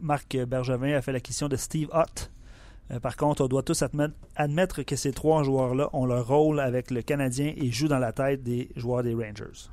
Marc 0.00 0.36
Bergevin 0.36 0.94
a 0.96 1.02
fait 1.02 1.12
l'acquisition 1.12 1.48
de 1.48 1.56
Steve 1.56 1.88
Ott. 1.92 2.30
Euh, 2.90 2.98
par 3.00 3.16
contre, 3.16 3.42
on 3.44 3.48
doit 3.48 3.62
tous 3.62 3.80
admettre, 3.82 4.14
admettre 4.36 4.82
que 4.82 4.96
ces 4.96 5.12
trois 5.12 5.42
joueurs-là 5.44 5.88
ont 5.92 6.04
leur 6.04 6.26
rôle 6.26 6.60
avec 6.60 6.90
le 6.90 7.00
Canadien 7.02 7.52
et 7.56 7.70
jouent 7.70 7.88
dans 7.88 7.98
la 7.98 8.12
tête 8.12 8.42
des 8.42 8.68
joueurs 8.76 9.02
des 9.02 9.14
Rangers. 9.14 9.68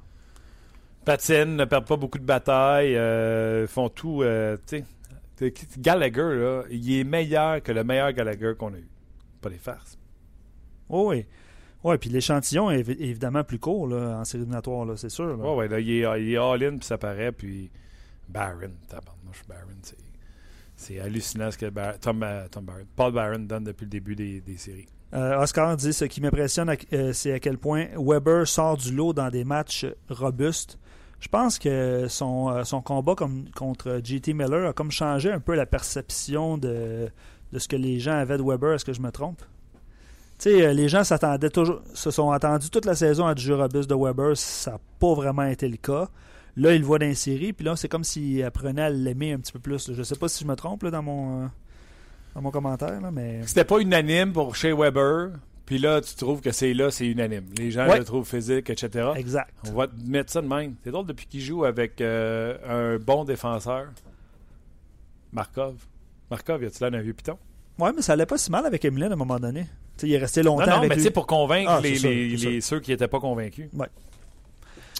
patinent, 1.06 1.56
ne 1.56 1.66
perdent 1.66 1.88
pas 1.88 1.98
beaucoup 1.98 2.20
de 2.20 2.24
batailles, 2.26 2.96
euh, 2.96 3.68
font 3.68 3.90
tout. 3.90 4.22
euh, 4.22 4.58
Gallagher, 5.78 6.36
là, 6.36 6.64
il 6.70 7.00
est 7.00 7.04
meilleur 7.04 7.64
que 7.64 7.72
le 7.72 7.84
meilleur 7.84 8.12
Gallagher 8.14 8.54
qu'on 8.58 8.74
a 8.74 8.78
eu. 8.78 8.88
Pas 9.42 9.50
des 9.50 9.58
farces. 9.58 9.98
Oh 10.90 11.10
oui. 11.12 11.26
Oui, 11.84 11.98
puis 11.98 12.10
l'échantillon 12.10 12.70
est 12.72 12.82
évi- 12.82 13.00
évidemment 13.00 13.44
plus 13.46 13.58
court 13.58 13.88
là, 13.88 14.18
en 14.20 14.26
série 14.26 14.42
éliminatoire, 14.44 14.86
c'est 14.98 15.10
sûr. 15.10 15.38
là. 15.38 15.54
Ouais, 15.56 15.68
là, 15.70 15.80
il 15.80 15.90
est, 15.90 16.32
est 16.34 16.38
all-in, 16.38 16.78
puis 16.78 16.86
ça 16.86 16.98
paraît, 16.98 17.32
puis 17.32 17.72
Barron, 18.28 18.72
tabarnouche, 18.90 19.44
Barron, 19.48 19.78
c'est, 19.82 19.96
c'est 20.80 21.00
hallucinant 21.00 21.52
ce 21.52 21.58
que 21.58 21.66
Tom, 22.00 22.26
Tom 22.50 22.72
Paul 22.96 23.12
Barron 23.12 23.40
donne 23.40 23.66
depuis 23.66 23.84
le 23.84 23.90
début 23.90 24.16
des, 24.16 24.40
des 24.40 24.56
séries. 24.56 24.88
Euh, 25.14 25.42
Oscar 25.42 25.76
dit 25.76 25.92
ce 25.92 26.06
qui 26.06 26.22
m'impressionne, 26.22 26.74
euh, 26.94 27.12
c'est 27.12 27.34
à 27.34 27.40
quel 27.40 27.58
point 27.58 27.88
Weber 27.98 28.48
sort 28.48 28.78
du 28.78 28.94
lot 28.96 29.12
dans 29.12 29.30
des 29.30 29.44
matchs 29.44 29.86
robustes. 30.10 30.80
Je 31.20 31.28
pense 31.28 31.60
que 31.60 32.08
son, 32.08 32.50
euh, 32.50 32.64
son 32.64 32.82
combat 32.82 33.14
comme, 33.16 33.50
contre 33.54 34.00
JT 34.02 34.34
Miller 34.34 34.70
a 34.70 34.74
comme 34.74 34.92
changé 34.92 35.30
un 35.30 35.42
peu 35.42 35.54
la 35.54 35.66
perception 35.66 36.58
de, 36.58 37.10
de 37.52 37.60
ce 37.60 37.68
que 37.68 37.76
les 37.76 38.00
gens 38.00 38.14
avaient 38.14 38.38
de 38.38 38.44
Weber. 38.44 38.74
Est-ce 38.74 38.86
que 38.86 38.94
je 38.94 39.02
me 39.02 39.12
trompe? 39.12 39.42
Tu 40.38 40.44
sais, 40.44 40.66
euh, 40.66 40.72
les 40.72 40.88
gens 40.88 41.04
s'attendaient 41.04 41.50
toujours, 41.50 41.82
se 41.94 42.10
sont 42.10 42.32
attendus 42.32 42.70
toute 42.70 42.86
la 42.86 42.96
saison 42.96 43.26
à 43.26 43.36
du 43.36 43.42
jeu 43.44 43.56
robuste 43.56 43.90
de 43.90 43.96
Weber. 43.96 44.38
Ça 44.38 44.72
n'a 44.72 44.80
pas 44.98 45.14
vraiment 45.14 45.44
été 45.44 45.68
le 45.68 45.76
cas. 45.76 46.08
Là, 46.60 46.74
il 46.76 46.82
le 46.82 46.86
voit 46.86 47.00
dans 47.00 47.06
les 47.06 47.16
séries, 47.16 47.54
puis 47.54 47.66
là, 47.66 47.76
c'est 47.76 47.88
comme 47.88 48.04
s'il 48.04 48.44
apprenait 48.44 48.82
à 48.84 48.90
l'aimer 48.90 49.32
un 49.34 49.40
petit 49.40 49.52
peu 49.54 49.60
plus. 49.60 49.92
Je 49.94 50.04
sais 50.04 50.16
pas 50.16 50.28
si 50.28 50.44
je 50.44 50.48
me 50.50 50.56
trompe 50.56 50.84
là, 50.84 50.92
dans, 50.92 51.02
mon, 51.04 51.44
euh, 51.44 51.48
dans 52.36 52.42
mon 52.42 52.52
commentaire, 52.52 53.00
là, 53.00 53.12
mais. 53.12 53.42
C'était 53.46 53.64
pas 53.64 53.80
unanime 53.80 54.34
pour 54.34 54.56
chez 54.56 54.74
Weber, 54.74 55.30
puis 55.66 55.78
là, 55.80 56.02
tu 56.02 56.14
trouves 56.16 56.42
que 56.42 56.52
c'est 56.52 56.74
là, 56.74 56.92
c'est 56.92 57.08
unanime. 57.08 57.46
Les 57.58 57.72
gens 57.72 57.88
Ouais. 57.88 58.00
le 58.00 58.04
trouvent 58.04 58.28
physique, 58.28 58.70
etc. 58.70 59.10
Exact. 59.16 59.54
On 59.70 59.72
va 59.74 59.88
te 59.88 59.94
mettre 60.06 60.32
ça 60.34 60.42
de 60.42 60.48
même. 60.48 60.76
C'est 60.84 60.92
drôle 60.92 61.06
depuis 61.06 61.28
qu'il 61.28 61.42
joue 61.42 61.64
avec 61.64 62.02
euh, 62.02 62.96
un 62.98 63.00
bon 63.00 63.24
défenseur. 63.24 63.88
Markov. 65.32 65.76
Markov, 66.30 66.64
y 66.64 66.66
a-tu 66.66 66.80
l'air 66.82 66.92
d'un 66.92 67.02
vieux 67.02 67.14
piton? 67.14 67.38
Ouais, 67.78 67.92
mais 67.96 68.02
ça 68.02 68.14
allait 68.14 68.26
pas 68.26 68.38
si 68.38 68.52
mal 68.52 68.66
avec 68.66 68.84
Emeline 68.84 69.12
à 69.12 69.14
un 69.14 69.18
moment 69.18 69.40
donné. 69.40 69.66
Il 70.04 70.12
est 70.14 70.18
resté 70.18 70.44
longtemps 70.44 70.66
Non, 70.66 70.72
non, 70.72 70.78
avec 70.80 70.90
mais 70.90 70.96
tu 70.96 71.02
sais, 71.04 71.12
pour 71.12 71.28
convaincre 71.28 71.70
Ah, 71.72 71.82
les, 71.82 71.96
c'est 71.96 72.00
sûr, 72.00 72.10
les- 72.10 72.38
c'est 72.38 72.50
les- 72.50 72.62
ceux 72.62 72.80
qui 72.80 72.92
n'étaient 72.92 73.08
pas 73.08 73.20
convaincus. 73.20 73.70
Ouais. 73.74 73.88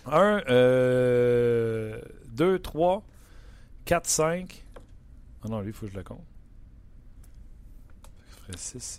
Un, 0.06 0.42
euh, 0.50 2.00
deux, 2.32 2.60
trois, 2.60 3.04
quatre, 3.86 4.08
cinq. 4.08 4.64
Ah 5.44 5.48
non, 5.50 5.62
lui, 5.62 5.70
il 5.70 5.74
faut 5.74 5.86
que 5.86 5.92
je 5.92 5.98
le 5.98 6.04
compte. 6.04 6.22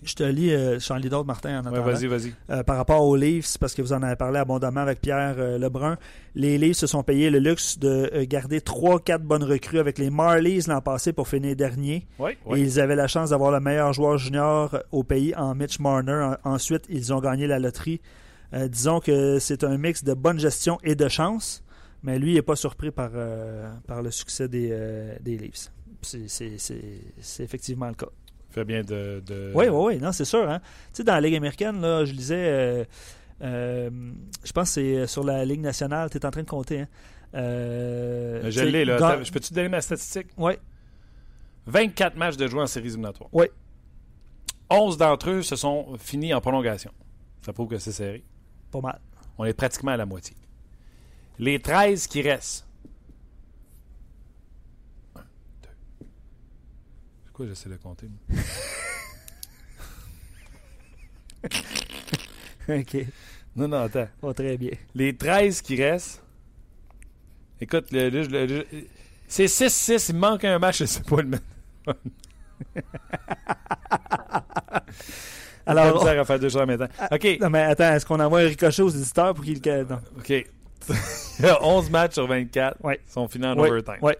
Je 0.05 0.15
te 0.15 0.23
lis, 0.23 0.53
euh, 0.55 0.75
je 0.75 0.79
suis 0.79 0.93
en 0.93 0.97
lis 0.97 1.09
d'autres, 1.09 1.27
Martin, 1.27 1.67
en 1.67 1.73
Ouais, 1.73 1.81
vas-y, 1.81 2.07
vas-y. 2.07 2.33
Euh, 2.51 2.63
par 2.63 2.77
rapport 2.77 3.03
aux 3.05 3.17
Leafs, 3.17 3.59
parce 3.59 3.75
que 3.75 3.83
vous 3.83 3.93
en 3.93 4.01
avez 4.01 4.15
parlé 4.15 4.39
abondamment 4.39 4.81
avec 4.83 5.01
Pierre 5.01 5.35
euh, 5.39 5.59
Lebrun, 5.59 5.99
les 6.37 6.57
Leafs 6.57 6.77
se 6.77 6.87
sont 6.87 7.03
payés 7.03 7.31
le 7.31 7.41
luxe 7.41 7.77
de 7.77 8.09
euh, 8.15 8.25
garder 8.29 8.61
3-4 8.61 9.19
bonnes 9.19 9.43
recrues 9.43 9.81
avec 9.81 9.99
les 9.99 10.09
Marlies 10.09 10.61
l'an 10.69 10.81
passé 10.81 11.13
pour 11.13 11.27
finir 11.27 11.57
dernier. 11.57 12.07
Oui, 12.21 12.31
Et 12.33 12.37
oui. 12.47 12.61
ils 12.63 12.79
avaient 12.79 12.95
la 12.95 13.09
chance 13.09 13.31
d'avoir 13.31 13.51
le 13.51 13.59
meilleur 13.59 13.93
joueur 13.93 14.19
junior 14.19 14.79
au 14.93 15.03
pays 15.03 15.35
en 15.35 15.57
Mitch 15.57 15.81
Marner. 15.81 16.37
En- 16.45 16.51
ensuite, 16.53 16.85
ils 16.89 17.13
ont 17.13 17.19
gagné 17.21 17.49
la 17.49 17.59
loterie. 17.59 18.01
Euh, 18.53 18.69
disons 18.69 19.01
que 19.01 19.39
c'est 19.39 19.63
un 19.65 19.77
mix 19.79 20.03
de 20.05 20.15
bonne 20.15 20.39
gestion 20.39 20.79
et 20.83 20.95
de 20.95 21.09
chance, 21.09 21.63
mais 22.03 22.19
lui 22.19 22.35
n'est 22.35 22.43
pas 22.43 22.57
surpris 22.57 22.91
par, 22.91 23.11
euh, 23.15 23.71
par 23.87 24.03
le 24.03 24.11
succès 24.11 24.49
des, 24.49 24.69
euh, 24.73 25.15
des 25.21 25.37
Leafs. 25.39 25.71
C'est- 26.03 27.41
effectivement 27.41 27.89
le 27.89 27.95
cas. 27.95 28.07
Fait 28.51 28.65
bien 28.65 28.83
de. 28.83 29.23
de- 29.25 29.53
Oui, 29.55 29.67
oui, 29.69 29.95
oui, 29.95 29.99
non, 29.99 30.11
c'est 30.13 30.25
sûr. 30.25 30.49
Hein? 30.51 30.59
Tu 30.93 30.99
sais, 30.99 31.05
dans 31.05 31.13
la 31.15 31.21
Ligue 31.21 31.37
américaine, 31.37 31.81
là, 31.81 32.05
je 32.05 32.13
lisais, 32.13 32.87
euh, 33.43 33.91
je 34.43 34.53
pense 34.53 34.75
que 34.75 35.03
c'est 35.03 35.07
sur 35.07 35.23
la 35.23 35.45
Ligue 35.45 35.61
nationale, 35.61 36.11
tu 36.11 36.17
es 36.19 36.27
en 36.27 36.31
train 36.33 36.43
de 36.43 36.49
compter. 36.49 36.81
Hein? 36.81 36.89
Euh, 37.35 38.51
Je 38.51 38.63
l'ai, 38.63 38.85
là. 38.85 39.23
Je 39.23 39.31
peux-tu 39.31 39.51
te 39.51 39.55
donner 39.55 39.69
ma 39.69 39.81
statistique? 39.81 40.27
Oui, 40.37 40.55
24 41.67 42.17
matchs 42.17 42.37
de 42.37 42.49
jouer 42.49 42.63
en 42.63 42.67
séries 42.67 42.89
éliminatoires. 42.89 43.29
Oui. 43.33 43.47
11 44.69 44.97
d'entre 44.97 45.31
eux 45.31 45.43
se 45.43 45.55
sont 45.57 45.97
finis 45.99 46.33
en 46.35 46.41
prolongation. 46.41 46.91
Ça 47.43 47.53
prouve 47.53 47.69
que 47.69 47.79
c'est 47.79 47.93
serré. 47.93 48.25
Pas 48.71 48.81
mal. 48.81 49.01
On 49.39 49.45
est 49.45 49.55
pratiquement 49.55 49.93
à 49.93 49.97
la 49.97 50.07
moitié. 50.07 50.37
Les 51.39 51.59
13 51.61 52.07
qui 52.07 52.23
restent. 52.23 52.67
Un, 55.17 55.21
deux. 55.63 55.69
C'est 57.25 57.33
quoi, 57.33 57.47
j'essaie 57.47 57.69
de 57.71 57.77
compter? 57.77 58.09
OK, 62.69 63.07
Non, 63.57 63.67
non, 63.69 63.79
attends. 63.83 64.09
va 64.23 64.35
très 64.35 64.57
bien. 64.57 64.71
Les 64.95 65.17
13 65.17 65.61
qui 65.63 65.83
restent. 65.83 66.23
Écoute, 67.61 67.91
le, 67.93 68.09
le- 68.11 68.27
le- 68.27 68.47
le- 68.47 68.67
c'est 69.27 69.47
6-6, 69.47 70.11
il 70.11 70.17
manque 70.17 70.45
un 70.45 70.59
match, 70.59 70.79
je 70.79 70.85
sais 70.87 71.03
pas 71.03 71.23
le 71.23 71.29
mettre. 71.29 71.45
Alors, 75.67 75.99
misère 76.03 76.21
à 76.21 76.25
faire 76.25 76.39
deux 76.39 76.49
choses 76.49 76.63
en 76.63 76.67
même 76.67 76.79
temps. 76.79 76.89
OK. 77.11 77.39
non, 77.41 77.51
mais 77.51 77.63
attends, 77.63 77.93
est-ce 77.95 78.07
qu'on 78.07 78.21
envoie 78.21 78.41
un 78.41 78.47
ricochet 78.49 78.83
aux 78.83 78.89
éditeurs 78.91 79.35
pour 79.35 79.45
qu'ils 79.45 79.61
le. 79.61 79.91
Non. 79.91 79.99
OK. 80.19 80.31
Il 81.39 81.45
y 81.45 81.49
a 81.49 81.63
11 81.63 81.91
matchs 81.91 82.15
sur 82.15 82.27
24 82.27 82.83
Ouais. 82.85 83.01
qui 83.07 83.13
sont 83.13 83.29
finis 83.29 83.47
en 83.47 83.59
Ouais, 83.59 83.69
overtime. 83.71 83.99
ouais. 84.03 84.17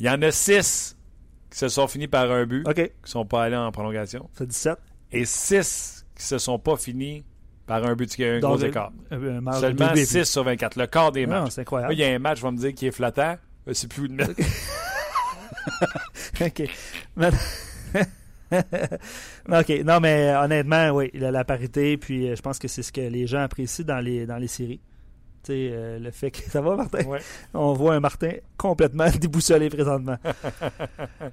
Il 0.00 0.06
y 0.06 0.10
en 0.10 0.20
a 0.22 0.30
6 0.30 0.96
qui 1.50 1.58
se 1.58 1.68
sont 1.68 1.86
finis 1.88 2.08
par 2.08 2.30
un 2.30 2.44
but, 2.46 2.66
OK, 2.66 2.74
qui 2.74 2.80
ne 2.82 2.88
sont 3.04 3.24
pas 3.26 3.44
allés 3.44 3.56
en 3.56 3.70
prolongation. 3.72 4.28
c'est 4.34 4.46
17. 4.46 4.76
Et 5.12 5.24
6 5.24 6.04
qui 6.16 6.22
se 6.24 6.38
sont 6.38 6.58
pas 6.58 6.76
finis 6.76 7.24
par 7.66 7.84
un 7.84 7.94
but, 7.94 8.10
qui 8.14 8.24
a 8.24 8.34
un 8.34 8.38
gros 8.40 8.58
écart. 8.58 8.92
euh, 9.12 9.40
de 9.40 9.52
Seulement 9.60 9.88
deux 9.88 9.94
buts. 9.94 10.06
6 10.06 10.24
sur 10.24 10.44
24, 10.44 10.76
le 10.76 10.86
quart 10.86 11.12
des 11.12 11.26
Non, 11.26 11.42
matchs. 11.42 11.52
c'est 11.52 11.60
Là, 11.60 11.62
incroyable. 11.62 11.92
il 11.94 12.00
y 12.00 12.04
a 12.04 12.08
un 12.08 12.18
match, 12.18 12.42
vais 12.42 12.50
me 12.50 12.56
dire, 12.56 12.74
qui 12.74 12.86
est 12.86 12.90
flattant. 12.92 13.36
Je 13.66 13.72
sais 13.72 13.86
plus 13.88 14.02
où 14.02 14.06
le 14.06 14.14
mettre. 14.14 14.34
OK. 16.40 16.62
Mais- 17.16 17.30
OK. 19.48 19.68
Non, 19.84 20.00
mais 20.00 20.34
honnêtement, 20.34 20.90
oui, 20.90 21.10
la, 21.14 21.30
la 21.30 21.44
parité, 21.44 21.96
puis 21.96 22.28
euh, 22.28 22.36
je 22.36 22.42
pense 22.42 22.58
que 22.58 22.68
c'est 22.68 22.82
ce 22.82 22.92
que 22.92 23.00
les 23.00 23.26
gens 23.26 23.40
apprécient 23.42 23.84
dans 23.84 24.00
les, 24.00 24.26
dans 24.26 24.36
les 24.38 24.48
séries. 24.48 24.80
Tu 25.42 25.52
sais, 25.52 25.70
euh, 25.72 25.98
le 25.98 26.10
fait 26.10 26.30
que. 26.30 26.42
Ça 26.50 26.60
va, 26.60 26.76
Martin? 26.76 27.04
Ouais. 27.04 27.20
On 27.54 27.72
voit 27.72 27.94
un 27.94 28.00
Martin 28.00 28.32
complètement 28.56 29.08
déboussolé 29.20 29.70
présentement. 29.70 30.16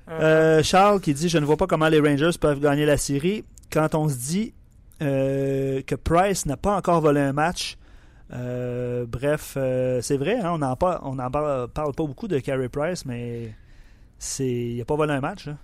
Euh, 0.10 0.64
Charles 0.64 1.02
qui 1.02 1.14
dit 1.14 1.30
Je 1.30 1.38
ne 1.38 1.46
vois 1.46 1.58
pas 1.58 1.68
comment 1.68 1.90
les 1.90 2.00
Rangers 2.00 2.38
peuvent 2.40 2.60
gagner 2.60 2.86
la 2.86 2.98
série. 2.98 3.44
Quand 3.72 3.96
on 3.96 4.08
se 4.08 4.16
dit 4.16 4.54
euh, 5.02 5.82
que 5.86 5.96
Price 5.96 6.46
n'a 6.46 6.56
pas 6.58 6.76
encore 6.78 7.02
volé 7.02 7.20
un 7.20 7.34
match, 7.34 7.78
euh, 8.34 9.06
bref, 9.06 9.56
euh, 9.58 10.02
c'est 10.02 10.18
vrai, 10.18 10.40
hein, 10.40 10.52
on 10.54 10.58
n'en 10.60 10.76
parle, 11.30 11.68
pas 11.70 11.92
beaucoup 11.98 12.28
de 12.28 12.40
Carey 12.40 12.70
Price, 12.70 13.06
mais 13.06 13.54
c'est 14.18 14.48
il 14.48 14.78
n'a 14.78 14.86
pas 14.86 14.96
volé 14.96 15.14
un 15.14 15.22
match. 15.22 15.48
hein. 15.50 15.58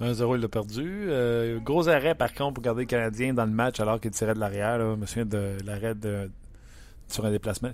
1-0, 0.00 0.36
il 0.36 0.40
l'a 0.42 0.48
perdu. 0.48 1.06
Euh, 1.08 1.58
gros 1.60 1.88
arrêt, 1.88 2.14
par 2.14 2.32
contre, 2.32 2.54
pour 2.54 2.62
garder 2.62 2.82
le 2.82 2.86
Canadien 2.86 3.34
dans 3.34 3.44
le 3.44 3.50
match 3.50 3.80
alors 3.80 4.00
qu'il 4.00 4.10
tirait 4.12 4.34
de 4.34 4.40
l'arrière. 4.40 4.78
Je 4.78 4.96
me 4.96 5.06
souviens 5.06 5.26
de 5.26 5.56
l'arrêt 5.64 5.94
de, 5.94 6.30
sur 7.08 7.24
un 7.24 7.30
déplacement 7.30 7.70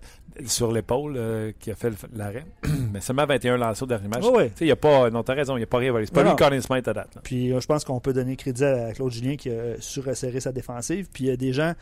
sur 0.46 0.72
l'épaule 0.72 1.14
euh, 1.16 1.52
qui 1.60 1.70
a 1.70 1.74
fait 1.74 1.92
l'arrêt. 2.14 2.46
Mais 2.92 3.00
seulement 3.00 3.26
21 3.26 3.56
lancés 3.56 3.82
au 3.82 3.86
dernier 3.86 4.08
match. 4.08 4.24
Sais, 4.24 4.50
il 4.62 4.66
y 4.68 4.72
a 4.72 4.76
pas. 4.76 5.10
Non, 5.10 5.22
t'as 5.22 5.34
raison, 5.34 5.56
il 5.56 5.60
n'y 5.60 5.64
a 5.64 5.66
pas 5.66 5.78
rien. 5.78 5.92
C'est 6.04 6.12
pas 6.12 6.22
Non, 6.24 6.30
lui. 6.30 6.36
Colin 6.36 6.60
Smith 6.60 6.88
à 6.88 6.92
date. 6.92 7.14
là. 7.14 7.20
Puis 7.22 7.52
euh, 7.52 7.60
je 7.60 7.66
pense 7.66 7.84
qu'on 7.84 8.00
peut 8.00 8.12
donner 8.12 8.36
crédit 8.36 8.64
à 8.64 8.92
Claude 8.92 9.12
Julien 9.12 9.36
qui 9.36 9.50
a 9.50 9.80
su 9.80 10.00
resserrer 10.00 10.40
sa 10.40 10.52
défensive. 10.52 11.08
Puis 11.12 11.24
il 11.24 11.26
y 11.28 11.30
a 11.30 11.36
des 11.36 11.52
gens, 11.52 11.74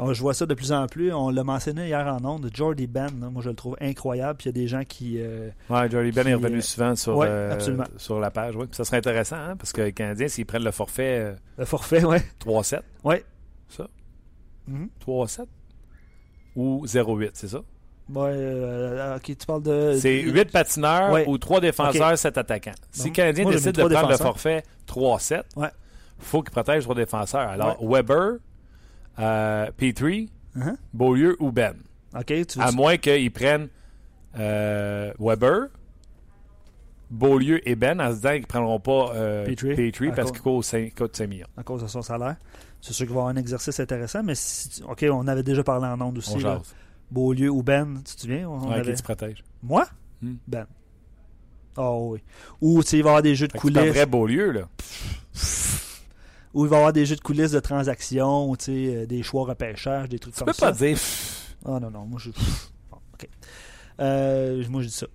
on- 0.00 0.12
je 0.12 0.20
vois 0.20 0.34
ça 0.34 0.46
de 0.46 0.54
plus 0.54 0.72
en 0.72 0.86
plus. 0.86 1.12
On 1.12 1.30
l'a 1.30 1.44
mentionné 1.44 1.86
hier 1.88 2.06
en 2.06 2.24
ondes, 2.24 2.50
Jordy 2.52 2.86
Ben, 2.86 3.06
là, 3.20 3.30
moi 3.30 3.42
je 3.42 3.50
le 3.50 3.54
trouve 3.54 3.76
incroyable. 3.80 4.36
Puis 4.38 4.50
il 4.50 4.56
y 4.56 4.58
a 4.58 4.62
des 4.62 4.68
gens 4.68 4.82
qui. 4.84 5.16
euh, 5.18 5.50
Ouais, 5.68 5.88
Johnny 5.90 6.10
Ben 6.12 6.26
est 6.26 6.34
revenu 6.34 6.58
euh, 6.58 6.60
souvent 6.62 6.96
sur, 6.96 7.16
ouais, 7.16 7.26
euh, 7.28 7.76
sur 7.96 8.18
la 8.20 8.30
page. 8.30 8.56
Ouais. 8.56 8.66
Puis 8.66 8.76
ça 8.76 8.84
serait 8.84 8.96
intéressant, 8.98 9.36
hein, 9.36 9.56
parce 9.56 9.72
que 9.72 9.82
les 9.82 9.92
Canadiens, 9.92 10.28
s'ils 10.28 10.46
prennent 10.46 10.64
le 10.64 10.70
forfait 10.70 11.18
euh, 11.20 11.34
le 11.58 11.64
forfait, 11.64 12.04
ouais. 12.04 12.22
3-7, 12.40 12.80
Ouais. 13.04 13.24
ça, 13.68 13.86
Mhm. 14.66 14.88
3-7 15.00 15.46
ou 16.56 16.84
0-8, 16.86 17.30
c'est 17.34 17.48
ça? 17.48 17.60
Ouais, 18.12 19.14
ok, 19.16 19.22
tu 19.38 19.46
parles 19.46 19.62
de. 19.62 19.96
C'est 20.00 20.20
8 20.22 20.50
patineurs 20.50 21.12
Ouais. 21.12 21.24
ou 21.28 21.38
3 21.38 21.60
défenseurs, 21.60 22.18
7 22.18 22.36
attaquants. 22.38 22.72
Si 22.90 23.02
Bon. 23.02 23.08
le 23.08 23.12
Canadien 23.14 23.44
Moi, 23.44 23.52
j'ai 23.52 23.58
décide 23.58 23.78
mis 23.78 23.84
de 23.88 23.94
prendre 23.94 24.10
le 24.10 24.16
forfait 24.16 24.64
3-7, 24.86 25.44
il 25.56 25.68
faut 26.18 26.42
qu'il 26.42 26.50
protège 26.50 26.82
3 26.82 26.96
défenseurs. 26.96 27.48
Alors, 27.48 27.76
Weber, 27.80 28.38
Petrie, 29.16 30.30
Uh-huh. 30.56 30.76
Beaulieu 30.92 31.36
ou 31.38 31.52
Ben. 31.52 31.74
Ok, 32.12 32.32
tu 32.46 32.60
À 32.60 32.72
moins 32.72 32.96
qu'ils 32.96 33.30
prennent 33.30 33.68
euh, 34.36 35.12
Weber, 35.20 35.68
Beaulieu 37.08 37.60
et 37.68 37.76
Ben 37.76 38.00
en 38.00 38.10
se 38.10 38.16
disant 38.16 38.30
qu'ils 38.32 38.40
ne 38.42 38.46
prendront 38.46 38.80
pas 38.80 39.12
euh, 39.14 39.44
Petrie. 39.46 40.10
Parce 40.10 40.32
qu'il 40.32 40.40
coûte 40.42 40.64
5, 40.64 40.92
coûte 40.94 41.16
5 41.16 41.28
millions. 41.28 41.46
à 41.56 41.62
cause 41.62 41.82
de 41.82 41.86
son 41.88 42.02
salaire. 42.02 42.36
C'est 42.80 42.92
sûr 42.92 43.06
qu'il 43.06 43.14
va 43.14 43.20
y 43.20 43.22
avoir 43.22 43.34
un 43.34 43.36
exercice 43.36 43.78
intéressant, 43.78 44.22
mais 44.22 44.34
si, 44.34 44.82
ok, 44.82 45.04
on 45.12 45.28
avait 45.28 45.42
déjà 45.44 45.62
parlé 45.62 45.86
en 45.86 46.00
ondes 46.00 46.18
aussi. 46.18 46.44
On. 46.44 46.62
Beaulieu 47.10 47.50
ou 47.50 47.62
Ben, 47.62 48.00
tu 48.04 48.14
te 48.16 48.20
souviens? 48.22 48.48
On 48.48 48.68
Ouais, 48.68 48.74
avait- 48.76 48.90
qui 48.92 48.96
tu 48.96 49.02
protèges. 49.02 49.44
Moi? 49.62 49.86
Hmm. 50.22 50.34
Ben. 50.48 50.66
Oh 51.76 52.10
oui. 52.14 52.22
Ou 52.60 52.82
tu 52.82 52.88
sais, 52.90 52.98
il 52.98 53.02
va 53.04 53.08
y 53.08 53.10
avoir 53.10 53.22
des 53.22 53.34
jeux 53.36 53.46
de 53.48 53.52
que 53.52 53.58
c'est 53.58 53.62
coulisses. 53.62 53.78
un 53.78 53.86
vrai 53.90 54.06
Beaulieu, 54.06 54.50
là. 54.52 54.68
Ou 56.54 56.64
il 56.64 56.68
va 56.68 56.76
y 56.76 56.78
avoir 56.78 56.92
des 56.92 57.06
jeux 57.06 57.16
de 57.16 57.20
coulisses 57.20 57.52
de 57.52 57.60
transactions, 57.60 58.54
tu 58.56 58.70
euh, 58.70 59.06
des 59.06 59.22
choix 59.22 59.44
repêchage, 59.44 60.08
des 60.08 60.18
trucs 60.18 60.34
Tu 60.34 60.38
comme 60.40 60.46
peux 60.46 60.52
ça. 60.52 60.66
pas 60.66 60.72
dire... 60.72 60.98
Ah 61.64 61.78
non, 61.80 61.90
non, 61.90 62.06
moi 62.06 62.18
je. 62.22 62.30
Bon, 62.90 62.98
ok. 63.14 63.28
Euh, 64.00 64.64
moi 64.68 64.82
je 64.82 64.88
dis 64.88 64.94
ça. 64.94 65.06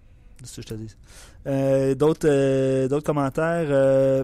C'est 0.43 0.47
ce 0.47 0.55
que 0.57 0.61
je 0.61 0.67
te 0.67 0.73
dis. 0.75 0.95
Euh, 1.47 1.95
d'autres, 1.95 2.27
euh, 2.29 2.87
d'autres 2.87 3.05
commentaires. 3.05 3.67
Euh, 3.69 4.23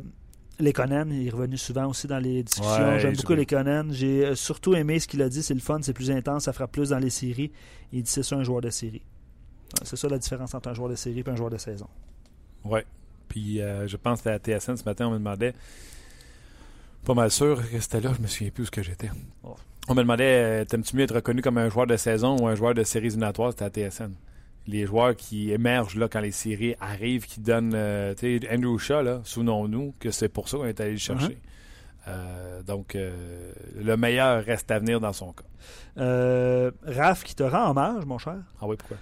les 0.59 0.73
Conan, 0.73 1.07
il 1.09 1.27
est 1.27 1.31
revenu 1.31 1.57
souvent 1.57 1.87
aussi 1.87 2.05
dans 2.07 2.19
les 2.19 2.43
discussions. 2.43 2.71
Ouais, 2.71 2.99
J'aime 2.99 3.15
j'ai 3.15 3.21
beaucoup 3.23 3.45
Conan. 3.45 3.87
J'ai 3.89 4.35
surtout 4.35 4.75
aimé 4.75 4.99
ce 4.99 5.07
qu'il 5.07 5.21
a 5.23 5.29
dit. 5.29 5.41
C'est 5.41 5.55
le 5.55 5.59
fun, 5.59 5.79
c'est 5.81 5.93
plus 5.93 6.11
intense, 6.11 6.43
ça 6.43 6.53
fera 6.53 6.67
plus 6.67 6.89
dans 6.89 6.99
les 6.99 7.09
séries. 7.09 7.51
Il 7.91 8.03
dit 8.03 8.09
c'est 8.11 8.23
ça 8.23 8.35
un 8.35 8.43
joueur 8.43 8.61
de 8.61 8.69
série. 8.69 9.01
C'est 9.83 9.95
ça 9.95 10.07
la 10.07 10.19
différence 10.19 10.53
entre 10.53 10.69
un 10.69 10.73
joueur 10.73 10.89
de 10.89 10.95
série 10.95 11.23
et 11.25 11.29
un 11.29 11.35
joueur 11.35 11.49
de 11.49 11.57
saison. 11.57 11.87
Ouais. 12.63 12.85
Puis 13.27 13.61
euh, 13.61 13.87
je 13.87 13.97
pense 13.97 14.21
que 14.21 14.29
à 14.29 14.37
TSN 14.37 14.75
ce 14.75 14.83
matin, 14.83 15.07
on 15.07 15.11
me 15.11 15.17
demandait, 15.17 15.53
pas 17.05 17.13
mal 17.13 17.31
sûr 17.31 17.61
que 17.69 17.79
c'était 17.79 18.01
là, 18.01 18.11
je 18.15 18.21
me 18.21 18.27
souviens 18.27 18.51
plus 18.51 18.63
où 18.63 18.65
ce 18.65 18.71
que 18.71 18.83
j'étais. 18.83 19.09
Oh. 19.43 19.55
On 19.87 19.95
me 19.95 20.01
demandait, 20.01 20.61
euh, 20.61 20.65
t'aimes-tu 20.65 20.95
mieux 20.95 21.03
être 21.03 21.15
reconnu 21.15 21.41
comme 21.41 21.57
un 21.57 21.69
joueur 21.69 21.87
de 21.87 21.97
saison 21.97 22.37
ou 22.37 22.47
un 22.47 22.55
joueur 22.55 22.73
de 22.73 22.83
séries 22.83 23.07
éliminatoires? 23.07 23.51
C'était 23.51 23.85
à 23.85 23.89
TSN. 23.89 24.13
Les 24.67 24.85
joueurs 24.85 25.15
qui 25.15 25.51
émergent 25.51 25.95
là 25.95 26.07
quand 26.07 26.19
les 26.19 26.31
séries 26.31 26.75
arrivent, 26.79 27.25
qui 27.25 27.39
donnent, 27.39 27.73
euh, 27.73 28.13
tu 28.13 28.39
sais, 28.39 28.55
Andrew 28.55 28.77
Shaw, 28.77 29.01
là, 29.01 29.21
souvenons-nous 29.23 29.95
que 29.99 30.11
c'est 30.11 30.29
pour 30.29 30.47
ça 30.47 30.57
qu'on 30.57 30.65
est 30.65 30.79
allé 30.79 30.91
le 30.91 30.97
chercher. 30.97 31.39
Euh, 32.07 32.61
donc, 32.61 32.95
euh, 32.95 33.51
le 33.75 33.97
meilleur 33.97 34.43
reste 34.43 34.69
à 34.69 34.77
venir 34.77 34.99
dans 34.99 35.13
son 35.13 35.33
cas. 35.33 36.71
Raph 36.85 37.23
qui 37.23 37.35
te 37.35 37.43
rend 37.43 37.71
hommage, 37.71 38.05
mon 38.05 38.19
cher. 38.19 38.37
Ah 38.61 38.67
oui, 38.67 38.75
pourquoi? 38.77 38.97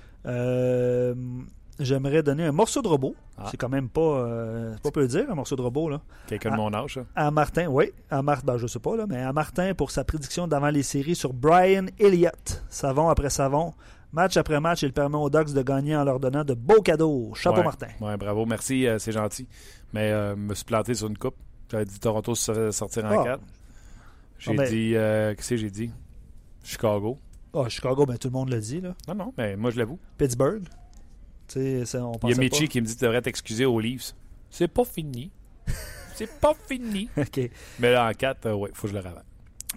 J'aimerais 1.79 2.21
donner 2.23 2.43
un 2.43 2.51
morceau 2.51 2.81
de 2.81 2.87
robot. 2.87 3.15
Ah. 3.37 3.47
C'est 3.49 3.57
quand 3.57 3.69
même 3.69 3.87
pas, 3.89 4.01
euh, 4.01 4.75
pas 4.83 4.91
peu 4.91 5.07
dire, 5.07 5.25
un 5.31 5.35
morceau 5.35 5.55
de 5.55 5.61
robot. 5.61 5.89
Là. 5.89 6.01
Quelqu'un 6.27 6.49
de 6.49 6.55
Ah. 6.55 6.57
mon 6.57 6.73
âge? 6.73 6.99
À 7.15 7.31
Martin, 7.31 7.67
oui, 7.67 7.91
à 8.09 8.21
Martin, 8.21 8.45
ben, 8.45 8.57
je 8.57 8.67
sais 8.67 8.79
pas, 8.79 8.97
là, 8.97 9.05
mais 9.07 9.21
à 9.21 9.31
Martin 9.31 9.73
pour 9.73 9.91
sa 9.91 10.03
prédiction 10.03 10.47
d'avant 10.47 10.69
les 10.69 10.83
séries 10.83 11.15
sur 11.15 11.31
Brian 11.33 11.85
Elliott. 11.97 12.63
Savon 12.69 13.07
après 13.09 13.29
savon. 13.29 13.73
Match 14.11 14.35
après 14.37 14.59
match, 14.59 14.81
il 14.83 14.91
permet 14.91 15.17
aux 15.17 15.29
Ducks 15.29 15.53
de 15.53 15.61
gagner 15.61 15.95
en 15.95 16.03
leur 16.03 16.19
donnant 16.19 16.43
de 16.43 16.53
beaux 16.55 16.81
cadeaux. 16.81 17.31
Chapeau 17.35 17.57
Ouais. 17.59 17.63
Martin. 17.63 17.87
Ouais, 18.01 18.17
bravo, 18.17 18.45
merci, 18.45 18.87
euh, 18.87 18.97
c'est 18.99 19.11
gentil. 19.11 19.47
Mais 19.93 20.11
euh, 20.11 20.35
me 20.35 20.53
suis 20.55 20.65
planté 20.65 20.93
sur 20.95 21.07
une 21.07 21.17
coupe. 21.17 21.35
As 21.71 21.85
dit 21.85 21.99
Toronto 21.99 22.33
se 22.35 22.71
sortir 22.71 23.05
en 23.05 23.21
Ah. 23.21 23.23
4. 23.23 23.41
J'ai 24.39 24.51
Ah, 24.51 24.55
ben- 24.57 24.69
dit. 24.69 24.95
euh, 24.95 25.35
Qu'est-ce 25.35 25.49
que 25.51 25.57
j'ai 25.57 25.69
dit? 25.69 25.91
Chicago. 26.63 27.19
Ah, 27.53 27.69
Chicago, 27.69 28.05
ben, 28.05 28.17
tout 28.17 28.27
le 28.29 28.33
monde 28.33 28.49
l'a 28.49 28.59
dit. 28.59 28.81
Là. 28.81 28.95
Non, 29.07 29.15
non, 29.15 29.33
mais 29.37 29.55
moi 29.55 29.69
je 29.71 29.77
l'avoue. 29.77 29.99
Pittsburgh. 30.17 30.63
Ça, 31.51 32.05
on 32.05 32.13
Il 32.23 32.29
y 32.29 32.33
a 32.33 32.37
Michi 32.37 32.61
pas. 32.61 32.67
qui 32.67 32.81
me 32.81 32.85
dit 32.85 32.93
que 32.93 32.99
tu 32.99 33.05
devrais 33.05 33.21
t'excuser 33.21 33.65
aux 33.65 33.79
Leafs. 33.79 34.13
C'est 34.49 34.67
pas 34.67 34.85
fini. 34.85 35.31
C'est 36.15 36.39
pas 36.39 36.53
fini. 36.67 37.09
OK. 37.17 37.39
Mais 37.79 37.91
là, 37.91 38.07
en 38.09 38.13
4, 38.13 38.45
euh, 38.45 38.67
faut 38.73 38.87
que 38.87 38.93
je 38.93 38.97
le 38.97 38.99
ravale. 39.03 39.23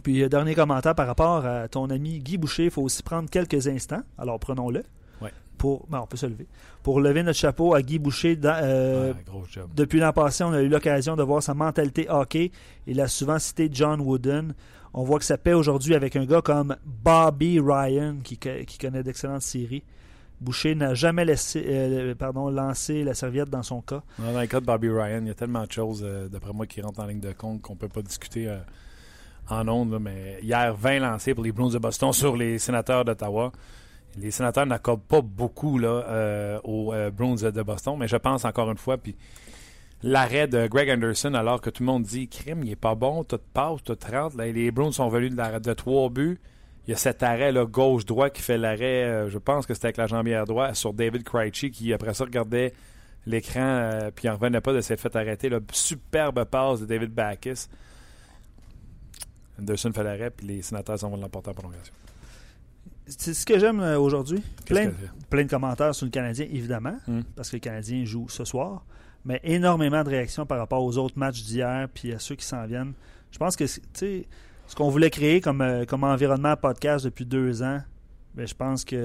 Puis, 0.02 0.22
euh, 0.22 0.28
dernier 0.28 0.54
commentaire 0.54 0.94
par 0.94 1.06
rapport 1.06 1.44
à 1.46 1.68
ton 1.68 1.88
ami 1.90 2.18
Guy 2.18 2.38
Boucher. 2.38 2.64
Il 2.64 2.70
faut 2.70 2.82
aussi 2.82 3.02
prendre 3.02 3.28
quelques 3.30 3.68
instants. 3.68 4.02
Alors, 4.18 4.40
prenons-le. 4.40 4.82
Ouais. 5.20 5.30
Pour, 5.58 5.86
ben, 5.88 6.00
on 6.02 6.06
peut 6.06 6.16
se 6.16 6.26
lever. 6.26 6.46
Pour 6.82 7.00
lever 7.00 7.22
notre 7.22 7.38
chapeau 7.38 7.74
à 7.74 7.82
Guy 7.82 7.98
Boucher. 7.98 8.34
dans- 8.36 8.58
euh, 8.62 9.12
Ah, 9.16 9.22
gros 9.24 9.44
job. 9.44 9.68
Depuis 9.76 10.00
l'an 10.00 10.12
passé, 10.12 10.42
on 10.44 10.52
a 10.52 10.62
eu 10.62 10.68
l'occasion 10.68 11.14
de 11.14 11.22
voir 11.22 11.42
sa 11.42 11.54
mentalité 11.54 12.06
hockey. 12.08 12.50
Il 12.86 13.00
a 13.00 13.06
souvent 13.06 13.38
cité 13.38 13.68
John 13.70 14.00
Wooden. 14.00 14.54
On 14.94 15.04
voit 15.04 15.18
que 15.18 15.24
ça 15.24 15.38
paie 15.38 15.52
aujourd'hui 15.54 15.94
avec 15.94 16.16
un 16.16 16.24
gars 16.26 16.42
comme 16.42 16.76
Bobby 16.84 17.60
Ryan, 17.60 18.16
qui, 18.24 18.36
qui 18.38 18.78
connaît 18.78 19.02
d'excellentes 19.02 19.42
séries. 19.42 19.82
Boucher 20.42 20.74
n'a 20.74 20.94
jamais 20.94 21.24
laissé, 21.24 21.64
euh, 21.66 22.14
lancé 22.50 23.04
la 23.04 23.14
serviette 23.14 23.48
dans 23.48 23.62
son 23.62 23.80
cas. 23.80 24.02
Non, 24.18 24.32
Dans 24.32 24.40
le 24.40 24.46
cas 24.46 24.60
de 24.60 24.66
Bobby 24.66 24.88
Ryan, 24.88 25.20
il 25.22 25.28
y 25.28 25.30
a 25.30 25.34
tellement 25.34 25.64
de 25.64 25.70
choses, 25.70 26.02
euh, 26.04 26.28
d'après 26.28 26.52
moi, 26.52 26.66
qui 26.66 26.80
rentrent 26.80 27.00
en 27.00 27.06
ligne 27.06 27.20
de 27.20 27.32
compte 27.32 27.62
qu'on 27.62 27.76
peut 27.76 27.88
pas 27.88 28.02
discuter 28.02 28.48
euh, 28.48 28.58
en 29.48 29.66
ondes. 29.68 29.98
mais 30.00 30.38
hier, 30.42 30.74
20 30.74 30.98
lancés 30.98 31.34
pour 31.34 31.44
les 31.44 31.52
Bruins 31.52 31.70
de 31.70 31.78
Boston 31.78 32.12
sur 32.12 32.36
les 32.36 32.58
sénateurs 32.58 33.04
d'Ottawa. 33.04 33.52
Les 34.18 34.30
sénateurs 34.30 34.66
n'accordent 34.66 35.02
pas 35.02 35.22
beaucoup 35.22 35.80
aux 35.80 36.92
Bruins 37.12 37.50
de 37.50 37.62
Boston, 37.62 37.96
mais 37.98 38.08
je 38.08 38.16
pense 38.16 38.44
encore 38.44 38.70
une 38.70 38.76
fois, 38.76 38.98
puis 38.98 39.16
l'arrêt 40.02 40.48
de 40.48 40.66
Greg 40.66 40.90
Anderson, 40.90 41.32
alors 41.32 41.60
que 41.60 41.70
tout 41.70 41.82
le 41.82 41.86
monde 41.86 42.02
dit 42.02 42.28
Crime, 42.28 42.62
il 42.62 42.72
est 42.72 42.76
pas 42.76 42.94
bon, 42.94 43.24
tout 43.24 43.40
passe, 43.54 43.82
tout 43.82 43.96
rentre. 44.12 44.36
Là, 44.36 44.46
les 44.46 44.70
Bruins 44.70 44.92
sont 44.92 45.08
venus 45.08 45.30
de, 45.30 45.36
l'arrêt 45.36 45.60
de 45.60 45.72
trois 45.72 46.10
buts. 46.10 46.38
Il 46.86 46.90
y 46.90 46.94
a 46.94 46.96
cet 46.96 47.22
arrêt 47.22 47.52
gauche-droit 47.66 48.30
qui 48.30 48.42
fait 48.42 48.58
l'arrêt, 48.58 49.04
euh, 49.04 49.30
je 49.30 49.38
pense 49.38 49.66
que 49.66 49.74
c'était 49.74 49.86
avec 49.86 49.98
la 49.98 50.08
jambière 50.08 50.44
droite, 50.46 50.74
sur 50.74 50.92
David 50.92 51.22
Krejci, 51.22 51.70
qui 51.70 51.92
après 51.92 52.12
ça 52.14 52.24
regardait 52.24 52.72
l'écran, 53.24 53.60
euh, 53.60 54.10
puis 54.10 54.24
il 54.24 54.28
n'en 54.28 54.34
revenait 54.34 54.60
pas 54.60 54.72
de 54.72 54.80
s'être 54.80 55.00
fait 55.00 55.14
arrêter. 55.14 55.48
Là. 55.48 55.60
Superbe 55.72 56.44
passe 56.44 56.80
de 56.80 56.86
David 56.86 57.12
Backus. 57.12 57.68
Anderson 59.60 59.92
fait 59.92 60.02
l'arrêt, 60.02 60.30
puis 60.30 60.46
les 60.46 60.62
sénateurs 60.62 60.98
s'en 60.98 61.10
vont 61.10 61.16
l'emporter 61.16 61.50
en 61.50 61.54
prolongation. 61.54 61.94
C'est 63.06 63.34
ce 63.34 63.44
que 63.46 63.58
j'aime 63.58 63.80
euh, 63.80 63.98
aujourd'hui. 63.98 64.42
Plein 64.66 64.90
de 65.44 65.48
commentaires 65.48 65.94
sur 65.94 66.06
le 66.06 66.10
Canadien, 66.10 66.46
évidemment, 66.50 66.96
Hmm. 67.06 67.22
parce 67.36 67.50
que 67.50 67.56
le 67.56 67.60
Canadien 67.60 68.04
joue 68.04 68.28
ce 68.28 68.44
soir. 68.44 68.84
Mais 69.24 69.40
énormément 69.44 70.02
de 70.02 70.08
réactions 70.08 70.46
par 70.46 70.58
rapport 70.58 70.82
aux 70.82 70.98
autres 70.98 71.16
matchs 71.16 71.42
d'hier, 71.42 71.88
puis 71.94 72.12
à 72.12 72.18
ceux 72.18 72.34
qui 72.34 72.44
s'en 72.44 72.66
viennent. 72.66 72.94
Je 73.30 73.38
pense 73.38 73.54
que, 73.54 73.64
tu 73.64 73.80
sais, 73.92 74.26
ce 74.72 74.74
qu'on 74.74 74.88
voulait 74.88 75.10
créer 75.10 75.42
comme, 75.42 75.60
euh, 75.60 75.84
comme 75.84 76.02
environnement 76.02 76.56
podcast 76.56 77.04
depuis 77.04 77.26
deux 77.26 77.62
ans, 77.62 77.82
ben, 78.34 78.46
je 78.46 78.54
pense 78.54 78.86
qu'on 78.86 78.96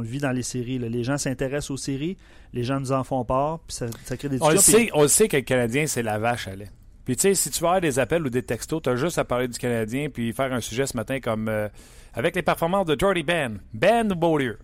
le 0.00 0.06
vit 0.06 0.18
dans 0.18 0.30
les 0.30 0.42
séries. 0.42 0.78
là. 0.78 0.90
Les 0.90 1.04
gens 1.04 1.16
s'intéressent 1.16 1.70
aux 1.70 1.78
séries, 1.78 2.18
les 2.52 2.64
gens 2.64 2.78
nous 2.80 2.92
en 2.92 3.02
font 3.02 3.24
part, 3.24 3.60
puis 3.60 3.74
ça, 3.74 3.86
ça 4.04 4.18
crée 4.18 4.28
des 4.28 4.42
On 4.42 4.50
le, 4.50 4.58
sait, 4.58 4.90
on 4.92 5.00
le 5.00 5.08
sait 5.08 5.26
que 5.26 5.38
le 5.38 5.42
Canadien, 5.42 5.86
c'est 5.86 6.02
la 6.02 6.18
vache 6.18 6.48
à 6.48 6.54
lait. 6.54 6.68
Puis 7.06 7.16
tu 7.16 7.22
sais, 7.22 7.34
si 7.34 7.48
tu 7.48 7.60
veux 7.60 7.66
avoir 7.66 7.80
des 7.80 7.98
appels 7.98 8.26
ou 8.26 8.28
des 8.28 8.42
textos, 8.42 8.82
tu 8.82 8.90
as 8.90 8.96
juste 8.96 9.16
à 9.16 9.24
parler 9.24 9.48
du 9.48 9.58
Canadien 9.58 10.10
puis 10.10 10.34
faire 10.34 10.52
un 10.52 10.60
sujet 10.60 10.86
ce 10.86 10.98
matin 10.98 11.18
comme 11.18 11.48
euh, 11.48 11.70
avec 12.12 12.36
les 12.36 12.42
performances 12.42 12.84
de 12.84 12.94
Jordy 13.00 13.22
Ben. 13.22 13.58
Ben 13.72 14.08
Beaulieu. 14.08 14.58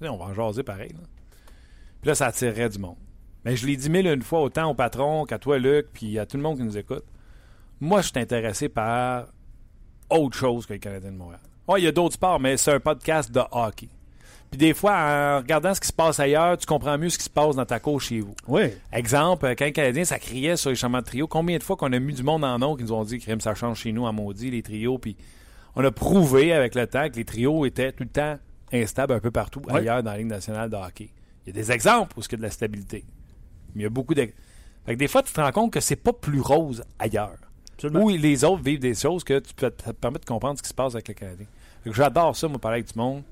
On 0.00 0.16
va 0.16 0.24
en 0.24 0.34
jaser 0.34 0.64
pareil. 0.64 0.90
là. 0.94 1.06
Puis 2.00 2.08
là, 2.08 2.16
ça 2.16 2.26
attirerait 2.26 2.70
du 2.70 2.80
monde. 2.80 2.96
Mais 3.44 3.54
je 3.54 3.68
l'ai 3.68 3.76
dit 3.76 3.88
mille 3.88 4.08
une 4.08 4.22
fois 4.22 4.42
autant 4.42 4.68
au 4.68 4.74
patron 4.74 5.26
qu'à 5.26 5.38
toi, 5.38 5.60
Luc, 5.60 5.90
puis 5.92 6.18
à 6.18 6.26
tout 6.26 6.38
le 6.38 6.42
monde 6.42 6.56
qui 6.56 6.64
nous 6.64 6.76
écoute. 6.76 7.04
Moi, 7.80 8.00
je 8.00 8.08
suis 8.08 8.18
intéressé 8.18 8.68
par 8.68 9.28
autre 10.10 10.36
chose 10.36 10.66
que 10.66 10.74
le 10.74 10.78
Canadien 10.78 11.12
de 11.12 11.16
Montréal. 11.16 11.40
Oui, 11.68 11.80
il 11.80 11.84
y 11.84 11.88
a 11.88 11.92
d'autres 11.92 12.14
sports, 12.14 12.40
mais 12.40 12.56
c'est 12.56 12.72
un 12.72 12.80
podcast 12.80 13.30
de 13.30 13.40
hockey. 13.50 13.88
Puis 14.50 14.58
des 14.58 14.74
fois, 14.74 14.92
en 14.92 15.38
regardant 15.38 15.74
ce 15.74 15.80
qui 15.80 15.88
se 15.88 15.92
passe 15.94 16.20
ailleurs, 16.20 16.58
tu 16.58 16.66
comprends 16.66 16.98
mieux 16.98 17.08
ce 17.08 17.16
qui 17.16 17.24
se 17.24 17.30
passe 17.30 17.56
dans 17.56 17.64
ta 17.64 17.80
cour 17.80 18.00
chez 18.02 18.20
vous. 18.20 18.34
Oui. 18.46 18.64
Exemple, 18.92 19.46
euh, 19.46 19.54
quand 19.56 19.64
les 19.64 19.72
Canadiens, 19.72 20.04
ça 20.04 20.18
criait 20.18 20.56
sur 20.56 20.68
les 20.68 20.76
chemins 20.76 21.00
de 21.00 21.06
trio, 21.06 21.26
combien 21.26 21.56
de 21.56 21.62
fois 21.62 21.76
qu'on 21.76 21.90
a 21.92 21.98
mis 21.98 22.12
du 22.12 22.22
monde 22.22 22.44
en 22.44 22.58
nom 22.58 22.76
qui 22.76 22.82
nous 22.82 22.92
ont 22.92 23.02
dit 23.02 23.18
que 23.18 23.40
ça 23.40 23.54
change 23.54 23.78
chez 23.78 23.92
nous 23.92 24.04
en 24.04 24.12
maudit, 24.12 24.50
les 24.50 24.62
trios, 24.62 24.98
puis 24.98 25.16
on 25.74 25.82
a 25.82 25.90
prouvé 25.90 26.52
avec 26.52 26.74
le 26.74 26.86
temps 26.86 27.08
que 27.08 27.16
les 27.16 27.24
trios 27.24 27.64
étaient 27.64 27.92
tout 27.92 28.02
le 28.02 28.10
temps 28.10 28.38
instables 28.74 29.14
un 29.14 29.20
peu 29.20 29.30
partout 29.30 29.62
ailleurs 29.70 30.02
dans 30.02 30.10
la 30.10 30.18
Ligue 30.18 30.26
nationale 30.26 30.68
de 30.68 30.76
hockey. 30.76 31.08
Il 31.46 31.56
y 31.56 31.58
a 31.58 31.62
des 31.62 31.72
exemples 31.72 32.18
où 32.18 32.20
il 32.20 32.30
y 32.30 32.34
a 32.34 32.36
de 32.36 32.42
la 32.42 32.50
stabilité. 32.50 33.04
Mais 33.74 33.80
il 33.80 33.84
y 33.84 33.86
a 33.86 33.90
beaucoup 33.90 34.14
de... 34.14 34.28
Fait 34.84 34.92
que 34.94 34.98
des 34.98 35.08
fois, 35.08 35.22
tu 35.22 35.32
te 35.32 35.40
rends 35.40 35.52
compte 35.52 35.72
que 35.72 35.80
c'est 35.80 35.96
pas 35.96 36.12
plus 36.12 36.40
rose 36.40 36.84
ailleurs. 36.98 37.38
Où 37.84 38.08
les 38.08 38.44
autres 38.44 38.62
vivent 38.62 38.80
des 38.80 38.94
choses 38.94 39.24
que 39.24 39.38
tu 39.38 39.54
peux, 39.54 39.70
te 39.70 39.90
permet 39.90 40.18
de 40.18 40.24
comprendre 40.24 40.58
ce 40.58 40.62
qui 40.62 40.68
se 40.68 40.74
passe 40.74 40.94
avec 40.94 41.08
le 41.08 41.14
Canadien. 41.14 41.46
J'adore 41.86 42.36
ça, 42.36 42.48
moi, 42.48 42.58
parler 42.58 42.78
avec 42.78 42.92
du 42.92 42.98
monde. 42.98 43.22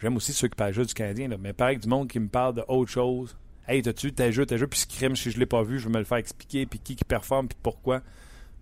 J'aime 0.00 0.16
aussi 0.16 0.32
ceux 0.32 0.48
qui 0.48 0.56
parlent 0.56 0.72
juste 0.72 0.88
du 0.88 0.94
Canadien, 0.94 1.28
là, 1.28 1.36
mais 1.38 1.52
parler 1.52 1.74
avec 1.74 1.82
du 1.82 1.88
monde 1.88 2.08
qui 2.08 2.18
me 2.18 2.28
parle 2.28 2.54
de 2.54 2.64
autre 2.68 2.90
chose. 2.90 3.36
Hey, 3.66 3.82
t'as-tu 3.82 4.12
tel 4.12 4.32
jeu, 4.32 4.46
tel 4.46 4.58
jeu, 4.58 4.66
puis 4.66 4.78
ce 4.78 4.86
crime, 4.86 5.16
si 5.16 5.30
je 5.30 5.38
l'ai 5.38 5.46
pas 5.46 5.62
vu, 5.62 5.78
je 5.78 5.86
vais 5.86 5.94
me 5.94 5.98
le 5.98 6.04
faire 6.04 6.18
expliquer, 6.18 6.66
puis 6.66 6.78
qui 6.78 6.96
qui 6.96 7.04
performe, 7.04 7.48
puis 7.48 7.58
pourquoi? 7.62 8.02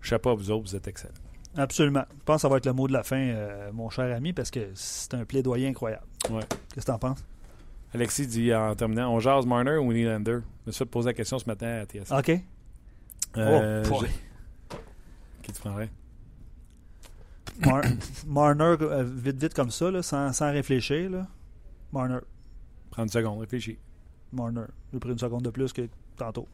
Je 0.01 0.09
sais 0.09 0.19
pas, 0.19 0.33
vous 0.33 0.51
autres, 0.51 0.69
vous 0.69 0.75
êtes 0.75 0.87
excellents. 0.87 1.13
Absolument. 1.57 2.03
Je 2.09 2.23
pense 2.23 2.37
que 2.37 2.41
ça 2.41 2.49
va 2.49 2.57
être 2.57 2.65
le 2.65 2.73
mot 2.73 2.87
de 2.87 2.93
la 2.93 3.03
fin, 3.03 3.17
euh, 3.17 3.71
mon 3.71 3.89
cher 3.89 4.15
ami, 4.15 4.33
parce 4.33 4.51
que 4.51 4.69
c'est 4.73 5.13
un 5.13 5.25
plaidoyer 5.25 5.67
incroyable. 5.67 6.05
Ouais. 6.29 6.41
Qu'est-ce 6.73 6.85
que 6.85 6.91
t'en 6.91 6.99
penses? 6.99 7.23
Alexis 7.93 8.27
dit 8.27 8.53
en 8.53 8.75
terminant, 8.75 9.13
on 9.13 9.19
jase 9.19 9.45
Marner 9.45 9.77
ou 9.77 9.93
Nylander? 9.93 10.39
Je 10.63 10.67
me 10.67 10.71
suis 10.71 10.85
poser 10.85 11.09
la 11.09 11.13
question 11.13 11.39
ce 11.39 11.45
matin 11.45 11.81
à 11.81 11.85
TS. 11.85 12.11
OK. 12.11 12.41
Euh, 13.37 13.83
oh, 13.91 14.03
Qui? 15.53 15.61
Mar- 17.65 17.83
Marner, 18.27 18.75
euh, 18.81 19.03
vite, 19.03 19.37
vite 19.41 19.53
comme 19.53 19.71
ça, 19.71 19.89
là, 19.91 20.01
sans, 20.01 20.33
sans 20.33 20.51
réfléchir. 20.51 21.09
Là. 21.09 21.27
Marner. 21.91 22.19
Prends 22.91 23.03
une 23.03 23.09
seconde, 23.09 23.39
réfléchis. 23.39 23.77
Marner. 24.33 24.65
J'ai 24.93 24.99
pris 24.99 25.11
une 25.11 25.19
seconde 25.19 25.43
de 25.43 25.49
plus 25.49 25.71
que 25.71 25.83
tantôt. 26.17 26.47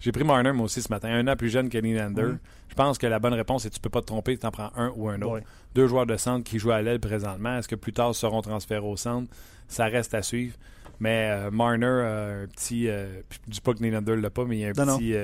J'ai 0.00 0.10
pris 0.10 0.24
Marner, 0.24 0.50
moi 0.52 0.64
aussi, 0.64 0.82
ce 0.82 0.88
matin. 0.90 1.08
Un 1.10 1.28
an 1.28 1.36
plus 1.36 1.48
jeune 1.48 1.68
que 1.68 1.78
Nylander. 1.78 2.22
Je 2.68 2.74
pense 2.74 2.98
que 2.98 3.06
la 3.06 3.20
bonne 3.20 3.34
réponse, 3.34 3.62
c'est 3.62 3.68
que 3.70 3.74
tu 3.74 3.80
peux 3.80 3.88
pas 3.88 4.00
te 4.00 4.06
tromper, 4.06 4.36
tu 4.36 4.44
en 4.44 4.50
prends 4.50 4.72
un 4.74 4.90
ou 4.96 5.08
un 5.08 5.22
autre. 5.22 5.44
Deux 5.76 5.86
joueurs 5.86 6.06
de 6.06 6.16
centre 6.16 6.42
qui 6.44 6.58
jouent 6.58 6.72
à 6.72 6.82
l'aile 6.82 6.98
présentement. 6.98 7.56
Est-ce 7.56 7.68
que 7.68 7.76
plus 7.76 7.92
tard 7.92 8.12
seront 8.14 8.42
transférés 8.42 8.84
au 8.84 8.96
centre? 8.96 9.30
Ça 9.68 9.84
reste 9.84 10.12
à 10.14 10.22
suivre. 10.22 10.56
Mais 10.98 11.28
euh, 11.30 11.50
Marner, 11.52 11.86
euh, 11.86 12.44
un 12.44 12.46
petit. 12.48 12.88
Euh, 12.88 13.20
je 13.30 13.38
dis 13.46 13.60
pas 13.60 13.72
que 13.72 13.78
Nylander 13.80 14.16
l'a 14.16 14.30
pas, 14.30 14.44
mais 14.44 14.56
il 14.56 14.60
y 14.60 14.64
a 14.64 14.70
un 14.70 14.84
Non, 14.84 14.98
petit. 14.98 15.14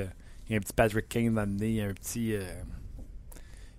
Il 0.49 0.53
y 0.53 0.55
a 0.55 0.59
un 0.59 0.61
petit 0.61 0.73
Patrick 0.73 1.09
Kane 1.09 1.35
dans. 1.35 1.57
Il 1.61 1.73
y 1.73 1.81
a 1.81 1.87
un 1.87 1.93
petit. 1.95 2.35
euh, 2.35 2.45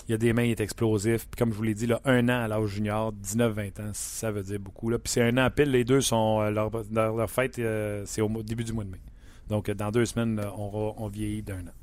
il 0.08 0.12
y 0.12 0.14
a 0.14 0.18
des 0.18 0.32
mains, 0.32 0.44
il 0.44 0.52
est 0.52 0.62
explosif. 0.62 1.28
Puis 1.28 1.38
comme 1.38 1.52
je 1.52 1.58
vous 1.58 1.64
l'ai 1.64 1.74
dit, 1.74 1.86
là, 1.86 2.00
un 2.06 2.30
an 2.30 2.44
à 2.44 2.48
l'âge 2.48 2.70
junior, 2.70 3.12
19-20 3.14 3.82
ans, 3.82 3.92
ça 3.94 4.32
veut 4.32 4.42
dire 4.42 4.60
beaucoup. 4.60 4.90
Là. 4.90 4.98
Puis 5.00 5.12
c'est 5.12 5.22
un 5.22 5.38
an 5.38 5.50
pile. 5.54 5.70
Les 5.72 5.84
deux 5.84 6.00
sont. 6.02 6.42
euh, 6.42 6.50
leur, 6.50 7.30
fête, 7.30 7.60
euh, 7.60 8.04
c'est 8.06 8.22
au 8.22 8.30
début 8.42 8.64
du 8.64 8.72
mois 8.72 8.86
de 8.86 8.90
mai. 8.90 9.02
Donc, 9.50 9.68
euh, 9.68 9.74
dans 9.74 9.92
deux 9.92 10.06
semaines, 10.06 10.42
on, 10.58 11.10
vieillit 11.10 11.44
d'un 11.44 11.60
an. 11.60 11.74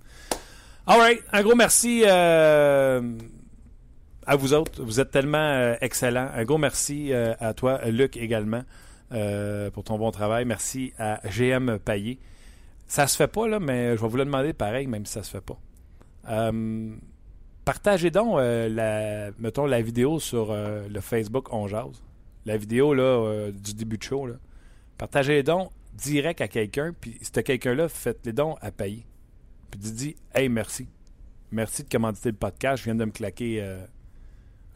All 0.86 0.98
right. 1.00 1.22
Un 1.32 1.42
gros 1.42 1.54
merci 1.54 2.04
à 2.06 3.00
vous 4.38 4.54
autres. 4.54 4.82
Vous 4.82 5.00
êtes 5.00 5.10
tellement 5.10 5.74
excellents. 5.82 6.30
Un 6.34 6.44
gros 6.44 6.58
merci 6.58 7.12
à 7.12 7.52
toi, 7.52 7.80
Luc, 7.90 8.16
également, 8.16 8.62
pour 9.10 9.84
ton 9.84 9.98
bon 9.98 10.10
travail. 10.10 10.46
Merci 10.46 10.94
à 10.98 11.20
GM 11.28 11.78
Payet. 11.78 12.18
Ça 12.86 13.06
se 13.06 13.16
fait 13.16 13.28
pas, 13.28 13.48
là, 13.48 13.60
mais 13.60 13.96
je 13.96 14.02
vais 14.02 14.08
vous 14.08 14.16
le 14.16 14.24
demander 14.24 14.52
pareil, 14.52 14.86
même 14.86 15.06
si 15.06 15.14
ça 15.14 15.22
se 15.22 15.30
fait 15.30 15.40
pas. 15.40 15.58
Euh, 16.28 16.94
partagez 17.64 18.10
donc, 18.10 18.38
euh, 18.38 18.68
la, 18.68 19.30
mettons, 19.38 19.66
la 19.66 19.82
vidéo 19.82 20.18
sur 20.20 20.50
euh, 20.50 20.88
le 20.88 21.00
Facebook 21.00 21.52
On 21.52 21.66
Jase. 21.66 22.02
La 22.46 22.56
vidéo 22.56 22.92
là, 22.92 23.50
du 23.52 23.72
début 23.72 23.96
de 23.96 24.02
show. 24.02 24.28
Partagez 24.98 25.42
donc 25.42 25.70
direct 25.94 26.42
à 26.42 26.48
quelqu'un, 26.48 26.92
puis 26.98 27.16
si 27.22 27.32
quelqu'un-là, 27.32 27.88
faites 27.88 28.26
les 28.26 28.34
dons 28.34 28.56
à 28.60 28.70
payer. 28.70 29.06
Puis 29.70 29.80
tu 29.80 29.90
dis, 29.90 30.16
hey, 30.34 30.50
merci. 30.50 30.86
Merci 31.50 31.84
de 31.84 31.88
commanditer 31.88 32.30
le 32.30 32.36
podcast. 32.36 32.78
Je 32.80 32.84
viens 32.84 32.94
de 32.94 33.04
me 33.04 33.10
claquer 33.10 33.66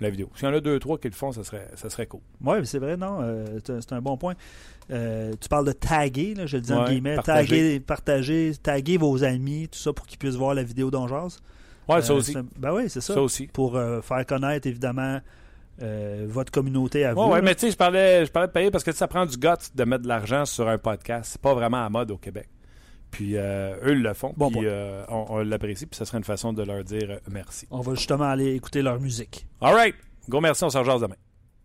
la 0.01 0.09
vidéo. 0.09 0.30
S'il 0.35 0.48
y 0.48 0.51
en 0.51 0.55
a 0.55 0.60
deux, 0.60 0.78
trois 0.78 0.97
qui 0.97 1.09
le 1.09 1.14
font, 1.14 1.30
ça 1.30 1.44
serait, 1.44 1.68
ça 1.74 1.90
serait 1.90 2.06
cool. 2.06 2.20
Oui, 2.40 2.64
c'est 2.64 2.78
vrai, 2.78 2.97
non. 2.97 3.20
c'est 3.62 3.93
un 3.93 4.01
bon 4.01 4.16
point. 4.16 4.35
Euh, 4.90 5.35
tu 5.40 5.48
parles 5.48 5.66
de 5.66 5.73
taguer, 5.73 6.35
là, 6.35 6.47
je 6.47 6.56
le 6.56 6.62
dis 6.62 6.73
en 6.73 6.82
Ouais, 6.85 6.90
guillemets. 6.90 7.15
partager. 7.16 7.48
Taguer, 7.48 7.81
partager, 7.81 8.52
taguer 8.62 8.97
vos 8.97 9.23
amis, 9.24 9.69
tout 9.69 9.78
ça 9.78 9.93
pour 9.93 10.06
qu'ils 10.06 10.19
puissent 10.19 10.36
voir 10.36 10.55
la 10.55 10.62
vidéo 10.62 10.90
d'Ongeance. 10.90 11.40
Ouais, 11.89 12.01
ça 12.02 12.12
Euh, 12.12 12.16
aussi. 12.16 12.35
Ben 12.59 12.73
oui, 12.73 12.85
c'est 12.89 13.01
ça. 13.01 13.15
Ça 13.15 13.23
aussi. 13.23 13.47
Pour 13.48 13.77
euh, 13.77 14.01
faire 14.01 14.24
connaître, 14.27 14.66
évidemment, 14.66 15.20
votre 16.27 16.51
communauté 16.51 17.05
à 17.05 17.15
vous. 17.15 17.23
Ouais, 17.23 17.36
là. 17.36 17.43
mais 17.43 17.55
tu 17.55 17.60
sais, 17.66 17.70
je 17.70 17.77
parlais, 17.77 18.27
je 18.27 18.32
parlais 18.32 18.48
de 18.48 18.52
payer 18.52 18.70
parce 18.70 18.82
que 18.82 18.90
ça 18.93 19.06
prend 19.06 19.24
du 19.27 19.36
guts 19.36 19.48
de 19.74 19.85
mettre 19.85 20.02
de 20.02 20.09
l'argent 20.09 20.44
sur 20.44 20.66
un 20.69 20.77
podcast. 20.78 21.31
C'est 21.32 21.40
pas 21.40 21.55
vraiment 21.55 21.85
à 21.85 21.89
mode 21.89 22.10
au 22.10 22.16
Québec. 22.16 22.48
Puis 23.10 23.36
euh, 23.36 23.77
eux, 23.85 23.94
le 23.94 24.12
font. 24.12 24.35
Bon 24.36 24.51
puis 24.51 24.62
euh, 24.65 25.02
on, 25.09 25.24
on 25.28 25.39
l'apprécie. 25.39 25.86
Puis 25.86 25.97
ça 25.97 26.05
serait 26.05 26.19
une 26.19 26.24
façon 26.24 26.52
de 26.52 26.62
leur 26.62 26.82
dire 26.85 27.20
merci. 27.31 27.66
On 27.70 27.81
va 27.81 27.94
justement 27.94 28.24
aller 28.24 28.55
écouter 28.55 28.82
leur 28.82 29.01
musique. 29.01 29.47
All 29.60 29.73
right. 29.74 29.94
Gros 30.28 30.40
merci. 30.40 30.65
On 30.65 30.70
se 30.70 30.77
rejoint 30.78 30.98
demain. 30.98 31.15